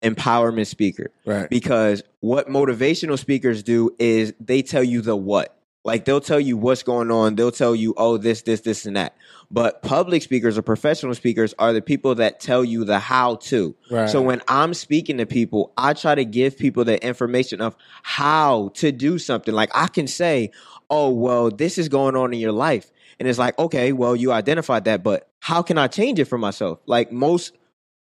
empowerment 0.03 0.67
speaker 0.67 1.11
right, 1.25 1.49
because 1.49 2.03
what 2.19 2.47
motivational 2.47 3.17
speakers 3.17 3.63
do 3.63 3.89
is 3.97 4.33
they 4.39 4.61
tell 4.61 4.83
you 4.83 5.01
the 5.01 5.15
what. 5.15 5.57
Like 5.83 6.05
they'll 6.05 6.21
tell 6.21 6.39
you 6.39 6.55
what's 6.55 6.83
going 6.83 7.11
on. 7.11 7.35
They'll 7.35 7.51
tell 7.51 7.75
you, 7.75 7.93
oh, 7.97 8.17
this, 8.17 8.43
this, 8.43 8.61
this, 8.61 8.85
and 8.85 8.95
that. 8.95 9.17
But 9.51 9.81
public 9.81 10.23
speakers 10.23 10.57
or 10.57 10.61
professional 10.61 11.13
speakers 11.13 11.53
are 11.59 11.73
the 11.73 11.81
people 11.81 12.15
that 12.15 12.39
tell 12.39 12.63
you 12.63 12.85
the 12.85 12.99
how 12.99 13.35
to. 13.35 13.75
right. 13.91 14.09
So 14.09 14.21
when 14.21 14.41
I'm 14.47 14.73
speaking 14.73 15.17
to 15.17 15.25
people, 15.25 15.73
I 15.77 15.93
try 15.93 16.15
to 16.15 16.25
give 16.25 16.57
people 16.57 16.85
the 16.85 17.05
information 17.05 17.59
of 17.59 17.75
how 18.01 18.71
to 18.75 18.91
do 18.91 19.19
something. 19.19 19.53
Like 19.53 19.71
I 19.75 19.87
can 19.87 20.07
say, 20.07 20.51
oh, 20.89 21.09
well, 21.09 21.49
this 21.51 21.77
is 21.77 21.89
going 21.89 22.15
on 22.15 22.33
in 22.33 22.39
your 22.39 22.53
life. 22.53 22.91
And 23.19 23.27
it's 23.27 23.39
like, 23.39 23.57
okay, 23.59 23.91
well, 23.91 24.15
you 24.15 24.31
identified 24.31 24.85
that, 24.85 25.03
but 25.03 25.29
how 25.39 25.61
can 25.61 25.77
I 25.77 25.87
change 25.87 26.19
it 26.19 26.25
for 26.25 26.37
myself? 26.37 26.79
Like 26.85 27.11
most 27.11 27.53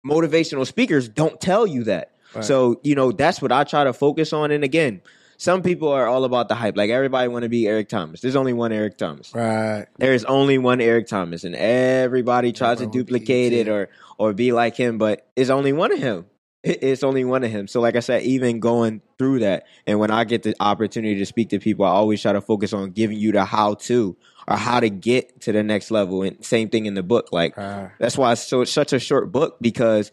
motivational 0.05 0.65
speakers 0.65 1.07
don't 1.07 1.39
tell 1.39 1.67
you 1.67 1.83
that. 1.85 2.15
Right. 2.33 2.43
So, 2.43 2.79
you 2.83 2.95
know, 2.95 3.11
that's 3.11 3.41
what 3.41 3.51
I 3.51 3.63
try 3.63 3.83
to 3.83 3.93
focus 3.93 4.33
on. 4.33 4.51
And 4.51 4.63
again, 4.63 5.01
some 5.39 5.61
people 5.61 5.87
are 5.87 6.05
all 6.05 6.25
about 6.25 6.49
the 6.49 6.55
hype. 6.55 6.75
Like 6.75 6.89
everybody 6.89 7.29
want 7.29 7.43
to 7.43 7.49
be 7.49 7.65
Eric 7.65 7.87
Thomas. 7.87 8.19
There's 8.19 8.35
only 8.35 8.51
one 8.51 8.73
Eric 8.73 8.97
Thomas. 8.97 9.33
right. 9.33 9.87
There 9.97 10.13
is 10.13 10.25
only 10.25 10.57
one 10.57 10.81
Eric 10.81 11.07
Thomas, 11.07 11.45
and 11.45 11.55
everybody 11.55 12.51
tries 12.51 12.79
to 12.79 12.83
Everyone 12.83 13.05
duplicate 13.05 13.53
it 13.53 13.69
or 13.69 13.89
or 14.17 14.33
be 14.33 14.51
like 14.51 14.75
him, 14.75 14.97
but 14.97 15.27
it's 15.37 15.49
only 15.49 15.71
one 15.71 15.93
of 15.93 15.99
him. 15.99 16.25
It's 16.61 17.03
only 17.03 17.23
one 17.23 17.45
of 17.45 17.51
him. 17.51 17.69
So, 17.69 17.79
like 17.79 17.95
I 17.95 18.01
said, 18.01 18.23
even 18.23 18.59
going 18.59 19.01
through 19.17 19.39
that, 19.39 19.65
and 19.87 19.97
when 19.97 20.11
I 20.11 20.25
get 20.25 20.43
the 20.43 20.55
opportunity 20.59 21.15
to 21.15 21.25
speak 21.25 21.51
to 21.51 21.59
people, 21.59 21.85
I 21.85 21.91
always 21.91 22.21
try 22.21 22.33
to 22.33 22.41
focus 22.41 22.73
on 22.73 22.91
giving 22.91 23.17
you 23.17 23.31
the 23.31 23.45
how 23.45 23.75
to 23.75 24.17
or 24.45 24.57
how 24.57 24.81
to 24.81 24.89
get 24.89 25.39
to 25.41 25.53
the 25.53 25.63
next 25.63 25.89
level. 25.89 26.21
And 26.21 26.43
same 26.43 26.67
thing 26.67 26.85
in 26.85 26.95
the 26.95 27.03
book. 27.03 27.29
Like 27.31 27.55
right. 27.55 27.91
that's 27.97 28.17
why 28.17 28.33
it's 28.33 28.45
so 28.45 28.59
it's 28.59 28.73
such 28.73 28.91
a 28.91 28.99
short 28.99 29.31
book 29.31 29.55
because 29.61 30.11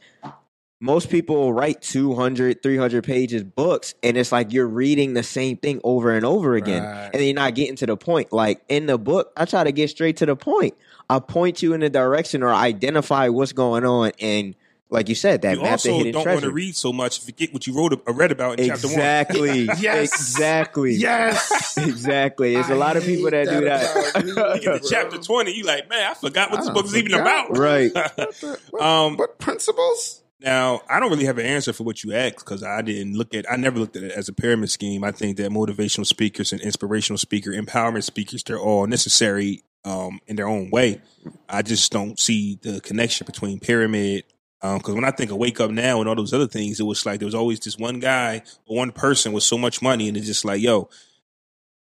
most 0.81 1.09
people 1.11 1.53
write 1.53 1.81
200 1.81 2.63
300 2.63 3.03
pages 3.03 3.43
books 3.43 3.95
and 4.03 4.17
it's 4.19 4.31
like 4.31 4.53
you're 4.53 4.67
reading 4.67 5.15
the 5.15 5.23
same 5.23 5.57
thing 5.57 5.81
over 5.85 6.15
and 6.15 6.25
over 6.27 6.55
again 6.55 6.83
Right. 6.83 7.11
and 7.15 7.25
you're 7.25 7.35
not 7.35 7.55
getting 7.55 7.77
to 7.77 7.87
the 7.87 7.97
point 7.97 8.33
like 8.33 8.63
in 8.69 8.85
the 8.87 8.99
book 8.99 9.33
i 9.39 9.47
try 9.47 9.65
to 9.65 9.73
get 9.73 9.89
straight 9.89 10.19
to 10.19 10.27
the 10.27 10.37
point 10.37 10.75
i 11.09 11.19
point 11.19 11.63
you 11.63 11.73
in 11.73 11.81
the 11.81 11.89
direction 11.89 12.43
or 12.43 12.53
identify 12.53 13.29
what's 13.29 13.53
going 13.53 13.87
on 13.87 14.13
and 14.21 14.55
like 14.91 15.09
you 15.09 15.15
said 15.17 15.43
that 15.43 15.57
you 15.57 15.63
map 15.63 15.81
the 15.81 15.89
also 15.91 15.97
hidden 15.97 16.13
don't 16.13 16.27
want 16.27 16.43
to 16.43 16.51
read 16.53 16.77
so 16.77 16.93
much. 16.93 17.21
Forget 17.25 17.53
what 17.53 17.67
you 17.67 17.75
wrote 17.75 18.01
or 18.07 18.13
read 18.15 18.31
about 18.31 18.61
in 18.61 18.69
chapter 18.69 18.87
one. 18.87 18.95
exactly 18.95 19.63
Yes. 19.81 20.13
exactly 20.13 20.93
Yes. 20.95 21.77
exactly 21.77 22.53
there's 22.55 22.69
a 22.69 22.75
I 22.75 22.77
lot 22.77 22.97
of 22.97 23.03
people 23.03 23.29
that, 23.31 23.49
hate 23.49 23.59
do 23.59 23.65
that 23.65 24.15
about 24.21 24.27
You 24.57 24.61
get 24.61 24.83
to 24.85 24.89
chapter 24.89 25.19
twenty, 25.19 25.55
you 25.57 25.65
like, 25.65 25.89
man, 25.89 26.11
I 26.13 26.15
forgot 26.15 26.53
what 26.53 26.61
this 26.61 26.71
book 26.71 26.85
is 26.85 26.97
even 26.97 27.15
about. 27.15 27.57
right 27.59 27.91
What, 27.95 28.17
the- 28.17 28.61
what, 28.71 28.83
Um, 28.83 29.17
what 29.17 29.39
principles? 29.41 30.23
Now, 30.41 30.83
I 30.89 31.01
don't 31.01 31.11
really 31.11 31.25
have 31.25 31.39
an 31.39 31.47
answer 31.47 31.73
for 31.73 31.85
what 31.85 32.05
you 32.05 32.15
asked 32.15 32.39
because 32.39 32.63
I 32.63 32.83
didn't 32.83 33.17
look 33.17 33.35
at. 33.35 33.51
I 33.51 33.57
never 33.57 33.79
looked 33.79 33.97
at 33.97 34.03
it 34.03 34.13
as 34.13 34.29
a 34.29 34.33
pyramid 34.33 34.71
scheme. 34.71 35.03
I 35.03 35.11
think 35.11 35.39
that 35.39 35.51
motivational 35.51 36.07
speakers 36.07 36.53
and 36.53 36.61
inspirational 36.61 37.19
speaker, 37.19 37.53
empowerment 37.53 38.05
speakers, 38.05 38.43
they're 38.43 38.59
all 38.59 38.87
necessary 38.87 39.63
um, 39.85 40.21
in 40.27 40.37
their 40.37 40.49
own 40.49 40.71
way. 40.71 41.01
I 41.49 41.63
just 41.63 41.91
don't 41.91 42.21
see 42.21 42.59
the 42.61 42.81
connection 42.81 43.25
between 43.25 43.61
pyramid. 43.61 44.25
Because 44.61 44.95
when 44.95 45.05
I 45.05 45.11
think 45.11 45.31
of 45.31 45.37
Wake 45.37 45.61
Up 45.61 45.71
Now 45.71 46.01
and 46.01 46.09
all 46.09 46.17
those 46.17 46.33
other 46.33 46.49
things, 46.49 46.81
it 46.81 46.85
was 46.85 47.07
like 47.07 47.21
there 47.21 47.27
was 47.27 47.35
always 47.35 47.61
this 47.61 47.79
one 47.79 48.01
guy 48.01 48.43
or 48.67 48.77
one 48.77 48.91
person 48.91 49.33
with 49.33 49.45
so 49.45 49.57
much 49.57 49.81
money, 49.81 50.09
and 50.09 50.17
it's 50.17 50.27
just 50.27 50.45
like, 50.45 50.61
yo, 50.61 50.89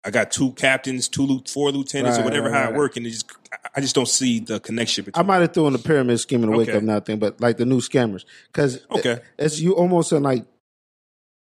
I 0.05 0.11
got 0.11 0.29
two 0.31 0.51
captains, 0.51 1.07
two, 1.07 1.41
four 1.47 1.71
lieutenants, 1.71 2.19
or 2.19 2.23
whatever 2.23 2.49
right, 2.49 2.53
how 2.55 2.65
right. 2.65 2.75
it 2.75 2.77
work, 2.77 2.95
and 2.95 3.07
it 3.07 3.09
just, 3.09 3.31
I 3.75 3.81
just 3.81 3.95
don't 3.95 4.07
see 4.07 4.39
the 4.39 4.59
connection 4.59 5.03
I 5.15 5.23
might 5.23 5.41
have 5.41 5.53
thrown 5.53 5.73
the 5.73 5.79
pyramid 5.79 6.19
scheme 6.19 6.43
in 6.43 6.51
the 6.51 6.57
wake 6.57 6.69
Okay. 6.69 6.77
up 6.77 6.83
now 6.83 6.99
thing, 6.99 7.17
but 7.17 7.41
like 7.41 7.57
the 7.57 7.65
new 7.65 7.79
scammers, 7.81 8.23
because 8.47 8.85
Okay. 8.91 9.19
it's 9.39 9.59
you 9.59 9.75
almost 9.75 10.11
in 10.11 10.21
like 10.21 10.45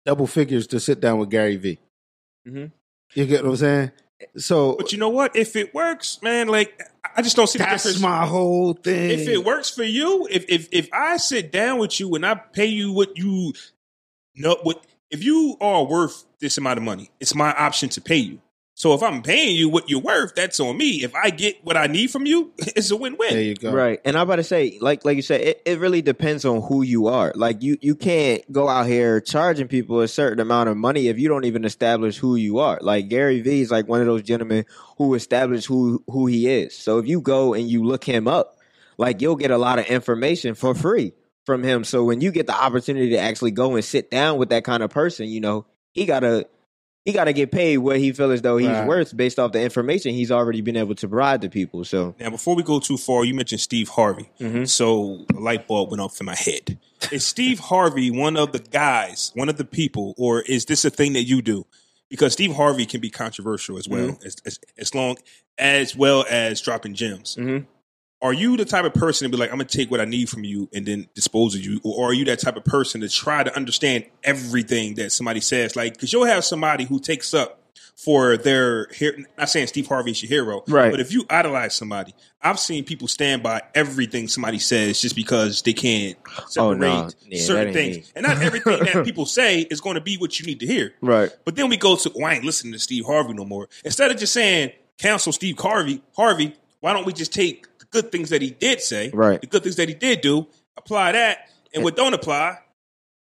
double 0.05 0.27
figures 0.27 0.67
to 0.67 0.81
sit 0.81 1.01
down 1.01 1.19
with 1.19 1.31
Gary 1.31 1.57
V. 1.57 1.79
Mhm. 2.47 2.73
You 3.15 3.25
get 3.27 3.43
what 3.43 3.51
I'm 3.53 3.57
saying? 3.57 3.91
So 4.37 4.77
But 4.77 4.93
you 4.93 4.99
know 4.99 5.09
what? 5.09 5.35
If 5.35 5.57
it 5.57 5.73
works, 5.75 6.21
man, 6.23 6.49
like 6.49 6.79
I 7.17 7.23
just 7.23 7.37
don't 7.37 7.47
see 7.47 7.59
the 7.59 7.65
that's 7.65 7.85
difference. 7.85 8.03
my 8.03 8.27
whole 8.27 8.75
thing. 8.75 9.11
if 9.19 9.29
it 9.29 9.45
works 9.45 9.71
for 9.71 9.83
you, 9.83 10.29
if 10.31 10.45
if 10.49 10.69
if 10.73 10.89
I 10.93 11.17
sit 11.17 11.51
down 11.53 11.79
with 11.79 11.99
you 12.01 12.15
and 12.17 12.27
I 12.27 12.35
pay 12.35 12.67
you 12.67 12.93
what 12.93 13.17
you 13.17 13.55
know 14.35 14.59
what 14.63 14.85
if 15.11 15.25
you 15.25 15.57
are 15.61 15.85
worth 15.85 16.25
this 16.41 16.59
amount 16.59 16.77
of 16.79 16.85
money, 16.85 17.11
it's 17.21 17.35
my 17.35 17.53
option 17.55 17.89
to 17.91 18.01
pay 18.01 18.17
you. 18.17 18.41
So 18.75 18.95
if 18.95 19.03
I'm 19.03 19.23
paying 19.23 19.55
you 19.55 19.69
what 19.69 19.91
you're 19.91 20.01
worth, 20.01 20.35
that's 20.35 20.59
on 20.59 20.79
me. 20.79 21.05
If 21.05 21.15
I 21.15 21.29
get 21.29 21.63
what 21.63 21.77
I 21.77 21.89
need 21.89 22.11
from 22.11 22.25
you, 22.25 22.53
it's 22.59 22.91
a 22.91 22.97
win-win. 22.97 23.31
there 23.31 23.43
you 23.43 23.55
go. 23.55 23.71
Right. 23.71 24.01
And 24.05 24.17
I'm 24.17 24.23
about 24.23 24.37
to 24.37 24.45
say, 24.45 24.79
like 24.81 25.05
like 25.05 25.17
you 25.17 25.23
said, 25.23 25.43
it, 25.43 25.63
it 25.67 25.79
really 25.79 26.01
depends 26.01 26.45
on 26.45 26.63
who 26.63 26.83
you 26.83 27.07
are. 27.07 27.33
Like 27.35 27.63
you 27.63 27.77
you 27.81 27.95
can't 27.95 28.51
go 28.51 28.69
out 28.69 28.87
here 28.87 29.21
charging 29.21 29.69
people 29.69 30.01
a 30.01 30.09
certain 30.09 30.41
amount 30.41 30.71
of 30.71 30.77
money 30.77 31.09
if 31.09 31.19
you 31.19 31.29
don't 31.29 31.45
even 31.45 31.65
establish 31.65 32.17
who 32.17 32.35
you 32.37 32.59
are. 32.59 32.79
Like 32.81 33.09
Gary 33.09 33.43
Vee 33.43 33.61
is 33.61 33.71
like 33.71 33.89
one 33.89 34.01
of 34.01 34.07
those 34.07 34.23
gentlemen 34.23 34.65
who 34.97 35.15
established 35.15 35.67
who 35.67 36.03
who 36.09 36.27
he 36.27 36.49
is. 36.49 36.77
So 36.77 36.99
if 36.99 37.07
you 37.07 37.21
go 37.21 37.53
and 37.53 37.69
you 37.69 37.85
look 37.85 38.05
him 38.05 38.27
up, 38.27 38.57
like 38.97 39.21
you'll 39.21 39.37
get 39.37 39.51
a 39.51 39.59
lot 39.59 39.79
of 39.79 39.87
information 39.87 40.55
for 40.55 40.75
free 40.75 41.13
from 41.45 41.63
him. 41.63 41.85
So 41.85 42.05
when 42.05 42.21
you 42.21 42.31
get 42.31 42.47
the 42.47 42.55
opportunity 42.55 43.11
to 43.11 43.19
actually 43.19 43.51
go 43.51 43.75
and 43.75 43.85
sit 43.85 44.11
down 44.11 44.39
with 44.39 44.49
that 44.51 44.65
kind 44.65 44.83
of 44.83 44.91
person, 44.91 45.29
you 45.29 45.41
know, 45.41 45.67
he 45.93 46.07
got 46.07 46.25
a 46.25 46.47
he 47.05 47.13
got 47.13 47.25
to 47.25 47.33
get 47.33 47.51
paid 47.51 47.79
what 47.79 47.99
he 47.99 48.13
feel 48.13 48.31
as 48.31 48.43
though 48.43 48.57
he's 48.59 48.69
Right. 48.69 48.87
worth 48.87 49.17
based 49.17 49.39
off 49.39 49.53
the 49.53 49.61
information 49.61 50.13
he's 50.15 50.31
already 50.31 50.61
been 50.61 50.77
able 50.77 50.95
to 50.95 51.09
provide 51.09 51.41
to 51.43 51.49
people. 51.49 51.85
So 51.85 52.15
Now, 52.21 52.31
before 52.31 52.55
we 52.55 52.63
go 52.63 52.79
too 52.81 52.97
far, 52.97 53.25
you 53.25 53.35
mentioned 53.35 53.61
Steve 53.61 53.89
Harvey. 53.89 54.29
Mm-hmm. 54.41 54.65
So 54.65 55.27
a 55.37 55.41
light 55.41 55.67
bulb 55.67 55.91
went 55.91 56.01
off 56.01 56.21
in 56.21 56.27
my 56.27 56.37
head. 56.37 56.79
Is 57.11 57.27
Steve 57.27 57.59
Harvey 57.59 58.11
one 58.13 58.37
of 58.37 58.53
the 58.53 58.61
guys, 58.61 59.33
one 59.35 59.49
of 59.49 59.57
the 59.57 59.65
people, 59.65 60.15
or 60.17 60.43
is 60.43 60.67
this 60.67 60.85
a 60.85 60.91
thing 60.91 61.15
that 61.15 61.25
you 61.25 61.43
do? 61.43 61.67
Because 62.09 62.35
Steve 62.35 62.55
Harvey 62.55 62.87
can 62.87 63.01
be 63.01 63.11
controversial 63.11 63.77
as 63.79 63.89
well, 63.89 64.09
Mm-hmm. 64.11 64.27
as, 64.27 64.37
as 64.47 64.61
as 64.79 64.95
long 64.95 65.17
as 65.59 65.97
well 65.97 66.25
as 66.31 66.61
dropping 66.61 66.95
gems. 66.95 67.37
Mhm. 67.41 67.67
Are 68.23 68.33
you 68.33 68.57
the 68.57 68.65
type 68.65 68.85
of 68.85 68.95
person 68.95 69.27
to 69.29 69.31
be 69.31 69.37
like, 69.39 69.51
I'm 69.51 69.57
gonna 69.57 69.65
take 69.69 69.91
what 69.91 70.01
I 70.01 70.05
need 70.05 70.29
from 70.31 70.45
you 70.45 70.69
and 70.73 70.87
then 70.87 71.09
dispose 71.15 71.55
of 71.57 71.61
you, 71.63 71.81
or 71.85 72.09
are 72.11 72.15
you 72.15 72.25
that 72.27 72.39
type 72.39 72.57
of 72.57 72.65
person 72.65 73.01
to 73.03 73.09
try 73.09 73.43
to 73.43 73.55
understand 73.57 74.05
everything 74.23 74.95
that 74.95 75.13
somebody 75.13 75.41
says? 75.41 75.77
Like, 75.77 75.95
because 75.95 76.13
you'll 76.13 76.25
have 76.25 76.45
somebody 76.45 76.85
who 76.85 76.99
takes 77.01 77.35
up 77.35 77.59
for 77.97 78.37
their 78.37 78.87
here. 78.95 79.17
Not 79.37 79.51
saying 79.51 79.67
Steve 79.67 79.87
Harvey's 79.87 80.23
your 80.23 80.29
hero, 80.29 80.65
Right. 80.67 80.91
But 80.91 81.01
if 81.01 81.13
you 81.13 81.25
idolize 81.29 81.75
somebody, 81.75 82.15
I've 82.41 82.59
seen 82.59 82.85
people 82.85 83.07
stand 83.07 83.43
by 83.43 83.63
everything 83.75 84.29
somebody 84.29 84.59
says 84.59 85.01
just 85.01 85.15
because 85.15 85.63
they 85.63 85.73
can't 85.73 86.17
separate 86.49 86.59
Oh, 86.59 86.75
no. 86.75 87.11
Yeah, 87.29 87.43
certain 87.43 87.73
things, 87.73 87.97
me. 87.97 88.05
and 88.17 88.27
not 88.27 88.41
everything 88.43 88.79
that 88.85 89.05
people 89.05 89.27
say 89.27 89.61
is 89.61 89.81
going 89.81 89.95
to 89.97 90.01
be 90.01 90.17
what 90.17 90.41
you 90.41 90.47
need 90.47 90.61
to 90.61 90.67
hear. 90.67 90.95
right, 91.01 91.31
But 91.45 91.55
then 91.57 91.69
we 91.69 91.77
go 91.77 91.97
to, 91.97 92.11
well, 92.15 92.27
I 92.27 92.35
ain't 92.35 92.45
listening 92.45 92.73
to 92.73 92.79
Steve 92.79 93.05
Harvey 93.05 93.35
no 93.35 93.45
more. 93.45 93.69
Instead 93.85 94.11
of 94.11 94.17
just 94.17 94.33
saying 94.33 94.73
cancel 94.99 95.33
Steve 95.33 95.59
Harvey, 95.59 96.03
Harvey, 96.17 96.55
why 96.81 96.93
don't 96.95 97.07
we 97.07 97.13
just 97.13 97.33
take 97.33 97.67
good 97.93 98.11
things 98.11 98.31
that 98.31 98.43
he 98.43 98.51
did 98.51 98.81
say, 98.81 99.11
Right. 99.15 99.41
the 99.41 99.47
good 99.47 99.63
things 99.63 99.77
that 99.77 99.89
he 99.89 99.95
did 99.95 100.21
do, 100.21 100.49
apply 100.77 101.13
that, 101.13 101.49
and 101.75 101.85
what 101.85 101.95
don't 101.97 102.15
apply, 102.15 102.59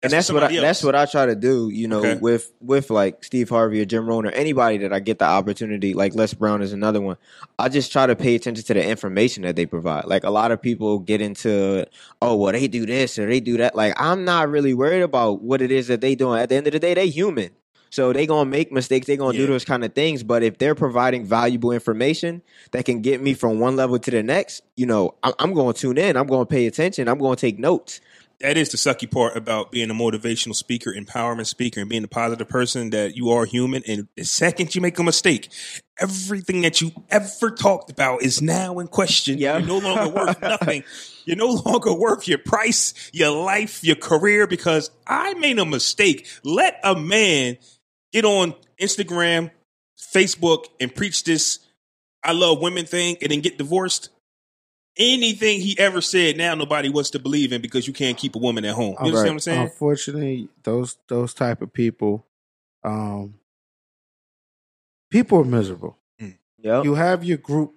and 0.05 0.11
that's 0.13 0.33
what 0.33 0.43
I, 0.43 0.49
that's 0.61 0.83
what 0.83 0.97
I 0.97 1.07
try 1.07 1.27
to 1.27 1.37
do. 1.37 1.69
You 1.69 1.87
know, 1.87 1.99
Okay. 2.01 2.17
with 2.17 2.51
with 2.61 2.91
like 2.91 3.23
Steve 3.23 3.49
Harvey 3.49 3.81
or 3.81 3.85
Jim 3.85 4.05
Rohn 4.07 4.27
or 4.27 4.31
anybody 4.33 4.79
that 4.79 4.93
I 4.93 4.99
get 4.99 5.21
the 5.21 5.27
opportunity, 5.27 5.95
like 5.95 6.15
Les 6.17 6.35
Brown 6.35 6.61
is 6.61 6.73
another 6.73 7.01
one. 7.01 7.19
I 7.57 7.69
just 7.69 7.93
try 7.93 8.07
to 8.07 8.17
pay 8.17 8.35
attention 8.35 8.65
to 8.65 8.75
the 8.75 8.85
information 8.85 9.45
that 9.45 9.55
they 9.55 9.65
provide. 9.67 10.07
Like 10.07 10.25
a 10.25 10.31
lot 10.31 10.51
of 10.51 10.61
people 10.61 10.99
get 10.99 11.21
into, 11.21 11.87
oh, 12.21 12.35
well, 12.35 12.53
they 12.53 12.67
do 12.67 12.85
this 12.85 13.17
or 13.17 13.27
they 13.27 13.39
do 13.39 13.59
that. 13.59 13.77
Like 13.77 13.95
I'm 13.97 14.25
not 14.25 14.49
really 14.49 14.75
worried 14.75 15.03
about 15.03 15.41
what 15.41 15.63
it 15.63 15.71
is 15.71 15.87
that 15.87 16.01
they 16.01 16.17
doing. 16.17 16.41
At 16.41 16.49
the 16.49 16.57
end 16.57 16.67
of 16.67 16.73
the 16.73 16.81
day, 16.81 16.95
they 16.95 17.09
human. 17.09 17.51
So 17.93 18.13
they 18.13 18.27
gonna 18.27 18.49
make 18.49 18.73
mistakes. 18.73 19.07
They 19.07 19.17
gonna 19.19 19.35
Yeah. 19.35 19.41
do 19.43 19.47
those 19.49 19.65
kind 19.67 19.85
of 19.85 19.93
things. 19.95 20.23
But 20.23 20.43
if 20.43 20.57
they're 20.59 20.75
providing 20.75 21.27
valuable 21.27 21.73
information 21.73 22.41
that 22.71 22.87
can 22.87 23.03
get 23.03 23.21
me 23.21 23.35
from 23.35 23.61
one 23.61 23.77
level 23.77 23.99
to 23.99 24.11
the 24.11 24.23
next, 24.23 24.63
you 24.77 24.87
know, 24.87 25.15
I'm, 25.23 25.35
I'm 25.39 25.53
going 25.53 25.75
to 25.75 25.79
tune 25.81 25.99
in. 25.99 26.17
I'm 26.17 26.27
going 26.27 26.47
to 26.47 26.51
pay 26.51 26.67
attention. 26.67 27.07
I'm 27.07 27.19
going 27.19 27.37
to 27.37 27.41
take 27.41 27.59
notes. 27.59 28.01
that 28.41 28.57
is 28.57 28.71
the 28.71 28.79
sucky 28.79 29.09
part 29.09 29.37
about 29.37 29.71
being 29.71 29.91
a 29.91 29.95
motivational 29.95 30.55
speaker, 30.57 30.93
empowerment 30.93 31.47
speaker, 31.47 31.81
and 31.81 31.89
being 31.91 32.03
a 32.03 32.09
positive 32.09 32.49
person 32.49 32.91
that 32.91 33.15
you 33.15 33.29
are 33.31 33.45
human. 33.45 33.83
And 33.87 34.09
the 34.17 34.25
second 34.25 34.75
you 34.75 34.81
make 34.81 34.99
a 34.99 35.03
mistake, 35.05 35.51
everything 36.01 36.63
that 36.63 36.81
you 36.81 36.93
ever 37.11 37.51
talked 37.51 37.91
about 37.91 38.23
is 38.23 38.41
now 38.43 38.79
in 38.79 38.89
question. 38.89 39.37
Yeah. 39.39 39.59
You're 39.59 39.67
no 39.69 39.79
longer 39.79 40.09
worth 40.09 40.41
nothing. 40.55 40.83
You're 41.27 41.37
no 41.37 41.51
longer 41.51 41.93
worth 41.95 42.27
your 42.27 42.39
price, 42.39 42.95
your 43.13 43.31
life, 43.31 43.85
your 43.85 43.97
career, 43.97 44.47
because 44.47 44.91
I 45.07 45.35
made 45.35 45.59
a 45.59 45.65
mistake. 45.67 46.27
Let 46.43 46.81
a 46.83 46.97
man 46.99 47.59
get 48.13 48.25
on 48.25 48.55
Instagram, 48.81 49.51
Facebook, 49.99 50.67
and 50.81 50.95
preach 50.95 51.25
this 51.25 51.61
I 52.25 52.33
love 52.33 52.61
women 52.61 52.87
thing 52.87 53.17
and 53.21 53.31
then 53.33 53.41
get 53.41 53.59
divorced. 53.59 54.11
Anything 54.97 55.61
he 55.61 55.77
ever 55.79 56.01
said 56.01 56.37
now 56.37 56.55
nobody 56.55 56.89
wants 56.91 57.11
to 57.11 57.19
believe 57.19 57.53
in 57.53 57.63
because 57.63 57.87
you 57.89 57.93
can't 57.95 58.17
keep 58.17 58.37
a 58.37 58.39
woman 58.39 58.65
at 58.65 58.75
home. 58.75 58.93
You 59.01 59.07
understand 59.07 59.15
Right. 59.15 59.25
what 59.25 59.33
I'm 59.33 59.39
saying? 59.41 59.63
Unfortunately, 59.63 60.49
those 60.63 60.99
those 61.09 61.33
type 61.35 61.63
of 61.63 61.73
people, 61.73 62.27
um, 62.85 63.35
people 65.11 65.41
are 65.41 65.45
miserable. 65.45 65.97
Yep. 66.59 66.85
You 66.85 66.95
have 66.95 67.25
your 67.25 67.39
group, 67.39 67.75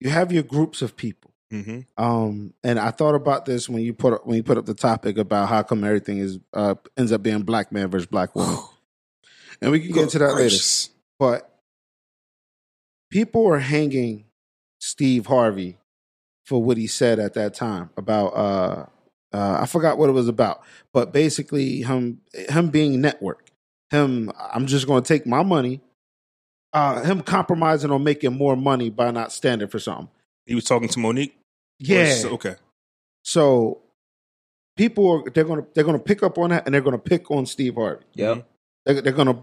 you 0.00 0.10
have 0.10 0.30
your 0.30 0.42
groups 0.42 0.82
of 0.82 0.94
people. 0.96 1.30
hmm 1.50 1.80
Um, 1.96 2.52
and 2.62 2.78
I 2.78 2.90
thought 2.90 3.14
about 3.14 3.46
this 3.46 3.66
when 3.68 3.82
you 3.82 3.94
put 3.94 4.12
up, 4.12 4.26
when 4.26 4.36
you 4.36 4.42
put 4.42 4.58
up 4.58 4.66
the 4.66 4.74
topic 4.74 5.16
about 5.16 5.48
how 5.48 5.62
come 5.62 5.84
everything 5.84 6.18
is 6.18 6.38
uh, 6.52 6.74
ends 6.98 7.12
up 7.12 7.22
being 7.22 7.42
black 7.42 7.72
man 7.72 7.88
versus 7.88 8.06
black 8.06 8.34
woman, 8.36 8.58
and 9.60 9.70
we 9.70 9.80
can 9.80 9.92
get 9.92 10.02
into 10.04 10.18
that 10.18 10.34
later. 10.34 10.48
But 11.18 11.50
people 13.10 13.46
are 13.46 13.58
hanging 13.58 14.24
Steve 14.80 15.26
Harvey 15.26 15.78
for 16.44 16.62
what 16.62 16.76
he 16.76 16.86
said 16.86 17.18
at 17.18 17.34
that 17.34 17.54
time 17.54 17.90
about 17.96 18.28
uh, 18.28 18.86
uh, 19.32 19.58
I 19.60 19.66
forgot 19.66 19.98
what 19.98 20.08
it 20.08 20.12
was 20.12 20.28
about, 20.28 20.62
but 20.92 21.12
basically 21.12 21.82
him 21.82 22.20
him 22.32 22.68
being 22.70 23.00
network, 23.00 23.50
him 23.90 24.30
I'm 24.52 24.66
just 24.66 24.86
going 24.86 25.02
to 25.02 25.08
take 25.08 25.26
my 25.26 25.42
money, 25.42 25.80
uh, 26.72 27.02
him 27.02 27.22
compromising 27.22 27.90
on 27.90 28.04
making 28.04 28.34
more 28.34 28.56
money 28.56 28.90
by 28.90 29.10
not 29.10 29.32
standing 29.32 29.68
for 29.68 29.78
something. 29.78 30.08
He 30.46 30.54
was 30.54 30.64
talking 30.64 30.88
to 30.88 30.98
Mo'Nique. 31.00 31.32
Yeah. 31.78 32.14
So- 32.14 32.30
okay. 32.30 32.56
So 33.24 33.82
people 34.76 35.10
are 35.26 35.30
they're 35.30 35.42
gonna 35.44 35.66
they're 35.74 35.82
gonna 35.84 35.98
pick 35.98 36.22
up 36.22 36.38
on 36.38 36.50
that 36.50 36.64
and 36.66 36.72
they're 36.74 36.80
gonna 36.80 36.96
pick 36.98 37.28
on 37.30 37.44
Steve 37.46 37.74
Harvey. 37.74 38.04
Yep. 38.14 38.46
They're, 38.86 39.02
they're 39.02 39.12
gonna 39.12 39.42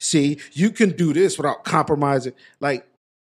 see 0.00 0.38
you 0.52 0.70
can 0.70 0.90
do 0.90 1.12
this 1.12 1.36
without 1.36 1.64
compromising. 1.64 2.34
Like 2.60 2.86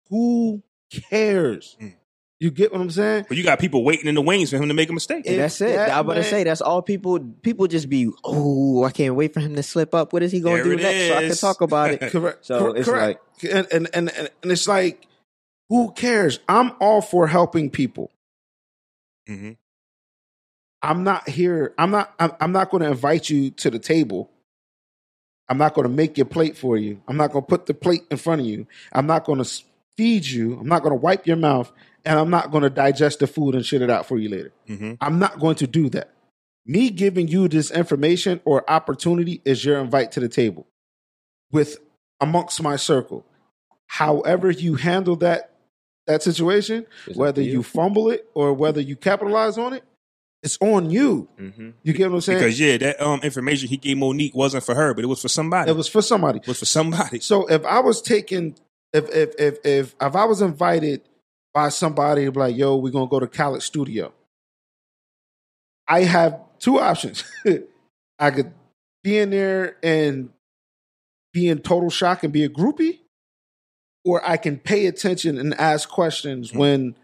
who 0.08 0.62
cares? 0.90 1.76
Mm. 1.80 1.94
You 2.38 2.50
get 2.50 2.70
what 2.70 2.82
I'm 2.82 2.90
saying? 2.90 3.24
But 3.28 3.38
you 3.38 3.44
got 3.44 3.58
people 3.58 3.82
waiting 3.82 4.08
in 4.08 4.14
the 4.14 4.20
wings 4.20 4.50
for 4.50 4.58
him 4.58 4.68
to 4.68 4.74
make 4.74 4.90
a 4.90 4.92
mistake. 4.92 5.24
If 5.24 5.38
that's 5.38 5.58
it. 5.62 5.68
that 5.68 5.88
I 5.88 6.00
was 6.02 6.04
about 6.04 6.14
to 6.14 6.24
say 6.24 6.44
that's 6.44 6.60
all 6.60 6.82
people. 6.82 7.18
People 7.18 7.66
just 7.66 7.88
be, 7.88 8.10
oh, 8.24 8.84
I 8.84 8.90
can't 8.90 9.14
wait 9.14 9.32
for 9.32 9.40
him 9.40 9.54
to 9.56 9.62
slip 9.62 9.94
up. 9.94 10.12
What 10.12 10.22
is 10.22 10.32
he 10.32 10.40
going 10.40 10.58
to 10.58 10.62
There 10.62 10.76
do 10.76 10.78
it 10.78 10.82
next? 10.82 11.08
So 11.08 11.14
I 11.16 11.26
can 11.28 11.36
talk 11.36 11.60
about 11.62 11.90
it. 11.92 12.00
Correct. 12.12 12.44
So 12.44 12.58
Cor- 12.58 12.76
it's 12.76 12.88
correct. 12.88 13.44
and, 13.44 13.66
and 13.72 13.88
and 13.94 14.10
and 14.10 14.30
and 14.42 14.52
it's 14.52 14.68
like, 14.68 15.06
who 15.70 15.92
cares? 15.92 16.40
I'm 16.46 16.72
all 16.78 17.00
for 17.00 17.26
helping 17.26 17.70
people. 17.70 18.10
hmm 19.26 19.52
I'm 20.82 21.04
not 21.04 21.28
here. 21.28 21.74
I'm 21.78 21.90
not. 21.90 22.14
I'm, 22.20 22.32
I'm 22.38 22.52
not 22.52 22.70
going 22.70 22.82
to 22.82 22.90
invite 22.90 23.30
you 23.30 23.50
to 23.52 23.70
the 23.70 23.78
table. 23.78 24.30
I'm 25.48 25.58
not 25.58 25.74
going 25.74 25.86
to 25.86 25.92
make 25.92 26.16
your 26.16 26.26
plate 26.26 26.56
for 26.56 26.76
you. 26.76 27.00
I'm 27.06 27.16
not 27.16 27.32
going 27.32 27.44
to 27.44 27.48
put 27.48 27.66
the 27.66 27.74
plate 27.74 28.02
in 28.10 28.16
front 28.16 28.40
of 28.40 28.46
you. 28.46 28.66
I'm 28.92 29.06
not 29.06 29.24
going 29.24 29.42
to 29.42 29.62
feed 29.96 30.26
you. 30.26 30.58
I'm 30.58 30.66
not 30.66 30.82
going 30.82 30.90
to 30.92 31.00
wipe 31.00 31.26
your 31.26 31.36
mouth, 31.36 31.72
and 32.04 32.18
I'm 32.18 32.30
not 32.30 32.50
going 32.50 32.62
to 32.62 32.70
digest 32.70 33.20
the 33.20 33.26
food 33.26 33.54
and 33.54 33.64
shit 33.64 33.82
it 33.82 33.90
out 33.90 34.06
for 34.06 34.18
you 34.18 34.28
later. 34.28 34.52
hmm 34.66 34.94
I'm 35.00 35.18
not 35.18 35.38
going 35.38 35.56
to 35.56 35.66
do 35.66 35.88
that. 35.90 36.12
Me 36.66 36.90
giving 36.90 37.28
you 37.28 37.46
this 37.46 37.70
information 37.70 38.40
or 38.44 38.68
opportunity 38.68 39.40
is 39.44 39.64
your 39.64 39.78
invite 39.78 40.10
to 40.12 40.20
the 40.20 40.28
table 40.28 40.66
with 41.52 41.78
amongst 42.20 42.60
my 42.60 42.74
circle. 42.74 43.24
However 43.86 44.50
you 44.50 44.74
handle 44.74 45.14
that 45.16 45.52
that 46.06 46.22
situation, 46.22 46.86
whether 47.14 47.42
you. 47.42 47.62
fumble 47.62 48.10
it 48.10 48.28
or 48.34 48.52
whether 48.52 48.80
you 48.80 48.96
capitalize 48.96 49.58
on 49.58 49.72
it, 49.74 49.84
it's 50.46 50.56
on 50.62 50.88
you. 50.90 51.28
Mm-hmm. 51.38 51.70
You 51.82 51.92
get 51.92 52.08
what 52.08 52.14
I'm 52.16 52.20
saying? 52.22 52.38
Because 52.38 52.58
yeah, 52.58 52.78
that 52.78 53.00
um 53.02 53.20
information 53.22 53.68
he 53.68 53.76
gave 53.76 53.98
Mo'Nique 53.98 54.34
wasn't 54.34 54.64
for 54.64 54.74
her, 54.74 54.94
but 54.94 55.04
it 55.04 55.08
was 55.08 55.20
for 55.20 55.28
somebody. 55.28 55.70
it 55.70 55.76
was 55.76 55.88
for 55.88 56.00
somebody. 56.00 56.38
It 56.38 56.46
was 56.48 56.58
for 56.60 56.64
somebody. 56.64 57.20
So 57.20 57.46
if 57.48 57.64
I 57.66 57.80
was 57.80 58.00
taking, 58.00 58.56
if 58.94 59.08
if 59.14 59.34
if 59.38 59.58
if 59.64 59.94
if 60.00 60.16
I 60.16 60.24
was 60.24 60.40
invited 60.40 61.02
by 61.52 61.68
somebody 61.68 62.24
to 62.24 62.32
be 62.32 62.38
like, 62.40 62.56
"Yo, 62.56 62.76
we're 62.76 62.92
gonna 62.92 63.08
go 63.08 63.20
to 63.20 63.26
Khaled 63.26 63.62
Studio," 63.62 64.12
I 65.88 66.02
have 66.04 66.40
two 66.58 66.80
options. 66.80 67.24
I 68.18 68.30
could 68.30 68.52
be 69.04 69.18
in 69.18 69.30
there 69.30 69.76
and 69.82 70.30
be 71.32 71.48
in 71.48 71.58
total 71.58 71.90
shock 71.90 72.24
and 72.24 72.32
be 72.32 72.44
a 72.44 72.48
groupie, 72.48 73.00
or 74.04 74.26
I 74.26 74.36
can 74.36 74.58
pay 74.58 74.86
attention 74.86 75.38
and 75.38 75.54
ask 75.54 75.88
questions 75.88 76.52
Mhm. 76.52 76.56
when 76.56 76.96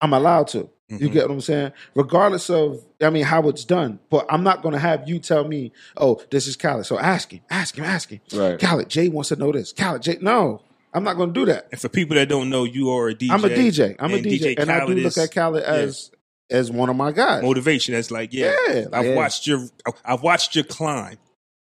I'm 0.00 0.12
allowed 0.12 0.48
to. 0.48 0.70
You 0.90 1.08
Mhm. 1.08 1.12
get 1.12 1.28
what 1.28 1.34
I'm 1.34 1.40
saying? 1.40 1.72
Regardless 1.94 2.50
of, 2.50 2.84
I 3.00 3.10
mean, 3.10 3.22
how 3.24 3.48
it's 3.48 3.64
done. 3.64 4.00
But 4.10 4.26
I'm 4.28 4.42
not 4.42 4.60
going 4.62 4.72
to 4.72 4.78
have 4.80 5.08
you 5.08 5.18
tell 5.20 5.46
me, 5.46 5.72
oh, 5.96 6.20
this 6.30 6.46
is 6.48 6.56
Khaled. 6.56 6.84
So 6.86 6.98
ask 6.98 7.30
him, 7.32 7.40
ask 7.48 7.76
him, 7.76 7.84
ask 7.84 8.08
him. 8.10 8.20
Right. 8.34 8.58
Khaled, 8.58 8.88
Jay 8.88 9.08
wants 9.08 9.28
to 9.28 9.36
know 9.36 9.52
this. 9.52 9.72
Khaled, 9.72 10.02
Jay, 10.02 10.18
no, 10.20 10.62
I'm 10.92 11.04
not 11.04 11.16
going 11.16 11.32
to 11.32 11.40
do 11.40 11.46
that. 11.46 11.68
And 11.70 11.80
for 11.80 11.88
people 11.88 12.16
that 12.16 12.28
don't 12.28 12.50
know, 12.50 12.64
you 12.64 12.90
are 12.90 13.08
a 13.08 13.14
DJ. 13.14 13.30
I'm 13.30 13.44
a 13.44 13.48
DJ. 13.48 13.96
I'm 14.00 14.12
a 14.12 14.18
DJ. 14.18 14.54
DJ 14.56 14.58
and 14.60 14.70
I 14.72 14.84
do 14.84 14.94
look 14.94 15.06
is- 15.06 15.18
at 15.18 15.32
Khaled 15.32 15.62
as 15.62 16.10
as 16.50 16.68
one 16.68 16.88
of 16.90 16.96
my 16.96 17.12
guys. 17.12 17.44
motivation. 17.44 17.94
That's 17.94 18.10
like 18.10 18.32
yeah, 18.32 18.52
Yeah, 18.68 18.86
I've 18.92 19.06
Yeah. 19.06 19.14
watched 19.14 19.46
your 19.46 19.68
I've 20.04 20.22
watched 20.22 20.56
your 20.56 20.64
climb. 20.64 21.18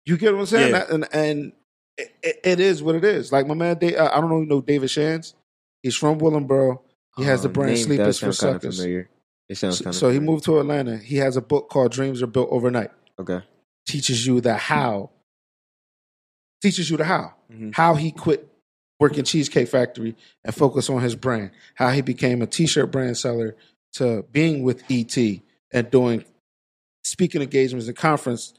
You 0.04 0.18
get 0.18 0.34
what 0.34 0.40
I'm 0.40 0.46
saying? 0.46 0.72
Yeah. 0.72 0.78
That- 0.80 0.90
and 0.90 1.08
and 1.14 1.52
it, 1.96 2.12
it- 2.22 2.40
it 2.44 2.60
is 2.60 2.82
what 2.82 2.94
it 2.94 3.04
is. 3.04 3.32
Like 3.32 3.46
my 3.46 3.54
man, 3.54 3.78
Da- 3.78 3.96
uh, 3.96 4.10
I 4.14 4.20
don't 4.20 4.28
know 4.28 4.40
you 4.40 4.46
know 4.46 4.60
David 4.60 4.90
Shands. 4.90 5.34
He's 5.82 5.96
from 5.96 6.18
Willingboro. 6.18 6.80
He 7.16 7.22
has 7.24 7.42
the 7.44 7.48
brand 7.48 7.74
name 7.74 7.84
Sleepers 7.84 8.06
does 8.06 8.18
for 8.18 8.32
sound 8.32 8.60
kinda 8.60 8.76
Suckers. 8.76 9.06
It 9.48 9.56
sounds 9.56 9.78
So, 9.78 9.84
kind 9.84 9.94
of 9.94 9.98
so 9.98 10.10
he 10.10 10.20
moved 10.20 10.44
to 10.44 10.58
Atlanta. 10.58 10.96
He 10.96 11.16
has 11.16 11.36
a 11.36 11.42
book 11.42 11.68
called 11.68 11.92
Dreams 11.92 12.22
Are 12.22 12.26
Built 12.26 12.48
Overnight. 12.50 12.90
Okay. 13.18 13.42
Teaches 13.86 14.26
you 14.26 14.40
the 14.40 14.56
how. 14.56 15.10
Teaches 16.62 16.90
you 16.90 16.96
the 16.96 17.04
how. 17.04 17.34
Mhm. 17.52 17.74
How 17.74 17.94
he 17.94 18.10
quit 18.10 18.48
working 18.98 19.24
Cheesecake 19.24 19.68
Factory 19.68 20.16
and 20.44 20.54
focus 20.54 20.88
on 20.88 21.02
his 21.02 21.14
brand. 21.14 21.50
How 21.74 21.90
he 21.90 22.00
became 22.00 22.40
a 22.40 22.46
T-shirt 22.46 22.90
brand 22.90 23.18
seller 23.18 23.56
to 23.94 24.22
being 24.32 24.62
with 24.62 24.82
ET 24.90 25.42
and 25.72 25.90
doing 25.90 26.24
speaking 27.02 27.42
engagements 27.42 27.86
and 27.86 27.96
conference 27.96 28.54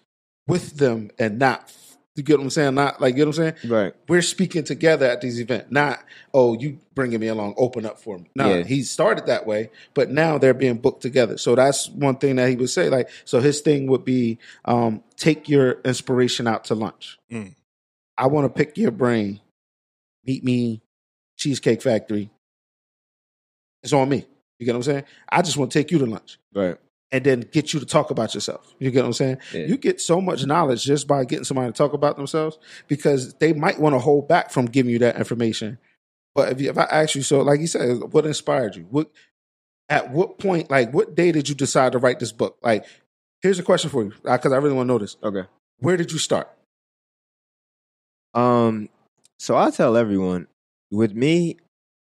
with 0.47 0.77
them 0.77 1.09
and 1.17 1.39
not 1.39 1.73
You 2.15 2.23
get 2.23 2.37
what 2.37 2.43
I'm 2.45 2.49
saying? 2.49 2.75
Not 2.75 3.01
like 3.01 3.15
you 3.17 3.25
know 3.25 3.29
what 3.31 3.39
I'm 3.39 3.53
saying. 3.57 3.71
Right. 3.71 3.93
We're 4.07 4.21
speaking 4.21 4.63
together 4.63 5.05
at 5.05 5.19
these 5.19 5.39
events. 5.41 5.67
Not 5.69 5.99
oh, 6.33 6.57
you 6.57 6.79
bringing 6.93 7.19
me 7.19 7.27
along, 7.27 7.55
open 7.57 7.85
up 7.85 7.99
for 7.99 8.17
me. 8.17 8.29
No, 8.35 8.55
Yeah. 8.55 8.63
he 8.63 8.83
started 8.83 9.25
that 9.25 9.45
way, 9.45 9.69
but 9.93 10.09
now 10.09 10.37
they're 10.37 10.53
being 10.53 10.77
booked 10.77 11.01
together. 11.01 11.37
So 11.37 11.55
that's 11.55 11.89
one 11.89 12.15
thing 12.15 12.37
that 12.37 12.49
he 12.49 12.55
would 12.55 12.69
say. 12.69 12.87
Like, 12.89 13.09
so 13.25 13.41
his 13.41 13.59
thing 13.59 13.87
would 13.87 14.05
be 14.05 14.37
um, 14.63 15.03
take 15.17 15.49
your 15.49 15.81
inspiration 15.83 16.47
out 16.47 16.63
to 16.65 16.75
lunch. 16.75 17.19
Mm. 17.29 17.53
I 18.17 18.27
want 18.27 18.45
to 18.45 18.57
pick 18.57 18.77
your 18.77 18.91
brain. 18.91 19.41
Meet 20.25 20.43
me, 20.45 20.81
Cheesecake 21.37 21.81
Factory. 21.81 22.29
It's 23.83 23.91
on 23.93 24.07
me. 24.07 24.25
You 24.57 24.65
get 24.65 24.71
what 24.71 24.77
I'm 24.77 24.83
saying? 24.83 25.03
I 25.27 25.41
just 25.41 25.57
want 25.57 25.71
to 25.73 25.79
take 25.79 25.91
you 25.91 25.99
to 25.99 26.05
lunch 26.05 26.37
Right. 26.53 26.77
And 27.11 27.23
then 27.23 27.41
get 27.51 27.73
you 27.73 27.79
to 27.79 27.85
talk 27.85 28.09
about 28.11 28.33
yourself. 28.33 28.73
You 28.79 28.91
get 28.91 29.01
what 29.01 29.07
I'm 29.07 29.13
saying? 29.13 29.37
Yeah. 29.53 29.65
You 29.65 29.77
get 29.77 30.01
so 30.01 30.19
much 30.19 30.45
knowledge 30.45 30.83
just 30.83 31.07
by 31.07 31.23
getting 31.23 31.45
somebody 31.45 31.71
to 31.71 31.77
talk 31.77 31.93
about 31.93 32.17
themselves 32.17 32.57
because 32.87 33.35
they 33.35 33.53
might 33.53 33.79
want 33.79 33.93
to 33.93 33.99
hold 33.99 34.27
back 34.27 34.51
from 34.51 34.65
giving 34.65 34.91
you 34.91 34.99
that 34.99 35.17
information. 35.17 35.77
But 36.33 36.51
if, 36.51 36.61
you, 36.61 36.69
if 36.69 36.77
I 36.77 36.83
ask 36.83 37.15
you, 37.15 37.21
so 37.21 37.41
like 37.41 37.59
you 37.59 37.67
said, 37.67 38.11
what 38.11 38.25
inspired 38.25 38.75
you? 38.75 38.87
What 38.89 39.11
at 39.87 40.11
what 40.11 40.39
point, 40.39 40.69
like 40.69 40.93
what 40.93 41.15
day 41.15 41.31
did 41.31 41.47
you 41.47 41.55
decide 41.55 41.93
to 41.93 41.99
write 41.99 42.19
this 42.19 42.31
book? 42.31 42.57
Like, 42.61 42.85
here's 43.41 43.59
a 43.59 43.63
question 43.63 43.89
for 43.89 44.03
you 44.03 44.13
because 44.23 44.51
I 44.51 44.57
really 44.57 44.75
want 44.75 44.87
to 44.87 44.93
know 44.93 44.99
this. 44.99 45.15
Okay. 45.23 45.47
Where 45.79 45.97
did 45.97 46.11
you 46.11 46.17
start? 46.17 46.49
Um, 48.33 48.89
so 49.39 49.55
I 49.55 49.71
tell 49.71 49.95
everyone, 49.95 50.47
with 50.91 51.13
me, 51.13 51.57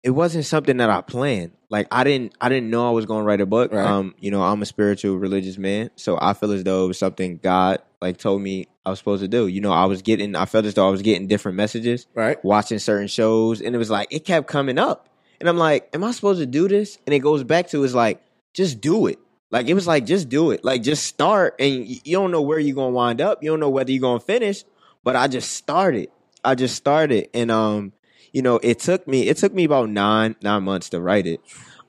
it 0.03 0.11
wasn't 0.11 0.45
something 0.45 0.79
that 0.79 0.91
I 0.91 1.01
planned. 1.01 1.53
Like 1.69 1.87
I 1.91 2.05
didn't, 2.05 2.35
I 2.41 2.49
didn't 2.49 2.71
know 2.71 2.87
I 2.87 2.91
was 2.91 3.07
going 3.07 3.21
to 3.21 3.25
write 3.25 3.41
a 3.41 3.47
book. 3.47 3.73
Right. 3.73 3.87
Um, 3.87 4.15
you 4.19 4.31
know, 4.31 4.43
I'm 4.43 4.61
a 4.63 4.67
spiritual, 4.67 5.17
religious 5.17 5.57
man, 5.59 5.91
so 5.97 6.19
I 6.21 6.33
feel 6.35 6.53
as 6.53 6.65
though 6.65 6.85
it 6.85 6.89
was 6.89 6.99
something 6.99 7.39
God 7.39 7.81
like 8.01 8.19
told 8.19 8.43
me 8.43 8.67
I 8.85 8.91
was 8.91 8.99
supposed 8.99 9.23
to 9.23 9.29
do. 9.29 9.47
You 9.47 9.61
know, 9.61 9.73
I 9.73 9.85
was 9.85 10.03
getting, 10.03 10.35
I 10.35 10.45
felt 10.45 10.65
as 10.65 10.75
though 10.75 10.87
I 10.87 10.91
was 10.91 11.03
getting 11.03 11.29
different 11.29 11.57
messages, 11.57 12.07
Right? 12.15 12.43
watching 12.45 12.79
certain 12.79 13.07
shows, 13.07 13.61
and 13.61 13.75
it 13.75 13.79
was 13.79 13.91
like 13.91 14.09
it 14.11 14.25
kept 14.25 14.49
coming 14.49 14.79
up, 14.79 15.09
and 15.41 15.49
I'm 15.49 15.57
like, 15.57 15.89
am 15.95 16.03
I 16.05 16.11
supposed 16.11 16.41
to 16.41 16.47
do 16.47 16.69
this? 16.69 16.99
And 17.07 17.15
it 17.15 17.21
goes 17.21 17.45
back 17.45 17.69
to 17.69 17.85
it's 17.85 17.95
like, 17.95 18.21
just 18.55 18.81
do 18.81 19.07
it. 19.07 19.19
Like 19.51 19.69
it 19.69 19.75
was 19.75 19.87
like, 19.87 20.05
just 20.05 20.29
do 20.29 20.51
it. 20.51 20.65
Like 20.65 20.83
just 20.83 21.07
start, 21.07 21.55
and 21.61 21.87
you 21.87 22.17
don't 22.17 22.33
know 22.33 22.43
where 22.43 22.59
you're 22.59 22.75
gonna 22.75 22.91
wind 22.91 23.21
up. 23.21 23.43
You 23.43 23.51
don't 23.51 23.61
know 23.61 23.71
whether 23.71 23.93
you're 23.93 24.01
gonna 24.01 24.19
finish. 24.21 24.65
But 25.05 25.17
I 25.17 25.27
just 25.29 25.53
started. 25.53 26.11
I 26.45 26.55
just 26.55 26.75
started, 26.77 27.29
and 27.35 27.51
um, 27.51 27.93
you 28.33 28.43
know, 28.43 28.59
it 28.63 28.79
took 28.79 29.07
me 29.07 29.29
it 29.29 29.37
took 29.37 29.53
me 29.55 29.65
about 29.65 29.89
nine 29.91 30.37
nine 30.43 30.63
months 30.63 30.89
to 30.91 31.01
write 31.01 31.27
it. 31.27 31.41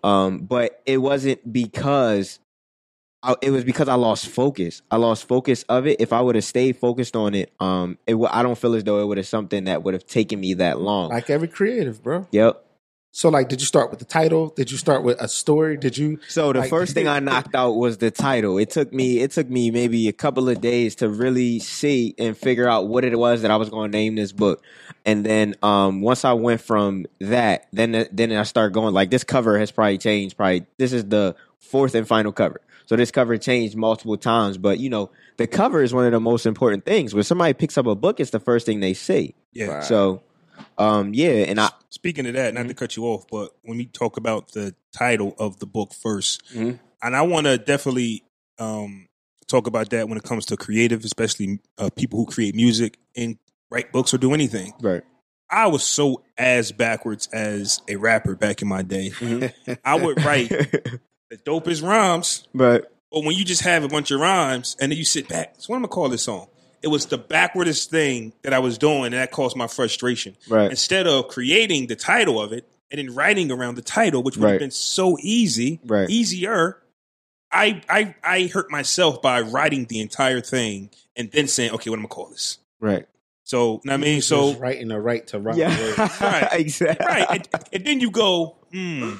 Um, 0.03 0.39
but 0.39 0.81
it 0.85 0.97
wasn't 0.97 1.51
because 1.51 2.39
I, 3.21 3.35
it 3.41 3.51
was 3.51 3.63
because 3.63 3.87
I 3.87 3.93
lost 3.95 4.27
focus. 4.27 4.81
I 4.91 4.97
lost 4.97 5.27
focus 5.27 5.63
of 5.69 5.87
it. 5.87 6.01
If 6.01 6.11
I 6.11 6.19
would 6.19 6.35
have 6.35 6.43
stayed 6.43 6.75
focused 6.75 7.15
on 7.15 7.33
it, 7.33 7.53
um, 7.61 7.97
it 8.05 8.11
w- 8.11 8.29
I 8.29 8.43
don't 8.43 8.57
feel 8.57 8.75
as 8.75 8.83
though 8.83 9.01
it 9.01 9.05
would 9.05 9.17
have 9.17 9.27
something 9.27 9.63
that 9.63 9.81
would 9.83 9.93
have 9.93 10.05
taken 10.05 10.41
me 10.41 10.55
that 10.55 10.81
long. 10.81 11.09
Like 11.09 11.29
every 11.29 11.47
creative, 11.47 12.03
bro. 12.03 12.27
yep. 12.31 12.65
So, 13.15 13.29
like, 13.29 13.47
did 13.47 13.61
you 13.61 13.67
start 13.67 13.91
with 13.91 13.99
the 13.99 14.05
title? 14.05 14.49
Did 14.55 14.71
you 14.71 14.77
start 14.77 15.03
with 15.03 15.21
a 15.21 15.27
story? 15.27 15.77
Did 15.77 15.95
you? 15.99 16.17
So 16.29 16.51
the 16.51 16.61
Like- 16.61 16.69
first 16.71 16.95
thing 16.95 17.07
I 17.07 17.19
knocked 17.19 17.53
out 17.53 17.73
was 17.73 17.97
the 17.99 18.09
title. 18.09 18.57
It 18.57 18.71
took 18.71 18.91
me 18.91 19.19
it 19.19 19.29
took 19.29 19.47
me 19.51 19.69
maybe 19.69 20.07
a 20.07 20.11
couple 20.11 20.49
of 20.49 20.59
days 20.61 20.95
to 20.95 21.07
really 21.07 21.59
see 21.59 22.15
and 22.17 22.35
figure 22.35 22.67
out 22.67 22.87
what 22.87 23.05
it 23.05 23.15
was 23.17 23.43
that 23.43 23.51
I 23.51 23.55
was 23.55 23.69
going 23.69 23.91
to 23.91 23.95
name 23.97 24.15
this 24.15 24.31
book. 24.31 24.63
And 25.05 25.23
then 25.23 25.53
um 25.61 26.01
once 26.01 26.25
I 26.25 26.33
went 26.33 26.59
from 26.59 27.05
that, 27.19 27.67
then 27.71 28.07
then 28.11 28.31
I 28.31 28.41
started 28.43 28.73
going 28.73 28.95
like 28.95 29.11
this 29.11 29.23
cover 29.23 29.59
has 29.59 29.69
probably 29.69 29.99
changed 29.99 30.35
probably 30.35 30.65
this 30.79 30.91
is 30.91 31.05
the 31.05 31.35
fourth 31.59 31.93
and 31.93 32.07
final 32.07 32.31
cover. 32.31 32.61
So 32.87 32.95
this 32.95 33.11
cover 33.11 33.37
changed 33.37 33.75
multiple 33.77 34.17
times, 34.17 34.57
but 34.57 34.79
you 34.79 34.89
know, 34.89 35.11
the 35.37 35.45
cover 35.45 35.83
is 35.83 35.93
one 35.93 36.05
of 36.05 36.11
the 36.13 36.19
most 36.19 36.47
important 36.47 36.83
things. 36.83 37.13
When 37.13 37.23
somebody 37.23 37.53
picks 37.53 37.77
up 37.77 37.85
a 37.85 37.93
book, 37.95 38.19
it's 38.19 38.31
the 38.31 38.39
first 38.39 38.65
thing 38.65 38.79
they 38.79 38.95
see. 38.95 39.35
Yeah. 39.53 39.81
So 39.81 40.21
um 40.77 41.13
yeah, 41.13 41.45
and 41.47 41.59
I 41.59 41.69
Speaking 41.89 42.25
of 42.25 42.33
that, 42.33 42.53
not 42.55 42.67
to 42.67 42.73
cut 42.73 42.95
you 42.97 43.05
off, 43.05 43.25
but 43.31 43.51
when 43.61 43.77
we 43.77 43.85
talk 43.85 44.17
about 44.17 44.51
the 44.53 44.73
title 44.91 45.35
of 45.37 45.59
the 45.59 45.65
book 45.67 45.91
1st 45.93 46.41
Mhm. 46.55 46.79
and 47.03 47.15
I 47.15 47.21
want 47.21 47.45
to 47.45 47.57
definitely 47.59 48.23
um, 48.59 49.07
talk 49.47 49.67
about 49.67 49.91
that 49.91 50.09
when 50.09 50.17
it 50.17 50.23
comes 50.23 50.45
to 50.47 50.57
creative, 50.57 51.05
especially 51.05 51.59
uh, 51.77 51.89
people 51.95 52.17
who 52.19 52.25
create 52.25 52.55
music 52.55 52.97
and 53.15 53.37
write 53.69 53.91
books 53.91 54.11
or 54.13 54.17
do 54.17 54.33
anything. 54.33 54.73
right. 54.81 55.03
I 55.51 55.67
was 55.67 55.83
so 55.83 56.23
as 56.35 56.71
backwards 56.71 57.27
as 57.31 57.81
a 57.87 57.95
rapper 57.97 58.35
back 58.35 58.61
in 58.63 58.67
my 58.67 58.81
day. 58.81 59.11
I 59.85 59.93
would 59.95 60.23
write 60.25 60.49
the 61.29 61.37
dopest 61.45 61.83
rhymes, 61.87 62.47
but 62.55 62.91
but 63.11 63.23
when 63.23 63.35
you 63.35 63.45
just 63.45 63.61
have 63.61 63.83
a 63.83 63.87
bunch 63.87 64.09
of 64.09 64.19
rhymes 64.19 64.75
and 64.79 64.91
then 64.91 64.97
you 64.97 65.05
sit 65.05 65.27
back, 65.29 65.53
so 65.59 65.67
what 65.67 65.75
am 65.75 65.83
I 65.83 65.87
gonna 65.87 65.93
call 65.93 66.09
this 66.09 66.23
song? 66.23 66.47
It 66.83 66.87
was 66.89 67.05
the 67.07 67.17
backwardest 67.17 67.89
thing 67.89 68.33
that 68.43 68.53
I 68.53 68.59
was 68.59 68.77
doing, 68.77 69.05
and 69.05 69.13
that 69.13 69.31
caused 69.31 69.55
my 69.55 69.67
frustration. 69.67 70.35
Right. 70.49 70.69
Instead 70.69 71.07
of 71.07 71.29
creating 71.29 71.87
the 71.87 71.95
title 71.95 72.39
of 72.41 72.51
it 72.53 72.67
and 72.91 72.99
then 72.99 73.15
writing 73.15 73.49
around 73.51 73.75
the 73.75 73.81
title, 73.81 74.21
which 74.21 74.35
would 74.37 74.43
Right. 74.43 74.51
have 74.51 74.59
been 74.59 74.71
so 74.71 75.17
easy, 75.21 75.79
Right. 75.85 76.09
easier, 76.09 76.77
I, 77.51 77.81
I 77.87 78.15
I 78.23 78.47
hurt 78.47 78.69
myself 78.71 79.21
by 79.21 79.41
writing 79.41 79.85
the 79.85 80.01
entire 80.01 80.41
thing 80.41 80.89
and 81.15 81.31
then 81.31 81.47
saying, 81.47 81.71
okay, 81.71 81.89
what 81.89 81.97
am 81.97 82.05
I 82.05 82.09
gonna 82.09 82.15
call 82.15 82.29
this? 82.29 82.57
right. 82.79 83.07
So, 83.45 83.81
know 83.83 83.91
what 83.91 83.93
I 83.93 83.97
mean, 83.97 84.21
so 84.21 84.49
Just 84.51 84.61
writing 84.61 84.87
the 84.87 84.99
right 85.01 85.27
to 85.27 85.39
write. 85.39 85.57
Yeah. 85.57 85.75
Right. 86.21 86.47
exactly. 86.53 87.05
right, 87.05 87.25
and, 87.29 87.47
and 87.73 87.85
then 87.85 87.99
you 87.99 88.09
go, 88.09 88.55
hmm, 88.71 89.01
what 89.01 89.11
am 89.11 89.17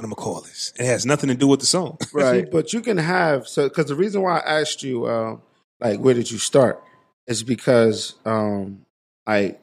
I 0.00 0.02
gonna 0.02 0.14
call 0.16 0.40
this? 0.42 0.72
It 0.78 0.84
has 0.84 1.06
nothing 1.06 1.28
to 1.28 1.34
do 1.36 1.46
with 1.46 1.60
the 1.60 1.66
song. 1.66 1.96
See, 2.18 2.44
but 2.50 2.72
you 2.72 2.80
can 2.80 2.98
have 2.98 3.46
so 3.48 3.68
because 3.68 3.86
the 3.86 3.94
reason 3.94 4.20
why 4.22 4.38
I 4.40 4.60
asked 4.60 4.82
you, 4.82 5.04
uh, 5.06 5.36
like, 5.80 5.98
where 6.00 6.12
did 6.14 6.30
you 6.30 6.38
start, 6.38 6.82
is 7.26 7.42
because, 7.42 8.14
um, 8.24 8.82
like, 9.26 9.60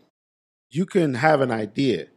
you 0.72 0.86
can 0.86 1.14
have 1.16 1.42
an 1.42 1.52
idea. 1.52 2.08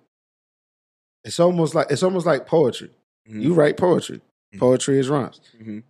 It's 1.24 1.40
almost 1.40 1.74
like 1.74 1.86
it's 1.90 2.03
almost 2.03 2.26
like 2.26 2.47
poetry. 2.47 2.90
Mhm. 3.28 3.43
You 3.43 3.55
write 3.55 3.76
poetry. 3.76 4.20
Mhm. 4.55 4.59
Poetry 4.59 4.99
is 4.99 5.09
rhymes. 5.09 5.40
Mhm. 5.61 5.84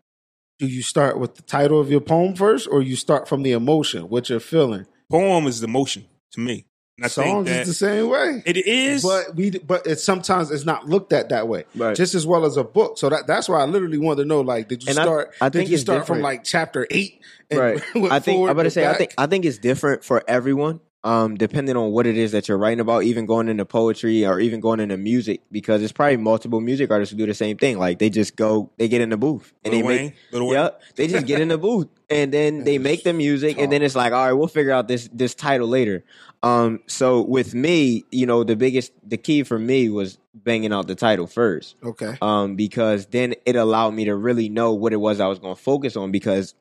Do 0.58 0.66
you 0.66 0.82
start 0.82 1.18
with 1.18 1.34
the 1.36 1.42
title 1.42 1.80
of 1.80 1.90
your 1.90 2.00
poem 2.00 2.34
first, 2.34 2.68
or 2.70 2.82
you 2.82 2.94
start 2.96 3.26
from 3.28 3.42
the 3.42 3.52
emotion, 3.52 4.08
what 4.08 4.28
you're 4.28 4.40
feeling? 4.40 4.86
Poem 5.10 5.46
is 5.46 5.60
the 5.60 5.68
motion 5.68 6.06
to 6.32 6.40
me. 6.40 6.66
And 7.02 7.06
I 7.06 7.08
think 7.08 7.26
Songs 7.34 7.48
that 7.48 7.60
is 7.62 7.68
the 7.68 7.74
same 7.74 8.08
way. 8.08 8.42
it 8.46 8.56
is, 8.56 9.02
But 9.02 9.34
we, 9.34 9.50
but 9.50 9.86
it's 9.86 10.04
sometimes 10.04 10.50
it's 10.50 10.64
not 10.64 10.88
looked 10.88 11.12
at 11.12 11.28
that 11.30 11.48
way, 11.48 11.64
Right. 11.74 11.96
just 11.96 12.14
as 12.14 12.26
well 12.26 12.44
as 12.44 12.56
a 12.56 12.64
book. 12.64 12.98
So 12.98 13.08
that 13.08 13.26
that's 13.26 13.48
why 13.48 13.60
I 13.60 13.64
literally 13.64 13.98
wanted 13.98 14.22
to 14.22 14.28
know, 14.28 14.40
like, 14.40 14.68
did 14.68 14.82
you 14.84 14.88
And 14.90 14.96
start? 14.96 15.34
I 15.40 15.48
did 15.48 15.58
think 15.58 15.70
you 15.70 15.74
it's 15.74 15.82
start 15.82 16.06
from 16.06 16.20
like 16.20 16.44
chapter 16.44 16.86
eight? 16.90 17.20
and 17.50 17.60
right. 17.60 17.82
I 18.12 18.20
think 18.20 18.38
I'm 18.42 18.50
about 18.50 18.62
to 18.62 18.66
and 18.66 18.72
say 18.72 18.86
I 18.86 18.94
think 18.94 19.14
I 19.18 19.26
think 19.26 19.44
it's 19.44 19.58
different 19.58 20.04
for 20.04 20.22
everyone. 20.28 20.80
Um, 21.04 21.34
depending 21.34 21.76
on 21.76 21.90
what 21.90 22.06
it 22.06 22.16
is 22.16 22.30
that 22.30 22.46
you're 22.46 22.56
writing 22.58 22.78
about, 22.78 23.02
even 23.02 23.26
going 23.26 23.48
into 23.48 23.64
poetry 23.64 24.24
or 24.24 24.38
even 24.38 24.60
going 24.60 24.78
into 24.78 24.96
music, 24.96 25.40
because 25.50 25.82
it's 25.82 25.90
probably 25.90 26.16
multiple 26.16 26.60
music 26.60 26.92
artists 26.92 27.10
who 27.10 27.18
do 27.18 27.26
the 27.26 27.34
same 27.34 27.56
thing. 27.56 27.76
Like 27.76 27.98
they 27.98 28.08
just 28.08 28.36
go, 28.36 28.70
they 28.78 28.86
get 28.86 29.00
in 29.00 29.08
the 29.10 29.16
booth 29.16 29.52
and 29.64 29.74
Lil 29.74 29.82
they 29.82 29.86
Wayne, 29.88 30.04
make, 30.06 30.14
Lil 30.30 30.46
Wayne. 30.46 30.52
yep, 30.52 30.82
they 30.94 31.08
just 31.08 31.26
get 31.26 31.40
in 31.40 31.48
the 31.48 31.58
booth 31.58 31.88
and 32.08 32.32
then 32.32 32.62
they 32.62 32.78
make 32.78 33.02
the 33.02 33.12
music 33.12 33.58
and 33.58 33.72
then 33.72 33.82
it's 33.82 33.96
like, 33.96 34.12
all 34.12 34.26
right, 34.26 34.32
we'll 34.32 34.46
figure 34.46 34.70
out 34.70 34.86
this 34.86 35.08
this 35.12 35.34
title 35.34 35.66
later. 35.66 36.04
Um, 36.44 36.80
so 36.86 37.22
with 37.22 37.54
me, 37.54 38.04
you 38.10 38.26
know, 38.26 38.44
the 38.44 38.56
biggest, 38.56 38.92
the 39.08 39.16
key 39.16 39.44
for 39.44 39.58
me 39.58 39.88
was 39.88 40.18
banging 40.34 40.72
out 40.72 40.88
the 40.88 40.94
title 40.94 41.26
first. 41.26 41.76
Okay. 41.84 42.16
um, 42.20 42.56
because 42.56 43.06
then 43.06 43.34
it 43.46 43.54
allowed 43.56 43.94
me 43.94 44.06
to 44.06 44.14
really 44.16 44.48
know 44.48 44.72
what 44.72 44.92
it 44.92 44.96
was 44.96 45.20
I 45.20 45.26
was 45.26 45.38
going 45.38 45.54
to 45.54 45.60
focus 45.60 45.96
on. 45.96 46.10
Because 46.10 46.54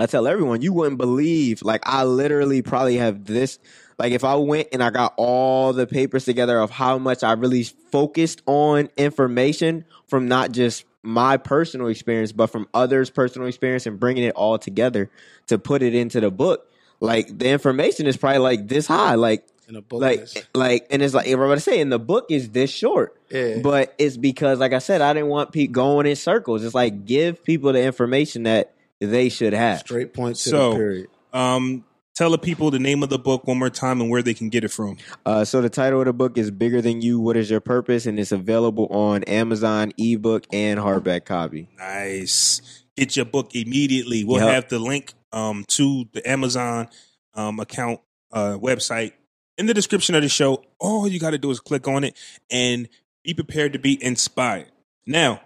I 0.00 0.06
tell 0.06 0.26
everyone, 0.26 0.62
you 0.62 0.72
wouldn't 0.72 0.98
believe, 0.98 1.62
like, 1.62 1.82
I 1.84 2.04
literally 2.04 2.62
probably 2.62 2.96
have 2.96 3.24
this. 3.24 3.58
Like, 3.98 4.12
if 4.12 4.24
I 4.24 4.34
went 4.36 4.68
and 4.72 4.82
I 4.82 4.88
got 4.90 5.12
all 5.18 5.72
the 5.74 5.86
papers 5.86 6.24
together 6.24 6.58
of 6.58 6.70
how 6.70 6.96
much 6.98 7.22
I 7.22 7.32
really 7.32 7.64
focused 7.64 8.40
on 8.46 8.88
information 8.96 9.84
from 10.08 10.26
not 10.26 10.52
just 10.52 10.84
my 11.02 11.36
personal 11.36 11.88
experience, 11.88 12.32
but 12.32 12.46
from 12.48 12.66
others' 12.72 13.10
personal 13.10 13.46
experience 13.46 13.86
and 13.86 14.00
bringing 14.00 14.24
it 14.24 14.34
all 14.34 14.58
together 14.58 15.10
to 15.48 15.58
put 15.58 15.82
it 15.82 15.94
into 15.94 16.20
the 16.20 16.30
book. 16.30 16.70
Like, 17.00 17.38
the 17.38 17.48
information 17.50 18.06
is 18.06 18.16
probably 18.16 18.38
like 18.38 18.68
this 18.68 18.86
high. 18.86 19.16
Like, 19.16 19.46
In 19.68 19.76
a 19.76 19.82
book, 19.82 20.00
like, 20.00 20.20
is- 20.20 20.44
like, 20.54 20.86
and 20.90 21.02
it's 21.02 21.12
like, 21.14 21.26
to 21.26 21.60
say, 21.60 21.80
and 21.80 21.92
the 21.92 21.98
book 21.98 22.26
is 22.30 22.50
this 22.50 22.70
short. 22.70 23.20
Yeah. 23.30 23.58
But 23.62 23.94
it's 23.98 24.16
because, 24.16 24.58
like 24.60 24.72
I 24.72 24.78
said, 24.78 25.00
I 25.02 25.12
didn't 25.12 25.28
want 25.28 25.52
people 25.52 25.74
going 25.74 26.06
in 26.06 26.16
circles. 26.16 26.64
It's 26.64 26.74
like 26.74 27.04
give 27.04 27.44
people 27.44 27.72
the 27.74 27.82
information 27.82 28.44
that 28.44 28.74
they 29.00 29.28
should 29.28 29.52
have. 29.52 29.80
straight 29.80 30.12
point 30.14 30.36
to 30.36 30.48
So- 30.50 30.70
the 30.70 30.76
period. 30.76 31.06
Um, 31.32 31.84
tell 32.16 32.30
the 32.30 32.38
people 32.38 32.70
the 32.70 32.78
name 32.78 33.02
of 33.02 33.08
the 33.08 33.18
book 33.18 33.46
one 33.46 33.58
more 33.58 33.70
time 33.70 34.00
and 34.00 34.10
where 34.10 34.20
they 34.22 34.34
can 34.34 34.48
get 34.48 34.64
it 34.64 34.68
from. 34.70 34.96
Uh, 35.24 35.44
so 35.44 35.60
the 35.62 35.70
title 35.70 36.00
of 36.00 36.06
the 36.06 36.12
book 36.12 36.36
is 36.36 36.50
"Bigger 36.50 36.82
Than 36.82 37.00
You: 37.00 37.18
What 37.20 37.36
Is 37.36 37.48
Your 37.50 37.60
Purpose?" 37.60 38.04
and 38.06 38.18
it's 38.18 38.32
available 38.32 38.86
on 38.88 39.22
Amazon 39.24 39.92
ebook 39.96 40.46
and 40.52 40.78
hardback 40.80 41.24
copy. 41.24 41.68
Nice. 41.78 42.60
Get 42.96 43.16
your 43.16 43.24
book 43.24 43.54
immediately. 43.54 44.24
We'll 44.24 44.40
Yep. 44.40 44.54
have 44.54 44.68
the 44.68 44.78
link 44.78 45.14
um, 45.32 45.64
to 45.68 46.06
the 46.12 46.28
Amazon 46.28 46.88
um, 47.34 47.60
account 47.60 48.00
uh, 48.32 48.58
website 48.60 49.12
in 49.56 49.66
the 49.66 49.74
description 49.74 50.14
of 50.16 50.22
the 50.22 50.28
show. 50.28 50.64
All 50.80 51.06
you 51.08 51.20
got 51.20 51.30
to 51.30 51.38
do 51.38 51.50
is 51.50 51.60
click 51.60 51.86
on 51.88 52.02
it 52.04 52.16
and 52.50 52.88
be 53.24 53.32
prepared 53.34 53.72
to 53.74 53.78
be 53.78 54.02
inspired. 54.04 54.72
Now, 55.06 55.40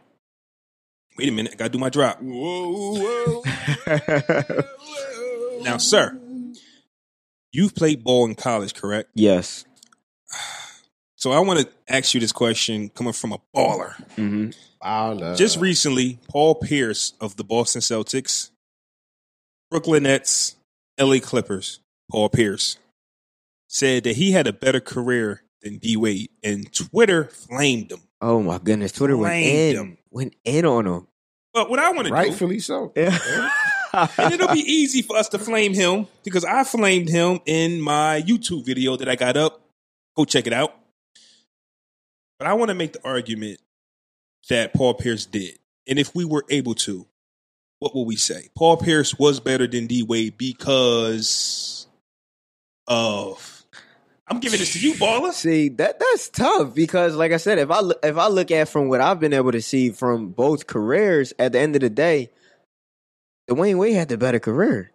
wait 1.16 1.28
a 1.28 1.32
minute. 1.32 1.52
I 1.52 1.56
got 1.56 1.64
to 1.66 1.70
do 1.70 1.78
my 1.78 1.90
drop. 1.90 2.20
Whoa, 2.20 3.42
whoa. 3.86 4.62
now, 5.62 5.76
sir, 5.78 6.18
You've 7.54 7.76
played 7.76 8.02
ball 8.02 8.24
in 8.26 8.34
college, 8.34 8.74
correct? 8.74 9.10
Yes. 9.14 9.64
So 11.14 11.30
I 11.30 11.38
want 11.38 11.60
to 11.60 11.68
ask 11.88 12.12
you 12.12 12.18
this 12.18 12.32
question 12.32 12.88
coming 12.88 13.12
from 13.12 13.32
a 13.32 13.38
baller. 13.54 13.94
hmm 14.16 14.50
Baller. 14.82 15.36
Just 15.36 15.58
recently, 15.58 16.18
Paul 16.28 16.56
Pierce 16.56 17.12
of 17.20 17.36
the 17.36 17.44
Boston 17.44 17.80
Celtics, 17.80 18.50
Brooklyn 19.70 20.02
Nets, 20.02 20.56
LA 21.00 21.20
Clippers, 21.20 21.78
Paul 22.10 22.28
Pierce, 22.28 22.76
said 23.68 24.02
that 24.02 24.16
he 24.16 24.32
had 24.32 24.48
a 24.48 24.52
better 24.52 24.80
career 24.80 25.42
than 25.62 25.78
D 25.78 25.96
Wade, 25.96 26.30
and 26.42 26.70
Twitter 26.74 27.26
flamed 27.26 27.92
him. 27.92 28.00
Oh 28.20 28.42
my 28.42 28.58
goodness, 28.58 28.90
Twitter 28.90 29.16
went 29.16 29.30
Flamed 29.30 29.76
in, 29.76 29.76
him. 29.76 29.98
Went 30.14 30.34
in 30.44 30.64
on 30.64 30.86
him. 30.86 31.06
But 31.52 31.68
what 31.68 31.78
I 31.78 31.90
want 31.90 32.04
to 32.04 32.10
do, 32.10 32.14
rightfully 32.14 32.60
so. 32.60 32.92
Yeah. 32.96 33.18
and 34.18 34.34
it'll 34.34 34.52
be 34.52 34.60
easy 34.60 35.02
for 35.02 35.16
us 35.16 35.28
to 35.28 35.38
flame 35.38 35.72
him 35.72 36.08
because 36.24 36.44
I 36.44 36.64
flamed 36.64 37.08
him 37.08 37.40
in 37.46 37.80
my 37.80 38.22
YouTube 38.26 38.64
video 38.64 38.96
that 38.96 39.08
I 39.08 39.14
got 39.14 39.36
up. 39.36 39.60
Go 40.16 40.24
check 40.24 40.48
it 40.48 40.52
out. 40.52 40.74
But 42.38 42.48
I 42.48 42.54
want 42.54 42.70
to 42.70 42.74
make 42.74 42.92
the 42.92 43.04
argument 43.06 43.60
that 44.48 44.74
Paul 44.74 44.94
Pierce 44.94 45.26
did. 45.26 45.58
And 45.86 45.98
if 45.98 46.14
we 46.14 46.24
were 46.24 46.44
able 46.50 46.74
to, 46.76 47.06
what 47.78 47.94
will 47.94 48.04
we 48.04 48.16
say? 48.16 48.48
Paul 48.56 48.76
Pierce 48.78 49.16
was 49.16 49.38
better 49.38 49.66
than 49.66 49.86
D 49.86 50.02
Wade 50.02 50.36
because 50.38 51.86
of. 52.88 53.53
I'm 54.27 54.41
giving 54.41 54.59
this 54.59 54.72
to 54.72 54.79
you, 54.79 54.95
baller. 54.95 55.33
See 55.33 55.68
that 55.70 55.99
that's 55.99 56.31
tough 56.31 56.75
because, 56.75 57.14
like 57.14 57.33
I 57.33 57.37
said, 57.37 57.59
if 57.59 57.70
I 57.70 57.81
look, 57.81 57.99
if 58.03 58.16
I 58.16 58.29
look 58.29 58.51
at 58.51 58.68
from 58.68 58.89
what 58.89 59.01
I've 59.01 59.20
been 59.20 59.35
able 59.35 59.53
to 59.53 59.61
see 59.61 59.91
from 59.91 60.29
both 60.31 60.66
careers, 60.66 61.35
at 61.39 61.53
the 61.53 61.61
end 61.61 61.75
of 61.77 61.83
the 61.83 61.91
day, 61.91 62.31
Dwyane 63.51 63.77
Wade 63.77 63.95
had 63.95 64.09
the 64.09 64.16
better 64.16 64.39
career. 64.41 64.91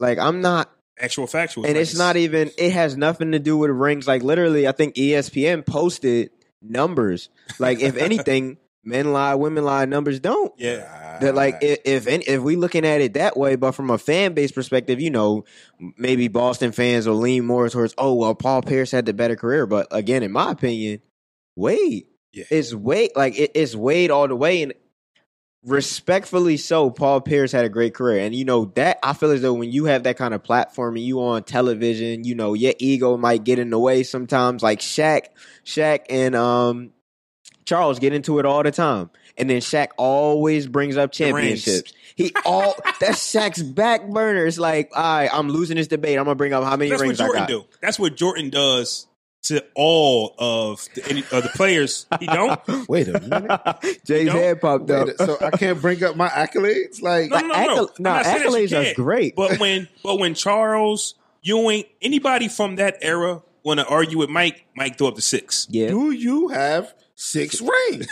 Like 0.00 0.18
I'm 0.18 0.40
not, 0.40 0.70
Actual 0.98 1.26
factual. 1.28 1.66
and 1.66 1.76
it's 1.76 1.96
not 1.96 2.16
even. 2.16 2.50
It 2.58 2.72
has 2.72 2.96
nothing 2.96 3.32
to 3.32 3.38
do 3.38 3.56
with 3.56 3.70
rings. 3.70 4.08
Like 4.08 4.22
literally, 4.22 4.66
I 4.66 4.72
think 4.72 4.96
ESPN 4.96 5.64
posted 5.64 6.30
numbers. 6.60 7.28
Like 7.60 7.78
if 7.80 7.96
anything, 7.96 8.58
men 8.84 9.12
lie, 9.12 9.34
women 9.34 9.64
lie, 9.64 9.84
numbers 9.84 10.20
don't. 10.20 10.52
Yeah. 10.58 11.18
That 11.20 11.34
like 11.34 11.58
if 11.62 11.78
if, 11.84 12.06
any, 12.06 12.24
if 12.24 12.40
we 12.42 12.56
looking 12.56 12.84
at 12.84 13.00
it 13.00 13.14
that 13.14 13.36
way, 13.36 13.56
but 13.56 13.72
from 13.72 13.90
a 13.90 13.98
fan 13.98 14.34
base 14.34 14.52
perspective, 14.52 15.00
you 15.00 15.10
know, 15.10 15.44
maybe 15.96 16.28
Boston 16.28 16.72
fans 16.72 17.06
will 17.06 17.16
lean 17.16 17.44
more 17.46 17.68
towards, 17.68 17.94
oh 17.98 18.14
well, 18.14 18.34
Paul 18.34 18.62
Pierce 18.62 18.90
had 18.90 19.06
the 19.06 19.12
better 19.12 19.36
career. 19.36 19.66
But 19.66 19.86
again, 19.90 20.22
in 20.22 20.32
my 20.32 20.50
opinion, 20.50 21.00
Wade 21.56 22.06
Yeah. 22.32 22.44
is 22.50 22.74
Wade 22.74 23.12
like 23.14 23.38
it, 23.38 23.52
it's 23.54 23.76
Wade 23.76 24.10
all 24.10 24.26
the 24.28 24.34
way, 24.36 24.62
and 24.62 24.74
respectfully 25.64 26.56
so, 26.56 26.90
Paul 26.90 27.20
Pierce 27.20 27.52
had 27.52 27.64
a 27.64 27.68
great 27.68 27.94
career, 27.94 28.24
and 28.24 28.34
you 28.34 28.44
know 28.44 28.66
that 28.74 28.98
I 29.02 29.12
feel 29.12 29.30
as 29.30 29.40
though 29.42 29.54
when 29.54 29.70
you 29.70 29.84
have 29.86 30.02
that 30.02 30.16
kind 30.16 30.34
of 30.34 30.42
platform 30.42 30.96
and 30.96 31.04
you 31.04 31.20
on 31.22 31.44
television, 31.44 32.24
you 32.24 32.34
know 32.34 32.54
your 32.54 32.74
ego 32.78 33.16
might 33.16 33.44
get 33.44 33.58
in 33.58 33.70
the 33.70 33.78
way 33.78 34.02
sometimes. 34.02 34.62
Like 34.62 34.80
Shaq, 34.80 35.26
Shaq 35.64 36.06
and 36.10 36.34
um 36.34 36.90
Charles 37.64 37.98
get 37.98 38.12
into 38.12 38.38
it 38.38 38.46
all 38.46 38.62
the 38.62 38.70
time. 38.70 39.10
And 39.36 39.50
then 39.50 39.58
Shaq 39.60 39.88
always 39.96 40.66
brings 40.66 40.96
up 40.96 41.10
championships. 41.12 41.92
He 42.14 42.32
all 42.44 42.74
that's 43.00 43.32
Shaq's 43.34 43.62
back 43.62 44.06
burner. 44.08 44.46
It's 44.46 44.58
like, 44.58 44.90
all 44.94 45.02
right, 45.02 45.30
I'm 45.32 45.48
losing 45.48 45.76
this 45.76 45.88
debate. 45.88 46.18
I'm 46.18 46.24
gonna 46.24 46.36
bring 46.36 46.52
up 46.52 46.62
how 46.64 46.76
many 46.76 46.90
That's 46.90 47.00
what 47.02 47.06
rings 47.08 47.20
I 47.20 47.24
Jordan 47.26 47.42
got. 47.42 47.48
do. 47.48 47.64
That's 47.80 47.98
what 47.98 48.14
Jordan 48.16 48.50
does 48.50 49.06
to 49.44 49.62
all 49.74 50.34
of 50.38 50.86
the, 50.94 51.06
any, 51.10 51.20
of 51.32 51.42
the 51.42 51.50
players. 51.54 52.06
He 52.20 52.26
don't. 52.26 52.58
Wait 52.88 53.08
a 53.08 53.20
minute. 53.20 53.60
Jay's 54.06 54.24
You 54.26 54.30
head 54.30 54.60
popped 54.60 54.90
up. 54.90 55.08
Wait 55.08 55.18
so 55.18 55.36
I 55.40 55.50
can't 55.50 55.80
bring 55.82 56.02
up 56.02 56.16
my 56.16 56.28
accolades? 56.28 57.02
Like, 57.02 57.30
No, 57.30 57.40
no, 57.40 57.48
no, 57.48 57.54
no. 57.54 57.86
Accal- 57.86 57.98
no, 57.98 58.10
not 58.12 58.24
saying 58.24 58.38
that 58.38 58.44
you 58.60 58.68
accolades 58.68 58.92
are 58.92 58.94
great. 58.94 59.36
But 59.36 59.58
when 59.58 59.88
but 60.02 60.18
when 60.18 60.34
Charles 60.34 61.14
Ewing, 61.42 61.84
anybody 62.00 62.48
from 62.48 62.76
that 62.76 62.96
era 63.02 63.42
want 63.64 63.80
to 63.80 63.86
argue 63.86 64.16
with 64.18 64.30
Mike, 64.30 64.64
Mike 64.76 64.96
throw 64.96 65.08
up 65.08 65.14
the 65.16 65.22
six. 65.22 65.66
yeah. 65.70 65.88
do 65.88 66.10
you 66.12 66.48
have 66.48 66.94
six 67.14 67.60
rings? 67.60 68.06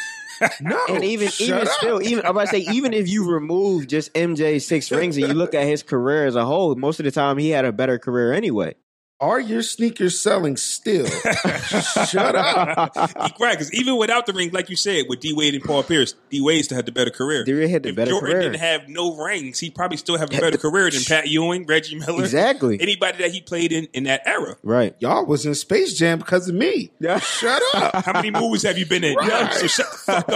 No. 0.61 0.81
And 0.89 1.05
even 1.05 1.29
even 1.39 1.61
up. 1.61 1.69
still, 1.69 2.03
even 2.03 2.25
I'm 2.25 2.33
about 2.33 2.49
to 2.49 2.49
say, 2.49 2.67
even 2.73 2.93
if 2.93 3.09
you 3.09 3.31
remove 3.31 3.87
just 3.87 4.13
MJ's 4.15 4.67
six 4.67 4.91
rings 4.91 5.17
and 5.17 5.29
you 5.29 5.35
look 5.35 5.55
at 5.55 5.65
his 5.65 5.85
career 5.85 6.27
as 6.27 6.35
a 6.35 6.45
whole, 6.45 6.75
most 6.75 6.99
of 6.99 7.05
the 7.05 7.13
time 7.13 7.39
he 7.39 7.51
had 7.51 7.65
a 7.65 7.73
better 7.73 7.99
career 7.99 8.33
anyway. 8.33 8.75
Are 9.23 9.39
your 9.39 9.63
sneakers 9.63 10.19
selling 10.21 10.57
still? 10.57 11.07
Shut 12.09 12.35
up. 12.35 12.97
right, 13.39 13.53
because 13.53 13.73
even 13.73 13.97
without 13.97 14.27
the 14.27 14.33
ring, 14.33 14.51
like 14.51 14.69
you 14.69 14.75
said, 14.75 15.05
with 15.09 15.21
D 15.21 15.33
Wade 15.33 15.55
and 15.55 15.63
Paul 15.63 15.85
Pierce, 15.85 16.17
D 16.29 16.41
Wade 16.41 16.65
still 16.65 16.75
had 16.75 16.87
the 16.87 16.93
better 16.93 17.13
career. 17.13 17.45
D 17.45 17.55
Wade 17.55 17.71
had 17.71 17.85
the 17.85 17.91
if 17.91 17.95
better 17.97 18.11
Jordan 18.11 18.31
career. 18.33 18.43
didn't 18.51 18.61
have 18.61 18.89
no 18.89 19.17
rings, 19.17 19.61
he 19.61 19.71
probably 19.71 19.97
still 19.97 20.19
have 20.19 20.29
a 20.35 20.41
better 20.41 20.59
career 20.59 20.91
than 20.91 21.05
Pat 21.05 21.29
Ewing, 21.29 21.67
Reggie 21.67 21.97
Miller, 22.01 22.25
Exactly. 22.25 22.81
anybody 22.81 23.19
that 23.19 23.31
he 23.31 23.41
played 23.41 23.71
in 23.71 23.85
in 23.93 24.05
that 24.05 24.23
era. 24.27 24.57
Right. 24.65 24.97
Y'all 24.99 25.25
was 25.25 25.47
in 25.47 25.55
Space 25.55 25.95
Jam 25.97 26.19
because 26.19 26.49
of 26.49 26.57
me. 26.57 26.91
Yeah. 26.99 27.21
Shut 27.21 27.63
up. 27.75 28.05
How 28.05 28.15
many 28.15 28.33
movies 28.33 28.65
have 28.65 28.77
you 28.77 28.87
been 28.87 29.05
in? 29.05 29.15
Right. 29.15 29.55
So 29.55 29.67
shut 29.69 29.87
the 29.93 29.99
fuck 29.99 30.29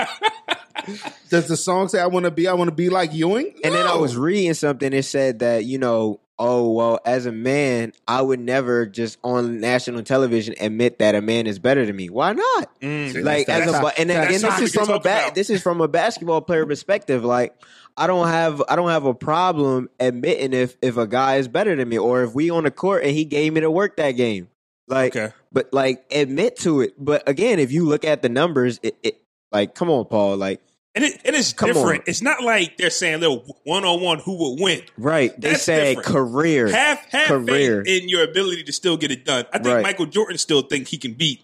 up. 0.00 0.08
Does 1.28 1.46
the 1.46 1.56
song 1.58 1.88
say 1.88 2.00
I 2.00 2.06
want 2.06 2.24
to 2.24 2.30
be? 2.30 2.48
I 2.48 2.54
want 2.54 2.68
to 2.68 2.74
be 2.74 2.88
like 2.88 3.12
Ewing? 3.12 3.54
And 3.62 3.74
then 3.74 3.86
I 3.86 3.96
was 3.96 4.16
reading 4.16 4.54
something 4.54 4.90
that 4.92 5.02
said 5.04 5.40
that, 5.40 5.64
you 5.66 5.78
know, 5.78 6.20
oh, 6.40 6.72
well, 6.72 6.98
as 7.04 7.26
a 7.26 7.32
man, 7.32 7.92
I 8.08 8.22
would 8.22 8.40
never 8.40 8.86
just 8.86 9.18
on 9.22 9.60
national 9.60 10.02
television 10.02 10.54
admit 10.58 10.98
that 10.98 11.14
a 11.14 11.20
man 11.20 11.46
is 11.46 11.58
better 11.58 11.84
than 11.84 11.94
me. 11.94 12.08
Why 12.08 12.32
not? 12.32 12.80
Mm. 12.80 13.22
Like 13.22 13.48
as 13.48 13.70
a 13.72 14.00
and 14.00 14.10
again, 14.10 14.40
this 14.40 14.60
is 14.60 14.74
from 14.74 14.88
a 14.88 14.98
ba- 14.98 15.30
this 15.34 15.50
is 15.50 15.62
from 15.62 15.80
a 15.82 15.86
basketball 15.86 16.40
player 16.40 16.64
perspective. 16.64 17.24
Like 17.24 17.54
I 17.96 18.06
don't 18.06 18.26
have 18.28 18.62
I 18.68 18.74
don't 18.74 18.88
have 18.88 19.04
a 19.04 19.14
problem 19.14 19.90
admitting 20.00 20.54
if 20.54 20.76
if 20.80 20.96
a 20.96 21.06
guy 21.06 21.36
is 21.36 21.46
better 21.46 21.76
than 21.76 21.88
me 21.88 21.98
or 21.98 22.22
if 22.24 22.34
we 22.34 22.50
on 22.50 22.64
the 22.64 22.70
court 22.70 23.04
and 23.04 23.12
he 23.12 23.24
gave 23.26 23.52
me 23.52 23.60
to 23.60 23.70
work 23.70 23.98
that 23.98 24.12
game. 24.12 24.48
Like 24.88 25.14
Okay. 25.14 25.32
but 25.52 25.72
like 25.72 26.04
admit 26.10 26.56
to 26.60 26.80
it. 26.80 26.94
But 26.98 27.28
again, 27.28 27.58
if 27.58 27.70
you 27.70 27.86
look 27.86 28.04
at 28.04 28.22
the 28.22 28.28
numbers, 28.30 28.80
it, 28.82 28.96
it 29.02 29.20
like 29.52 29.74
come 29.74 29.90
on, 29.90 30.06
Paul, 30.06 30.38
like 30.38 30.62
And 30.94 31.04
it, 31.04 31.20
and 31.24 31.36
it's 31.36 31.52
Come 31.52 31.68
different. 31.68 32.00
on. 32.00 32.04
It's 32.08 32.20
not 32.20 32.42
like 32.42 32.76
they're 32.76 32.90
saying 32.90 33.20
little 33.20 33.44
one 33.64 33.84
on 33.84 34.00
one 34.02 34.18
who 34.18 34.36
will 34.36 34.56
win. 34.56 34.82
right. 34.98 35.30
They 35.40 35.50
That's 35.50 35.62
said 35.62 35.96
different. 35.96 36.06
career. 36.08 36.66
Have 36.68 36.98
have 37.10 37.28
Career. 37.28 37.84
faith 37.84 38.02
in 38.02 38.08
your 38.08 38.24
ability 38.24 38.64
to 38.64 38.72
still 38.72 38.96
get 38.96 39.10
it 39.12 39.24
done. 39.24 39.44
I 39.52 39.58
think 39.58 39.74
Right. 39.74 39.82
Michael 39.84 40.06
Jordan 40.06 40.36
still 40.38 40.62
think 40.62 40.88
he 40.88 40.98
can 40.98 41.12
beat 41.14 41.42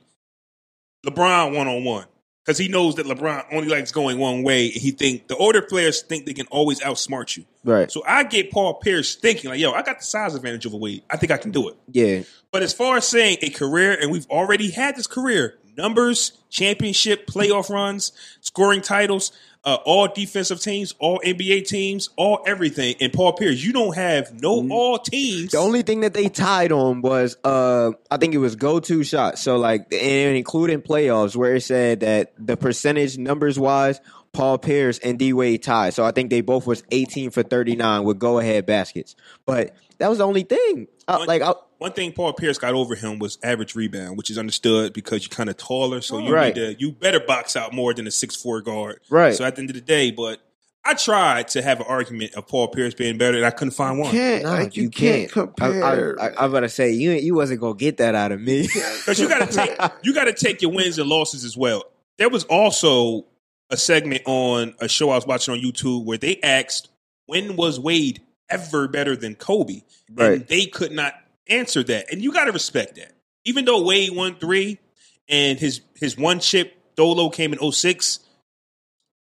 LeBron 1.07 1.55
one 1.57 1.68
on 1.68 1.84
one 1.84 2.07
because 2.44 2.59
he 2.59 2.68
knows 2.68 2.97
that 2.97 3.07
LeBron 3.07 3.44
only 3.53 3.68
likes 3.68 3.92
going 3.92 4.18
one 4.18 4.42
way. 4.42 4.66
And 4.66 4.74
he 4.82 4.90
think 4.90 5.28
the 5.28 5.36
older 5.36 5.62
players 5.62 6.03
think 6.03 6.26
they 6.26 6.32
can 6.34 6.47
always 6.49 6.80
outsmart 6.80 7.36
you. 7.36 7.44
right. 7.64 7.90
So 7.90 8.03
I 8.07 8.24
get 8.24 8.51
Paul 8.51 8.74
Pierce 8.74 9.14
thinking 9.14 9.51
like, 9.51 9.61
yo, 9.61 9.72
I 9.72 9.82
got 9.82 9.99
the 9.99 10.05
size 10.05 10.34
advantage 10.34 10.66
over 10.66 10.76
Wade. 10.76 11.03
I 11.09 11.16
think 11.16 11.30
I 11.30 11.36
can 11.36 11.53
do 11.53 11.68
it. 11.68 11.76
Yeah. 11.92 12.22
But 12.53 12.62
as 12.62 12.72
far 12.72 12.97
as 12.97 13.07
saying 13.07 13.38
a 13.42 13.51
career, 13.51 13.97
and 14.01 14.11
we've 14.11 14.26
already 14.28 14.70
had 14.70 14.97
this 14.97 15.07
career, 15.07 15.57
numbers, 15.77 16.33
championship, 16.51 17.27
playoff 17.27 17.70
runs, 17.70 18.12
scoring 18.41 18.81
titles, 18.81 19.33
uh, 19.66 19.79
all 19.85 20.07
defensive 20.07 20.61
teams, 20.61 20.95
all 21.01 21.20
NBA 21.24 21.66
teams, 21.66 22.11
all 22.16 22.41
everything. 22.47 22.95
And 23.01 23.12
Paul 23.12 23.33
Pierce, 23.33 23.62
you 23.62 23.72
don't 23.72 23.97
have 23.97 24.41
no 24.41 24.66
all 24.70 24.99
teams. 24.99 25.51
The 25.51 25.59
only 25.59 25.83
thing 25.83 26.01
that 26.01 26.14
they 26.14 26.29
tied 26.29 26.70
on 26.70 27.03
was 27.03 27.37
uh 27.43 27.91
I 28.11 28.16
think 28.16 28.35
it 28.35 28.39
was 28.39 28.55
go 28.55 28.79
to 28.79 29.03
shot. 29.03 29.39
So 29.39 29.57
like 29.57 29.93
and 29.93 30.37
including 30.37 30.83
playoffs 30.83 31.35
where 31.35 31.57
it 31.57 31.62
said 31.62 32.01
that 32.01 32.33
the 32.39 32.57
percentage 32.57 33.18
numbers 33.18 33.59
wise, 33.59 34.01
Paul 34.33 34.59
Pierce 34.59 34.99
and 35.01 35.18
D 35.18 35.33
Wade 35.33 35.64
tied. 35.64 35.95
So 35.95 36.05
I 36.05 36.12
think 36.12 36.31
they 36.31 36.43
both 36.43 36.66
was 36.66 36.85
18 36.93 37.31
for 37.31 37.43
39 37.43 38.05
with 38.05 38.20
go 38.20 38.39
ahead 38.39 38.66
baskets. 38.66 39.16
But 39.47 39.74
that 39.99 40.09
was 40.09 40.18
the 40.18 40.26
only 40.26 40.42
thing. 40.42 40.88
Uh, 41.09 41.16
One- 41.18 41.28
like 41.28 41.42
I, 41.42 41.55
One 41.78 41.92
thing 41.92 42.12
Paul 42.12 42.32
Pierce 42.32 42.59
got 42.59 42.74
over 42.74 42.94
him 42.94 43.18
was 43.18 43.38
average 43.42 43.74
rebound, 43.74 44.16
which 44.16 44.30
is 44.30 44.38
understood 44.38 44.92
because 44.92 45.22
you're 45.24 45.34
kind 45.36 45.49
of 45.51 45.57
taller, 45.57 46.01
so 46.01 46.18
you 46.18 46.32
Right. 46.34 46.55
need 46.55 46.74
to 46.76 46.80
you 46.80 46.92
better 46.92 47.20
box 47.20 47.57
out 47.57 47.72
more 47.72 47.92
than 47.94 48.07
a 48.07 48.11
six 48.11 48.34
four 48.36 48.61
guard. 48.62 49.01
Right. 49.11 49.34
So 49.34 49.44
at 49.44 49.57
the 49.57 49.61
end 49.61 49.70
of 49.70 49.74
the 49.76 49.82
day, 49.82 50.11
but 50.11 50.40
I 50.88 50.94
tried 50.94 51.49
to 51.49 51.62
have 51.62 51.80
an 51.80 51.86
argument 51.88 52.34
of 52.36 52.47
Paul 52.47 52.68
Pierce 52.68 52.94
being 52.94 53.18
better, 53.18 53.36
and 53.36 53.44
I 53.44 53.51
couldn't 53.51 53.72
find 53.72 53.99
one. 53.99 54.11
can't. 54.12 54.44
nah, 54.44 54.53
like, 54.53 54.76
you, 54.76 54.84
you 54.84 54.90
can't, 54.90 55.32
can't. 55.32 55.49
I, 55.61 55.66
compare. 55.66 56.20
I, 56.20 56.26
I, 56.28 56.44
I'm 56.44 56.51
about 56.51 56.61
to 56.61 56.68
say 56.68 56.92
you 56.92 57.11
you 57.12 57.34
wasn't 57.34 57.61
gonna 57.61 57.74
get 57.74 57.97
that 57.97 58.14
out 58.14 58.30
of 58.32 58.40
me. 58.40 58.68
Because 58.99 59.18
you 59.20 59.28
got 59.28 59.49
to 59.51 59.55
take 59.57 59.76
you 60.03 60.14
got 60.14 60.24
to 60.24 60.32
take 60.32 60.62
your 60.62 60.72
wins 60.72 60.99
and 60.99 61.09
losses 61.09 61.44
as 61.44 61.57
well. 61.57 61.84
There 62.18 62.28
was 62.28 62.44
also 62.44 63.26
a 63.70 63.76
segment 63.76 64.22
on 64.26 64.74
a 64.80 64.88
show 64.88 65.11
I 65.11 65.16
was 65.16 65.26
watching 65.26 65.53
on 65.55 65.61
YouTube 65.61 66.05
where 66.05 66.18
they 66.18 66.40
asked 66.42 66.88
when 67.26 67.57
was 67.57 67.78
Wade 67.80 68.20
ever 68.49 68.88
better 68.88 69.16
than 69.16 69.34
Kobe, 69.34 69.82
and 70.16 70.47
they 70.47 70.66
could 70.66 70.92
not 70.92 71.14
answer 71.49 71.82
that. 71.84 72.12
And 72.12 72.22
you 72.22 72.32
got 72.32 72.44
to 72.47 72.53
respect 72.53 72.97
that. 72.97 73.12
Even 73.44 73.64
though 73.64 73.82
Wade 73.82 74.14
won 74.14 74.36
three, 74.36 74.78
and 75.28 75.59
his 75.59 75.80
his 75.94 76.16
one 76.16 76.40
chip 76.40 76.74
Dolo 76.97 77.28
came 77.28 77.53
in 77.53 77.72
06, 77.72 78.20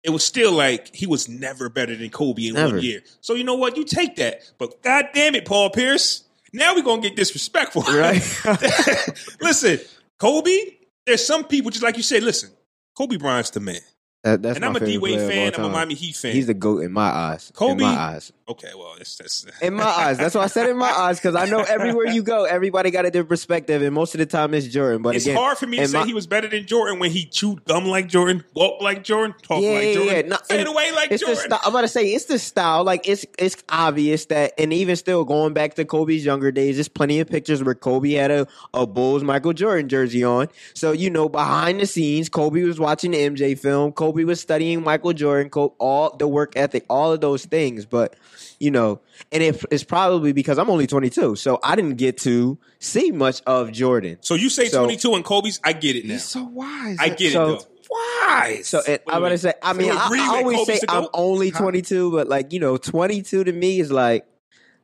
it 0.03 0.09
was 0.09 0.23
still 0.23 0.51
like 0.51 0.95
he 0.95 1.05
was 1.07 1.27
never 1.27 1.69
better 1.69 1.95
than 1.95 2.09
Kobe 2.09 2.47
in 2.47 2.53
Never. 2.53 2.75
one 2.75 2.83
year. 2.83 3.01
So 3.21 3.33
you 3.33 3.43
know 3.43 3.55
what? 3.55 3.75
You 3.77 3.83
take 3.83 4.15
that. 4.17 4.41
But 4.57 4.81
god 4.81 5.09
damn 5.13 5.35
it, 5.35 5.45
Paul 5.45 5.69
Pierce. 5.69 6.23
Now 6.53 6.75
we're 6.75 6.83
gonna 6.83 7.01
get 7.01 7.15
disrespectful. 7.15 7.81
Right. 7.83 8.21
listen, 9.41 9.79
Kobe, 10.19 10.57
there's 11.05 11.25
some 11.25 11.43
people 11.43 11.71
just 11.71 11.83
like 11.83 11.97
you 11.97 12.03
said, 12.03 12.23
listen, 12.23 12.49
Kobe 12.97 13.17
Bryant's 13.17 13.49
the 13.49 13.59
man. 13.59 13.75
That- 14.23 14.41
that's 14.41 14.55
and 14.55 14.65
I'm 14.65 14.75
a 14.75 14.79
favorite 14.79 15.01
Wade 15.01 15.19
fan, 15.19 15.53
I'm 15.55 15.65
a. 15.65 15.69
Miami 15.69 15.95
Heat 15.95 16.15
fan. 16.15 16.33
He's 16.33 16.47
the 16.47 16.53
goat 16.53 16.79
in 16.81 16.91
my 16.91 17.09
eyes. 17.09 17.51
Kobe- 17.53 17.73
in 17.73 17.77
my 17.79 17.95
eyes. 17.95 18.31
Okay, 18.47 18.69
well, 18.77 18.93
it's 18.99 19.15
that's 19.17 19.43
In 19.63 19.73
my 19.73 19.83
eyes, 19.85 20.19
that's 20.19 20.35
why 20.35 20.43
I 20.43 20.47
said 20.47 20.69
in 20.69 20.77
my 20.77 20.91
eyes 20.91 21.17
because 21.19 21.35
I 21.35 21.45
know 21.47 21.61
everywhere 21.61 22.05
you 22.05 22.21
go, 22.21 22.43
everybody 22.45 22.91
got 22.91 23.03
a 23.05 23.09
different 23.09 23.29
perspective, 23.29 23.81
and 23.81 23.91
most 23.91 24.13
of 24.13 24.19
the 24.19 24.27
time 24.27 24.53
it's 24.53 24.67
Jordan. 24.67 25.01
But 25.01 25.15
it's 25.15 25.25
again, 25.25 25.35
hard 25.37 25.57
for 25.57 25.65
me 25.65 25.77
to 25.77 25.87
say 25.87 25.97
my- 25.99 26.05
he 26.05 26.13
was 26.13 26.27
better 26.27 26.47
than 26.47 26.67
Jordan 26.67 26.99
when 26.99 27.09
he 27.09 27.25
chewed 27.25 27.65
gum 27.65 27.85
like 27.87 28.07
Jordan, 28.07 28.43
walked 28.53 28.83
like 28.83 29.03
Jordan, 29.03 29.33
talked 29.41 29.63
Yeah, 29.63 29.69
like 29.71 29.93
Jordan, 29.95 30.15
yeah. 30.15 30.21
No, 30.27 30.37
and 30.51 30.67
away 30.67 30.91
like 30.91 31.11
it's 31.11 31.23
the 31.23 31.33
Jordan. 31.33 31.43
style. 31.49 31.59
I'm 31.63 31.71
about 31.71 31.81
to 31.81 31.87
say 31.87 32.05
it's 32.13 32.25
the 32.25 32.37
style. 32.37 32.83
Like 32.83 33.09
it's 33.09 33.25
it's 33.39 33.63
obvious 33.67 34.25
that, 34.25 34.53
and 34.59 34.71
even 34.71 34.95
still 34.95 35.23
going 35.25 35.53
back 35.53 35.73
to 35.75 35.85
Kobe's 35.85 36.23
younger 36.23 36.51
days, 36.51 36.75
there's 36.75 36.87
plenty 36.87 37.19
of 37.21 37.27
pictures 37.27 37.63
where 37.63 37.73
Kobe 37.73 38.11
had 38.11 38.29
a, 38.29 38.45
a 38.75 38.85
Bulls 38.85 39.23
Michael 39.23 39.53
Jordan 39.53 39.89
jersey 39.89 40.23
on. 40.23 40.49
So 40.75 40.91
you 40.91 41.09
know, 41.09 41.29
behind 41.29 41.79
the 41.79 41.87
scenes, 41.87 42.29
Kobe 42.29 42.61
was 42.61 42.79
watching 42.79 43.09
the 43.09 43.17
MJ 43.17 43.57
film. 43.57 43.91
Kobe 43.91 44.23
was 44.23 44.39
studying 44.39 44.83
Michael 44.83 45.13
Jordan, 45.13 45.49
Co- 45.49 45.73
all 45.79 46.15
the 46.15 46.27
work 46.27 46.53
ethic, 46.55 46.85
all 46.91 47.11
of 47.11 47.21
those 47.21 47.43
things. 47.45 47.87
But 47.87 48.15
you 48.59 48.71
know, 48.71 49.01
and 49.31 49.43
it, 49.43 49.63
it's 49.71 49.83
probably 49.83 50.31
because 50.33 50.57
I'm 50.57 50.69
only 50.69 50.87
22, 50.87 51.35
so 51.35 51.59
I 51.63 51.75
didn't 51.75 51.95
get 51.95 52.17
to 52.19 52.57
see 52.79 53.11
much 53.11 53.41
of 53.45 53.71
Jordan. 53.71 54.17
So 54.21 54.35
you 54.35 54.49
say 54.49 54.67
So- 54.67 54.83
22 54.83 55.13
and 55.15 55.23
Kobe's, 55.25 55.59
I 55.63 55.73
get 55.73 55.95
it 55.95 56.05
now. 56.05 56.13
He's 56.13 56.23
so 56.25 56.43
wise. 56.43 56.97
I 56.99 57.09
get 57.09 57.33
So- 57.33 57.53
it 57.55 57.59
though. 57.59 57.65
Why? 57.87 58.61
So 58.63 58.79
it, 58.79 59.03
I'm 59.07 59.21
gonna 59.21 59.37
say, 59.37 59.53
I 59.61 59.73
mean, 59.73 59.91
I, 59.91 60.09
I 60.11 60.39
always 60.41 60.65
say 60.65 60.79
I'm 60.89 61.07
only 61.13 61.51
22, 61.51 62.11
but 62.11 62.27
like 62.27 62.51
you 62.51 62.59
know, 62.59 62.77
22 62.77 63.43
to 63.43 63.51
me 63.53 63.79
is 63.79 63.91
like 63.91 64.25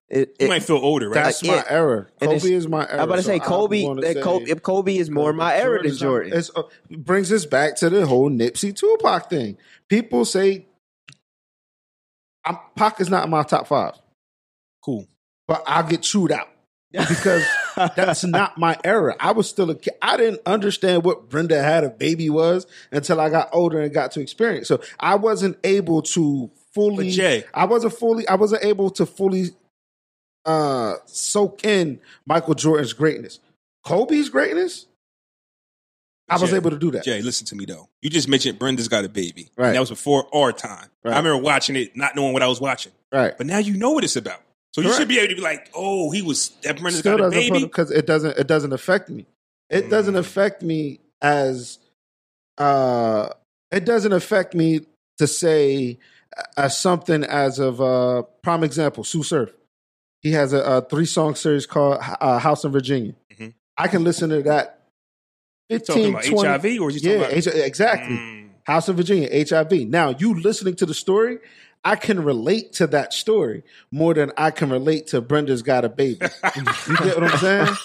it. 0.08 0.36
You 0.40 0.48
might 0.50 0.62
feel 0.62 0.78
older, 0.78 1.10
right? 1.10 1.16
That's 1.16 1.42
yeah. 1.42 1.56
my 1.56 1.64
era. 1.68 2.08
And 2.22 2.30
Kobe 2.30 2.54
is 2.54 2.68
my 2.68 2.84
era. 2.88 2.98
I'm 3.00 3.06
about 3.06 3.16
to 3.16 3.24
say 3.24 3.36
I'm 3.36 3.40
Kobe. 3.40 3.84
gonna 3.84 4.02
that 4.02 4.14
say 4.18 4.22
Kobe, 4.22 4.46
if 4.46 4.62
Kobe 4.62 4.96
is 4.96 5.10
more 5.10 5.34
my 5.34 5.56
error 5.56 5.82
than 5.82 5.96
Jordan's 5.96 6.02
not- 6.02 6.08
Jordan. 6.08 6.34
It's, 6.38 6.52
uh, 6.56 6.64
brings 6.92 7.32
us 7.32 7.46
back 7.48 7.76
to 7.78 7.90
the 7.90 8.06
whole 8.06 8.30
Nipsey 8.30 8.76
Tupac 8.76 9.30
thing. 9.32 9.58
People 9.88 10.24
say 10.24 10.68
I'm, 12.46 12.58
Pac 12.76 13.00
is 13.02 13.10
not 13.10 13.24
in 13.26 13.30
my 13.30 13.44
top 13.44 13.68
five, 13.68 13.94
cool. 14.84 15.08
but 15.48 15.64
I'll 15.68 15.84
get 15.84 16.02
chewed 16.02 16.32
out 16.32 16.50
because 16.92 17.46
that's 17.96 18.24
not 18.24 18.58
my 18.58 18.78
era. 18.84 19.16
I 19.20 19.32
was 19.32 19.48
still 19.50 19.70
a 19.70 19.76
kid. 19.76 19.94
I 20.02 20.18
didn't 20.18 20.42
understand 20.46 21.04
what 21.04 21.30
Brenda 21.30 21.62
had 21.62 21.84
a 21.84 21.90
baby 21.90 22.30
was 22.30 22.68
until 22.92 23.20
I 23.22 23.30
got 23.30 23.50
older 23.54 23.80
and 23.80 23.94
got 23.94 24.12
to 24.14 24.22
experience. 24.22 24.68
So 24.68 24.82
I 25.00 25.16
wasn't 25.16 25.58
able 25.64 26.02
to 26.02 26.50
fully. 26.74 27.10
But 27.10 27.14
Jay- 27.14 27.44
I 27.54 27.66
wasn't 27.66 27.94
fully. 27.94 28.28
I 28.28 28.36
wasn't 28.36 28.64
able 28.66 28.90
to 28.92 29.06
fully 29.06 29.50
uh 30.46 30.96
soak 31.06 31.64
in 31.64 32.00
Michael 32.26 32.56
Jordan's 32.56 32.94
greatness. 32.94 33.40
Kobe's 33.86 34.30
greatness. 34.30 34.88
I 36.32 36.38
was 36.42 36.50
Jay, 36.52 36.56
able 36.56 36.72
to 36.72 36.78
do 36.80 36.92
that. 36.92 37.04
Jay, 37.04 37.22
listen 37.22 37.46
to 37.48 37.56
me 37.56 37.66
though. 37.66 37.90
You 38.02 38.10
just 38.10 38.28
mentioned 38.28 38.58
Brenda's 38.58 38.88
got 38.88 39.04
a 39.06 39.10
baby. 39.10 39.50
Right. 39.58 39.68
And 39.68 39.76
that 39.76 39.80
was 39.82 39.90
before 39.90 40.28
our 40.36 40.52
time. 40.54 40.88
Right. 41.04 41.14
I 41.14 41.18
remember 41.18 41.38
watching 41.42 41.76
it, 41.76 41.96
not 41.96 42.16
knowing 42.16 42.34
what 42.34 42.42
I 42.42 42.48
was 42.48 42.62
watching. 42.62 42.92
Right. 43.12 43.38
But 43.38 43.48
now 43.48 43.58
you 43.58 43.76
know 43.78 43.92
what 43.92 44.04
it's 44.04 44.16
about. 44.16 44.42
So 44.74 44.80
you 44.82 44.94
should 44.94 45.10
be 45.10 45.20
able 45.20 45.28
to 45.30 45.36
be 45.36 45.42
like, 45.42 45.70
oh, 45.76 46.12
he 46.12 46.22
was 46.22 46.50
that 46.64 46.80
Brenda's 46.80 47.00
Still 47.00 47.18
got 47.18 47.28
a 47.28 47.30
baby. 47.30 47.64
because 47.64 47.92
it 47.92 48.06
doesn't 48.08 48.38
it 48.38 48.48
doesn't 48.48 48.72
affect 48.72 49.10
me. 49.10 49.26
It 49.70 49.90
doesn't 49.90 50.16
Mm. 50.16 50.20
affect 50.20 50.62
me 50.64 51.00
as 51.22 51.78
uh 52.58 53.30
it 53.72 53.86
doesn't 53.86 54.14
affect 54.14 54.54
me 54.54 54.82
to 55.18 55.28
say 55.28 55.98
as 56.58 56.78
something 56.78 57.24
as 57.24 57.60
of 57.60 57.82
uh 57.82 58.24
prime 58.42 58.64
example, 58.64 59.04
Sue 59.04 59.24
Surf. 59.24 59.52
He 60.22 60.32
has 60.34 60.54
a, 60.54 60.60
a 60.62 60.82
three 60.82 61.06
song 61.06 61.36
series 61.36 61.66
called 61.66 62.00
uh, 62.22 62.38
House 62.40 62.64
in 62.64 62.72
Virginia. 62.72 63.14
Mhm. 63.34 63.54
I 63.78 63.88
can 63.88 64.04
listen 64.04 64.30
to 64.30 64.44
that 64.44 64.81
15, 65.72 65.96
talking 65.96 66.10
about 66.10 66.24
20 66.26 66.50
HIV 66.50 66.82
or 66.82 66.90
is 66.90 67.02
he 67.02 67.10
yeah, 67.10 67.18
talking 67.28 67.40
about 67.40 67.56
exactly. 67.56 68.16
Mm. 68.16 68.50
House 68.64 68.88
of 68.90 68.98
Virginia, 68.98 69.30
HIV. 69.32 69.72
Now, 69.88 70.10
you 70.10 70.40
listening 70.40 70.76
to 70.76 70.86
the 70.86 70.94
story, 70.94 71.40
I 71.84 71.96
can 71.96 72.24
relate 72.24 72.74
to 72.74 72.88
that 72.88 73.14
story 73.14 73.64
more 73.90 74.14
than 74.14 74.32
I 74.38 74.52
can 74.52 74.70
relate 74.70 75.08
to 75.08 75.22
Brenda's 75.22 75.64
got 75.64 75.84
a 75.84 75.90
baby. 75.90 76.20
you 76.56 76.98
get 76.98 77.20
what 77.20 77.24
I'm 77.24 77.38
saying? 77.40 77.76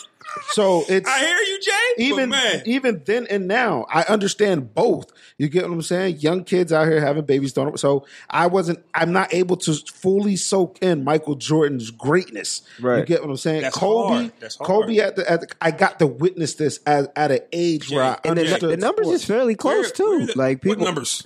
So 0.51 0.85
it's 0.89 1.09
I 1.09 1.19
hear 1.19 1.37
you, 1.39 1.61
Jay. 1.61 2.05
even 2.05 2.29
man, 2.31 2.63
even 2.67 3.03
then 3.05 3.27
and 3.29 3.47
now, 3.49 3.87
I 3.93 4.03
understand 4.05 4.75
both. 4.75 5.11
You 5.39 5.49
get 5.49 5.65
what 5.65 5.73
I'm 5.73 5.83
saying? 5.83 6.19
Young 6.21 6.45
kids 6.45 6.73
out 6.73 6.89
here 6.89 7.01
having 7.01 7.25
babies 7.25 7.53
don't. 7.53 7.79
So 7.79 8.07
I 8.31 8.47
wasn't. 8.47 8.83
I'm 8.95 9.13
not 9.13 9.35
able 9.35 9.57
to 9.59 9.75
fully 9.75 10.37
soak 10.37 10.79
in 10.81 11.05
Michael 11.05 11.35
Jordan's 11.35 11.91
greatness. 11.91 12.63
Right. 12.81 13.01
You 13.01 13.05
get 13.05 13.21
what 13.21 13.31
I'm 13.31 13.37
saying? 13.37 13.63
That's 13.63 13.77
Kobe, 13.77 14.15
hard. 14.15 14.33
That's 14.41 14.57
hard. 14.57 14.67
Kobe 14.67 14.99
at 14.99 15.17
the, 15.17 15.31
at 15.31 15.41
the. 15.43 15.49
I 15.61 15.73
got 15.73 15.99
to 15.99 16.07
witness 16.07 16.55
this 16.55 16.81
at, 16.87 17.13
at 17.17 17.31
an 17.33 17.41
age 17.53 17.91
where 17.91 18.03
I 18.05 18.13
Jay, 18.15 18.21
and 18.25 18.39
the, 18.39 18.43
understood 18.43 18.71
the 18.73 18.77
numbers 18.79 19.07
sports. 19.07 19.23
is 19.23 19.29
fairly 19.29 19.55
close 19.57 19.85
where- 19.87 19.91
too. 19.93 20.17
where 20.19 20.27
the- 20.27 20.39
like 20.39 20.63
people, 20.63 20.79
what 20.79 20.85
numbers? 20.87 21.23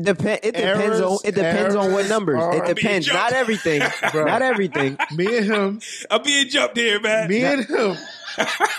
Depend. 0.00 0.40
It 0.44 0.54
depends 0.54 0.80
Errors, 0.80 1.00
on. 1.00 1.18
It 1.24 1.34
depends 1.34 1.74
on 1.74 1.92
what 1.92 2.08
numbers. 2.08 2.40
are- 2.40 2.54
It 2.56 2.74
depends. 2.76 3.08
Not 3.12 3.32
everything. 3.32 3.82
Bro. 4.12 4.26
Not 4.26 4.42
everything. 4.42 4.96
Me 5.14 5.38
and 5.38 5.46
him, 5.46 5.80
I'm 6.10 6.22
being 6.22 6.48
jumped 6.48 6.76
here, 6.76 7.00
man. 7.00 7.28
me 7.28 7.42
and 7.44 7.64
him 7.64 7.96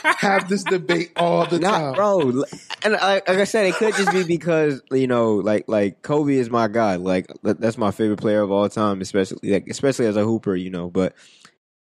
have 0.04 0.48
this 0.50 0.64
debate 0.64 1.12
all 1.18 1.46
the 1.46 1.60
time. 1.60 1.94
Bro. 1.94 2.44
And 2.84 2.94
like, 2.94 3.28
like 3.28 3.38
I 3.38 3.44
said, 3.44 3.66
it 3.68 3.76
could 3.76 3.96
just 3.96 4.12
be 4.12 4.24
because 4.24 4.82
you 4.92 5.08
know, 5.08 5.36
like 5.36 5.66
like 5.68 6.02
Kobe 6.02 6.36
is 6.36 6.50
my 6.50 6.68
guy. 6.70 6.96
Like 6.96 7.28
that's 7.44 7.78
my 7.78 7.92
favorite 7.92 8.20
player 8.22 8.42
of 8.42 8.52
all 8.52 8.70
time, 8.70 9.02
especially 9.02 9.52
like 9.52 9.68
especially 9.68 10.06
as 10.06 10.16
a 10.16 10.24
hooper. 10.24 10.56
You 10.56 10.70
know, 10.70 10.90
but 10.90 11.14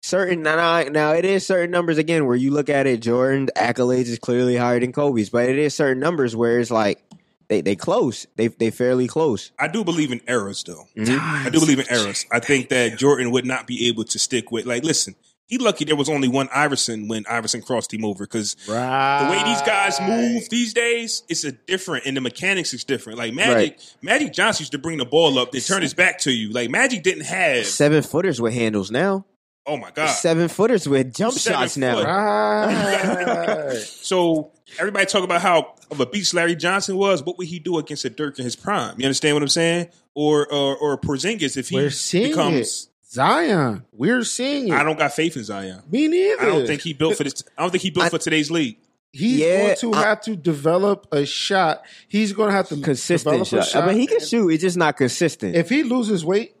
certain 0.02 0.42
now 0.42 0.82
now 0.82 1.12
it 1.12 1.24
is 1.24 1.46
certain 1.46 1.70
numbers 1.70 1.98
again 1.98 2.26
where 2.26 2.36
you 2.36 2.50
look 2.50 2.68
at 2.68 2.86
it. 2.86 3.00
Jordan 3.00 3.48
accolades 3.56 4.06
is 4.06 4.18
clearly 4.18 4.56
higher 4.56 4.80
than 4.80 4.92
Kobe's, 4.92 5.30
but 5.30 5.48
it 5.48 5.58
is 5.58 5.74
certain 5.74 6.00
numbers 6.00 6.34
where 6.36 6.58
it's 6.58 6.70
like 6.70 7.02
they 7.48 7.60
they 7.60 7.76
close. 7.76 8.26
They 8.36 8.48
they 8.48 8.70
fairly 8.70 9.06
close. 9.06 9.52
I 9.58 9.68
do 9.68 9.84
believe 9.84 10.12
in 10.12 10.20
errors, 10.26 10.62
though. 10.64 10.86
Mhm. 10.96 11.18
I 11.20 11.50
do 11.50 11.60
believe 11.60 11.78
in 11.78 11.86
errors. 11.90 12.26
I 12.32 12.40
think 12.40 12.68
that 12.70 12.98
Jordan 12.98 13.30
would 13.30 13.46
not 13.46 13.66
be 13.66 13.88
able 13.88 14.04
to 14.04 14.18
stick 14.18 14.50
with. 14.50 14.66
Like, 14.66 14.82
listen, 14.84 15.14
he 15.46 15.58
lucky 15.58 15.84
there 15.84 15.94
was 15.94 16.08
only 16.08 16.26
one 16.26 16.48
Iverson 16.52 17.06
when 17.06 17.24
Iverson 17.30 17.62
crossed 17.62 17.94
him 17.94 18.04
over 18.04 18.24
because 18.24 18.56
Right. 18.68 19.24
the 19.24 19.30
way 19.30 19.44
these 19.44 19.62
guys 19.62 20.00
move 20.00 20.48
these 20.50 20.74
days, 20.74 21.22
it's 21.28 21.44
a 21.44 21.52
different, 21.52 22.04
and 22.04 22.16
the 22.16 22.20
mechanics 22.20 22.74
is 22.74 22.82
different. 22.82 23.18
Like 23.18 23.32
Magic, 23.32 23.78
Magic 24.02 24.32
Johnson 24.32 24.62
used 24.62 24.72
to 24.72 24.78
bring 24.78 24.98
the 24.98 25.04
ball 25.04 25.38
up, 25.38 25.52
they 25.52 25.60
turn 25.60 25.82
his 25.82 25.94
back 25.94 26.18
to 26.20 26.32
you. 26.32 26.50
Like 26.50 26.68
Magic 26.70 27.04
didn't 27.04 27.26
have. 27.26 27.64
Seven 27.66 28.02
footers 28.02 28.40
with 28.40 28.54
handles 28.54 28.90
now. 28.90 29.24
Oh 29.66 29.76
my 29.76 29.90
god! 29.90 30.06
Seven 30.06 30.48
footers 30.48 30.88
with 30.88 31.12
jump 31.14 31.34
Seven 31.34 31.60
shots 31.60 31.76
now. 31.76 32.02
Right. 32.02 33.76
So 34.06 34.52
everybody 34.78 35.06
talk 35.06 35.24
about 35.24 35.40
how 35.42 35.74
of 35.90 35.98
a 36.00 36.06
beast 36.06 36.32
Larry 36.34 36.54
Johnson 36.54 36.96
was. 36.96 37.22
What 37.24 37.36
would 37.38 37.48
he 37.48 37.58
do 37.58 37.78
against 37.78 38.04
a 38.04 38.10
Dirk 38.10 38.38
in 38.38 38.44
his 38.44 38.54
prime? 38.56 38.94
You 38.98 39.04
understand 39.06 39.34
what 39.34 39.42
I'm 39.42 39.48
saying? 39.48 39.88
Or 40.14 40.46
or, 40.52 40.76
or 40.76 40.98
Porzingis 40.98 41.56
if 41.56 41.68
he 41.70 41.76
We're 41.76 41.90
seeing 41.90 42.28
becomes. 42.30 42.84
it. 42.84 43.12
Zion. 43.12 43.84
We're 43.92 44.22
seeing 44.24 44.68
it. 44.68 44.74
I 44.74 44.82
don't 44.82 44.98
got 44.98 45.12
faith 45.12 45.36
in 45.36 45.44
Zion. 45.44 45.82
Me 45.90 46.06
neither. 46.08 46.42
I 46.42 46.44
don't 46.46 46.66
think 46.66 46.82
he 46.82 46.92
built 46.92 47.16
for 47.16 47.24
this. 47.24 47.42
I 47.58 47.62
don't 47.62 47.70
think 47.70 47.82
he 47.82 47.90
built 47.90 48.06
I- 48.06 48.08
for 48.10 48.18
today's 48.18 48.50
league. 48.50 48.78
He's 49.12 49.38
Yeah, 49.38 49.62
going 49.66 49.76
to 49.78 49.94
I- 49.94 50.02
have 50.02 50.20
to 50.22 50.36
develop 50.36 51.06
a 51.12 51.24
shot. 51.24 51.82
He's 52.08 52.32
going 52.34 52.50
to 52.50 52.54
have 52.54 52.68
to 52.68 52.76
Consistent 52.80 53.42
develop 53.44 53.66
a 53.66 53.70
shot. 53.70 53.84
I 53.84 53.86
mean, 53.88 53.98
he 54.00 54.06
can 54.06 54.20
shoot. 54.20 54.50
It's 54.50 54.60
just 54.62 54.76
not 54.76 54.96
consistent. 54.96 55.56
If 55.56 55.70
he 55.70 55.82
loses 55.84 56.22
weight, 56.24 56.54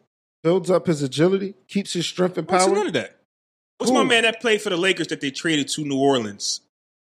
builds 0.46 0.70
up 0.70 0.86
his 0.86 1.02
agility, 1.02 1.54
keeps 1.66 1.92
his 1.92 2.06
strength 2.06 2.38
and 2.38 2.48
What's 2.48 2.64
power. 2.66 2.72
none 2.74 2.86
of 2.86 2.92
that? 2.92 3.16
What's 3.78 3.90
Who? 3.90 3.96
my 3.98 4.04
man 4.04 4.22
that 4.22 4.40
played 4.40 4.62
for 4.62 4.70
the 4.70 4.76
Lakers 4.76 5.08
that 5.08 5.20
they 5.20 5.32
traded 5.32 5.66
to 5.70 5.82
New 5.84 5.98
Orleans? 5.98 6.60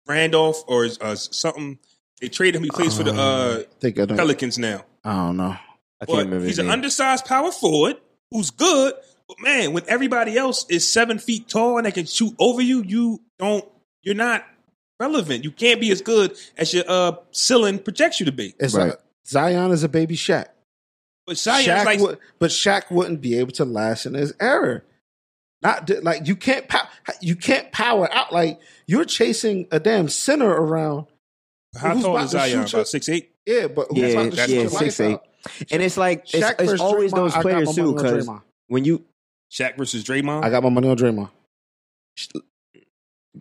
Randolph 0.09 0.63
or 0.67 0.89
uh, 1.03 1.15
something? 1.17 1.79
They 2.23 2.29
traded 2.29 2.57
him. 2.57 2.63
He 2.65 2.71
plays 2.71 2.97
for 2.97 3.03
the 3.03 3.13
uh, 3.13 3.59
I 3.61 3.65
think 3.79 3.99
I. 3.99 4.07
Pelicans 4.07 4.59
now. 4.59 4.85
I 5.05 5.13
don't 5.27 5.37
know. 5.37 5.55
I 6.01 6.07
can't 6.07 6.19
remember. 6.25 6.47
he's 6.47 6.59
an 6.59 6.67
name. 6.67 6.73
undersized 6.73 7.27
power 7.27 7.53
forward 7.53 7.97
who's 8.31 8.51
good. 8.51 8.95
But 9.29 9.37
man, 9.43 9.75
when 9.75 9.83
everybody 9.87 10.39
else 10.39 10.65
is 10.71 10.89
seven 10.89 11.19
feet 11.19 11.47
tall 11.47 11.77
and 11.77 11.85
they 11.87 11.93
can 11.93 12.07
shoot 12.07 12.35
over 12.39 12.63
you, 12.63 12.83
you 12.87 13.21
don't. 13.39 13.65
You're 14.03 14.15
not 14.15 14.47
relevant. 14.99 15.45
You 15.45 15.51
can't 15.51 15.79
be 15.81 15.91
as 15.91 16.01
good 16.01 16.35
as 16.57 16.73
your 16.73 16.85
uh, 16.89 17.13
ceiling 17.33 17.81
projects 17.81 18.19
you 18.19 18.27
to 18.27 18.33
be. 18.33 18.55
It's 18.59 18.73
Right. 18.73 18.91
like 18.91 19.01
Zion 19.27 19.73
is 19.73 19.83
a 19.83 19.89
baby 19.91 20.17
Shaq. 20.17 20.47
But 21.27 21.37
Zion's 21.39 21.67
Shaq 21.67 21.85
like 21.85 22.01
would, 22.01 22.19
but 22.39 22.51
Shaq 22.51 22.91
wouldn't 22.91 23.21
be 23.21 23.39
able 23.39 23.53
to 23.53 23.65
last 23.65 24.07
in 24.07 24.15
his 24.15 24.33
error. 24.41 24.85
Not 25.63 25.91
like 26.05 26.27
you 26.29 26.37
can't 26.37 26.69
pow- 26.69 26.89
you 27.21 27.35
can't 27.35 27.73
power 27.73 28.13
out 28.13 28.33
like 28.33 28.61
you're 28.87 29.05
chasing 29.05 29.67
a 29.73 29.81
damn 29.81 30.09
center 30.09 30.49
around. 30.51 31.07
how 31.81 31.95
who's 31.95 32.05
tall 32.05 32.19
is 32.19 32.25
to 32.31 32.39
Zion? 32.39 32.51
shoot 32.67 32.73
you- 32.73 32.79
About 32.79 32.89
six 32.89 33.09
eight. 33.09 33.31
Yeah, 33.47 33.67
but 33.69 33.89
who's 33.89 33.99
Yeah, 33.99 34.07
about 34.09 34.31
to 34.31 34.37
that's 34.37 34.51
shoot 34.53 34.55
your 34.61 34.71
what- 34.71 34.79
six, 34.79 35.01
eight. 35.01 35.15
out? 35.15 35.25
and 35.71 35.83
it's 35.83 35.97
like 35.97 36.23
it's, 36.25 36.35
Shaq 36.35 36.53
it's 36.53 36.63
versus 36.65 36.81
always 36.81 37.13
Draymond, 37.13 37.17
those 37.17 37.33
I 37.33 37.35
got 37.37 37.43
players 37.43 37.67
my 37.69 37.73
too. 37.75 37.83
money 37.83 37.89
on 37.91 37.97
Because 38.05 38.27
Draymond. 38.29 38.43
when 38.69 38.85
you 38.85 39.05
Shaq 39.51 39.77
versus 39.77 40.05
Draymond. 40.05 40.45
I 40.45 40.51
got 40.51 40.63
my 40.63 40.69
money 40.71 40.89
on 40.89 40.97
Draymond. 40.97 41.31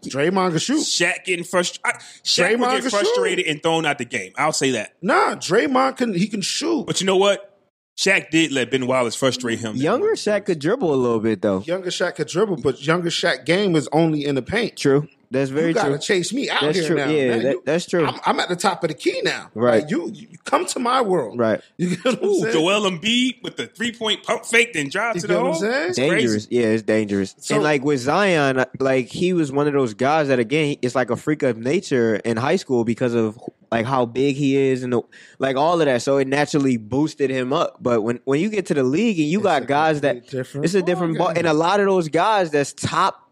Draymond 0.06 0.50
can 0.52 0.60
shoot. 0.60 0.82
Shaq 0.82 1.24
getting 1.26 1.46
frustrated. 1.46 2.02
Shaq 2.24 2.56
Draymond 2.58 2.82
get 2.82 2.92
frustrated 2.92 3.46
and 3.46 3.64
thrown 3.64 3.86
out 3.86 3.98
the 3.98 4.06
game. 4.06 4.34
I'll 4.38 4.52
say 4.52 4.72
that. 4.72 4.94
Nah, 5.02 5.36
Draymond 5.36 5.98
can 5.98 6.14
he 6.14 6.28
can 6.28 6.42
shoot. 6.42 6.86
But 6.86 7.00
you 7.02 7.08
know 7.08 7.16
what? 7.18 7.55
Shaq 7.98 8.30
did 8.30 8.52
let 8.52 8.72
Ben 8.72 8.88
Wallace 8.88 9.16
frustrate 9.16 9.60
him. 9.60 9.76
younger 9.78 10.16
Shaq 10.16 10.46
could 10.46 10.60
dribble 10.60 10.94
a 10.94 10.96
little 10.96 11.20
bit 11.20 11.42
though. 11.42 11.62
Younger 11.62 11.90
Shaq 11.90 12.16
could 12.16 12.28
dribble, 12.28 12.58
but 12.58 12.86
younger 12.86 13.10
Shaq 13.10 13.46
game 13.46 13.76
is 13.76 13.88
only 13.92 14.26
in 14.26 14.36
the 14.36 14.42
paint. 14.42 14.76
True. 14.76 15.08
That's 15.32 15.50
very 15.50 15.70
you 15.70 15.74
gotta 15.74 15.90
true. 15.92 15.98
chase 16.00 16.32
me 16.34 16.50
out 16.50 16.62
That's 16.62 16.78
here 16.78 16.88
true. 16.88 16.96
now. 16.98 17.10
Yeah, 17.10 17.28
man. 17.30 17.44
that- 17.44 17.52
You- 17.54 17.64
that's 17.66 17.86
true. 17.88 18.06
I'm, 18.06 18.20
I'm 18.26 18.40
at 18.40 18.50
the 18.50 18.56
top 18.56 18.84
of 18.84 18.88
the 18.90 18.94
key 18.94 19.22
now. 19.24 19.50
Right. 19.54 19.82
Like, 19.84 19.90
you, 19.92 20.10
you 20.14 20.28
come 20.46 20.66
to 20.68 20.80
my 20.80 21.02
world. 21.02 21.38
Right. 21.40 21.62
You 21.78 21.96
get 21.96 22.06
what 22.06 22.20
I'm 22.24 22.26
Ooh, 22.30 22.40
saying? 22.42 22.54
Joel 22.54 22.90
Embiid 22.90 23.44
with 23.44 23.58
the 23.58 23.68
three 23.68 23.92
point 23.92 24.24
pump 24.24 24.46
fake, 24.46 24.74
then 24.74 24.90
drive 24.90 25.16
You 25.16 25.22
to 25.22 25.28
get 25.28 25.34
the 25.34 25.40
what 25.44 25.48
I'm 25.56 25.72
hole. 25.72 25.88
It's 25.90 25.98
dangerous. 25.98 26.32
crazy. 26.32 26.48
Yeah, 26.52 26.66
it's 26.68 26.84
dangerous. 26.84 27.36
So- 27.40 27.56
and 27.56 27.64
like 27.64 27.84
with 27.84 28.00
Zion, 28.00 28.64
like 28.80 29.08
he 29.08 29.34
was 29.34 29.52
one 29.52 29.68
of 29.68 29.74
those 29.74 29.94
guys 29.94 30.28
that 30.30 30.40
again, 30.40 30.78
it's 30.82 30.96
like 30.96 31.10
a 31.10 31.16
freak 31.16 31.44
of 31.44 31.58
nature 31.58 32.16
in 32.18 32.38
high 32.38 32.56
school 32.58 32.84
because 32.84 33.14
of 33.14 33.38
like 33.72 33.86
how 33.86 34.06
big 34.06 34.36
he 34.36 34.56
is 34.56 34.84
and 34.84 34.94
the, 34.94 35.02
like 35.40 35.58
all 35.58 35.82
of 35.82 35.86
that. 35.86 36.02
So 36.02 36.18
it 36.18 36.28
naturally 36.28 36.78
boosted 36.78 37.30
him 37.30 37.52
up. 37.52 37.78
But 37.82 38.02
when 38.04 38.20
when 38.24 38.40
you 38.40 38.50
get 38.50 38.68
to 38.68 38.74
the 38.74 38.84
league 38.84 39.20
and 39.20 39.28
you 39.28 39.42
got 39.42 39.66
guys 39.68 40.02
that 40.02 40.28
different 40.28 40.66
it's 40.66 40.76
a 40.76 40.82
different 40.82 41.18
ball, 41.18 41.30
ballgame. 41.30 41.38
and 41.40 41.48
a 41.48 41.54
lot 41.54 41.80
of 41.80 41.88
those 41.88 42.08
guys 42.08 42.52
that's 42.52 42.72
top 42.74 43.25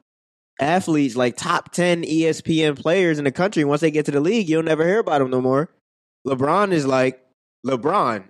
athletes, 0.60 1.16
like 1.16 1.38
top 1.38 1.72
ten 1.72 2.04
E 2.04 2.22
ESPN 2.22 2.80
players 2.80 3.18
in 3.18 3.26
the 3.26 3.32
country, 3.32 3.64
once 3.64 3.82
they 3.82 3.92
get 3.92 4.06
to 4.06 4.12
the 4.12 4.20
league, 4.20 4.50
you'll 4.50 4.64
never 4.64 4.86
hear 4.86 5.00
about 5.00 5.20
them 5.20 5.30
no 5.30 5.42
more. 5.42 5.70
LeBron 6.28 6.72
is 6.72 6.86
like 6.86 7.24
LeBron, 7.66 8.24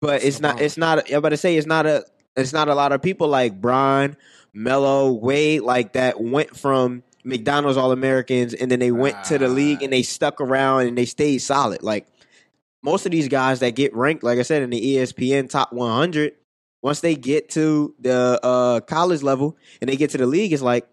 but 0.00 0.22
it's 0.22 0.40
not. 0.40 0.60
It's 0.60 0.76
not. 0.76 1.10
I'm 1.10 1.16
about 1.16 1.30
to 1.30 1.36
say 1.36 1.56
it's 1.56 1.66
not 1.66 1.86
a. 1.86 2.04
It's 2.36 2.52
not 2.52 2.68
a 2.68 2.74
lot 2.74 2.92
of 2.92 3.02
people 3.02 3.28
like 3.28 3.60
Bron, 3.60 4.16
Melo, 4.52 5.12
Wade, 5.12 5.62
like 5.62 5.94
that 5.94 6.20
went 6.20 6.56
from 6.56 7.02
McDonald's 7.24 7.76
All 7.76 7.92
Americans 7.92 8.54
and 8.54 8.70
then 8.70 8.78
they 8.78 8.92
went 8.92 9.24
to 9.24 9.38
the 9.38 9.48
league 9.48 9.82
and 9.82 9.92
they 9.92 10.02
stuck 10.02 10.40
around 10.40 10.86
and 10.86 10.96
they 10.96 11.04
stayed 11.04 11.38
solid. 11.38 11.82
Like 11.82 12.06
most 12.82 13.06
of 13.06 13.12
these 13.12 13.28
guys 13.28 13.60
that 13.60 13.74
get 13.74 13.94
ranked, 13.94 14.22
like 14.22 14.38
I 14.38 14.42
said, 14.42 14.62
in 14.62 14.70
the 14.70 14.96
ESPN 14.96 15.50
top 15.50 15.72
100, 15.72 16.34
once 16.82 17.00
they 17.00 17.14
get 17.14 17.50
to 17.50 17.94
the 17.98 18.40
uh, 18.42 18.80
college 18.80 19.22
level 19.22 19.56
and 19.80 19.90
they 19.90 19.96
get 19.96 20.10
to 20.10 20.18
the 20.18 20.26
league, 20.26 20.52
it's 20.52 20.62
like 20.62 20.88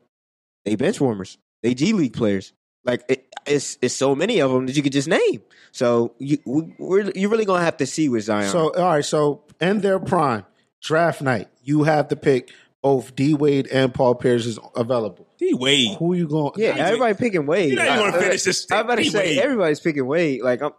they 0.68 0.76
bench 0.76 1.00
warmers, 1.00 1.38
they 1.64 1.74
G 1.74 1.94
League 1.94 2.12
players. 2.14 2.52
Like 2.84 3.04
it, 3.08 3.26
it's 3.46 3.78
it's 3.82 3.94
so 3.94 4.14
many 4.16 4.40
of 4.42 4.52
them 4.52 4.66
that 4.66 4.76
you 4.76 4.84
could 4.84 4.92
just 4.92 5.08
name. 5.08 5.42
So 5.72 6.14
you 6.20 6.40
we- 6.46 6.76
we're, 6.78 7.10
you're 7.16 7.30
really 7.30 7.46
gonna 7.46 7.64
have 7.64 7.78
to 7.78 7.86
see 7.86 8.10
with 8.10 8.24
Zion. 8.26 8.50
So 8.52 8.74
all 8.76 8.86
right, 8.96 9.06
so 9.06 9.44
in 9.62 9.80
their 9.80 9.98
prime 10.00 10.46
draft 10.82 11.22
night, 11.22 11.48
you 11.64 11.84
have 11.84 12.10
to 12.10 12.18
pick 12.18 12.52
both 12.84 13.16
D 13.16 13.34
Wade 13.34 13.68
and 13.68 13.94
Paul 13.94 14.16
Pierce 14.16 14.46
is 14.46 14.60
available. 14.76 15.26
D 15.38 15.54
Wade. 15.54 15.96
Who 16.00 16.14
you 16.16 16.28
going? 16.28 16.52
yeah, 16.58 16.76
everybody 16.78 17.14
picking 17.14 17.46
Wade. 17.46 17.72
You're 17.74 17.84
not 17.84 17.88
even 18.00 18.12
gonna 18.12 18.18
I- 18.18 18.22
finish 18.28 18.44
this. 18.44 18.68
I'm 18.72 18.86
about 18.86 18.96
to 18.96 19.04
D 19.04 19.10
say 19.10 19.20
Wade. 19.20 19.40
everybody's 19.40 19.80
picking 19.80 20.06
Wade. 20.06 20.42
Like 20.42 20.62
I'm 20.62 20.72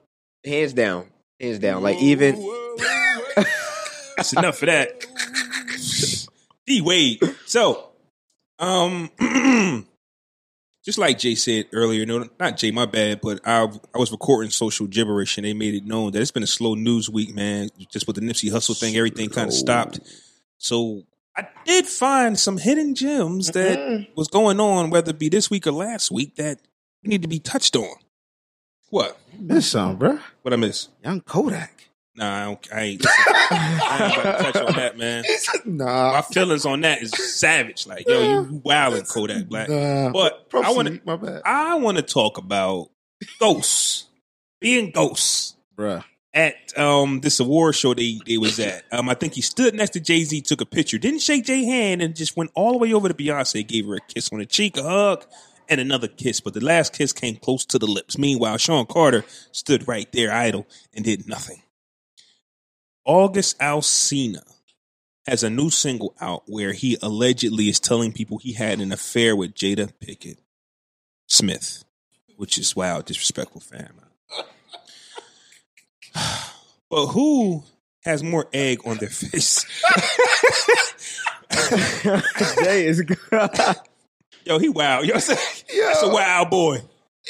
hands 0.44 0.74
down, 0.74 1.06
hands 1.40 1.59
down. 1.59 1.82
Like 1.82 1.97
even 2.02 2.35
That's 4.16 4.32
enough 4.35 4.59
for 4.59 4.66
that. 4.66 5.06
D 6.66 6.81
Wade. 6.82 7.20
So, 7.47 7.88
um, 8.59 9.11
just 10.85 10.99
like 10.99 11.19
Jay 11.19 11.35
said 11.35 11.67
earlier, 11.73 12.07
no, 12.07 12.29
not 12.39 12.57
Jay, 12.57 12.71
my 12.71 12.87
bad, 12.87 13.21
but 13.21 13.41
I 13.45 13.69
I 13.95 13.99
was 13.99 14.11
recording 14.11 14.51
social 14.51 14.87
gibberish 14.87 15.37
and 15.37 15.45
they 15.45 15.55
made 15.55 15.75
it 15.75 15.85
known 15.85 16.13
that 16.13 16.21
it's 16.21 16.31
been 16.31 16.43
a 16.43 16.47
slow 16.47 16.75
news 16.75 17.11
week, 17.11 17.35
man. 17.35 17.69
Just 17.91 18.07
with 18.07 18.17
the 18.17 18.23
Nipsey 18.23 18.51
Hussle 18.51 18.79
thing, 18.79 18.97
everything 18.97 19.29
kind 19.31 19.49
of 19.49 19.55
stopped. 19.55 20.01
So 20.59 21.05
I 21.37 21.47
did 21.65 21.87
find 21.87 22.39
some 22.39 22.59
hidden 22.59 22.95
gems 22.95 23.51
that 23.53 24.09
was 24.17 24.29
going 24.29 24.61
on, 24.61 24.91
whether 24.91 25.11
it 25.11 25.19
be 25.19 25.29
this 25.29 25.51
week 25.51 25.67
or 25.67 25.73
last 25.73 26.11
week, 26.11 26.37
that 26.37 26.61
need 27.05 27.23
to 27.23 27.29
be 27.29 27.39
touched 27.39 27.77
on. 27.77 27.97
What? 28.91 29.19
Miss 29.39 29.69
some, 29.69 29.97
bro. 29.97 30.19
What 30.43 30.53
I 30.53 30.57
miss? 30.57 30.89
Young 31.05 31.21
Kodak. 31.21 31.88
Nah, 32.19 32.36
I, 32.36 32.45
don't, 32.47 32.69
I 32.74 32.81
ain't. 32.81 33.07
I 33.07 34.11
ain't 34.11 34.19
about 34.19 34.39
to 34.39 34.53
touch 34.53 34.57
on 34.69 34.74
that, 34.74 34.99
man. 34.99 35.24
Nah, 35.65 36.12
my 36.15 36.23
feelings 36.23 36.66
on 36.66 36.81
that 36.81 37.01
is 37.01 37.12
savage. 37.12 37.86
Like, 37.86 38.09
yo, 38.09 38.20
you 38.20 38.61
wildin' 38.65 39.09
Kodak 39.09 39.47
Black. 39.47 39.69
Nah. 39.69 40.11
But 40.11 40.49
I 40.53 40.73
want 40.73 40.89
to, 40.89 41.43
I 41.45 41.77
want 41.77 41.99
to 41.99 42.03
talk 42.03 42.36
about 42.36 42.90
ghosts, 43.39 44.07
being 44.61 44.90
ghosts 44.90 45.55
bruh. 45.77 46.03
at 46.35 46.77
um 46.77 47.20
this 47.20 47.39
award 47.39 47.77
show 47.77 47.95
they 47.95 48.19
they 48.27 48.36
was 48.36 48.59
at. 48.59 48.82
Um, 48.90 49.09
I 49.09 49.15
think 49.15 49.35
he 49.35 49.40
stood 49.40 49.74
next 49.74 49.90
to 49.90 50.01
Jay 50.01 50.24
Z, 50.24 50.40
took 50.40 50.61
a 50.61 50.66
picture, 50.66 50.99
didn't 50.99 51.20
shake 51.20 51.45
Jay 51.45 51.65
hand, 51.65 52.03
and 52.03 52.16
just 52.16 52.36
went 52.36 52.51
all 52.57 52.73
the 52.73 52.78
way 52.78 52.93
over 52.93 53.07
to 53.07 53.15
Beyonce, 53.15 53.65
gave 53.65 53.86
her 53.86 53.95
a 53.95 54.01
kiss 54.12 54.32
on 54.32 54.40
the 54.40 54.47
cheek, 54.47 54.77
a 54.77 54.82
hug, 54.82 55.24
and 55.69 55.81
another 55.81 56.09
kiss. 56.09 56.40
But 56.40 56.55
the 56.55 56.65
last 56.65 56.93
kiss 56.95 57.12
came 57.12 57.36
close 57.36 57.65
to 57.66 57.78
the 57.78 57.86
lips. 57.86 58.19
Meanwhile, 58.19 58.57
Shawn 58.57 58.86
Carter 58.86 59.24
stood 59.53 59.86
right 59.86 60.11
there, 60.11 60.32
idle, 60.32 60.66
and 60.93 61.05
did 61.05 61.28
nothing. 61.28 61.62
August 63.09 63.59
Alsina 63.59 64.43
has 65.27 65.43
a 65.43 65.49
new 65.49 65.71
single 65.71 66.15
out 66.21 66.43
where 66.47 66.75
he 66.75 66.99
allegedly 67.01 67.71
is 67.71 67.81
telling 67.81 68.13
people 68.13 68.37
he 68.37 68.53
had 68.53 68.81
an 68.81 68.93
affair 68.93 69.35
with 69.35 69.55
Jada 69.55 69.91
Pinkett 69.99 70.37
Smith, 71.27 71.85
which 72.37 72.59
is 72.59 72.77
wow, 72.77 73.01
disrespectful, 73.01 73.63
fam. 73.63 73.95
But 76.91 77.09
who 77.09 77.65
has 78.05 78.23
more 78.23 78.49
egg 78.51 78.79
on 78.87 78.97
their 78.97 79.09
face? 79.11 79.67
Jay 82.63 82.87
is 82.87 83.03
good. 83.03 83.19
Yo, 84.47 84.59
he 84.59 84.71
wild. 84.71 85.05
Yo, 85.05 85.13
that's 85.13 85.29
a, 85.29 85.35
that's 85.35 86.03
a 86.03 86.09
wild 86.09 86.49
boy. 86.49 86.81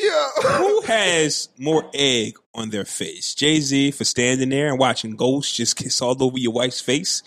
Yeah. 0.01 0.29
Who 0.59 0.83
has 0.83 1.49
more 1.59 1.91
egg 1.93 2.39
on 2.59 2.70
their 2.70 2.85
face? 2.85 3.35
Jay 3.35 3.60
Z 3.60 3.93
for 3.93 4.05
standing 4.05 4.51
there 4.51 4.68
and 4.68 4.78
watching 4.78 5.16
ghosts 5.16 5.56
just 5.56 5.76
kiss 5.76 6.02
all 6.02 6.20
over 6.22 6.39
your 6.39 6.52
wife's 6.52 6.80
face? 6.80 7.22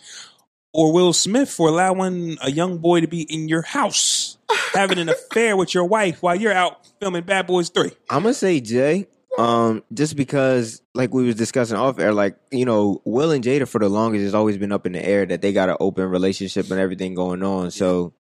Or 0.73 0.93
Will 0.93 1.13
Smith 1.13 1.49
for 1.49 1.67
allowing 1.67 2.37
a 2.41 2.49
young 2.49 2.77
boy 2.77 3.01
to 3.01 3.07
be 3.07 3.21
in 3.21 3.49
your 3.49 3.61
house 3.61 4.37
having 4.73 4.99
an 4.99 5.09
affair 5.09 5.57
with 5.57 5.73
your 5.73 5.85
wife 5.85 6.21
while 6.21 6.35
you're 6.35 6.53
out 6.53 6.87
filming 6.99 7.23
Bad 7.23 7.47
Boys 7.47 7.69
3? 7.69 7.91
I'm 8.09 8.23
gonna 8.23 8.33
say 8.33 8.59
Jay. 8.61 9.07
Um, 9.37 9.83
just 9.93 10.17
because, 10.17 10.81
like 10.93 11.13
we 11.13 11.25
was 11.25 11.35
discussing 11.35 11.77
off 11.77 11.99
air, 11.99 12.13
like 12.13 12.37
you 12.51 12.65
know, 12.65 13.01
Will 13.05 13.31
and 13.31 13.43
Jada 13.43 13.67
for 13.67 13.79
the 13.79 13.87
longest 13.89 14.23
has 14.23 14.35
always 14.35 14.57
been 14.57 14.73
up 14.73 14.85
in 14.85 14.91
the 14.91 15.03
air 15.03 15.25
that 15.25 15.41
they 15.41 15.53
got 15.53 15.69
an 15.69 15.77
open 15.79 16.09
relationship 16.09 16.69
and 16.69 16.79
everything 16.79 17.15
going 17.15 17.41
on. 17.41 17.71
So, 17.71 18.13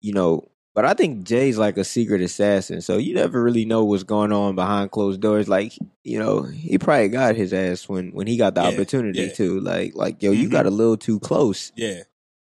you 0.00 0.12
know, 0.12 0.48
but 0.74 0.84
I 0.84 0.94
think 0.94 1.24
Jay's 1.24 1.56
like 1.56 1.76
a 1.78 1.84
secret 1.84 2.20
assassin, 2.20 2.80
so 2.80 2.96
you 2.98 3.14
never 3.14 3.42
really 3.42 3.64
know 3.64 3.84
what's 3.84 4.02
going 4.02 4.32
on 4.32 4.54
behind 4.56 4.90
closed 4.90 5.20
doors. 5.20 5.48
Like, 5.48 5.72
you 6.02 6.18
know, 6.18 6.42
he 6.42 6.78
probably 6.78 7.08
got 7.08 7.36
his 7.36 7.52
ass 7.52 7.88
when 7.88 8.10
when 8.12 8.26
he 8.26 8.36
got 8.36 8.54
the 8.54 8.62
Yeah, 8.62 8.68
opportunity 8.68 9.22
yeah. 9.22 9.32
to. 9.34 9.60
Like, 9.60 9.92
like 9.94 10.22
yo, 10.22 10.32
you 10.32 10.48
Mhm. 10.48 10.52
got 10.52 10.66
a 10.66 10.70
little 10.70 10.96
too 10.96 11.20
close. 11.20 11.72
Yeah. 11.76 12.02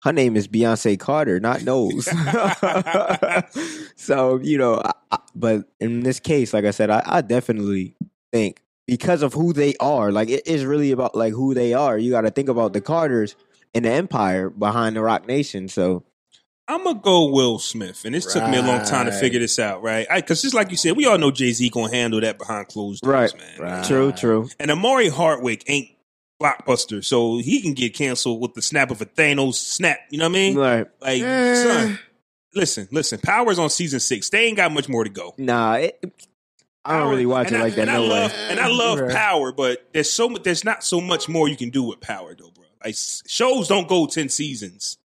Her 0.03 0.13
name 0.13 0.37
is 0.37 0.49
Beyonce 0.49 0.99
Carter, 0.99 1.41
not 1.41 1.63
Knowles. 1.65 2.05
so 3.97 4.39
you 4.43 4.59
know, 4.59 4.81
I, 4.85 4.93
I, 5.13 5.19
but 5.35 5.65
in 5.81 6.01
this 6.01 6.21
case, 6.21 6.53
like 6.53 6.65
I 6.65 6.71
said, 6.73 6.91
I, 6.91 7.03
I 7.07 7.21
definitely 7.23 7.97
think 8.33 8.63
because 8.87 9.23
of 9.23 9.33
who 9.33 9.53
they 9.53 9.75
are, 9.81 10.13
like 10.13 10.29
it 10.29 10.47
is 10.47 10.65
really 10.65 10.91
about 10.93 11.15
like 11.17 11.33
who 11.33 11.55
they 11.55 11.73
are. 11.75 11.97
You 11.99 12.11
got 12.11 12.23
to 12.23 12.31
think 12.31 12.49
about 12.49 12.73
the 12.73 12.81
Carters 12.81 13.35
and 13.75 13.85
the 13.85 13.91
empire 13.91 14.51
behind 14.51 14.97
the 14.97 15.01
Roc 15.03 15.27
Nation. 15.27 15.69
So 15.69 16.05
I'm 16.67 16.83
gonna 16.85 16.99
go 16.99 17.27
Will 17.27 17.59
Smith, 17.59 18.05
and 18.07 18.15
this 18.15 18.33
took 18.33 18.49
me 18.49 18.57
a 18.57 18.63
long 18.63 18.85
time 18.87 19.05
to 19.07 19.13
figure 19.13 19.39
this 19.39 19.59
out, 19.59 19.83
right? 19.83 20.07
Because 20.15 20.41
just 20.41 20.55
like 20.55 20.71
you 20.71 20.79
said, 20.79 20.97
we 20.97 21.05
all 21.05 21.19
know 21.19 21.31
Jay 21.31 21.53
Z 21.53 21.69
gonna 21.69 21.95
handle 21.95 22.21
that 22.23 22.39
behind 22.39 22.69
closed 22.69 23.03
doors, 23.03 23.35
Right. 23.35 23.39
man. 23.39 23.61
Right. 23.61 23.85
true, 23.87 24.13
true. 24.13 24.49
And 24.59 24.71
Omari 24.71 25.09
Hardwick 25.11 25.63
ain't 25.67 25.91
blockbuster, 26.43 27.05
so 27.05 27.37
he 27.39 27.61
can 27.61 27.75
get 27.75 27.95
canceled 27.95 28.41
with 28.41 28.55
the 28.55 28.63
snap 28.63 28.91
of 28.91 29.01
a 29.03 29.07
Thanos 29.07 29.55
snap. 29.57 29.99
You 30.11 30.19
know 30.19 30.25
what 30.25 30.31
I 30.31 30.33
mean? 30.33 30.57
Right? 30.57 30.87
Like, 31.03 31.23
Eh. 31.23 31.55
son, 31.63 31.99
listen, 32.55 32.89
listen. 32.91 33.19
Power's 33.21 33.59
on 33.59 33.69
season 33.69 34.01
six. 34.01 34.31
They 34.31 34.47
ain't 34.47 34.57
got 34.57 34.73
much 34.73 34.89
more 34.89 35.05
to 35.05 35.11
go. 35.11 35.35
Nah, 35.37 35.75
it, 35.75 36.03
I 36.83 36.99
don't 36.99 37.11
really 37.11 37.27
watch 37.27 37.49
and 37.49 37.57
it 37.57 37.59
I- 37.59 37.63
like 37.63 37.75
that. 37.75 37.83
And 37.83 37.91
I 37.91 37.95
No 37.97 38.03
way. 38.05 38.09
love, 38.09 38.33
and 38.49 38.59
I 38.61 38.69
love 38.69 39.01
Right. 39.01 39.13
Power, 39.15 39.53
but 39.53 39.87
there's 39.93 40.11
so 40.11 40.31
much. 40.31 40.43
There's 40.45 40.65
not 40.65 40.83
so 40.83 41.01
much 41.03 41.29
more 41.29 41.47
you 41.47 41.57
can 41.57 41.69
do 41.71 41.83
with 41.83 42.01
Power, 42.01 42.35
though, 42.35 42.51
bro. 42.55 42.65
Like 42.83 42.97
shows 43.27 43.69
don't 43.69 43.87
go 43.89 44.07
ten 44.07 44.29
seasons. 44.31 44.97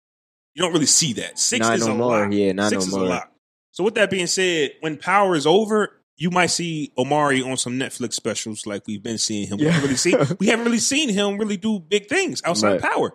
You 0.59 0.65
don't 0.65 0.73
really 0.73 0.87
see 0.87 1.13
that. 1.13 1.39
Six 1.39 1.65
Not 1.65 1.77
is 1.77 1.87
no 1.87 1.93
a 1.93 1.95
more. 1.95 2.19
lot. 2.25 2.33
Yeah, 2.33 2.51
not 2.51 2.69
Six 2.69 2.83
no 2.83 2.87
is 2.89 2.93
more. 2.93 3.05
a 3.05 3.07
lot. 3.07 3.31
So 3.71 3.81
with 3.85 3.95
that 3.95 4.09
being 4.09 4.27
said, 4.27 4.71
when 4.81 4.97
Power 4.97 5.37
is 5.37 5.47
over, 5.47 6.01
you 6.17 6.29
might 6.31 6.47
see 6.47 6.91
Omari 6.97 7.41
on 7.41 7.55
some 7.55 7.79
Netflix 7.79 8.11
specials 8.15 8.65
like 8.67 8.85
we've 8.85 9.01
been 9.01 9.17
seeing 9.17 9.47
him. 9.47 9.57
We 9.59 9.63
Yeah. 9.67 9.71
haven't 9.71 9.87
really 9.87 9.95
seen 9.95 10.17
we 10.41 10.47
haven't 10.47 10.65
really 10.65 10.79
seen 10.79 11.07
him 11.07 11.37
really 11.37 11.55
do 11.55 11.79
big 11.79 12.07
things 12.07 12.41
outside 12.43 12.71
Right. 12.73 12.81
Power. 12.81 13.13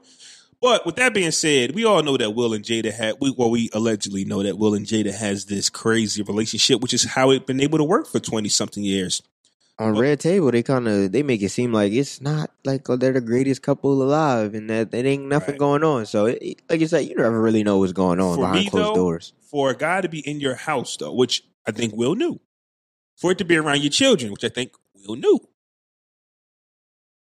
But 0.63 0.87
with 0.87 0.97
that 0.97 1.13
being 1.13 1.33
said, 1.33 1.75
we 1.75 1.85
all 1.85 2.03
know 2.03 2.17
that 2.17 2.31
Will 2.35 2.55
and 2.55 2.65
Jada 2.65 2.91
had 2.91 3.17
we 3.21 3.31
well 3.37 3.51
we 3.51 3.69
allegedly 3.75 4.25
know 4.25 4.43
that 4.43 4.57
Will 4.57 4.73
and 4.75 4.87
Jada 4.87 5.13
has 5.13 5.45
this 5.45 5.69
crazy 5.69 6.23
relationship, 6.23 6.81
which 6.81 6.95
is 6.95 7.05
how 7.05 7.31
it 7.31 7.47
been 7.47 7.61
able 7.61 7.77
to 7.77 7.85
work 7.85 8.07
for 8.07 8.21
twenty 8.21 8.49
something 8.49 8.83
years. 8.83 9.21
On 9.79 9.97
Red 9.97 10.21
Table, 10.21 10.53
they 10.53 10.63
kind 10.63 10.87
of 10.87 11.11
they 11.11 11.25
make 11.25 11.43
it 11.43 11.49
seem 11.49 11.73
like 11.73 11.93
it's 11.93 12.21
not 12.21 12.51
like 12.65 12.89
oh, 12.89 12.95
they're 12.97 13.13
the 13.13 13.21
greatest 13.21 13.63
couple 13.63 14.01
alive, 14.03 14.55
and 14.55 14.71
that 14.71 14.93
there 14.93 15.05
ain't 15.05 15.27
nothing 15.27 15.55
Right. 15.55 15.59
going 15.59 15.83
on. 15.83 16.07
So, 16.07 16.27
it, 16.27 16.39
it- 16.41 16.63
like 16.71 16.81
you 16.81 16.87
said, 16.87 17.01
you 17.09 17.17
never 17.17 17.41
really 17.41 17.65
know 17.65 17.79
what's 17.79 17.93
going 17.93 18.21
on 18.21 18.37
For 18.37 18.43
behind 18.43 18.65
me, 18.67 18.71
closed 18.71 18.91
though, 18.91 18.95
doors. 18.95 19.33
For 19.51 19.71
a 19.71 19.77
guy 19.77 20.01
to 20.01 20.09
be 20.09 20.21
in 20.21 20.39
your 20.39 20.55
house 20.55 20.97
though, 20.97 21.13
which 21.13 21.43
I 21.67 21.73
think 21.73 21.95
Will 21.97 22.15
knew. 22.15 22.41
For 23.17 23.33
it 23.33 23.39
to 23.39 23.45
be 23.45 23.57
around 23.57 23.81
your 23.83 23.91
children, 23.91 24.31
which 24.31 24.45
I 24.45 24.49
think 24.49 24.73
Will 24.95 25.17
knew. 25.17 25.41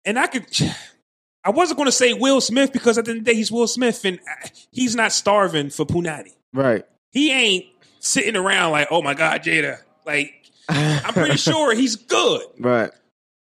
And 0.05 0.19
I 0.19 0.27
could 0.29 0.47
I 1.45 1.51
wasn't 1.51 1.77
going 1.79 1.87
to 1.87 1.93
say 1.93 2.13
Will 2.13 2.41
Smith 2.41 2.73
because 2.73 2.99
at 2.99 3.05
the 3.05 3.13
end 3.13 3.21
of 3.21 3.25
the 3.25 3.31
day 3.33 3.37
he's 3.37 3.51
Will 3.53 3.69
Smith 3.69 4.05
and 4.05 4.19
uh, 4.21 4.49
he's 4.73 4.95
not 4.97 5.13
starving 5.13 5.71
for 5.71 5.85
Punani. 5.85 6.35
Right. 6.53 6.85
He 7.11 7.33
ain't 7.33 7.67
sitting 8.01 8.37
around 8.37 8.73
like, 8.73 8.89
"Oh 8.91 9.03
my 9.03 9.15
god, 9.15 9.43
Jada, 9.43 9.79
Like, 10.05 10.46
I'm 10.69 11.13
pretty 11.15 11.37
sure 11.37 11.75
he's 11.75 11.97
good. 11.97 12.43
Right. 12.59 12.91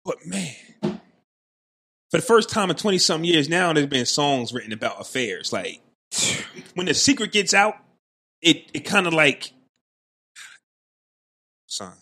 But 0.04 0.24
man, 0.26 0.54
for 0.82 2.18
the 2.18 2.22
first 2.22 2.50
time 2.50 2.70
in 2.70 2.76
20 2.76 2.98
some 2.98 3.24
years 3.24 3.48
now, 3.48 3.72
there's 3.72 3.86
been 3.86 4.06
songs 4.06 4.52
written 4.52 4.72
about 4.72 5.00
affairs. 5.00 5.52
Like, 5.52 5.80
when 6.74 6.86
the 6.86 6.94
secret 6.94 7.32
gets 7.32 7.54
out, 7.54 7.76
it, 8.42 8.70
it 8.74 8.80
kind 8.80 9.06
of 9.06 9.12
like, 9.14 9.52
son, 11.66 11.92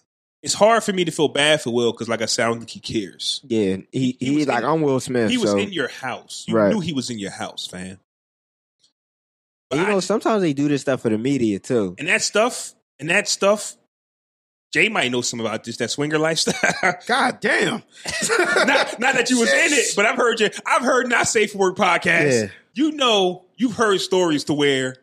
it's 0.43 0.55
hard 0.55 0.83
for 0.83 0.93
me 0.93 1.05
to 1.05 1.11
feel 1.13 1.29
bad 1.29 1.61
for 1.63 1.73
Will 1.73 1.93
because, 1.93 2.09
like 2.09 2.23
I 2.23 2.27
said, 2.27 2.47
I 2.47 2.49
don't 2.49 2.59
think 2.59 2.71
he 2.71 2.81
cares. 2.81 3.41
Yeah. 3.45 3.77
He, 3.93 4.17
He 4.19 4.35
he, 4.39 4.45
like 4.45 4.65
in- 4.65 4.69
I'm 4.69 4.81
Will 4.83 4.99
Smith. 5.01 5.31
He 5.31 5.39
was 5.39 5.51
so, 5.51 5.59
in 5.59 5.73
your 5.73 5.89
house. 5.89 6.45
You 6.49 6.57
Right. 6.57 6.73
knew 6.73 6.81
he 6.81 6.93
was 6.93 7.11
in 7.11 7.19
your 7.19 7.31
house, 7.31 7.67
fam. 7.67 7.99
But 9.71 9.79
you 9.79 9.87
know, 9.87 10.01
sometimes 10.01 10.43
they 10.43 10.53
do 10.53 10.69
this 10.69 10.83
stuff 10.83 11.01
for 11.01 11.09
the 11.09 11.17
media 11.19 11.59
too. 11.59 11.95
and 11.99 12.09
that 12.09 12.21
stuff, 12.23 12.75
and 12.99 13.09
that 13.09 13.27
stuff, 13.29 13.77
Jay 14.73 14.89
might 14.89 15.13
know 15.13 15.21
some 15.21 15.39
about 15.39 15.65
this, 15.65 15.77
that 15.77 15.91
swinger 15.91 16.19
lifestyle. 16.19 16.95
God 17.07 17.41
damn. 17.41 17.83
not, 18.67 18.99
not 18.99 19.15
that 19.15 19.29
you 19.29 19.39
was 19.39 19.53
in 19.53 19.73
it, 19.73 19.89
but 19.95 20.07
I've 20.07 20.17
heard 20.17 20.41
you. 20.41 20.49
I've 20.67 20.83
heard 20.83 21.09
not 21.09 21.29
safe 21.29 21.53
for 21.53 21.59
work 21.59 21.77
podcast. 21.77 22.43
Yeah. 22.43 22.49
You 22.75 22.93
know, 22.93 23.45
you've 23.57 23.77
heard 23.77 24.01
stories 24.01 24.45
to 24.45 24.55
where, 24.55 24.97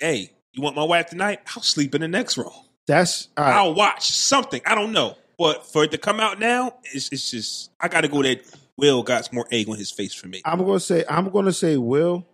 hey, 0.00 0.32
you 0.52 0.62
want 0.62 0.74
my 0.74 0.82
wife 0.82 1.06
tonight? 1.06 1.40
I'll 1.54 1.62
sleep 1.62 1.94
in 1.94 2.00
the 2.00 2.08
next 2.08 2.36
room. 2.36 2.50
That's 2.88 3.28
right. 3.38 3.54
I'll 3.54 3.74
watch 3.74 4.10
something. 4.10 4.60
I 4.66 4.74
don't 4.74 4.92
know, 4.92 5.16
but 5.38 5.66
for 5.66 5.84
it 5.84 5.92
to 5.92 5.98
come 5.98 6.18
out 6.18 6.40
now, 6.40 6.74
it's, 6.92 7.12
it's 7.12 7.30
just 7.30 7.70
I 7.80 7.86
got 7.86 8.00
to 8.00 8.08
go 8.08 8.22
that 8.22 8.42
Will 8.76 9.02
got 9.02 9.24
some 9.24 9.36
more 9.36 9.46
egg 9.50 9.68
on 9.68 9.78
his 9.78 9.90
face 9.90 10.12
for 10.12 10.28
me. 10.28 10.42
I'm 10.44 10.58
gonna 10.58 10.80
say 10.80 11.04
I'm 11.08 11.30
gonna 11.30 11.52
say 11.52 11.78
Will, 11.78 12.26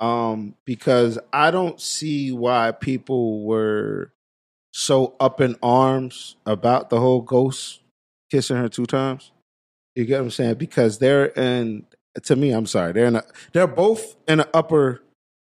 um, 0.00 0.54
because 0.64 1.18
I 1.32 1.50
don't 1.50 1.80
see 1.80 2.32
why 2.32 2.72
people 2.72 3.44
were 3.44 4.13
so 4.76 5.14
up 5.20 5.40
in 5.40 5.54
arms 5.62 6.34
about 6.44 6.90
the 6.90 6.98
whole 6.98 7.20
Ghost 7.20 7.80
kissing 8.28 8.56
her 8.56 8.68
two 8.68 8.86
times. 8.86 9.30
You 9.94 10.04
get 10.04 10.18
what 10.18 10.24
I'm 10.24 10.30
saying? 10.30 10.54
Because 10.56 10.98
they're 10.98 11.26
in 11.26 11.86
to 12.24 12.34
me, 12.34 12.50
I'm 12.50 12.66
sorry, 12.66 12.92
they're 12.92 13.06
in 13.06 13.16
a 13.16 13.22
they're 13.52 13.68
both 13.68 14.16
in 14.26 14.40
an 14.40 14.46
upper 14.52 15.00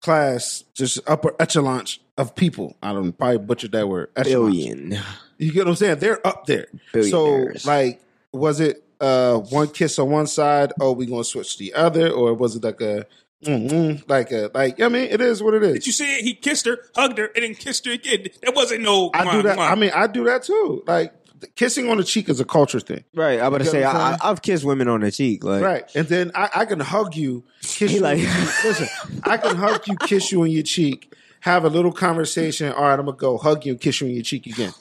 class, 0.04 0.64
just 0.76 1.00
upper 1.08 1.36
echelon 1.40 1.86
of 2.16 2.36
people. 2.36 2.78
I 2.84 2.94
don't 2.94 3.12
probably 3.12 3.40
butchered 3.40 3.72
that 3.72 3.90
word. 3.90 4.12
Echelon. 4.16 4.52
Billion. 4.52 5.00
You 5.40 5.52
get 5.52 5.66
what 5.66 5.72
I'm 5.72 5.76
saying? 5.78 5.98
They're 5.98 6.26
up 6.26 6.46
there. 6.46 6.68
So 7.10 7.50
like 7.66 8.00
was 8.32 8.60
it 8.60 8.84
uh 9.02 9.40
one 9.40 9.70
kiss 9.70 9.98
on 9.98 10.12
one 10.12 10.28
side, 10.28 10.74
oh 10.80 10.92
we 10.92 11.08
gonna 11.08 11.24
switch 11.24 11.58
to 11.58 11.64
the 11.64 11.74
other, 11.74 12.12
or 12.12 12.36
was 12.36 12.56
it 12.56 12.64
like 12.64 12.82
a 12.82 13.08
mm, 13.44 13.70
mm, 13.70 14.10
like 14.10 14.32
a 14.32 14.50
like 14.54 14.82
I 14.82 14.88
mean 14.90 15.04
it 15.10 15.22
is 15.22 15.42
what 15.44 15.54
it 15.54 15.64
is. 15.64 15.74
Did 15.74 15.88
you 15.88 15.92
see 15.94 16.18
it? 16.18 16.24
He 16.24 16.34
kissed 16.34 16.66
her, 16.66 16.80
hugged 16.96 17.18
her, 17.18 17.26
and 17.36 17.44
then 17.44 17.56
kissed 17.56 17.86
her 17.86 17.92
again. 17.92 18.28
There 18.42 18.52
wasn't 18.52 18.82
no. 18.82 19.12
I 19.14 19.32
do 19.32 19.42
that. 19.44 19.60
I 19.60 19.76
mean 19.76 19.92
I 19.94 20.08
do 20.08 20.24
that 20.26 20.44
too. 20.44 20.84
Like 20.88 21.14
kissing 21.56 21.90
on 21.90 21.98
the 21.98 22.04
cheek 22.04 22.30
is 22.30 22.40
a 22.40 22.46
culture 22.46 22.80
thing. 22.80 23.04
Right. 23.14 23.40
I'm 23.40 23.48
about 23.48 23.60
to 23.60 23.66
say 23.66 23.84
I'm 23.84 23.96
I, 23.96 24.10
saying? 24.10 24.20
I, 24.22 24.30
I've 24.32 24.42
kissed 24.42 24.64
women 24.64 24.88
on 24.88 25.02
the 25.02 25.12
cheek. 25.12 25.44
Like 25.44 25.62
Right. 25.64 25.96
And 25.96 26.08
then 26.08 26.32
I, 26.34 26.50
I 26.56 26.66
can 26.66 26.80
hug 26.80 27.16
you, 27.16 27.44
kiss 27.62 27.92
He 27.92 27.98
you. 27.98 28.02
like- 28.02 28.18
on 28.18 28.24
your 28.24 28.32
cheek. 28.34 28.50
Listen, 28.64 28.88
I 29.24 29.38
can 29.38 29.56
hug 29.56 29.88
you, 29.88 29.96
kiss 29.98 30.32
you 30.32 30.42
on 30.42 30.50
your 30.50 30.64
cheek, 30.64 31.14
have 31.42 31.64
a 31.64 31.70
little 31.70 31.92
conversation. 31.92 32.72
All 32.72 32.84
right, 32.84 32.98
I'm 33.00 33.06
gonna 33.06 33.18
go 33.18 33.38
hug 33.38 33.66
you 33.66 33.74
and 33.74 33.82
kiss 33.82 34.02
you 34.02 34.08
on 34.08 34.14
your 34.14 34.24
cheek 34.24 34.48
again. 34.48 34.74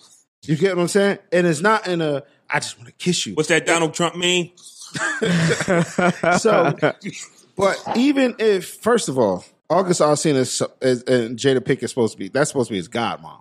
You 0.42 0.56
get 0.56 0.76
what 0.76 0.82
I'm 0.82 0.88
saying? 0.88 1.18
And 1.32 1.46
it's 1.46 1.60
not 1.60 1.86
in 1.86 2.00
a 2.00 2.22
I 2.48 2.60
just 2.60 2.78
want 2.78 2.86
to 2.88 2.94
kiss 2.94 3.26
you. 3.26 3.34
What's 3.34 3.48
that 3.48 3.66
Donald 3.66 3.92
Trump 3.94 4.16
mean? 4.16 4.52
So, 6.38 6.74
but 7.56 7.82
even 7.96 8.36
if, 8.38 8.66
first 8.66 9.08
of 9.08 9.18
all, 9.18 9.44
August 9.68 10.00
Alsina 10.00 10.36
is, 10.36 10.62
is 10.80 11.02
and 11.04 11.38
Jada 11.38 11.60
Pinkett 11.60 11.88
supposed 11.88 12.12
to 12.12 12.18
be 12.18 12.28
that's 12.28 12.50
supposed 12.50 12.68
to 12.68 12.72
be 12.72 12.78
his 12.78 12.88
godmom. 12.88 13.40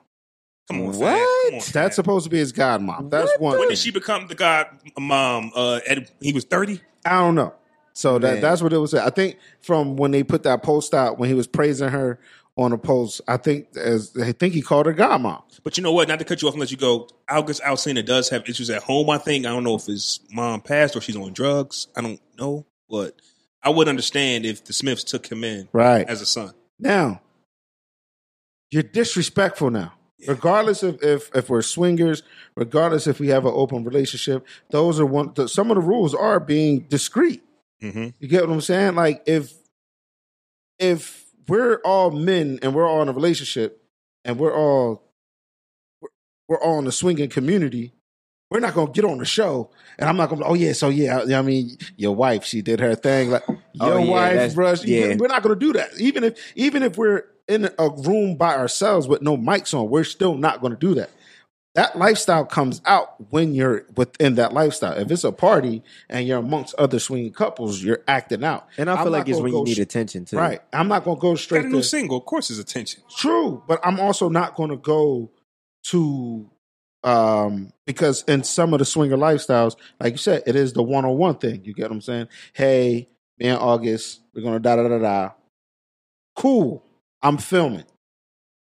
Come 0.68 0.82
on. 0.82 0.88
What? 0.88 0.98
Come 1.00 1.56
on, 1.56 1.62
fam. 1.62 1.72
That's 1.74 1.96
supposed 1.96 2.24
to 2.24 2.30
be 2.30 2.40
his 2.40 2.52
godmom. 2.52 3.12
That's 3.12 3.32
one. 3.38 3.60
when 3.60 3.70
did 3.70 3.78
she 3.78 3.92
become 3.92 4.28
the 4.28 4.36
god 4.36 4.68
mom? 4.98 5.52
Uh, 5.56 5.80
at, 5.88 6.10
he 6.20 6.34
was 6.34 6.44
thirty. 6.44 6.82
I 7.06 7.20
don't 7.20 7.36
know. 7.36 7.54
So 7.94 8.20
that 8.20 8.34
Man. 8.34 8.42
that's 8.42 8.62
what 8.62 8.74
it 8.74 8.78
was. 8.78 8.94
I 8.94 9.10
think 9.10 9.38
from 9.62 9.96
when 9.96 10.12
they 10.12 10.24
put 10.24 10.44
that 10.44 10.64
post 10.64 10.94
out 10.94 11.18
when 11.18 11.30
he 11.30 11.36
was 11.36 11.48
praising 11.48 11.90
her 11.90 12.20
on 12.58 12.72
a 12.72 12.78
post, 12.78 13.22
I 13.28 13.38
think 13.38 13.68
as 13.78 14.16
I 14.18 14.32
think 14.32 14.54
he 14.54 14.62
called 14.62 14.88
her 14.88 14.94
godmom. 14.94 15.42
But 15.64 15.78
you 15.78 15.84
know 15.84 15.92
what? 15.92 16.08
Not 16.08 16.20
to 16.20 16.26
cut 16.26 16.42
you 16.42 16.48
off 16.48 16.56
and 16.56 16.60
let 16.60 16.72
you 16.72 16.78
go. 16.78 17.08
August 17.30 17.62
Alsina 17.62 18.04
does 18.04 18.30
have 18.30 18.50
issues 18.50 18.70
at 18.70 18.84
home. 18.84 19.10
I 19.10 19.18
think 19.18 19.46
I 19.46 19.50
don't 19.50 19.64
know 19.64 19.76
if 19.76 19.86
his 19.86 20.20
mom 20.32 20.62
passed 20.62 20.96
or 20.96 21.02
she's 21.02 21.16
on 21.16 21.34
drugs. 21.34 21.88
I 21.96 22.02
don't 22.02 22.20
know, 22.38 22.66
but 22.90 23.16
I 23.66 23.70
would 23.70 23.88
understand 23.88 24.46
if 24.46 24.64
the 24.64 24.74
Smiths 24.74 25.04
took 25.04 25.26
him 25.32 25.44
in 25.44 25.68
Right 25.74 26.08
as 26.08 26.22
a 26.22 26.26
son. 26.26 26.54
now, 26.80 27.22
you're 28.72 28.84
disrespectful 28.84 29.72
now. 29.72 29.94
Regardless 30.28 30.84
of 30.84 31.04
if 31.04 31.30
if 31.36 31.50
we're 31.50 31.62
swingers, 31.62 32.24
regardless 32.56 33.06
if 33.06 33.20
we 33.20 33.28
have 33.28 33.46
an 33.46 33.52
open 33.54 33.84
relationship, 33.84 34.46
those 34.72 35.00
are 35.00 35.06
one. 35.06 35.32
The, 35.36 35.48
some 35.48 35.70
of 35.72 35.76
the 35.76 35.82
rules 35.82 36.16
are 36.16 36.40
being 36.40 36.82
discreet. 36.82 37.44
Mm-hmm. 37.82 38.10
You 38.20 38.28
get 38.28 38.48
what 38.48 38.54
I'm 38.54 38.62
saying? 38.62 38.96
Like 38.96 39.24
if 39.26 39.54
if 40.80 41.26
we're 41.48 41.78
all 41.86 42.12
men 42.12 42.60
and 42.62 42.74
we're 42.74 42.88
all 42.88 43.02
in 43.02 43.10
a 43.10 43.14
relationship 43.14 43.84
and 44.24 44.40
we're 44.40 44.56
all 44.56 45.04
we're, 46.02 46.10
we're 46.48 46.62
all 46.62 46.80
in 46.80 46.88
a 46.88 46.92
swinging 46.92 47.30
community, 47.30 47.94
we're 48.52 48.60
not 48.60 48.74
gonna 48.74 48.92
get 48.92 49.06
on 49.06 49.18
the 49.18 49.26
show 49.26 49.72
and 49.98 50.08
I'm 50.10 50.18
not 50.18 50.30
gonna. 50.30 50.46
Oh 50.46 50.54
yeah, 50.54 50.74
so 50.74 50.90
yeah, 50.90 51.20
I, 51.20 51.40
I 51.40 51.42
mean, 51.42 51.78
your 51.98 52.16
wife, 52.16 52.44
she 52.46 52.62
did 52.62 52.80
her 52.80 52.96
thing. 52.96 53.32
Like 53.32 53.44
oh, 53.50 53.58
your 53.74 53.94
Oh, 53.94 53.98
yeah, 54.04 54.12
wife, 54.12 54.34
that's- 54.34 54.56
bruh, 54.56 54.84
she- 54.84 55.00
yeah. 55.00 55.16
we're 55.18 55.28
not 55.28 55.42
gonna 55.44 55.56
do 55.56 55.74
that. 55.74 55.90
Even 56.00 56.24
if 56.24 56.40
even 56.56 56.84
if 56.84 56.98
we're 56.98 57.24
in 57.48 57.70
a 57.80 57.90
room 57.90 58.36
by 58.38 58.56
ourselves 58.56 59.08
with 59.08 59.22
no 59.22 59.38
mics 59.38 59.74
on, 59.74 59.90
we're 59.90 60.04
still 60.04 60.36
not 60.36 60.62
gonna 60.62 60.76
do 60.76 60.94
that. 60.96 61.10
That 61.76 61.98
lifestyle 61.98 62.46
comes 62.46 62.82
out 62.86 63.16
when 63.32 63.54
you're 63.54 63.86
within 63.98 64.36
that 64.36 64.54
lifestyle. 64.54 64.94
If 64.98 65.12
it's 65.12 65.26
a 65.26 65.32
party 65.34 65.84
and 66.10 66.26
you're 66.26 66.38
amongst 66.40 66.74
other 66.76 67.00
swinging 67.00 67.34
couples, 67.34 67.84
you're 67.84 68.02
acting 68.08 68.46
out. 68.46 68.66
and 68.78 68.90
I 68.90 68.96
I'm 68.96 69.04
feel 69.04 69.12
like 69.12 69.28
it's 69.28 69.40
gonna 69.40 69.44
when 69.52 69.60
you 69.60 69.64
need 69.66 69.76
sh- 69.76 69.80
attention 69.80 70.24
too. 70.24 70.38
Right. 70.38 70.62
I'm 70.72 70.88
not 70.88 71.04
going 71.04 71.18
to 71.18 71.22
go 71.22 71.32
Got 71.34 71.40
straight 71.40 71.66
a 71.66 71.68
new 71.68 71.80
to 71.80 71.84
single. 71.84 72.18
Of 72.20 72.26
course, 72.26 72.48
his 72.48 72.60
attention. 72.60 73.04
true, 73.18 73.62
but 73.68 73.82
I'm 73.86 74.00
also 74.00 74.30
not 74.30 74.56
going 74.56 74.70
to 74.70 74.78
go 74.78 75.32
to 75.88 76.50
um 77.06 77.72
because 77.86 78.24
in 78.24 78.44
some 78.44 78.74
of 78.74 78.80
the 78.80 78.86
swinger 78.86 79.18
lifestyles, 79.18 79.76
like 80.00 80.14
you 80.14 80.18
said, 80.18 80.44
it 80.48 80.56
is 80.56 80.74
the 80.74 80.84
one 80.84 81.06
on 81.06 81.18
one 81.18 81.36
thing. 81.36 81.64
You 81.64 81.74
get 81.74 81.84
what 81.84 81.92
I'm 81.94 82.02
saying? 82.02 82.28
Hey, 82.54 83.08
me 83.40 83.48
and 83.48 83.60
August, 83.60 84.22
we're 84.34 84.42
gonna 84.44 84.60
da 84.60 84.76
da 84.76 84.88
da 84.88 84.98
da. 84.98 85.32
Cool. 86.36 86.84
I'm 87.22 87.38
filming. 87.38 87.86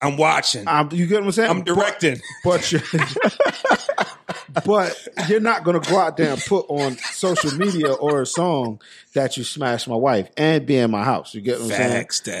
I'm 0.02 0.16
watching. 0.16 0.66
I'm, 0.66 0.90
you 0.92 1.06
get 1.06 1.20
what 1.20 1.26
I'm 1.26 1.32
saying? 1.32 1.50
I'm 1.50 1.64
directing. 1.64 2.20
But, 2.44 2.72
but 2.92 4.16
but 4.64 5.08
you're 5.28 5.40
not 5.40 5.64
gonna 5.64 5.80
go 5.80 5.98
out 5.98 6.16
there 6.16 6.32
and 6.32 6.40
put 6.42 6.66
on 6.68 6.96
social 6.98 7.56
media 7.58 7.92
or 7.92 8.22
a 8.22 8.26
song 8.26 8.80
that 9.14 9.36
you 9.36 9.44
smashed 9.44 9.88
my 9.88 9.96
wife 9.96 10.30
and 10.36 10.66
be 10.66 10.76
in 10.76 10.90
my 10.90 11.04
house. 11.04 11.34
You 11.34 11.40
get 11.40 11.58
what 11.58 11.64
I'm 11.64 11.70
saying? 11.70 11.92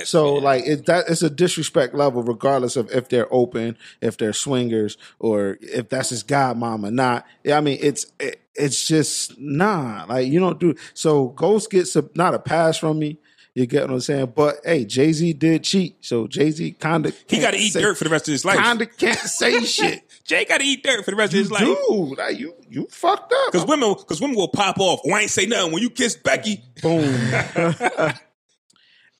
So 0.06 0.34
man. 0.34 0.44
like 0.44 0.66
it, 0.66 0.86
that 0.86 1.08
it's 1.08 1.22
a 1.22 1.30
disrespect 1.30 1.94
level, 1.94 2.22
regardless 2.22 2.76
of 2.76 2.90
if 2.90 3.08
they're 3.08 3.32
open, 3.32 3.76
if 4.00 4.16
they're 4.16 4.32
swingers, 4.32 4.96
or 5.18 5.58
if 5.60 5.88
that's 5.88 6.10
his 6.10 6.24
godmom 6.24 6.86
or 6.86 6.90
not. 6.90 7.26
Yeah, 7.44 7.58
I 7.58 7.60
mean, 7.60 7.78
it's 7.80 8.06
it, 8.18 8.40
it's 8.54 8.86
just 8.86 9.38
nah. 9.38 10.04
Like 10.08 10.28
you 10.28 10.40
don't 10.40 10.58
do. 10.58 10.74
So 10.94 11.28
Ghost 11.28 11.70
gets 11.70 11.96
a, 11.96 12.08
not 12.14 12.34
a 12.34 12.38
pass 12.38 12.78
from 12.78 12.98
me. 12.98 13.18
You 13.60 13.66
get 13.66 13.82
what 13.82 13.90
I'm 13.90 14.00
saying? 14.00 14.32
But 14.34 14.56
hey, 14.64 14.86
Jay 14.86 15.12
Z 15.12 15.34
did 15.34 15.62
cheat, 15.64 16.02
so 16.02 16.26
Jay 16.26 16.50
Z 16.50 16.72
kind 16.72 17.04
of 17.04 17.14
he 17.28 17.40
got 17.40 17.50
to 17.50 17.58
eat 17.58 17.74
dirt 17.74 17.98
for 17.98 18.04
the 18.04 18.10
rest 18.10 18.26
of 18.26 18.32
his 18.32 18.42
life. 18.42 18.56
Kind 18.56 18.80
of 18.80 18.96
can't 18.96 19.18
say 19.18 19.60
shit. 19.64 20.02
Jay 20.24 20.46
got 20.46 20.60
to 20.60 20.66
eat 20.66 20.82
dirt 20.82 21.04
for 21.04 21.10
the 21.10 21.16
rest 21.16 21.34
of 21.34 21.36
You 21.36 21.42
his 21.42 21.50
life. 21.50 21.64
Dude, 21.64 22.16
like 22.16 22.38
you 22.38 22.54
you 22.70 22.86
fucked 22.90 23.30
up. 23.32 23.52
Because 23.52 23.68
women, 23.68 23.92
because 23.92 24.18
women 24.18 24.34
will 24.34 24.48
pop 24.48 24.78
off. 24.78 25.00
Oh, 25.04 25.12
I 25.12 25.20
ain't 25.20 25.30
say 25.30 25.44
nothing 25.44 25.72
when 25.72 25.82
you 25.82 25.90
kiss 25.90 26.16
Becky. 26.16 26.64
boom. 26.80 27.02
hey, 27.54 28.14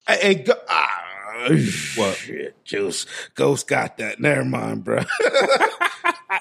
hey, 0.06 0.34
go, 0.36 0.54
ah, 0.70 1.04
What? 1.96 2.16
Shit, 2.16 2.64
Juice. 2.64 3.06
Ghost 3.34 3.68
got 3.68 3.98
that. 3.98 4.20
Never 4.20 4.44
mind, 4.44 4.84
bro. 4.84 5.00
Hey, 5.00 5.06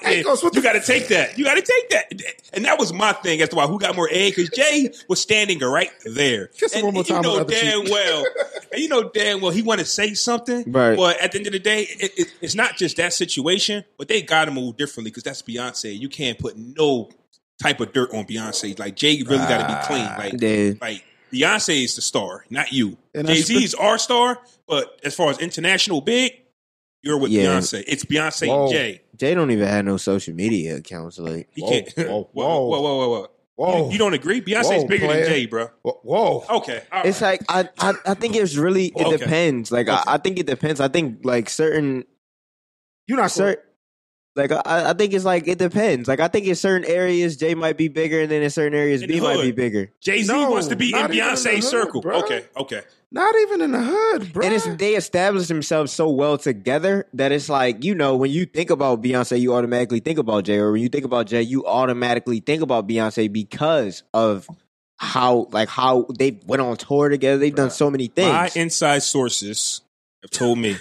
Hey, 0.02 0.22
Ghost, 0.22 0.42
what 0.44 0.54
you 0.54 0.62
got 0.62 0.74
to 0.74 0.80
take 0.80 1.08
that. 1.08 1.36
You 1.38 1.44
got 1.44 1.54
to 1.54 1.62
take 1.62 1.90
that. 1.90 2.32
And 2.52 2.64
that 2.64 2.78
was 2.78 2.92
my 2.92 3.12
thing 3.12 3.40
as 3.42 3.48
to 3.50 3.56
why 3.56 3.66
who 3.66 3.78
got 3.78 3.96
more 3.96 4.08
egg 4.10 4.34
because 4.36 4.50
Jay 4.50 4.90
was 5.08 5.20
standing 5.20 5.58
right 5.58 5.90
there. 6.04 6.46
Kiss 6.48 6.72
him 6.72 6.78
and 6.78 6.86
one 6.86 6.94
more 6.94 7.04
time 7.04 7.24
You 7.24 7.30
know 7.30 7.40
on 7.40 7.46
damn 7.46 7.82
cheek. 7.84 7.92
well. 7.92 8.24
and 8.72 8.80
you 8.80 8.88
know 8.88 9.08
damn 9.08 9.40
well 9.40 9.50
he 9.50 9.62
want 9.62 9.80
to 9.80 9.86
say 9.86 10.14
something. 10.14 10.70
Right. 10.70 10.96
But 10.96 11.20
at 11.20 11.32
the 11.32 11.38
end 11.38 11.46
of 11.48 11.52
the 11.52 11.58
day, 11.58 11.82
it, 11.82 12.12
it, 12.16 12.34
it's 12.40 12.54
not 12.54 12.76
just 12.76 12.96
that 12.98 13.12
situation, 13.12 13.84
but 13.98 14.08
they 14.08 14.22
got 14.22 14.44
to 14.46 14.50
move 14.50 14.76
differently 14.76 15.10
because 15.10 15.24
that's 15.24 15.42
Beyonce. 15.42 15.98
You 15.98 16.08
can't 16.08 16.38
put 16.38 16.56
no 16.56 17.10
type 17.60 17.80
of 17.80 17.92
dirt 17.92 18.14
on 18.14 18.24
Beyonce. 18.26 18.78
Like 18.78 18.96
Jay 18.96 19.22
really 19.22 19.38
got 19.38 19.68
to 19.68 19.74
be 19.74 19.86
clean. 19.86 20.06
Like 20.06 20.34
ah. 20.34 20.38
Yeah. 20.40 20.72
like 20.80 21.04
Beyonce 21.32 21.84
is 21.84 21.96
the 21.96 22.02
star, 22.02 22.44
not 22.50 22.72
you. 22.72 22.96
And 23.14 23.26
Jay 23.26 23.34
that's 23.34 23.46
Z 23.46 23.64
is 23.64 23.74
our 23.74 23.98
star, 23.98 24.38
but 24.70 24.98
as 25.04 25.14
far 25.14 25.28
as 25.30 25.38
international 25.38 26.00
big, 26.00 26.32
you're 27.02 27.18
with 27.18 27.30
Yeah. 27.30 27.46
Beyonce. 27.58 27.84
It's 27.86 28.04
Beyonce 28.06 28.46
Whoa. 28.48 28.62
and 28.64 28.72
Jay. 28.72 29.00
Jay 29.16 29.34
don't 29.34 29.50
even 29.50 29.66
have 29.68 29.84
no 29.84 29.96
social 29.98 30.34
media 30.34 30.76
accounts. 30.76 31.18
Like 31.18 31.48
He 31.54 31.60
Whoa, 31.62 31.68
can't. 31.70 32.08
whoa, 32.08 32.30
whoa, 32.32 32.60
whoa. 32.68 32.80
whoa, 32.80 33.08
whoa, 33.08 33.26
whoa. 33.56 33.86
You, 33.86 33.92
you 33.92 33.98
don't 33.98 34.14
agree? 34.14 34.40
Beyonce's 34.40 34.84
bigger 34.84 35.06
player. 35.06 35.24
than 35.24 35.32
Jay, 35.34 35.46
bro. 35.46 35.68
Whoa. 35.82 36.44
Okay, 36.48 36.82
it's 37.04 37.20
like 37.20 37.42
I, 37.48 37.68
I 37.78 37.94
I 38.06 38.14
think 38.14 38.36
it's 38.36 38.56
really 38.56 38.86
it 38.86 39.06
Okay. 39.06 39.16
depends. 39.18 39.70
Like 39.72 39.88
Okay. 39.88 40.00
I, 40.06 40.14
I 40.14 40.18
think 40.18 40.38
it 40.38 40.46
depends. 40.46 40.80
I 40.80 40.88
think 40.88 41.20
like 41.24 41.50
certain 41.50 42.04
You're 43.06 43.18
not 43.18 43.30
certain 43.32 43.62
Like 44.36 44.52
I, 44.52 44.90
I 44.90 44.92
think 44.92 45.12
it's 45.12 45.24
like 45.24 45.48
it 45.48 45.58
depends. 45.58 46.08
Like 46.08 46.20
I 46.20 46.28
think 46.28 46.46
in 46.46 46.54
certain 46.54 46.88
areas 46.88 47.36
Jay 47.36 47.54
might 47.54 47.76
be 47.76 47.88
bigger, 47.88 48.20
and 48.20 48.30
then 48.30 48.42
in 48.42 48.50
certain 48.50 48.78
areas 48.78 49.02
In 49.02 49.08
B 49.08 49.20
might 49.20 49.42
be 49.42 49.50
bigger. 49.52 49.90
Jay 50.00 50.22
Z 50.22 50.32
No, 50.32 50.50
wants 50.50 50.68
to 50.68 50.76
be 50.76 50.86
in 50.86 50.90
not 50.92 51.10
in 51.10 51.16
Beyonce's 51.16 51.44
hood, 51.44 51.64
circle. 51.64 52.00
bro. 52.00 52.20
Okay, 52.20 52.44
okay. 52.56 52.82
Not 53.12 53.34
even 53.34 53.60
in 53.60 53.72
the 53.72 53.82
hood, 53.82 54.32
bro. 54.32 54.46
And 54.46 54.54
it's 54.54 54.66
they 54.76 54.94
established 54.94 55.48
themselves 55.48 55.90
so 55.92 56.08
well 56.08 56.38
together 56.38 57.08
that 57.14 57.32
it's 57.32 57.48
like 57.48 57.82
you 57.82 57.94
know 57.96 58.16
when 58.16 58.30
you 58.30 58.46
think 58.46 58.70
about 58.70 59.02
Beyonce, 59.02 59.40
you 59.40 59.52
automatically 59.54 59.98
think 59.98 60.18
about 60.20 60.44
Jay, 60.44 60.58
or 60.58 60.70
when 60.70 60.80
you 60.80 60.88
think 60.88 61.04
about 61.04 61.26
Jay, 61.26 61.42
you 61.42 61.66
automatically 61.66 62.38
think 62.38 62.62
about 62.62 62.86
Beyonce 62.86 63.32
because 63.32 64.04
of 64.14 64.48
how 64.96 65.48
like 65.50 65.68
how 65.68 66.06
they 66.16 66.38
went 66.46 66.62
on 66.62 66.76
tour 66.76 67.08
together. 67.08 67.38
They've 67.38 67.54
done 67.54 67.70
so 67.70 67.90
many 67.90 68.06
things. 68.06 68.28
My 68.32 68.48
things. 68.48 68.62
inside 68.62 69.02
sources 69.02 69.80
have 70.22 70.30
told 70.30 70.58
me 70.58 70.76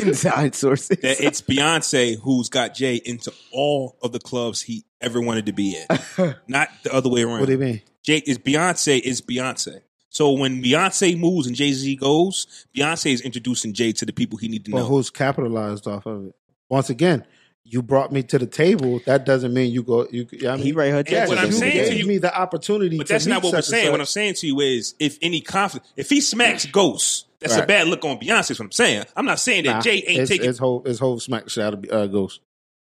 Inside 0.00 0.54
sources. 0.54 0.88
that 0.98 1.20
it's 1.20 1.42
Beyonce 1.42 2.18
who's 2.20 2.48
got 2.48 2.74
Jay 2.74 2.96
into 2.96 3.32
all 3.52 3.96
of 4.02 4.12
the 4.12 4.18
clubs 4.20 4.62
he 4.62 4.84
ever 5.00 5.20
wanted 5.20 5.46
to 5.46 5.52
be 5.52 5.76
in, 6.18 6.34
not 6.48 6.68
the 6.82 6.92
other 6.94 7.08
way 7.08 7.22
around. 7.22 7.40
what 7.40 7.46
do 7.46 7.52
you 7.52 7.58
mean? 7.58 7.82
Jay 8.02 8.18
is 8.26 8.38
Beyonce 8.38 9.00
is 9.00 9.20
Beyonce. 9.20 9.80
So 10.08 10.32
when 10.32 10.62
Beyonce 10.62 11.18
moves 11.18 11.46
and 11.46 11.56
Jay 11.56 11.72
Z 11.72 11.96
goes, 11.96 12.66
Beyonce 12.76 13.12
is 13.12 13.20
introducing 13.22 13.72
Jay 13.72 13.92
to 13.92 14.04
the 14.06 14.12
people 14.12 14.38
he 14.38 14.48
need 14.48 14.64
to 14.66 14.70
But 14.70 14.78
know. 14.78 14.84
who's 14.84 15.10
capitalized 15.10 15.86
off 15.86 16.04
of 16.06 16.26
it? 16.26 16.34
Once 16.68 16.90
again, 16.90 17.24
you 17.64 17.80
brought 17.82 18.12
me 18.12 18.22
to 18.24 18.38
the 18.38 18.46
table. 18.46 19.00
That 19.06 19.24
doesn't 19.24 19.54
mean 19.54 19.72
you 19.72 19.82
go. 19.82 20.06
You, 20.10 20.26
I 20.48 20.56
mean, 20.56 20.64
he 20.64 20.72
write 20.72 20.90
her 20.92 21.04
Yes, 21.08 21.28
what 21.28 21.38
I'm 21.38 21.46
you 21.46 21.52
saying 21.52 21.84
to 21.84 21.90
gave 21.90 21.98
you- 22.00 22.06
me 22.06 22.18
the 22.18 22.36
opportunity. 22.36 22.98
But 22.98 23.06
that's 23.08 23.24
meet 23.26 23.32
not 23.32 23.42
what 23.44 23.52
we're 23.54 23.62
such 23.62 23.70
saying. 23.70 23.90
What 23.90 24.00
I'm 24.00 24.06
saying 24.06 24.34
to 24.34 24.46
you 24.46 24.60
is, 24.60 24.94
if 24.98 25.18
any 25.22 25.40
conflict, 25.40 25.86
if 25.96 26.10
he 26.10 26.20
smacks 26.20 26.66
Ghost, 26.66 27.26
that's 27.42 27.56
a 27.56 27.66
bad 27.66 27.88
look 27.88 28.04
on 28.04 28.18
Beyonce. 28.18 28.50
Is 28.52 28.58
what 28.58 28.66
I'm 28.66 28.72
saying. 28.72 29.04
I'm 29.16 29.26
not 29.26 29.38
saying 29.40 29.64
that 29.64 29.72
Nah, 29.76 29.80
Jay 29.80 30.02
ain't 30.06 30.20
it's, 30.20 30.30
taking. 30.30 30.46
his 30.46 30.58
whole, 30.58 30.82
his 30.84 30.98
whole 30.98 31.18
smack 31.20 31.44
the 31.44 31.50
shit 31.50 31.64
out 31.64 31.74
of 31.74 31.84
uh, 31.90 32.06
Ghost. 32.06 32.40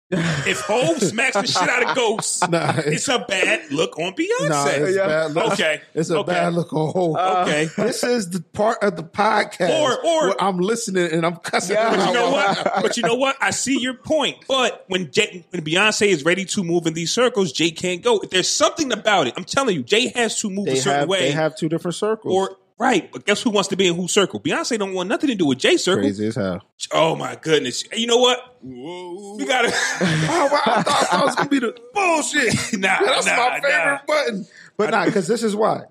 if 0.10 0.62
Hove 0.62 1.02
smacks 1.04 1.36
the 1.36 1.46
shit 1.46 1.68
out 1.68 1.84
of 1.90 1.94
Ghost, 1.94 2.50
Nah, 2.50 2.76
it's 2.78 3.10
a 3.10 3.20
bad 3.28 3.70
look 3.74 4.00
on 4.00 4.14
Beyonce. 4.14 4.48
Nah, 4.48 4.66
it's 4.68 4.96
Yeah. 4.96 5.06
bad 5.08 5.34
look. 5.34 5.52
Okay. 5.52 5.82
It's 5.94 6.10
a 6.10 6.20
Okay. 6.20 6.32
bad 6.32 6.54
look 6.54 6.72
on 6.72 6.94
whole. 6.94 7.18
okay. 7.18 7.68
this 7.78 8.06
is 8.06 8.30
the 8.30 8.40
part 8.40 8.82
of 8.82 8.96
the 8.96 9.04
podcast 9.04 9.82
Or- 9.82 10.06
or- 10.06 10.28
where 10.30 10.42
I'm 10.42 10.60
listening 10.60 11.12
and 11.12 11.26
I'm 11.26 11.36
cussing. 11.36 11.76
Yeah. 11.76 11.90
But 11.94 12.08
you 12.08 12.14
know 12.14 12.32
what? 12.32 12.64
But 12.84 12.96
you 12.96 13.04
know 13.04 13.16
what? 13.16 13.36
I 13.42 13.50
see 13.52 13.82
your 13.82 13.96
point. 13.96 14.38
But 14.48 14.86
when 14.88 15.12
Jay, 15.12 15.46
when 15.50 15.66
Beyonce 15.66 16.08
is 16.08 16.24
ready 16.24 16.46
to 16.46 16.64
move 16.64 16.88
in 16.88 16.94
these 16.94 17.12
circles, 17.12 17.52
Jay 17.52 17.72
can't 17.72 18.02
go. 18.02 18.20
If 18.20 18.30
there's 18.30 18.48
something 18.48 18.94
about 18.94 19.28
it, 19.28 19.34
I'm 19.36 19.44
telling 19.44 19.76
you, 19.76 19.84
Jay 19.84 20.08
has 20.16 20.40
to 20.40 20.50
move 20.50 20.68
They 20.68 20.74
a 20.74 20.76
certain 20.78 21.00
have, 21.02 21.10
way. 21.10 21.20
they 21.20 21.32
have 21.32 21.58
two 21.58 21.68
different 21.68 21.96
circles. 21.96 22.34
or 22.34 22.56
right, 22.80 23.12
but 23.12 23.26
guess 23.26 23.42
who 23.42 23.50
wants 23.50 23.70
to 23.70 23.76
be 23.76 23.88
in 23.88 23.96
whose 23.96 24.12
circle? 24.12 24.40
Beyonce 24.40 24.78
don't 24.78 24.94
want 24.94 25.10
nothing 25.10 25.30
to 25.30 25.36
do 25.36 25.46
with 25.46 25.58
Jay's 25.60 25.84
circle. 25.84 26.04
crazy 26.04 26.28
as 26.28 26.36
hell. 26.36 26.64
Oh 26.92 27.16
my 27.16 27.36
goodness! 27.36 27.84
You 27.94 28.08
know 28.08 28.18
what? 28.18 28.58
We 28.62 29.46
gotta. 29.46 29.70
Oh, 30.30 30.50
wow, 30.52 30.62
I 30.66 30.84
thought 30.84 31.08
that 31.12 31.26
was 31.26 31.36
gonna 31.36 31.50
be 31.50 31.60
the 31.60 31.78
bullshit. 31.94 32.54
Nah, 32.80 33.00
That's 33.04 33.26
nah, 33.26 33.36
my 33.36 33.60
favorite 33.62 33.86
nah. 33.86 34.00
button. 34.08 34.48
But 34.78 34.92
not 34.92 35.06
because 35.08 35.28
this 35.28 35.42
is 35.44 35.56
why 35.56 35.86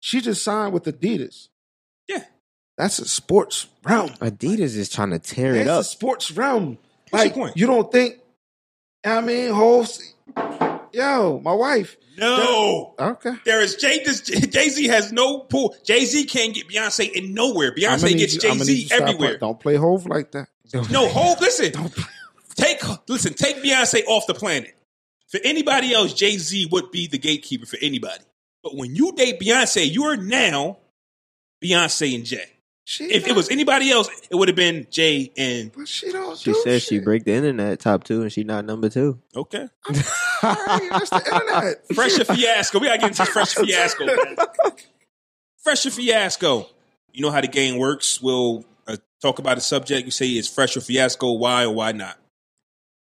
she 0.00 0.20
just 0.20 0.42
signed 0.42 0.72
with 0.72 0.84
Adidas. 0.84 1.48
Yeah. 2.06 2.24
That's 2.76 2.98
a 3.00 3.08
sports 3.08 3.66
realm. 3.82 4.10
Adidas 4.20 4.76
is 4.76 4.88
trying 4.88 5.10
to 5.10 5.18
tear 5.18 5.54
It's 5.56 5.62
it 5.62 5.68
up. 5.68 5.80
a 5.80 5.84
sports 5.84 6.30
realm. 6.30 6.78
What's 7.10 7.24
like 7.24 7.34
your 7.36 7.46
point? 7.46 7.56
you 7.56 7.66
don't 7.66 7.90
think? 7.90 8.18
I 9.04 9.20
mean, 9.20 9.52
whole. 9.52 9.84
Yo, 10.92 11.40
my 11.40 11.52
wife. 11.52 11.96
No. 12.16 12.94
Okay. 12.98 13.34
There 13.44 13.60
is 13.60 13.76
Jay. 13.76 14.02
Jay 14.04 14.68
Z 14.68 14.86
has 14.88 15.12
no 15.12 15.40
pool. 15.40 15.76
Jay 15.84 16.04
Z 16.04 16.24
can't 16.24 16.54
get 16.54 16.68
Beyonce 16.68 17.10
in 17.10 17.34
nowhere. 17.34 17.72
Beyonce 17.72 18.16
gets 18.16 18.36
Jay 18.36 18.50
I'ma 18.50 18.64
need 18.64 18.70
you 18.70 18.88
Z 18.88 18.94
everywhere. 18.94 19.16
playing. 19.16 19.38
Don't 19.38 19.60
play 19.60 19.76
Hove 19.76 20.06
like 20.06 20.32
that. 20.32 20.48
No, 20.90 21.08
Hove. 21.08 21.40
Listen, 21.40 21.72
take 22.56 22.82
listen. 23.08 23.34
Take 23.34 23.62
Beyonce 23.62 24.02
off 24.06 24.26
the 24.26 24.34
planet. 24.34 24.74
For 25.28 25.38
anybody 25.44 25.92
else, 25.92 26.12
Jay 26.14 26.36
Z 26.38 26.68
would 26.72 26.90
be 26.90 27.06
the 27.06 27.18
gatekeeper 27.18 27.66
for 27.66 27.78
anybody. 27.80 28.24
But 28.62 28.74
when 28.76 28.94
you 28.94 29.12
date 29.12 29.38
Beyonce, 29.38 29.88
you 29.88 30.04
are 30.04 30.16
now 30.16 30.78
Beyonce 31.62 32.14
and 32.14 32.24
Jay. 32.24 32.50
She 32.90 33.04
If 33.04 33.28
it 33.28 33.36
was 33.36 33.50
anybody 33.50 33.90
else, 33.90 34.08
it 34.30 34.34
would 34.34 34.48
have 34.48 34.56
been 34.56 34.86
Jay 34.90 35.30
and 35.36 35.70
but 35.76 35.86
she 35.86 36.10
don't. 36.10 36.38
She 36.38 36.52
do 36.54 36.60
says 36.64 36.82
she 36.82 36.94
shit. 36.94 37.04
break 37.04 37.24
the 37.24 37.34
internet 37.34 37.80
top 37.80 38.02
two, 38.02 38.22
and 38.22 38.32
she 38.32 38.44
not 38.44 38.64
number 38.64 38.88
two. 38.88 39.20
okay. 39.36 39.68
All 39.86 39.94
right, 39.94 40.88
that's 40.90 41.10
the 41.10 41.22
internet. 41.30 41.94
Fresher 41.94 42.24
fiasco. 42.24 42.78
We 42.78 42.86
gotta 42.86 42.98
get 42.98 43.08
into 43.10 43.26
Fresher 43.26 43.62
fiasco. 43.66 44.06
Man. 44.06 44.36
Fresher 45.62 45.90
fiasco. 45.90 46.66
You 47.12 47.20
know 47.20 47.30
how 47.30 47.42
the 47.42 47.48
game 47.48 47.76
works. 47.76 48.22
We'll 48.22 48.64
uh, 48.86 48.96
talk 49.20 49.38
about 49.38 49.58
a 49.58 49.60
subject. 49.60 50.06
You 50.06 50.10
say 50.10 50.26
it's 50.28 50.48
Fresher 50.48 50.80
fiasco. 50.80 51.32
Why 51.32 51.64
or 51.64 51.74
why 51.74 51.92
not? 51.92 52.16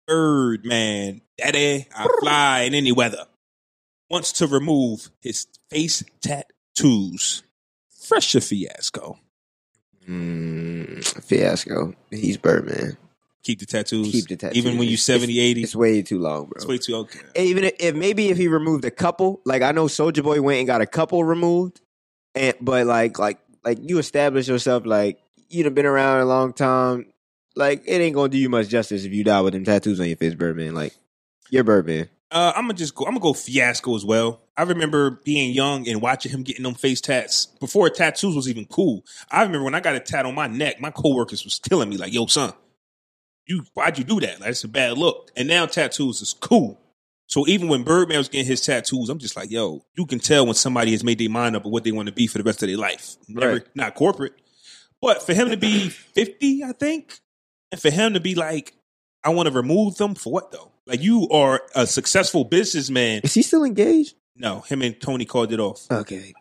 Birdman, 0.08 1.22
daddy, 1.38 1.86
I 1.96 2.08
fly 2.20 2.62
in 2.62 2.74
any 2.74 2.92
weather. 2.92 3.26
Wants 4.10 4.32
to 4.34 4.48
remove 4.48 5.12
his 5.22 5.46
face 5.70 6.04
tattoos. 6.20 7.44
Fresher 8.08 8.42
fiasco. 8.42 9.20
Mm, 10.08 11.24
fiasco. 11.24 11.94
He's 12.12 12.38
Birdman. 12.38 12.98
Keep 13.44 13.60
the 13.60 13.66
tattoos. 13.66 14.12
Keep 14.12 14.28
the 14.28 14.36
tattoos. 14.36 14.58
Even 14.58 14.78
when 14.78 14.88
you're 14.88 14.94
It's- 14.96 15.04
70, 15.04 15.40
80. 15.40 15.64
It's 15.64 15.76
way 15.76 16.02
too 16.02 16.20
long, 16.20 16.46
bro. 16.46 16.54
It's 16.56 16.66
way 16.66 16.78
too 16.78 16.96
okay. 16.98 17.20
even 17.36 17.64
if, 17.66 17.74
if 17.80 17.96
maybe 17.96 18.30
if 18.30 18.38
he 18.38 18.48
removed 18.48 18.84
a 18.86 18.92
couple, 18.92 19.42
like 19.46 19.62
I 19.62 19.72
know 19.72 19.86
Soulja 19.86 20.24
Boy 20.24 20.42
went 20.42 20.60
and 20.60 20.68
got 20.68 20.82
a 20.82 20.86
couple 20.86 21.24
removed, 21.24 21.80
and 22.36 22.56
but 22.62 22.86
like 22.88 23.20
like 23.20 23.40
like 23.64 23.80
you 23.82 24.00
establish 24.00 24.48
yourself 24.48 24.86
like 24.86 25.20
you'd 25.50 25.66
have 25.66 25.76
been 25.76 25.86
around 25.86 26.22
a 26.22 26.26
long 26.26 26.52
time. 26.54 27.06
Like 27.56 27.84
it 27.86 28.02
ain't 28.02 28.16
gonna 28.16 28.30
do 28.30 28.38
you 28.38 28.50
much 28.50 28.68
justice 28.68 29.04
if 29.06 29.14
you 29.14 29.24
die 29.24 29.42
with 29.42 29.54
them 29.54 29.64
tattoos 29.64 30.00
on 30.00 30.08
your 30.08 30.18
face, 30.18 30.34
Birdman. 30.36 30.74
Like 30.76 30.94
you're 31.50 31.64
Birdman. 31.64 32.10
Uh, 32.30 32.52
I'm 32.56 32.64
gonna 32.66 32.74
just 32.74 32.94
go. 32.94 33.06
I'm 33.06 33.12
gonna 33.12 33.22
go 33.22 33.34
fiasco 33.34 33.96
as 33.96 34.04
well. 34.04 34.42
I 34.58 34.64
remember 34.64 35.12
being 35.24 35.54
young 35.54 35.88
and 35.88 36.02
watching 36.02 36.32
him 36.32 36.44
getting 36.44 36.64
them 36.64 36.74
face 36.74 37.00
tats 37.00 37.46
before 37.46 37.90
tattoos 37.90 38.36
was 38.36 38.50
even 38.50 38.66
cool. 38.66 39.06
I 39.32 39.44
remember 39.44 39.64
when 39.64 39.76
I 39.76 39.80
got 39.80 39.96
a 39.96 40.00
tat 40.02 40.26
on 40.26 40.36
my 40.36 40.48
neck, 40.48 40.82
my 40.82 40.92
coworkers 40.92 41.46
was 41.46 41.58
telling 41.58 41.88
me 41.90 41.96
like, 41.98 42.12
"Yo, 42.14 42.26
son, 42.26 42.52
you 43.46 43.64
why'd 43.76 43.98
you 43.98 44.04
do 44.04 44.20
that? 44.20 44.42
Like, 44.42 44.50
it's 44.50 44.64
a 44.66 44.68
bad 44.68 44.98
look." 44.98 45.32
And 45.38 45.48
now 45.48 45.66
tattoos 45.68 46.22
is 46.22 46.34
cool. 46.34 46.78
So 47.28 47.48
even 47.48 47.70
when 47.70 47.84
Birdman 47.84 48.18
was 48.18 48.28
getting 48.30 48.46
his 48.48 48.62
tattoos, 48.62 49.10
I'm 49.10 49.20
just 49.20 49.38
like, 49.38 49.50
"Yo, 49.50 49.86
you 49.96 50.06
can 50.06 50.20
tell 50.20 50.46
when 50.46 50.56
somebody 50.56 50.92
has 50.92 51.06
made 51.06 51.20
their 51.20 51.30
mind 51.30 51.56
up 51.56 51.66
of 51.66 51.72
what 51.72 51.86
they 51.86 51.92
want 51.94 52.08
to 52.08 52.14
be 52.14 52.28
for 52.28 52.40
the 52.40 52.44
rest 52.44 52.62
of 52.62 52.68
their 52.68 52.78
life. 52.78 53.16
Never, 53.30 53.54
Right. 53.54 53.64
not 53.76 53.96
corporate, 53.96 54.34
but 55.02 55.24
for 55.26 55.34
him 55.34 55.50
to 55.50 55.58
be 55.58 55.88
50, 55.90 56.64
I 56.66 56.74
think, 56.74 57.20
and 57.72 57.80
for 57.82 57.90
him 57.90 58.16
to 58.16 58.20
be 58.20 58.36
like, 58.36 58.74
I 59.24 59.30
want 59.30 59.48
to 59.48 59.54
remove 59.54 59.96
them 59.96 60.14
for 60.16 60.34
what 60.34 60.52
though? 60.52 60.72
Like 60.88 61.02
you 61.04 61.28
are 61.30 61.62
a 61.76 61.86
successful 61.86 62.44
businessman. 62.46 63.22
Is 63.24 63.34
he 63.34 63.42
still 63.42 63.64
engaged? 63.64 64.16
No, 64.36 64.62
him 64.62 64.82
and 64.82 65.00
Toni 65.00 65.26
called 65.26 65.52
it 65.52 65.60
off. 65.60 65.86
Okay, 65.92 66.34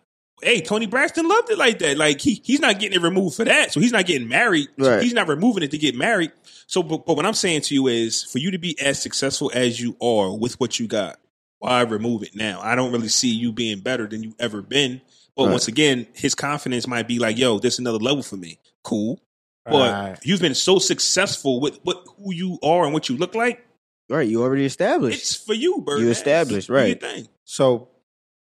Hey, 0.42 0.60
Toni 0.60 0.86
Braxton 0.86 1.26
loved 1.26 1.50
it 1.50 1.56
like 1.56 1.78
that. 1.78 1.96
Like 1.96 2.20
he 2.20 2.40
he's 2.44 2.60
not 2.60 2.78
getting 2.78 3.00
it 3.00 3.02
removed 3.02 3.36
for 3.36 3.44
that. 3.44 3.72
So 3.72 3.80
he's 3.80 3.92
not 3.92 4.04
getting 4.06 4.28
married. 4.28 4.68
Right. 4.78 5.02
he's 5.02 5.14
not 5.14 5.28
removing 5.28 5.62
it 5.62 5.70
to 5.70 5.78
get 5.78 5.94
married. 5.96 6.30
So 6.66 6.82
but, 6.82 7.06
but 7.06 7.16
what 7.16 7.24
I'm 7.26 7.34
saying 7.34 7.62
to 7.62 7.74
you 7.74 7.86
is 7.86 8.22
for 8.22 8.38
you 8.38 8.50
to 8.50 8.58
be 8.58 8.78
as 8.80 9.00
successful 9.00 9.50
as 9.54 9.80
you 9.80 9.96
are 10.00 10.36
with 10.36 10.60
what 10.60 10.78
you 10.78 10.86
got, 10.88 11.18
why 11.58 11.80
remove 11.82 12.22
it 12.22 12.36
now? 12.36 12.60
I 12.62 12.74
don't 12.74 12.92
really 12.92 13.08
see 13.08 13.30
you 13.30 13.50
being 13.50 13.80
better 13.80 14.06
than 14.06 14.22
you 14.22 14.34
ever 14.38 14.60
been. 14.62 15.00
But 15.34 15.44
Right. 15.44 15.52
once 15.52 15.68
again, 15.68 16.06
his 16.14 16.34
confidence 16.34 16.86
might 16.86 17.08
be 17.08 17.18
like, 17.18 17.36
yo, 17.38 17.58
this 17.58 17.74
is 17.74 17.78
another 17.78 17.98
level 17.98 18.22
for 18.22 18.36
me. 18.36 18.58
Cool. 18.82 19.18
But 19.64 19.92
Right. 19.92 20.18
you've 20.22 20.40
been 20.40 20.54
so 20.54 20.78
successful 20.78 21.60
with 21.60 21.80
what 21.82 22.04
who 22.22 22.32
you 22.34 22.58
are 22.62 22.84
and 22.84 22.92
what 22.92 23.08
you 23.08 23.16
look 23.16 23.34
like. 23.34 23.65
Right. 24.10 24.28
You 24.28 24.42
already 24.42 24.64
established. 24.64 25.20
It's 25.20 25.36
for 25.36 25.54
you, 25.54 25.80
Bird. 25.80 26.00
You 26.00 26.10
established, 26.10 26.68
right. 26.68 26.98
Do 26.98 27.06
your 27.06 27.14
thing. 27.14 27.28
So, 27.44 27.88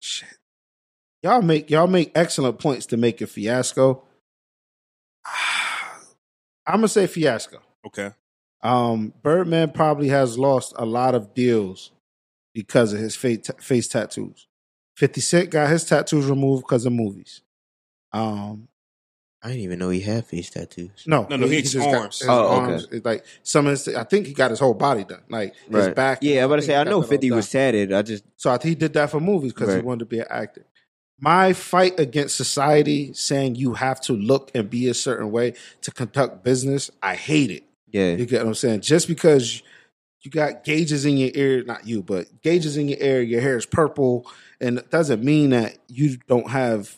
shit. 0.00 0.28
Y'all 1.22 1.42
make 1.42 1.70
y'all 1.70 1.86
make 1.86 2.12
excellent 2.14 2.58
points 2.58 2.86
to 2.86 2.96
make 2.96 3.20
a 3.20 3.26
fiasco. 3.26 4.04
I'm 6.66 6.76
gonna 6.76 6.88
say 6.88 7.06
fiasco. 7.06 7.60
Okay. 7.86 8.10
Um, 8.62 9.12
Birdman 9.22 9.70
probably 9.70 10.08
has 10.08 10.38
lost 10.38 10.74
a 10.76 10.84
lot 10.84 11.14
of 11.14 11.34
deals 11.34 11.92
because 12.54 12.92
of 12.92 12.98
his 12.98 13.14
face, 13.14 13.50
face 13.60 13.86
tattoos. 13.88 14.46
Fifty 14.96 15.20
Cent 15.20 15.50
got 15.50 15.70
his 15.70 15.84
tattoos 15.84 16.26
removed 16.26 16.64
because 16.64 16.86
of 16.86 16.92
movies. 16.92 17.42
Um, 18.12 18.68
I 19.46 19.50
didn't 19.50 19.62
even 19.62 19.78
know 19.78 19.90
he 19.90 20.00
had 20.00 20.26
face 20.26 20.50
tattoos. 20.50 21.04
no, 21.06 21.24
No, 21.30 21.36
no, 21.36 21.46
he- 21.46 21.60
his 21.60 21.72
just 21.74 21.86
got 21.88 21.94
arms. 21.94 22.18
his 22.18 22.28
Oh, 22.28 22.46
okay. 22.62 22.72
arms. 22.72 22.88
It's 22.90 23.04
Like 23.06 23.24
some 23.44 23.66
of 23.66 23.70
his, 23.70 23.86
I 23.94 24.02
think 24.02 24.26
he 24.26 24.32
got 24.34 24.50
his 24.50 24.58
whole 24.58 24.74
body 24.74 25.04
done, 25.04 25.22
like 25.28 25.54
his 25.70 25.88
back. 25.90 26.18
Yeah, 26.20 26.40
I'm 26.40 26.46
about 26.46 26.56
to 26.56 26.62
say 26.62 26.74
I 26.74 26.82
know 26.84 27.00
Fifty 27.02 27.28
done. 27.28 27.36
was 27.36 27.48
tatted. 27.50 27.92
I 27.92 28.02
just 28.02 28.24
So 28.36 28.50
I 28.50 28.58
he 28.60 28.74
did 28.74 28.92
that 28.94 29.10
for 29.10 29.20
movies 29.20 29.52
because 29.52 29.72
he 29.74 29.80
wanted 29.80 30.00
to 30.00 30.04
be 30.06 30.18
an 30.18 30.26
actor. 30.28 30.64
My 31.20 31.52
fight 31.52 31.98
against 32.00 32.36
society 32.36 33.12
saying 33.14 33.54
you 33.54 33.74
have 33.74 34.00
to 34.02 34.12
look 34.12 34.50
and 34.54 34.68
be 34.68 34.88
a 34.88 34.94
certain 34.94 35.30
way 35.30 35.54
to 35.82 35.90
conduct 35.90 36.42
business, 36.44 36.90
I 37.02 37.14
hate 37.14 37.50
it. 37.52 37.62
yeah. 37.90 38.16
You 38.16 38.26
get 38.26 38.42
what 38.42 38.48
I'm 38.48 38.54
saying? 38.54 38.80
Just 38.80 39.06
because 39.08 39.62
you 40.22 40.30
got 40.30 40.64
gauges 40.64 41.06
in 41.06 41.16
your 41.16 41.30
ear, 41.34 41.62
not 41.64 41.86
you, 41.86 42.02
but 42.02 42.42
gauges 42.42 42.76
in 42.76 42.88
your 42.88 42.98
ear, 43.00 43.22
your 43.22 43.40
hair 43.40 43.56
is 43.56 43.64
purple, 43.64 44.26
and 44.60 44.78
it 44.78 44.90
doesn't 44.90 45.22
mean 45.22 45.50
that 45.50 45.78
you 45.88 46.16
don't 46.26 46.50
have 46.50 46.96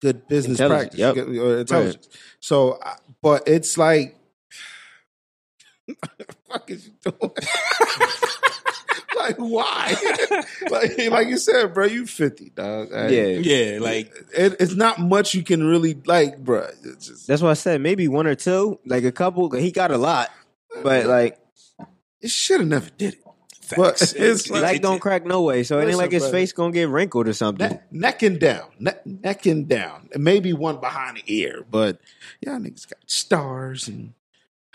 good 0.00 0.28
business 0.28 0.58
practice 0.58 0.98
yep. 0.98 1.16
you 1.16 1.24
get- 1.24 1.42
or 1.42 1.58
intelligence. 1.58 2.08
So, 2.40 2.78
I- 2.82 2.96
but 3.22 3.48
it's 3.48 3.76
like, 3.76 4.16
what 5.86 5.98
the 6.18 6.26
fuck 6.48 6.70
is 6.70 6.86
you 6.86 6.92
doing? 7.02 7.32
like 9.16 9.36
why? 9.36 9.94
like, 10.70 11.10
like 11.10 11.28
you 11.28 11.38
said, 11.38 11.74
bro, 11.74 11.86
you 11.86 12.06
fifty, 12.06 12.50
dog. 12.50 12.90
Like, 12.90 13.10
Yeah. 13.10 13.26
Yeah, 13.26 13.78
like 13.80 14.12
it, 14.36 14.56
it's 14.60 14.74
not 14.74 14.98
much 14.98 15.34
you 15.34 15.42
can 15.42 15.66
really 15.66 15.94
like, 16.06 16.38
bro. 16.38 16.68
It's 16.84 17.08
just, 17.08 17.26
That's 17.26 17.42
why 17.42 17.50
I 17.50 17.54
said 17.54 17.80
maybe 17.80 18.08
one 18.08 18.26
or 18.26 18.34
two, 18.34 18.78
like 18.86 19.04
a 19.04 19.12
couple. 19.12 19.50
He 19.50 19.72
got 19.72 19.90
a 19.90 19.98
lot, 19.98 20.30
but 20.82 21.06
like 21.06 21.38
it 22.20 22.30
should 22.30 22.60
have 22.60 22.68
never 22.68 22.90
did 22.90 23.14
it. 23.14 23.20
But 23.76 23.98
facts. 23.98 24.12
it's 24.16 24.50
like- 24.50 24.60
black 24.62 24.80
don't 24.80 24.98
crack 25.00 25.24
no 25.26 25.42
way. 25.42 25.62
So 25.64 25.78
it 25.78 25.88
ain't 25.88 25.96
like 25.98 26.12
his 26.12 26.22
brother. 26.22 26.36
face 26.38 26.52
gonna 26.52 26.72
get 26.72 26.88
wrinkled 26.88 27.28
or 27.28 27.32
something. 27.32 27.68
Neck, 27.68 27.92
neck 27.92 28.22
and 28.22 28.38
down, 28.40 28.66
neck, 28.78 29.04
neck 29.06 29.46
and 29.46 29.68
down, 29.68 30.08
and 30.12 30.22
maybe 30.24 30.52
one 30.52 30.78
behind 30.80 31.16
the 31.18 31.22
ear. 31.26 31.64
But 31.70 32.00
y'all 32.40 32.58
niggas 32.58 32.88
got 32.88 32.98
stars 33.06 33.88
and 33.88 34.14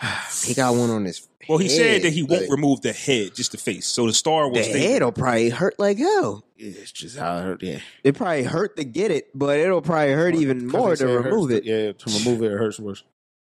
He 0.44 0.54
got 0.54 0.74
one 0.74 0.90
on 0.90 1.04
his. 1.04 1.26
Well, 1.48 1.58
he 1.58 1.68
said 1.68 2.02
that 2.02 2.10
he 2.12 2.20
head, 2.22 2.30
won't 2.30 2.50
remove 2.50 2.80
the 2.80 2.92
head, 2.92 3.34
just 3.34 3.52
the 3.52 3.58
face. 3.58 3.86
So 3.86 4.06
the 4.06 4.14
star 4.14 4.48
will 4.48 4.54
The 4.54 4.62
stay. 4.64 4.92
head'll 4.92 5.12
probably 5.12 5.50
hurt 5.50 5.78
like 5.78 5.98
hell. 5.98 6.42
yeah, 6.56 6.70
it's 6.80 6.90
just 6.90 7.18
how 7.18 7.36
it 7.36 7.42
hurt. 7.42 7.62
Yeah, 7.62 7.78
It 8.02 8.14
probably 8.14 8.44
hurt 8.44 8.76
to 8.78 8.84
get 8.84 9.10
it, 9.10 9.28
but 9.34 9.58
it'll 9.58 9.82
probably 9.82 10.14
hurt 10.14 10.34
even 10.36 10.66
more 10.66 10.90
to 10.90 10.96
say 10.96 11.04
remove 11.04 11.50
to- 11.50 11.56
it. 11.58 11.64
Yeah, 11.64 11.92
to 11.92 12.18
remove 12.18 12.42
it, 12.42 12.52
it 12.52 12.56
hurts 12.58 12.80
worse. 12.80 13.04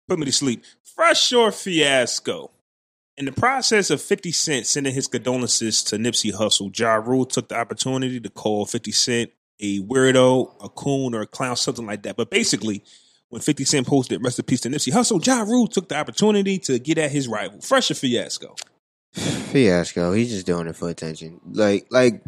Put 0.08 0.20
me 0.20 0.26
to 0.26 0.32
sleep. 0.32 0.64
Fresh 0.84 1.34
or 1.34 1.52
fiasco. 1.52 2.52
In 3.18 3.26
the 3.26 3.32
process 3.32 3.90
of 3.90 4.00
50 4.00 4.32
Cent 4.32 4.68
sending 4.68 4.94
his 4.94 5.08
condolences 5.08 5.84
to 5.86 5.98
Nipsey 5.98 6.32
Hussle, 6.32 6.78
Ja 6.78 6.96
Rule 6.96 7.26
took 7.26 7.50
the 7.50 7.56
opportunity 7.56 8.20
to 8.20 8.30
call 8.30 8.68
50 8.68 8.92
Cent 8.92 9.32
a 9.60 9.80
weirdo, 9.80 10.54
a 10.64 10.70
coon, 10.70 11.16
or 11.16 11.22
a 11.22 11.26
clown, 11.26 11.56
something 11.56 11.88
like 11.88 12.04
that. 12.04 12.16
But 12.16 12.30
basically, 12.30 12.84
when 13.30 13.42
50 13.42 13.66
Cent 13.66 13.88
posted 13.88 14.24
rest 14.24 14.38
in 14.38 14.46
peace 14.46 14.62
to 14.62 14.70
Nipsey 14.70 14.94
Hussle, 14.94 15.26
Ja 15.26 15.42
Rule 15.42 15.68
took 15.68 15.90
the 15.90 15.96
opportunity 15.96 16.60
to 16.60 16.78
get 16.78 17.00
at 17.00 17.10
his 17.10 17.28
rival. 17.28 17.60
Fresh 17.60 17.90
or 17.90 17.96
fiasco? 17.96 18.56
Fiasco. 19.14 20.14
He's 20.14 20.30
just 20.30 20.46
doing 20.46 20.68
it 20.68 20.76
for 20.76 20.88
attention. 20.88 21.42
Like, 21.52 21.88
like 21.90 22.22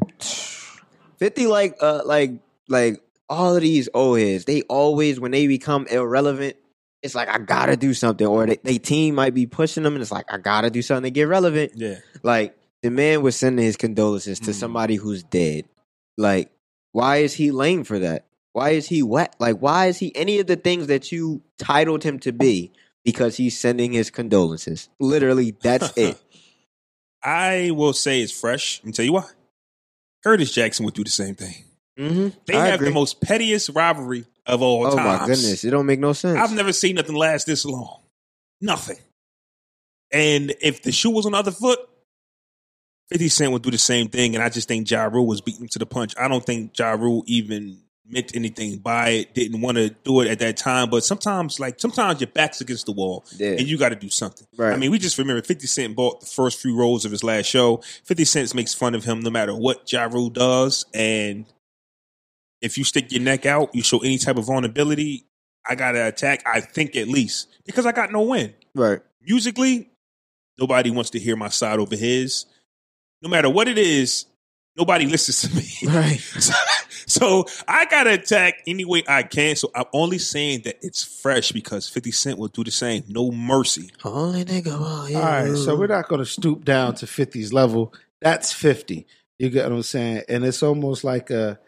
fifty. 1.19 1.45
Like, 1.45 1.77
uh, 1.81 2.01
like, 2.03 2.31
like 2.67 3.03
all 3.29 3.55
of 3.55 3.61
these 3.61 3.89
old 3.93 4.17
heads. 4.17 4.45
They 4.45 4.63
always 4.63 5.19
when 5.19 5.29
they 5.29 5.45
become 5.45 5.85
irrelevant, 5.85 6.55
it's 7.01 7.15
like 7.15 7.29
I 7.29 7.37
gotta 7.39 7.77
do 7.77 7.93
something, 7.93 8.25
or 8.27 8.45
they, 8.45 8.57
they 8.63 8.77
team 8.77 9.15
might 9.15 9.33
be 9.33 9.45
pushing 9.45 9.83
them, 9.83 9.93
and 9.93 10.01
it's 10.01 10.11
like 10.11 10.25
I 10.31 10.37
gotta 10.37 10.69
do 10.69 10.81
something 10.81 11.03
to 11.03 11.11
get 11.11 11.27
relevant. 11.27 11.73
Yeah. 11.75 11.95
Like 12.23 12.57
the 12.83 12.89
man 12.91 13.21
was 13.21 13.35
sending 13.35 13.63
his 13.65 13.77
condolences 13.77 14.39
to 14.41 14.51
Mhm. 14.51 14.55
somebody 14.55 14.95
who's 14.95 15.23
dead. 15.23 15.65
Like, 16.17 16.51
why 16.91 17.17
is 17.17 17.33
he 17.33 17.51
lame 17.51 17.83
for 17.83 17.99
that? 17.99 18.25
Why 18.53 18.71
is 18.71 18.87
he 18.87 19.03
wet? 19.03 19.35
Like, 19.39 19.57
why 19.59 19.87
is 19.87 19.97
he 19.99 20.15
any 20.15 20.39
of 20.39 20.47
the 20.47 20.55
things 20.55 20.87
that 20.87 21.11
you 21.11 21.41
titled 21.57 22.03
him 22.03 22.19
to 22.19 22.31
be? 22.33 22.71
Because 23.05 23.37
he's 23.37 23.57
sending 23.57 23.91
his 23.93 24.09
condolences. 24.09 24.89
Literally, 24.99 25.55
that's 25.61 25.91
it. 25.97 26.17
I 27.23 27.71
will 27.73 27.93
say 27.93 28.21
it's 28.21 28.31
fresh. 28.31 28.81
And 28.83 28.93
tell 28.93 29.05
you 29.05 29.13
why. 29.13 29.25
Curtis 30.23 30.51
Jackson 30.51 30.85
would 30.85 30.93
do 30.95 31.03
the 31.03 31.09
same 31.09 31.35
thing. 31.35 31.53
Mm-hmm. 31.97 32.37
They 32.45 32.55
have 32.55 32.79
the 32.79 32.91
most 32.91 33.21
pettiest 33.21 33.69
rivalry 33.69 34.25
of 34.45 34.61
all 34.61 34.83
time. 34.89 34.93
Oh 34.93 34.95
times. 34.95 35.19
my 35.21 35.25
goodness, 35.27 35.63
it 35.63 35.71
don't 35.71 35.85
make 35.85 35.99
no 35.99 36.13
sense. 36.13 36.37
I've 36.39 36.53
never 36.55 36.71
seen 36.73 36.95
nothing 36.95 37.15
last 37.15 37.45
this 37.45 37.65
long. 37.65 37.99
Nothing. 38.61 38.97
And 40.11 40.53
if 40.61 40.81
the 40.81 40.91
shoe 40.91 41.11
was 41.11 41.25
on 41.25 41.33
the 41.33 41.37
other 41.37 41.51
foot, 41.51 41.79
50 43.09 43.27
Cent 43.29 43.51
would 43.51 43.61
do 43.61 43.71
the 43.71 43.77
same 43.77 44.07
thing. 44.07 44.35
And 44.35 44.43
I 44.43 44.49
just 44.49 44.67
think 44.67 44.89
Ja 44.89 45.03
Rule 45.05 45.25
was 45.27 45.41
beating 45.41 45.67
to 45.69 45.79
the 45.79 45.85
punch. 45.85 46.13
I 46.19 46.27
don't 46.27 46.45
think 46.45 46.77
Ja 46.77 46.91
Rule 46.91 47.23
even 47.27 47.79
meant 48.11 48.35
anything 48.35 48.79
by 48.79 49.09
it, 49.09 49.35
didn't 49.35 49.61
want 49.61 49.77
to 49.77 49.89
do 50.03 50.21
it 50.21 50.27
at 50.29 50.39
that 50.39 50.57
time. 50.57 50.89
But 50.89 51.03
sometimes, 51.03 51.59
like, 51.59 51.79
sometimes 51.79 52.19
your 52.19 52.27
back's 52.27 52.59
against 52.59 52.87
the 52.87 52.91
wall 52.91 53.23
Yeah. 53.37 53.49
and 53.51 53.67
you 53.67 53.77
got 53.77 53.89
to 53.89 53.95
do 53.95 54.09
something. 54.09 54.47
Right. 54.57 54.73
I 54.73 54.77
mean, 54.77 54.89
we 54.89 54.97
just 54.97 55.17
remember 55.19 55.43
50 55.43 55.67
Cent 55.67 55.95
bought 55.95 56.19
the 56.21 56.25
first 56.25 56.59
few 56.59 56.75
rows 56.75 57.05
of 57.05 57.11
his 57.11 57.23
last 57.23 57.45
show. 57.45 57.83
50 58.05 58.25
Cent 58.25 58.55
makes 58.55 58.73
fun 58.73 58.95
of 58.95 59.03
him 59.03 59.19
no 59.19 59.29
matter 59.29 59.55
what 59.55 59.91
Ja 59.91 60.05
Rule 60.05 60.31
does. 60.31 60.85
And 60.93 61.45
if 62.61 62.77
you 62.77 62.83
stick 62.83 63.11
your 63.11 63.21
neck 63.21 63.45
out, 63.45 63.73
you 63.73 63.81
show 63.83 63.99
any 63.99 64.17
type 64.17 64.37
of 64.37 64.45
vulnerability, 64.45 65.25
I 65.67 65.75
got 65.75 65.93
to 65.93 66.07
attack, 66.07 66.43
I 66.45 66.61
think 66.61 66.95
at 66.95 67.07
least, 67.07 67.47
because 67.65 67.85
I 67.85 67.91
got 67.91 68.11
no 68.11 68.21
win. 68.21 68.53
right. 68.75 68.99
Musically, 69.21 69.89
nobody 70.57 70.89
wants 70.89 71.09
to 71.11 71.19
hear 71.19 71.35
my 71.35 71.49
side 71.49 71.77
over 71.79 71.95
his. 71.95 72.45
No 73.21 73.29
matter 73.29 73.49
what 73.49 73.67
it 73.67 73.77
is, 73.77 74.25
nobody 74.77 75.05
listens 75.05 75.41
to 75.41 75.55
me. 75.55 75.65
Right. 75.93 76.19
so, 76.19 76.53
so 77.05 77.45
I 77.67 77.85
got 77.85 78.03
to 78.05 78.13
attack 78.13 78.61
any 78.65 78.85
way 78.85 79.03
I 79.07 79.23
can. 79.23 79.57
So 79.57 79.71
I'm 79.75 79.85
only 79.93 80.19
saying 80.19 80.61
that 80.63 80.77
it's 80.81 81.03
fresh 81.03 81.51
because 81.51 81.89
50 81.89 82.11
Cent 82.11 82.39
will 82.39 82.47
do 82.47 82.63
the 82.63 82.71
same. 82.71 83.03
No 83.09 83.29
mercy. 83.29 83.91
Only 84.05 84.45
nigga. 84.45 84.77
Oh, 84.79 85.07
yeah. 85.07 85.17
All 85.17 85.23
right, 85.23 85.55
so 85.57 85.75
we're 85.75 85.87
not 85.87 86.07
going 86.07 86.19
to 86.19 86.25
stoop 86.25 86.63
down 86.63 86.95
to 86.95 87.05
50's 87.05 87.51
level. 87.51 87.93
That's 88.21 88.53
50. 88.53 89.05
You 89.37 89.49
get 89.49 89.65
what 89.65 89.75
I'm 89.75 89.83
saying? 89.83 90.23
And 90.29 90.45
it's 90.45 90.63
almost 90.63 91.03
like 91.03 91.29
a 91.29 91.59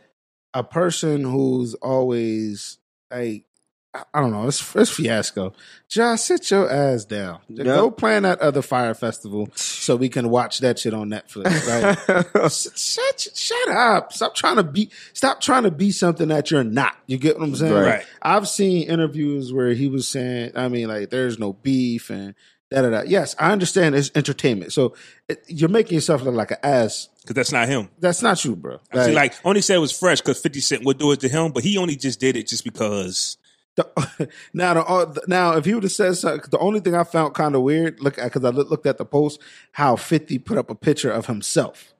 a 0.54 0.64
person 0.64 1.24
who's 1.24 1.74
always 1.76 2.78
like 3.10 3.46
I 3.94 4.22
don't 4.22 4.32
know. 4.32 4.48
It's, 4.48 4.74
it's 4.76 4.90
fiasco. 4.90 5.52
Josh, 5.90 6.22
sit 6.22 6.50
your 6.50 6.72
ass 6.72 7.04
down. 7.04 7.40
Yep. 7.50 7.66
Go 7.66 7.92
plan 7.92 8.24
that 8.24 8.40
other 8.40 8.62
Fyre 8.62 8.94
Festival 8.94 9.50
so 9.56 9.98
we 9.98 10.08
can 10.08 10.30
watch 10.30 10.60
that 10.60 10.80
shit 10.80 10.94
on 10.94 11.10
Netflix. 11.10 11.68
Right? 11.68 12.52
Shut, 12.52 13.36
shut 13.36 13.70
up. 13.70 14.14
Stop 14.14 14.34
trying 14.34 14.56
to 14.56 14.64
be. 14.64 14.90
Stop 15.12 15.42
trying 15.42 15.64
to 15.64 15.72
be 15.72 15.92
something 15.92 16.30
that 16.30 16.52
you're 16.52 16.64
not. 16.64 16.96
You 17.06 17.18
get 17.18 17.38
what 17.38 17.44
I'm 17.46 17.56
saying? 17.56 17.74
Right. 17.74 18.06
I've 18.22 18.48
seen 18.48 18.88
interviews 18.88 19.52
where 19.52 19.74
he 19.74 19.88
was 19.88 20.08
saying, 20.08 20.52
I 20.56 20.70
mean, 20.70 20.88
like, 20.88 21.10
there's 21.10 21.38
no 21.38 21.52
beef 21.52 22.10
and 22.10 22.34
da 22.72 22.82
da 22.82 22.90
da. 22.90 23.02
Yes, 23.06 23.36
I 23.38 23.52
understand 23.52 23.96
it's 23.96 24.12
entertainment. 24.16 24.74
So 24.74 24.96
it, 25.28 25.44
you're 25.48 25.70
making 25.70 25.96
yourself 25.96 26.24
look 26.24 26.34
like 26.34 26.52
an 26.52 26.58
ass. 26.64 27.10
Because 27.22 27.36
that's 27.36 27.52
not 27.52 27.68
him. 27.68 27.90
That's 28.00 28.22
not 28.22 28.44
you, 28.44 28.56
bro. 28.56 28.80
I 28.92 29.06
see, 29.08 29.14
like, 29.14 29.34
only 29.46 29.62
said 29.62 29.76
it 29.76 29.80
was 29.80 29.92
fresh 29.92 30.22
because 30.22 30.42
50 30.42 30.60
Cent 30.62 30.86
would 30.86 30.98
do 30.98 31.12
it 31.12 31.20
to 31.20 31.30
him, 31.30 31.52
but 31.52 31.64
he 31.64 31.78
only 31.78 31.96
just 31.96 32.20
did 32.20 32.36
it 32.38 32.48
just 32.48 32.64
because. 32.64 33.38
the, 33.76 34.30
now, 34.54 34.74
the, 34.74 34.86
uh, 34.86 35.14
now, 35.28 35.58
if 35.58 35.66
he 35.66 35.74
would 35.74 35.84
have 35.84 35.92
said 35.92 36.16
something, 36.16 36.50
the 36.50 36.58
only 36.60 36.80
thing 36.80 36.96
I 36.96 37.04
found 37.04 37.34
kind 37.36 37.56
of 37.56 37.62
weird, 37.62 38.00
look, 38.00 38.16
because 38.16 38.44
I 38.44 38.50
looked 38.50 38.86
at 38.88 38.98
the 38.98 39.06
post, 39.06 39.42
how 39.74 39.96
50 39.96 40.40
put 40.40 40.58
up 40.58 40.70
a 40.70 40.76
picture 40.76 41.12
of 41.12 41.28
himself. 41.28 41.94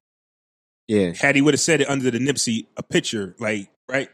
yeah. 0.88 1.14
Had 1.20 1.36
he 1.36 1.42
would 1.42 1.54
have 1.54 1.62
said 1.62 1.82
it 1.82 1.90
under 1.90 2.10
the 2.10 2.20
Nipsey, 2.20 2.66
a 2.78 2.84
picture, 2.84 3.36
like, 3.40 3.70
right? 3.90 4.10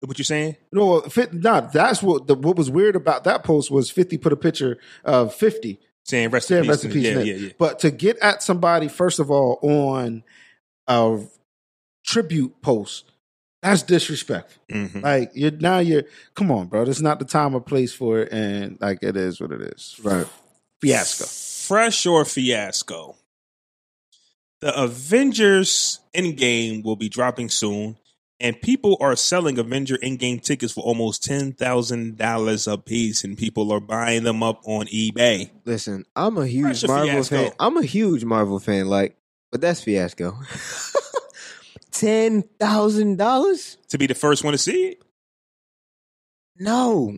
What 0.00 0.18
you're 0.18 0.24
saying? 0.24 0.56
No, 0.70 1.00
fit, 1.00 1.32
nah, 1.32 1.62
that's 1.62 2.02
what 2.02 2.26
the, 2.26 2.34
what 2.34 2.56
was 2.56 2.70
weird 2.70 2.94
about 2.94 3.24
that 3.24 3.42
post 3.42 3.70
was 3.70 3.90
50 3.90 4.18
put 4.18 4.34
a 4.34 4.36
picture 4.36 4.78
of 5.02 5.34
50 5.34 5.80
Saying 6.04 6.30
rest 6.30 6.50
in 6.50 6.60
peace. 6.62 6.68
rest 6.68 6.84
in 6.84 6.90
to 6.90 6.94
peace, 6.94 7.04
Yeah, 7.06 7.18
yeah, 7.20 7.34
yeah. 7.34 7.52
But 7.58 7.78
to 7.80 7.90
get 7.90 8.18
at 8.18 8.42
somebody, 8.42 8.88
first 8.88 9.18
of 9.18 9.30
all, 9.30 9.58
on 9.62 10.22
a 10.86 11.20
tribute 12.04 12.60
post, 12.60 13.10
that's 13.62 13.82
disrespectful. 13.82 14.62
Mhm. 14.70 15.02
Like 15.02 15.30
you're 15.34 15.50
now 15.50 15.78
you're 15.78 16.04
come 16.34 16.50
on, 16.50 16.66
bro. 16.66 16.84
This 16.84 16.96
is 16.96 17.02
not 17.02 17.18
the 17.18 17.24
time 17.24 17.54
or 17.54 17.60
place 17.60 17.94
for 17.94 18.20
it, 18.20 18.32
and 18.32 18.76
like 18.80 18.98
it 19.02 19.16
is 19.16 19.40
what 19.40 19.52
it 19.52 19.62
is. 19.62 19.96
Right. 20.02 20.26
Fiasco. 20.82 21.24
Fresh 21.24 22.04
or 22.04 22.26
fiasco? 22.26 23.16
The 24.60 24.78
Avengers 24.78 26.00
Endgame 26.14 26.84
will 26.84 26.96
be 26.96 27.08
dropping 27.08 27.48
soon, 27.48 27.96
and 28.40 28.60
people 28.60 28.96
are 29.00 29.16
selling 29.16 29.58
Avenger 29.58 29.96
Endgame 29.98 30.42
tickets 30.42 30.72
for 30.72 30.82
almost 30.82 31.24
ten 31.24 31.52
thousand 31.52 32.18
dollars 32.18 32.66
a 32.66 32.76
piece, 32.76 33.24
and 33.24 33.38
people 33.38 33.72
are 33.72 33.80
buying 33.80 34.24
them 34.24 34.42
up 34.42 34.60
on 34.64 34.86
eBay. 34.86 35.50
Listen, 35.64 36.04
I'm 36.16 36.36
a 36.38 36.46
huge 36.46 36.80
Fresh 36.80 36.88
Marvel 36.88 37.08
fiasco? 37.08 37.36
fan. 37.36 37.52
I'm 37.60 37.76
a 37.76 37.84
huge 37.84 38.24
Marvel 38.24 38.58
fan. 38.58 38.88
Like, 38.88 39.16
but 39.50 39.60
that's 39.60 39.82
fiasco. 39.82 40.36
Ten 41.92 42.42
thousand 42.58 43.18
dollars? 43.18 43.78
To 43.88 43.98
be 43.98 44.06
the 44.06 44.14
first 44.14 44.42
one 44.42 44.52
to 44.52 44.58
see 44.58 44.88
it, 44.88 45.02
No, 46.58 47.16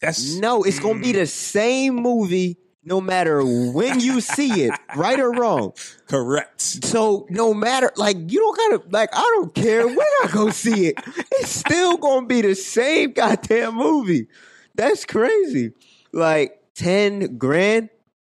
that's 0.00 0.36
no. 0.36 0.62
It's 0.62 0.78
gonna 0.78 1.00
be 1.00 1.12
mm. 1.12 1.16
the 1.16 1.26
same 1.26 1.96
movie, 1.96 2.56
no 2.86 3.00
matter 3.00 3.44
when 3.44 3.98
you 3.98 4.20
see 4.20 4.62
it, 4.62 4.72
right 4.94 5.18
or 5.18 5.32
wrong. 5.32 5.72
correct. 6.06 6.60
So 6.62 7.26
no 7.28 7.52
matter, 7.52 7.92
like 7.96 8.16
you 8.30 8.38
don't 8.38 8.56
gotta, 8.56 8.90
like 8.90 9.10
I 9.12 9.20
don't 9.36 9.52
care 9.54 9.86
when 9.86 9.98
I 10.22 10.28
go 10.32 10.50
see 10.50 10.86
it. 10.86 10.94
It's 11.32 11.50
still 11.50 11.96
gonna 11.96 12.26
be 12.26 12.40
the 12.42 12.54
same 12.54 13.12
goddamn 13.12 13.74
movie. 13.74 14.28
That's 14.76 15.04
crazy. 15.04 15.72
Like 16.12 16.62
ten 16.74 17.36
grand? 17.36 17.90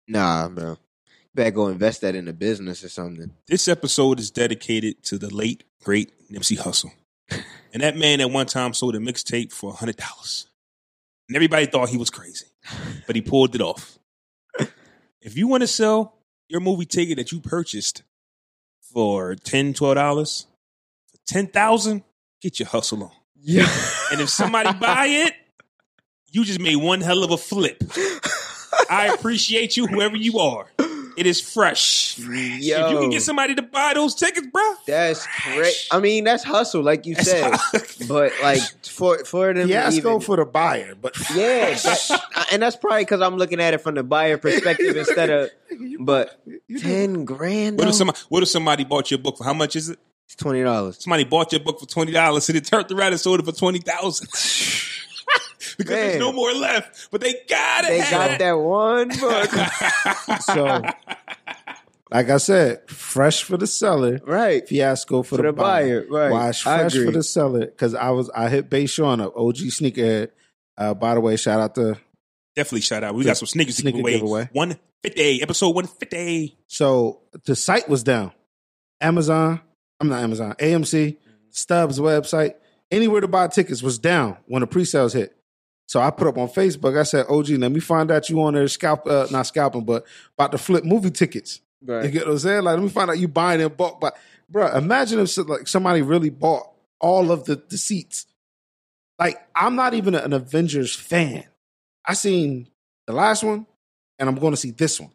Nah, 0.07 0.47
bro. 0.47 0.77
Better 1.35 1.51
go 1.51 1.67
invest 1.67 2.01
that 2.01 2.15
in 2.15 2.27
a 2.29 2.33
business 2.33 2.83
or 2.83 2.89
something. 2.89 3.31
This 3.47 3.67
episode 3.67 4.19
is 4.19 4.31
dedicated 4.31 5.03
to 5.03 5.17
the 5.17 5.31
late 5.33 5.65
great 5.83 6.11
Nipsey 6.31 6.57
Hussle, 6.57 6.91
and 7.73 7.83
that 7.83 7.97
man 7.97 8.21
at 8.21 8.31
one 8.31 8.47
time 8.47 8.73
sold 8.73 8.95
a 8.95 8.99
mixtape 8.99 9.51
for 9.51 9.73
hundred 9.73 9.97
dollars, 9.97 10.47
and 11.27 11.35
everybody 11.35 11.65
thought 11.65 11.89
he 11.89 11.97
was 11.97 12.09
crazy, 12.09 12.45
but 13.05 13.17
he 13.17 13.21
pulled 13.21 13.53
it 13.53 13.61
off. 13.61 13.99
If 15.27 15.35
you 15.35 15.49
want 15.49 15.59
to 15.59 15.67
sell 15.67 16.13
your 16.47 16.61
movie 16.61 16.85
ticket 16.85 17.17
that 17.17 17.33
you 17.33 17.41
purchased 17.41 18.03
for 18.93 19.35
$10, 19.35 19.75
for 19.77 21.17
ten 21.27 21.47
thousand, 21.47 22.03
get 22.41 22.61
your 22.61 22.69
hustle 22.69 23.03
on. 23.03 23.11
Yeah. 23.35 23.67
And 24.13 24.21
if 24.21 24.29
somebody 24.29 24.71
buy 24.79 25.07
it, 25.07 25.33
you 26.31 26.45
just 26.45 26.61
made 26.61 26.77
one 26.77 27.01
hell 27.01 27.25
of 27.25 27.31
a 27.31 27.37
flip. 27.37 27.83
I 28.89 29.11
appreciate 29.13 29.75
you, 29.75 29.85
whoever 29.85 30.15
you 30.15 30.39
are. 30.39 30.67
It 31.18 31.26
is 31.26 31.41
fresh. 31.41 32.18
yo. 32.19 32.26
If 32.30 32.91
you 32.91 32.99
can 32.99 33.10
get 33.10 33.23
somebody 33.23 33.56
to 33.56 33.64
buy 33.64 33.94
those 33.95 34.14
tickets, 34.14 34.45
bro. 34.53 34.73
That's 34.85 35.26
great. 35.44 35.73
I 35.91 35.99
mean, 35.99 36.23
that's 36.23 36.44
hustle, 36.44 36.84
like 36.84 37.07
you 37.07 37.15
That's 37.15 37.31
said. 37.31 37.52
hustle. 37.53 38.07
but 38.07 38.31
like 38.44 38.61
for 38.85 39.18
for 39.26 39.48
them, 39.53 39.68
to 39.68 39.73
Fiasco 39.73 39.98
even, 40.10 40.19
for 40.22 40.35
the 40.38 40.45
buyer, 40.45 40.94
but 40.95 41.15
yeah, 41.35 41.73
that- 41.73 42.45
and 42.52 42.61
that's 42.61 42.76
probably 42.76 43.02
because 43.02 43.22
I'm 43.22 43.35
looking 43.35 43.60
at 43.60 43.73
it 43.73 43.80
from 43.80 43.95
the 43.95 44.03
buyer 44.03 44.38
perspective 44.48 44.95
instead 44.95 45.30
of. 45.31 45.49
But 45.99 46.39
ten 46.80 47.26
grand, 47.26 47.80
What 47.80 47.88
if 47.88 47.95
somebody? 47.95 48.19
What 48.30 48.44
if 48.44 48.49
somebody 48.49 48.84
bought 48.84 49.10
your 49.11 49.18
book 49.18 49.38
for 49.39 49.44
how 49.44 49.53
much 49.53 49.76
is 49.76 49.89
it? 49.89 49.99
It's 50.26 50.35
twenty 50.35 50.61
dollars. 50.61 51.02
Somebody 51.03 51.23
bought 51.23 51.52
your 51.52 51.61
book 51.61 51.80
for 51.80 51.88
twenty 51.88 52.11
dollars 52.11 52.48
and 52.49 52.57
it 52.57 52.65
turned 52.65 52.91
around 52.91 53.14
and 53.14 53.19
sold 53.19 53.39
it 53.39 53.45
for 53.45 53.52
twenty 53.53 53.80
thousand. 53.80 54.27
Because 55.77 55.95
there's 55.95 56.19
no 56.19 56.31
more 56.31 56.51
left, 56.53 57.09
but 57.11 57.21
they 57.21 57.33
got 57.47 57.85
it. 57.85 57.89
They 57.89 57.99
got 57.99 58.39
that 58.39 58.53
one 58.53 59.09
book, 59.09 60.41
so, 60.41 60.81
like 62.11 62.29
I 62.29 62.37
said, 62.37 62.89
fresh 62.89 63.43
for 63.43 63.57
the 63.57 63.67
seller, 63.67 64.19
right? 64.25 64.67
fiasco 64.67 65.23
for, 65.23 65.37
For 65.37 65.41
the, 65.43 65.43
the 65.43 65.53
buyer, 65.53 66.05
right. 66.09 66.31
Why 66.31 66.49
it's 66.49 66.65
I 66.65 66.79
fresh 66.79 66.93
for 66.93 67.11
the 67.11 67.23
seller? 67.23 67.65
Because 67.65 67.93
I 67.93 68.09
was 68.11 68.29
I 68.29 68.49
hit 68.49 68.69
Bay 68.69 68.85
Sean 68.85 69.21
up, 69.21 69.33
OG 69.35 69.55
sneakerhead. 69.55 70.29
Uh, 70.77 70.93
by 70.93 71.15
the 71.15 71.21
way, 71.21 71.35
shout 71.37 71.59
out 71.59 71.75
to 71.75 71.97
Definitely 72.57 72.81
shout 72.81 73.03
out. 73.03 73.13
We 73.13 73.23
got 73.23 73.37
some 73.37 73.45
sneakers 73.45 73.75
to 73.75 73.81
Sneaker 73.81 73.97
give 73.97 74.03
away. 74.03 74.13
giveaway. 74.13 74.49
One 74.51 74.79
fifty, 75.03 75.43
episode 75.43 75.75
one 75.75 75.85
fifty. 75.85 76.57
So 76.65 77.21
the 77.45 77.55
site 77.55 77.87
was 77.87 78.01
down. 78.01 78.31
Amazon, 78.99 79.61
I'm 79.99 80.09
not 80.09 80.23
Amazon, 80.23 80.55
AMC, 80.59 81.17
Stubbs 81.51 81.99
website, 81.99 82.55
anywhere 82.89 83.21
to 83.21 83.27
buy 83.27 83.47
tickets 83.47 83.83
was 83.83 83.99
down 83.99 84.37
when 84.47 84.61
the 84.61 84.67
pre-sales 84.67 85.13
hit. 85.13 85.36
So 85.88 86.01
I 86.01 86.11
put 86.11 86.27
up 86.27 86.38
on 86.38 86.49
Facebook. 86.49 86.97
I 86.99 87.03
said, 87.03 87.26
"OG, 87.30 87.49
let 87.57 87.72
me 87.72 87.80
find 87.80 88.11
out 88.11 88.30
you 88.30 88.41
on 88.43 88.53
there 88.53 88.68
scalp, 88.68 89.07
uh, 89.07 89.27
not 89.31 89.47
scalping, 89.47 89.85
but 89.85 90.05
about 90.38 90.51
to 90.51 90.57
flip 90.57 90.84
movie 90.84 91.11
tickets." 91.11 91.61
You 92.03 92.09
get 92.11 92.26
what 92.26 92.34
I'm 92.34 92.39
saying? 92.39 92.64
Like, 92.64 92.76
let 92.76 92.84
me 92.84 92.89
find 92.89 93.09
out 93.09 93.19
you 93.19 93.27
buying 93.27 93.61
in 93.61 93.69
bulk. 93.69 93.99
But, 94.01 94.18
bro, 94.49 94.68
imagine 94.76 95.19
if 95.19 95.38
like 95.38 95.68
somebody 95.68 96.01
really 96.01 96.30
bought 96.30 96.69
all 96.99 97.31
of 97.31 97.45
the, 97.45 97.61
the 97.69 97.77
seats. 97.77 98.26
Like, 99.19 99.38
I'm 99.55 99.76
not 99.76 99.93
even 99.93 100.15
an 100.15 100.34
Avengers 100.34 100.95
fan. 100.95 101.45
I 102.05 102.14
seen 102.14 102.68
the 103.05 103.14
last 103.14 103.43
one, 103.43 103.65
and 104.19 104.27
I'm 104.27 104.35
going 104.35 104.53
to 104.53 104.57
see 104.57 104.72
this 104.72 104.99
one. 104.99 105.11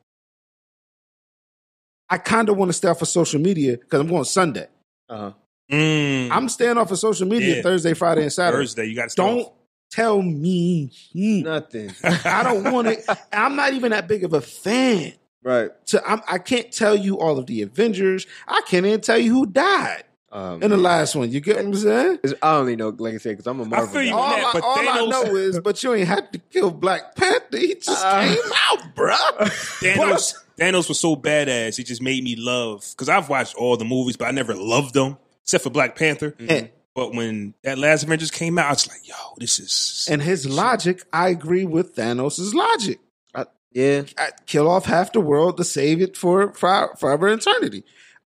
I 2.08 2.18
kind 2.18 2.48
of 2.48 2.56
want 2.56 2.68
to 2.68 2.72
stay 2.74 2.88
off 2.88 3.02
of 3.02 3.08
social 3.08 3.40
media 3.40 3.76
because 3.76 4.00
I'm 4.00 4.08
going 4.08 4.24
Sunday. 4.24 4.68
Uh-huh. 5.08 5.32
Mm, 5.70 6.30
I'm 6.30 6.48
staying 6.48 6.76
off 6.76 6.90
of 6.90 6.98
social 6.98 7.26
media 7.26 7.56
Yeah. 7.56 7.62
Thursday, 7.62 7.94
Friday, 7.94 8.22
and 8.22 8.32
Saturday. 8.32 8.62
Thursday. 8.62 8.86
You 8.86 8.94
got 8.96 9.08
to 9.10 9.16
Don't 9.16 9.52
tell 9.92 10.20
me. 10.22 10.90
Nothing. 11.14 11.92
I 12.02 12.42
don't 12.42 12.72
want 12.72 12.88
it. 12.88 13.04
I'm 13.32 13.54
not 13.56 13.74
even 13.74 13.90
that 13.92 14.08
big 14.08 14.24
of 14.24 14.32
a 14.32 14.40
fan. 14.40 15.12
right. 15.44 15.70
So 15.84 16.00
I'm, 16.06 16.20
I 16.28 16.38
can't 16.38 16.72
tell 16.72 16.96
you 16.96 17.18
all 17.20 17.38
of 17.38 17.46
the 17.46 17.62
Avengers. 17.62 18.26
I 18.48 18.62
can't 18.66 18.86
even 18.86 19.00
tell 19.00 19.18
you 19.18 19.32
who 19.32 19.46
died 19.46 20.04
Um, 20.32 20.62
in 20.62 20.70
the 20.70 20.76
last 20.76 21.14
one. 21.14 21.30
You 21.30 21.40
get 21.40 21.56
what 21.56 21.66
I'm 21.66 21.74
saying? 21.74 22.18
I 22.42 22.54
only 22.56 22.74
know, 22.76 22.88
like 22.96 23.14
I 23.14 23.18
said, 23.18 23.30
because 23.32 23.46
I'm 23.46 23.60
a 23.60 23.64
Marvel. 23.66 23.88
feel 23.88 24.02
you 24.02 24.10
guy. 24.10 24.16
All, 24.16 24.30
that, 24.30 24.46
I, 24.46 24.52
but 24.54 24.64
all 24.64 24.88
I 24.88 25.06
know 25.06 25.36
is, 25.36 25.60
but 25.60 25.82
you 25.82 25.92
ain't 25.94 26.08
had 26.08 26.32
to 26.32 26.38
kill 26.38 26.70
Black 26.70 27.14
Panther. 27.14 27.58
He 27.58 27.74
just 27.74 28.04
Uh, 28.04 28.22
came 28.26 28.52
out, 28.70 28.94
bruh. 28.96 29.16
Thanos, 29.82 30.34
Thanos 30.58 30.88
was 30.88 30.98
so 31.00 31.16
badass. 31.16 31.76
He 31.76 31.84
just 31.84 32.00
made 32.02 32.24
me 32.24 32.34
love 32.36 32.86
because 32.92 33.08
I've 33.08 33.28
watched 33.28 33.54
all 33.56 33.76
the 33.76 33.84
movies, 33.84 34.16
but 34.16 34.28
I 34.28 34.30
never 34.30 34.54
loved 34.54 34.94
them 34.94 35.18
except 35.42 35.64
for 35.64 35.70
Black 35.70 35.96
Panther. 35.96 36.34
And, 36.38 36.70
But 36.94 37.14
when 37.14 37.54
that 37.62 37.78
last 37.78 38.02
Avengers 38.02 38.30
came 38.30 38.58
out, 38.58 38.66
I 38.66 38.70
was 38.70 38.88
like, 38.88 39.08
"Yo, 39.08 39.14
this 39.38 39.58
is." 39.58 40.08
and 40.10 40.22
his 40.22 40.46
logic, 40.48 41.02
I 41.12 41.28
agree 41.28 41.64
with 41.64 41.96
Thanos' 41.96 42.52
logic. 42.52 43.00
I- 43.34 43.46
yeah. 43.72 44.02
I- 44.18 44.30
kill 44.46 44.68
off 44.68 44.84
half 44.84 45.12
the 45.12 45.20
world 45.20 45.56
to 45.56 45.64
save 45.64 46.02
it 46.02 46.16
for, 46.16 46.52
for 46.52 46.94
forever 46.98 47.28
eternity. 47.28 47.84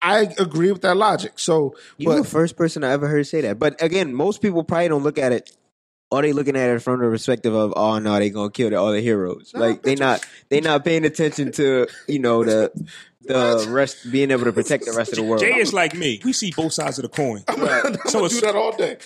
I 0.03 0.33
agree 0.37 0.71
with 0.71 0.81
that 0.81 0.97
logic. 0.97 1.39
So, 1.39 1.75
You're 1.97 2.17
the 2.17 2.25
first 2.25 2.57
person 2.57 2.83
I 2.83 2.91
ever 2.91 3.07
heard 3.07 3.25
say 3.25 3.39
that. 3.41 3.57
But 3.57 3.81
again, 3.81 4.13
most 4.13 4.41
people 4.41 4.63
probably 4.63 4.89
don't 4.89 5.01
look 5.03 5.17
at 5.17 5.31
it. 5.31 5.55
Or 6.13 6.21
they 6.21 6.31
looking 6.31 6.55
at 6.55 6.69
it 6.69 6.79
from 6.83 6.99
the 6.99 7.09
perspective 7.09 7.55
of, 7.55 7.73
oh 7.75 7.97
no, 7.97 8.19
they 8.19 8.29
gonna 8.29 8.51
kill 8.51 8.69
the, 8.69 8.75
all 8.75 8.91
the 8.91 9.01
heroes. 9.01 9.51
No, 9.53 9.61
like 9.61 9.81
they 9.81 9.95
bitch. 9.95 9.99
not 9.99 10.25
they 10.49 10.61
not 10.61 10.85
paying 10.85 11.05
attention 11.05 11.51
to 11.53 11.87
you 12.07 12.19
know 12.19 12.43
the 12.43 12.71
the 13.21 13.65
rest 13.69 14.11
being 14.11 14.29
able 14.29 14.43
to 14.43 14.53
protect 14.53 14.85
the 14.85 14.91
rest 14.91 15.11
of 15.13 15.15
the 15.17 15.23
world. 15.23 15.41
Jay 15.41 15.55
is 15.55 15.73
like 15.73 15.95
me. 15.95 16.21
We 16.23 16.31
see 16.33 16.51
both 16.55 16.73
sides 16.73 16.99
of 16.99 17.03
the 17.03 17.09
coin. 17.09 17.43
I'm, 17.47 17.57
gonna 17.59 17.97
So 18.05 18.27
do 18.27 18.41
that 18.41 18.55
all 18.55 18.75
day. 18.75 18.97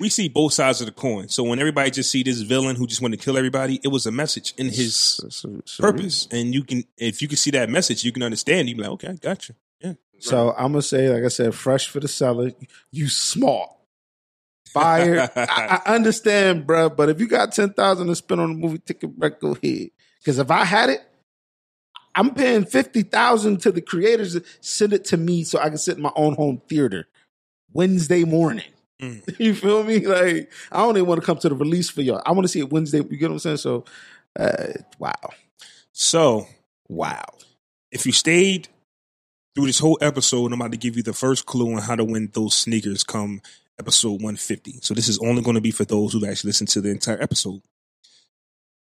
We 0.00 0.08
see 0.08 0.28
both 0.28 0.52
sides 0.52 0.80
of 0.80 0.86
the 0.86 0.92
coin. 0.92 1.28
So 1.28 1.44
when 1.44 1.60
everybody 1.60 1.92
just 1.92 2.10
see 2.10 2.24
this 2.24 2.40
villain 2.40 2.74
who 2.74 2.88
just 2.88 3.02
wanted 3.02 3.20
to 3.20 3.24
kill 3.24 3.38
everybody, 3.38 3.78
it 3.84 3.88
was 3.88 4.04
a 4.06 4.10
message 4.10 4.52
in 4.56 4.66
his 4.66 4.96
So, 4.96 5.60
so- 5.64 5.82
purpose. 5.82 6.26
And 6.32 6.52
you 6.52 6.64
can, 6.64 6.82
if 6.96 7.22
you 7.22 7.28
can 7.28 7.36
see 7.36 7.52
that 7.52 7.70
message, 7.70 8.02
you 8.02 8.10
can 8.10 8.24
understand. 8.24 8.68
You 8.68 8.74
be 8.74 8.82
like, 8.82 8.90
okay, 8.92 9.08
I 9.08 9.14
got 9.14 9.48
you. 9.48 9.54
Yeah. 9.80 9.92
So 10.18 10.52
I'm 10.56 10.72
gonna 10.72 10.82
say, 10.82 11.08
like 11.08 11.22
I 11.24 11.28
said, 11.28 11.54
fresh 11.54 11.88
for 11.88 12.00
the 12.00 12.08
seller. 12.08 12.50
You 12.90 13.08
smart. 13.08 13.70
Buyer, 14.74 15.28
I, 15.36 15.82
I 15.86 15.94
understand, 15.94 16.66
bruh, 16.66 16.94
but 16.94 17.08
if 17.08 17.20
you 17.20 17.26
got 17.28 17.52
ten 17.52 17.72
thousand 17.72 18.06
to 18.08 18.14
spend 18.14 18.40
on 18.40 18.50
a 18.50 18.54
movie 18.54 18.78
ticket, 18.78 19.18
bruh, 19.18 19.38
go 19.38 19.56
ahead. 19.62 19.90
Because 20.18 20.38
if 20.38 20.50
I 20.50 20.64
had 20.64 20.90
it, 20.90 21.00
I'm 22.14 22.34
paying 22.34 22.64
fifty 22.64 23.02
thousand 23.02 23.60
to 23.62 23.72
the 23.72 23.80
creators 23.80 24.34
to 24.34 24.44
send 24.60 24.92
it 24.92 25.04
to 25.06 25.16
me 25.16 25.44
so 25.44 25.58
I 25.58 25.68
can 25.68 25.78
sit 25.78 25.96
in 25.96 26.02
my 26.02 26.12
own 26.16 26.34
home 26.34 26.60
theater 26.68 27.06
Wednesday 27.72 28.24
morning. 28.24 28.70
Mm. 29.00 29.22
You 29.38 29.54
feel 29.54 29.82
me? 29.84 30.06
Like 30.06 30.52
I 30.70 30.78
don't 30.78 30.96
even 30.96 31.08
want 31.08 31.20
to 31.20 31.26
come 31.26 31.38
to 31.38 31.48
the 31.48 31.54
release 31.54 31.88
for 31.88 32.02
y'all. 32.02 32.22
I 32.26 32.32
want 32.32 32.44
to 32.44 32.48
see 32.48 32.60
it 32.60 32.70
Wednesday. 32.70 32.98
You 32.98 33.16
get 33.16 33.30
what 33.30 33.34
I'm 33.34 33.38
saying? 33.38 33.56
So, 33.58 33.84
uh, 34.38 34.68
wow, 34.98 35.14
So 35.92 36.46
wow. 36.88 37.24
if 37.90 38.04
you 38.04 38.12
stayed 38.12 38.68
through 39.54 39.66
this 39.66 39.78
whole 39.78 39.98
episode, 40.00 40.52
I'm 40.52 40.60
about 40.60 40.72
to 40.72 40.78
give 40.78 40.96
you 40.96 41.02
the 41.02 41.12
first 41.12 41.46
clue 41.46 41.74
on 41.74 41.82
how 41.82 41.96
to 41.96 42.04
win 42.04 42.30
those 42.32 42.54
sneakers 42.54 43.02
come 43.02 43.40
episode 43.80 44.22
150. 44.22 44.80
So 44.82 44.94
this 44.94 45.08
is 45.08 45.18
only 45.18 45.42
going 45.42 45.54
to 45.54 45.60
be 45.60 45.70
for 45.70 45.84
those 45.84 46.12
who 46.12 46.24
actually 46.26 46.48
listen 46.48 46.66
to 46.68 46.80
the 46.80 46.90
entire 46.90 47.20
episode. 47.20 47.62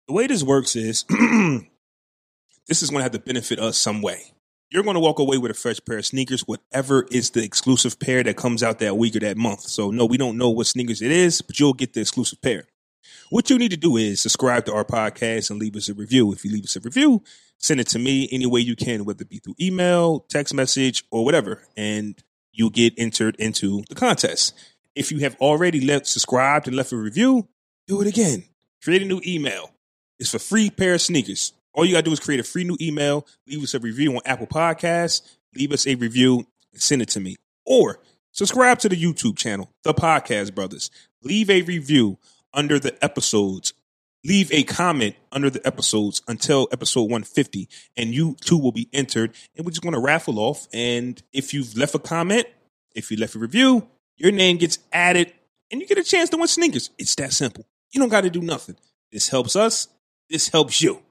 The 0.07 0.13
way 0.13 0.27
this 0.27 0.43
works 0.43 0.75
is 0.75 1.03
this 2.67 2.83
is 2.83 2.89
going 2.89 2.99
to 2.99 3.03
have 3.03 3.13
to 3.13 3.19
benefit 3.19 3.57
us 3.57 3.77
some 3.77 4.01
way. 4.01 4.33
You're 4.69 4.83
going 4.83 4.95
to 4.95 5.01
walk 5.01 5.19
away 5.19 5.37
with 5.37 5.51
a 5.51 5.53
fresh 5.53 5.79
pair 5.85 5.97
of 5.97 6.05
sneakers, 6.05 6.41
whatever 6.41 7.07
is 7.09 7.29
the 7.29 7.43
exclusive 7.43 7.99
pair 7.99 8.21
that 8.23 8.35
comes 8.35 8.63
out 8.63 8.79
that 8.79 8.97
week 8.97 9.15
or 9.15 9.19
that 9.19 9.37
month. 9.37 9.61
So 9.61 9.91
no, 9.91 10.05
we 10.05 10.17
don't 10.17 10.37
know 10.37 10.49
what 10.49 10.67
sneakers 10.67 11.01
it 11.01 11.11
is, 11.11 11.41
but 11.41 11.59
you'll 11.59 11.73
get 11.73 11.93
the 11.93 12.01
exclusive 12.01 12.41
pair. 12.41 12.65
What 13.29 13.49
you 13.49 13.57
need 13.57 13.71
to 13.71 13.77
do 13.77 13.95
is 13.95 14.19
subscribe 14.19 14.65
to 14.65 14.73
our 14.73 14.83
podcast 14.83 15.49
and 15.49 15.59
leave 15.59 15.77
us 15.77 15.87
a 15.87 15.93
review. 15.93 16.33
If 16.33 16.43
you 16.43 16.51
leave 16.51 16.65
us 16.65 16.75
a 16.75 16.81
review, 16.81 17.23
send 17.57 17.79
it 17.79 17.87
to 17.87 17.99
me 17.99 18.27
any 18.31 18.45
way 18.45 18.59
you 18.59 18.75
can, 18.75 19.05
whether 19.05 19.21
it 19.21 19.29
be 19.29 19.39
through 19.39 19.55
email, 19.59 20.25
text 20.29 20.53
message, 20.53 21.05
or 21.11 21.23
whatever, 21.23 21.63
and 21.77 22.21
you'll 22.51 22.69
get 22.69 22.93
entered 22.97 23.35
into 23.37 23.83
the 23.89 23.95
contest. 23.95 24.53
If 24.95 25.11
you 25.11 25.19
have 25.19 25.35
already 25.39 25.79
left 25.81 26.07
subscribed 26.07 26.67
and 26.67 26.75
left 26.75 26.91
a 26.91 26.97
review, 26.97 27.47
do 27.87 28.01
it 28.01 28.07
again. 28.07 28.43
Create 28.83 29.01
a 29.01 29.05
new 29.05 29.21
email. 29.25 29.71
It's 30.19 30.31
for 30.31 30.39
free 30.39 30.69
pair 30.69 30.95
of 30.95 31.01
sneakers. 31.01 31.53
All 31.73 31.85
you 31.85 31.93
gotta 31.93 32.03
do 32.03 32.11
is 32.11 32.19
create 32.19 32.39
a 32.41 32.43
free 32.43 32.65
new 32.65 32.77
email, 32.81 33.25
leave 33.47 33.63
us 33.63 33.73
a 33.73 33.79
review 33.79 34.13
on 34.13 34.21
Apple 34.25 34.47
Podcasts, 34.47 35.21
leave 35.55 35.71
us 35.71 35.87
a 35.87 35.95
review, 35.95 36.45
send 36.73 37.01
it 37.01 37.09
to 37.09 37.19
me. 37.21 37.37
Or 37.65 37.99
subscribe 38.31 38.79
to 38.79 38.89
the 38.89 39.01
YouTube 39.01 39.37
channel, 39.37 39.71
The 39.83 39.93
Podcast 39.93 40.53
Brothers. 40.53 40.91
Leave 41.23 41.49
a 41.49 41.61
review 41.61 42.17
under 42.53 42.79
the 42.79 43.01
episodes. 43.03 43.73
Leave 44.23 44.51
a 44.51 44.63
comment 44.63 45.15
under 45.31 45.49
the 45.49 45.65
episodes 45.65 46.21
until 46.27 46.67
episode 46.71 47.03
150, 47.03 47.67
and 47.97 48.13
you 48.13 48.35
too 48.41 48.57
will 48.57 48.71
be 48.71 48.89
entered. 48.93 49.33
And 49.55 49.65
we're 49.65 49.71
just 49.71 49.81
going 49.81 49.95
to 49.95 49.99
raffle 49.99 50.37
off. 50.39 50.67
And 50.73 51.21
if 51.33 51.53
you've 51.53 51.75
left 51.75 51.95
a 51.95 51.99
comment, 51.99 52.45
if 52.93 53.09
you 53.09 53.17
left 53.17 53.35
a 53.35 53.39
review, 53.39 53.87
your 54.21 54.31
name 54.31 54.57
gets 54.57 54.79
added, 54.93 55.33
and 55.71 55.81
you 55.81 55.87
get 55.87 55.97
a 55.97 56.03
chance 56.03 56.29
to 56.29 56.37
win 56.37 56.47
sneakers. 56.47 56.89
It's 56.97 57.15
that 57.15 57.33
simple. 57.33 57.65
You 57.91 57.99
don't 57.99 58.09
got 58.09 58.21
to 58.21 58.29
do 58.29 58.41
nothing. 58.41 58.75
This 59.11 59.27
helps 59.29 59.55
us. 59.55 59.87
This 60.29 60.47
helps 60.49 60.81
you. 60.81 61.01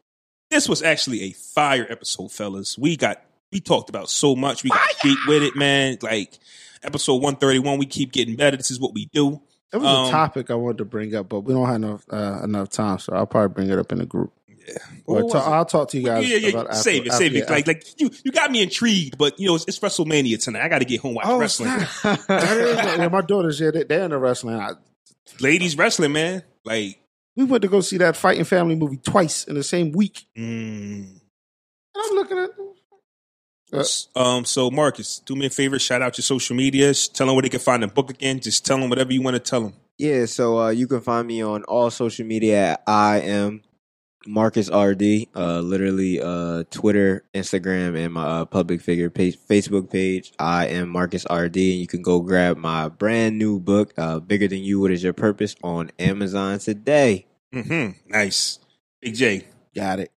This 0.51 0.69
was 0.69 0.83
actually 0.83 1.23
a 1.23 1.33
fire 1.33 1.87
episode, 1.89 2.33
fellas. 2.33 2.77
We 2.79 2.97
got 2.97 3.23
we 3.53 3.61
talked 3.61 3.89
about 3.91 4.09
so 4.11 4.35
much. 4.37 4.63
We 4.65 4.71
got 4.71 4.89
deep 5.03 5.19
with 5.27 5.43
it, 5.43 5.57
man. 5.57 5.99
Like 6.03 6.39
episode 6.83 7.15
131, 7.17 7.79
we 7.79 7.87
keep 7.87 8.13
getting 8.13 8.37
better. 8.37 8.57
This 8.57 8.71
is 8.71 8.81
what 8.81 8.95
we 8.95 9.07
do. 9.13 9.41
It 9.73 9.77
was 9.77 9.87
Um, 9.87 10.07
a 10.07 10.11
topic 10.11 10.51
I 10.51 10.55
wanted 10.55 10.79
to 10.79 10.85
bring 10.85 11.15
up, 11.15 11.29
but 11.29 11.41
we 11.41 11.53
don't 11.55 11.67
have 11.67 11.77
enough 11.77 12.05
uh, 12.11 12.41
enough 12.43 12.71
time, 12.71 12.99
so 12.99 13.13
I'll 13.13 13.27
probably 13.27 13.55
bring 13.55 13.71
it 13.71 13.79
up 13.79 13.93
in 13.93 13.99
the 13.99 14.07
group. 14.07 14.33
Yeah. 14.67 14.75
Or 15.07 15.15
What 15.17 15.25
was 15.25 15.33
ta- 15.33 15.39
it? 15.51 15.55
I'll 15.57 15.65
talk 15.65 15.89
to 15.91 15.99
you 15.99 16.05
guys 16.05 16.29
yeah, 16.29 16.37
yeah, 16.37 16.49
about 16.51 16.65
yeah. 16.67 16.71
after- 16.71 16.83
save 16.83 17.03
it, 17.07 17.09
after- 17.09 17.19
save 17.25 17.35
it. 17.37 17.41
after- 17.43 17.53
Like, 17.55 17.67
like 17.67 18.01
you, 18.01 18.11
you 18.25 18.31
got 18.33 18.51
me 18.51 18.63
intrigued, 18.63 19.19
but 19.19 19.39
you 19.41 19.47
know, 19.49 19.55
it's, 19.57 19.65
it's 19.67 19.79
WrestleMania 19.79 20.43
tonight. 20.43 20.63
I 20.65 20.69
got 20.69 20.79
to 20.81 20.85
get 20.85 21.01
home 21.01 21.15
watch 21.15 21.27
Oh, 21.29 21.39
wrestling. 21.39 21.71
snap. 21.87 22.21
Yeah, 22.29 23.09
my 23.09 23.21
daughters, 23.23 23.59
yeah, 23.61 23.71
they, 23.71 23.85
they're 23.85 24.05
into 24.05 24.19
wrestling. 24.19 24.57
I, 24.57 24.73
Ladies 25.41 25.77
wrestling, 25.77 26.13
man. 26.13 26.43
Like, 26.65 26.99
we 27.37 27.45
went 27.45 27.63
to 27.63 27.69
go 27.69 27.81
see 27.81 27.97
that 27.99 28.17
Fighting 28.17 28.45
Family 28.45 28.75
movie 28.75 28.97
twice 28.99 29.45
in 29.45 29.55
the 29.55 29.63
same 29.63 29.93
week. 29.93 30.27
mm. 30.37 30.43
And 30.43 31.21
I'm 31.97 32.15
looking 32.17 32.39
at 32.39 32.51
Uh, 33.73 33.85
um. 34.21 34.45
So, 34.45 34.71
Marcus, 34.71 35.21
do 35.25 35.35
me 35.37 35.47
a 35.47 35.51
favor. 35.51 35.79
Shout 35.79 36.03
out 36.03 36.19
your 36.19 36.23
social 36.23 36.57
medias. 36.57 37.09
Tell 37.09 37.27
them 37.27 37.37
where 37.37 37.43
they 37.43 37.49
can 37.49 37.61
find 37.61 37.83
the 37.83 37.87
book 37.89 38.11
again. 38.11 38.41
Just 38.41 38.67
tell 38.67 38.79
them 38.79 38.91
whatever 38.91 39.13
you 39.13 39.23
want 39.23 39.35
to 39.35 39.41
tell 39.41 39.61
them. 39.63 39.73
Yeah, 39.99 40.25
so 40.27 40.59
uh, 40.59 40.69
you 40.71 40.87
can 40.89 41.01
find 41.03 41.27
me 41.29 41.43
on 41.43 41.63
all 41.65 41.91
social 41.91 42.27
media 42.27 42.73
at 42.73 42.83
I 42.87 43.21
am 43.21 43.63
Marcus 44.27 44.69
RD, 44.69 45.29
uh, 45.35 45.61
literally 45.61 46.21
uh, 46.21 46.65
Twitter, 46.71 47.25
Instagram, 47.35 47.97
and 47.97 48.13
my 48.13 48.25
uh, 48.25 48.45
public 48.45 48.81
figure 48.81 49.11
page, 49.11 49.39
Facebook 49.39 49.91
page. 49.91 50.33
I 50.39 50.67
am 50.67 50.89
Marcus 50.91 51.25
RD, 51.31 51.57
and 51.57 51.57
you 51.57 51.87
can 51.87 52.03
go 52.03 52.21
grab 52.21 52.57
my 52.57 52.89
brand 52.89 53.39
new 53.39 53.59
book, 53.59 53.95
uh, 53.97 54.21
"Bigger 54.21 54.49
Than 54.49 54.63
You: 54.63 54.81
What 54.81 54.91
Is 54.91 55.03
Your 55.03 55.13
Purpose," 55.13 55.57
on 55.63 55.91
Amazon 55.99 56.59
today. 56.59 57.27
Mm-hmm. 57.55 58.13
Nice. 58.13 58.59
Big 59.01 59.15
Jae. 59.15 59.45
Got 59.75 60.01
it. 60.01 60.13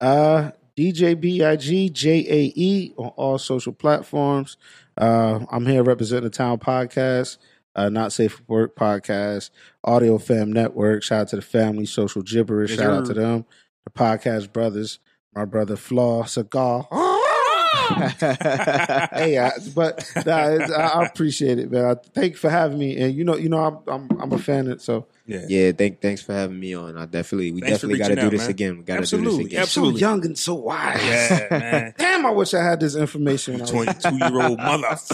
Uh, 0.00 0.52
DJ 0.76 1.18
B-I-G 1.20 1.90
J-A-E 1.90 2.92
on 2.96 3.08
all 3.16 3.38
social 3.38 3.72
platforms. 3.72 4.56
Uh, 4.96 5.40
I'm 5.50 5.66
here 5.66 5.82
representing 5.82 6.24
the 6.24 6.30
Town 6.30 6.58
Podcast, 6.58 7.38
uh, 7.78 7.88
Not 7.88 8.12
Safe 8.12 8.32
for 8.32 8.42
Work 8.48 8.76
Podcast, 8.76 9.50
Audio 9.84 10.18
Fam 10.18 10.52
Network. 10.52 11.04
Shout 11.04 11.20
out 11.20 11.28
to 11.28 11.36
the 11.36 11.42
family, 11.42 11.86
Social 11.86 12.22
Gibberish. 12.22 12.70
Yes, 12.70 12.80
Shout 12.80 12.92
out 12.92 13.06
to 13.06 13.14
them. 13.14 13.44
The 13.84 13.92
Podcast 13.92 14.52
Brothers, 14.52 14.98
my 15.32 15.44
brother 15.44 15.76
Flaw 15.76 16.24
Cigar. 16.24 16.88
hey, 18.20 19.38
I, 19.38 19.50
but 19.74 20.10
nah, 20.26 20.32
I, 20.36 20.56
I 21.00 21.04
appreciate 21.06 21.58
it, 21.58 21.70
man. 21.70 21.84
I, 21.84 21.94
thank 22.14 22.32
you 22.32 22.38
for 22.38 22.50
having 22.50 22.78
me. 22.78 22.96
And 22.98 23.14
you 23.14 23.24
know, 23.24 23.36
you 23.36 23.48
know, 23.48 23.58
I'm 23.64 23.78
I'm, 24.10 24.20
I'm 24.20 24.32
a 24.32 24.38
fan 24.38 24.66
of 24.66 24.72
it. 24.74 24.82
So 24.82 25.06
Yeah. 25.26 25.44
yeah, 25.48 25.72
thank 25.72 26.00
thanks 26.00 26.22
for 26.22 26.32
having 26.32 26.58
me 26.58 26.74
on. 26.74 26.96
I 26.96 27.06
definitely, 27.06 27.52
we 27.52 27.60
Thanks 27.60 27.76
definitely 27.76 27.98
got 27.98 28.08
to 28.08 28.16
do 28.16 28.20
out, 28.22 28.30
this 28.32 28.40
man. 28.42 28.50
again. 28.50 28.76
We 28.78 28.82
got 28.84 28.94
to 28.94 28.98
do 28.98 29.02
Absolutely. 29.02 29.36
this 29.44 29.46
again. 29.46 29.62
Absolutely. 29.62 30.00
so 30.00 30.06
young 30.06 30.24
and 30.26 30.38
so 30.38 30.54
wise. 30.54 31.00
Yeah, 31.02 31.46
man. 31.50 31.94
Damn, 31.98 32.26
I 32.26 32.30
wish 32.30 32.54
I 32.54 32.62
had 32.62 32.80
this 32.80 32.94
information. 32.96 33.54
when 33.54 33.60
I 33.62 33.64
was- 33.64 33.70
22 34.02 34.16
year 34.16 34.42
old 34.42 34.58
mother. 34.58 34.96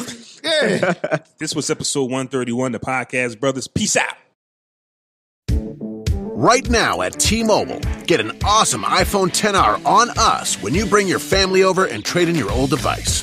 Yeah. 0.44 0.92
This 1.38 1.54
was 1.54 1.70
episode 1.70 2.02
131, 2.10 2.72
the 2.72 2.78
Podcast 2.78 3.40
Brothers. 3.40 3.66
Peace 3.66 3.96
out. 3.96 4.12
Right 6.44 6.68
now 6.68 7.00
at 7.00 7.18
T-Mobile, 7.18 7.80
get 8.04 8.20
an 8.20 8.32
awesome 8.44 8.82
iPhone 8.82 9.28
10R 9.28 9.82
on 9.86 10.10
us 10.18 10.60
when 10.60 10.74
you 10.74 10.84
bring 10.84 11.08
your 11.08 11.18
family 11.18 11.62
over 11.62 11.86
and 11.86 12.04
trade 12.04 12.28
in 12.28 12.34
your 12.34 12.52
old 12.52 12.68
device. 12.68 13.22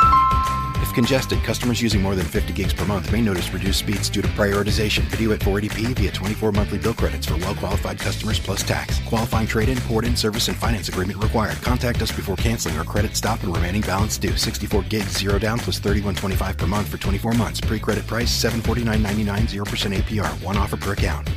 If 0.91 0.95
congested, 0.95 1.41
customers 1.43 1.81
using 1.81 2.01
more 2.01 2.15
than 2.15 2.25
50 2.25 2.51
gigs 2.51 2.73
per 2.73 2.83
month 2.83 3.13
may 3.13 3.21
notice 3.21 3.53
reduced 3.53 3.79
speeds 3.79 4.09
due 4.09 4.21
to 4.21 4.27
prioritization. 4.27 5.03
Video 5.03 5.31
at 5.31 5.39
480p 5.39 5.95
via 5.95 6.11
24 6.11 6.51
monthly 6.51 6.79
bill 6.79 6.93
credits 6.93 7.25
for 7.25 7.37
well 7.37 7.55
qualified 7.55 7.97
customers 7.97 8.37
plus 8.37 8.61
tax. 8.61 8.99
Qualifying 9.05 9.47
trade 9.47 9.69
in, 9.69 9.77
port 9.87 10.03
in, 10.03 10.17
service, 10.17 10.49
and 10.49 10.57
finance 10.57 10.89
agreement 10.89 11.23
required. 11.23 11.55
Contact 11.61 12.01
us 12.01 12.11
before 12.11 12.35
canceling 12.35 12.77
or 12.77 12.83
credit 12.83 13.15
stop 13.15 13.41
and 13.43 13.55
remaining 13.55 13.79
balance 13.83 14.17
due. 14.17 14.35
64 14.35 14.81
gigs, 14.89 15.17
zero 15.17 15.39
down 15.39 15.59
plus 15.59 15.79
31.25 15.79 16.57
per 16.57 16.67
month 16.67 16.89
for 16.89 16.97
24 16.97 17.31
months. 17.35 17.61
Pre 17.61 17.79
credit 17.79 18.05
price 18.05 18.43
749.99, 18.43 19.47
0% 19.47 19.95
APR. 19.95 20.43
One 20.43 20.57
offer 20.57 20.75
per 20.75 20.91
account. 20.91 21.29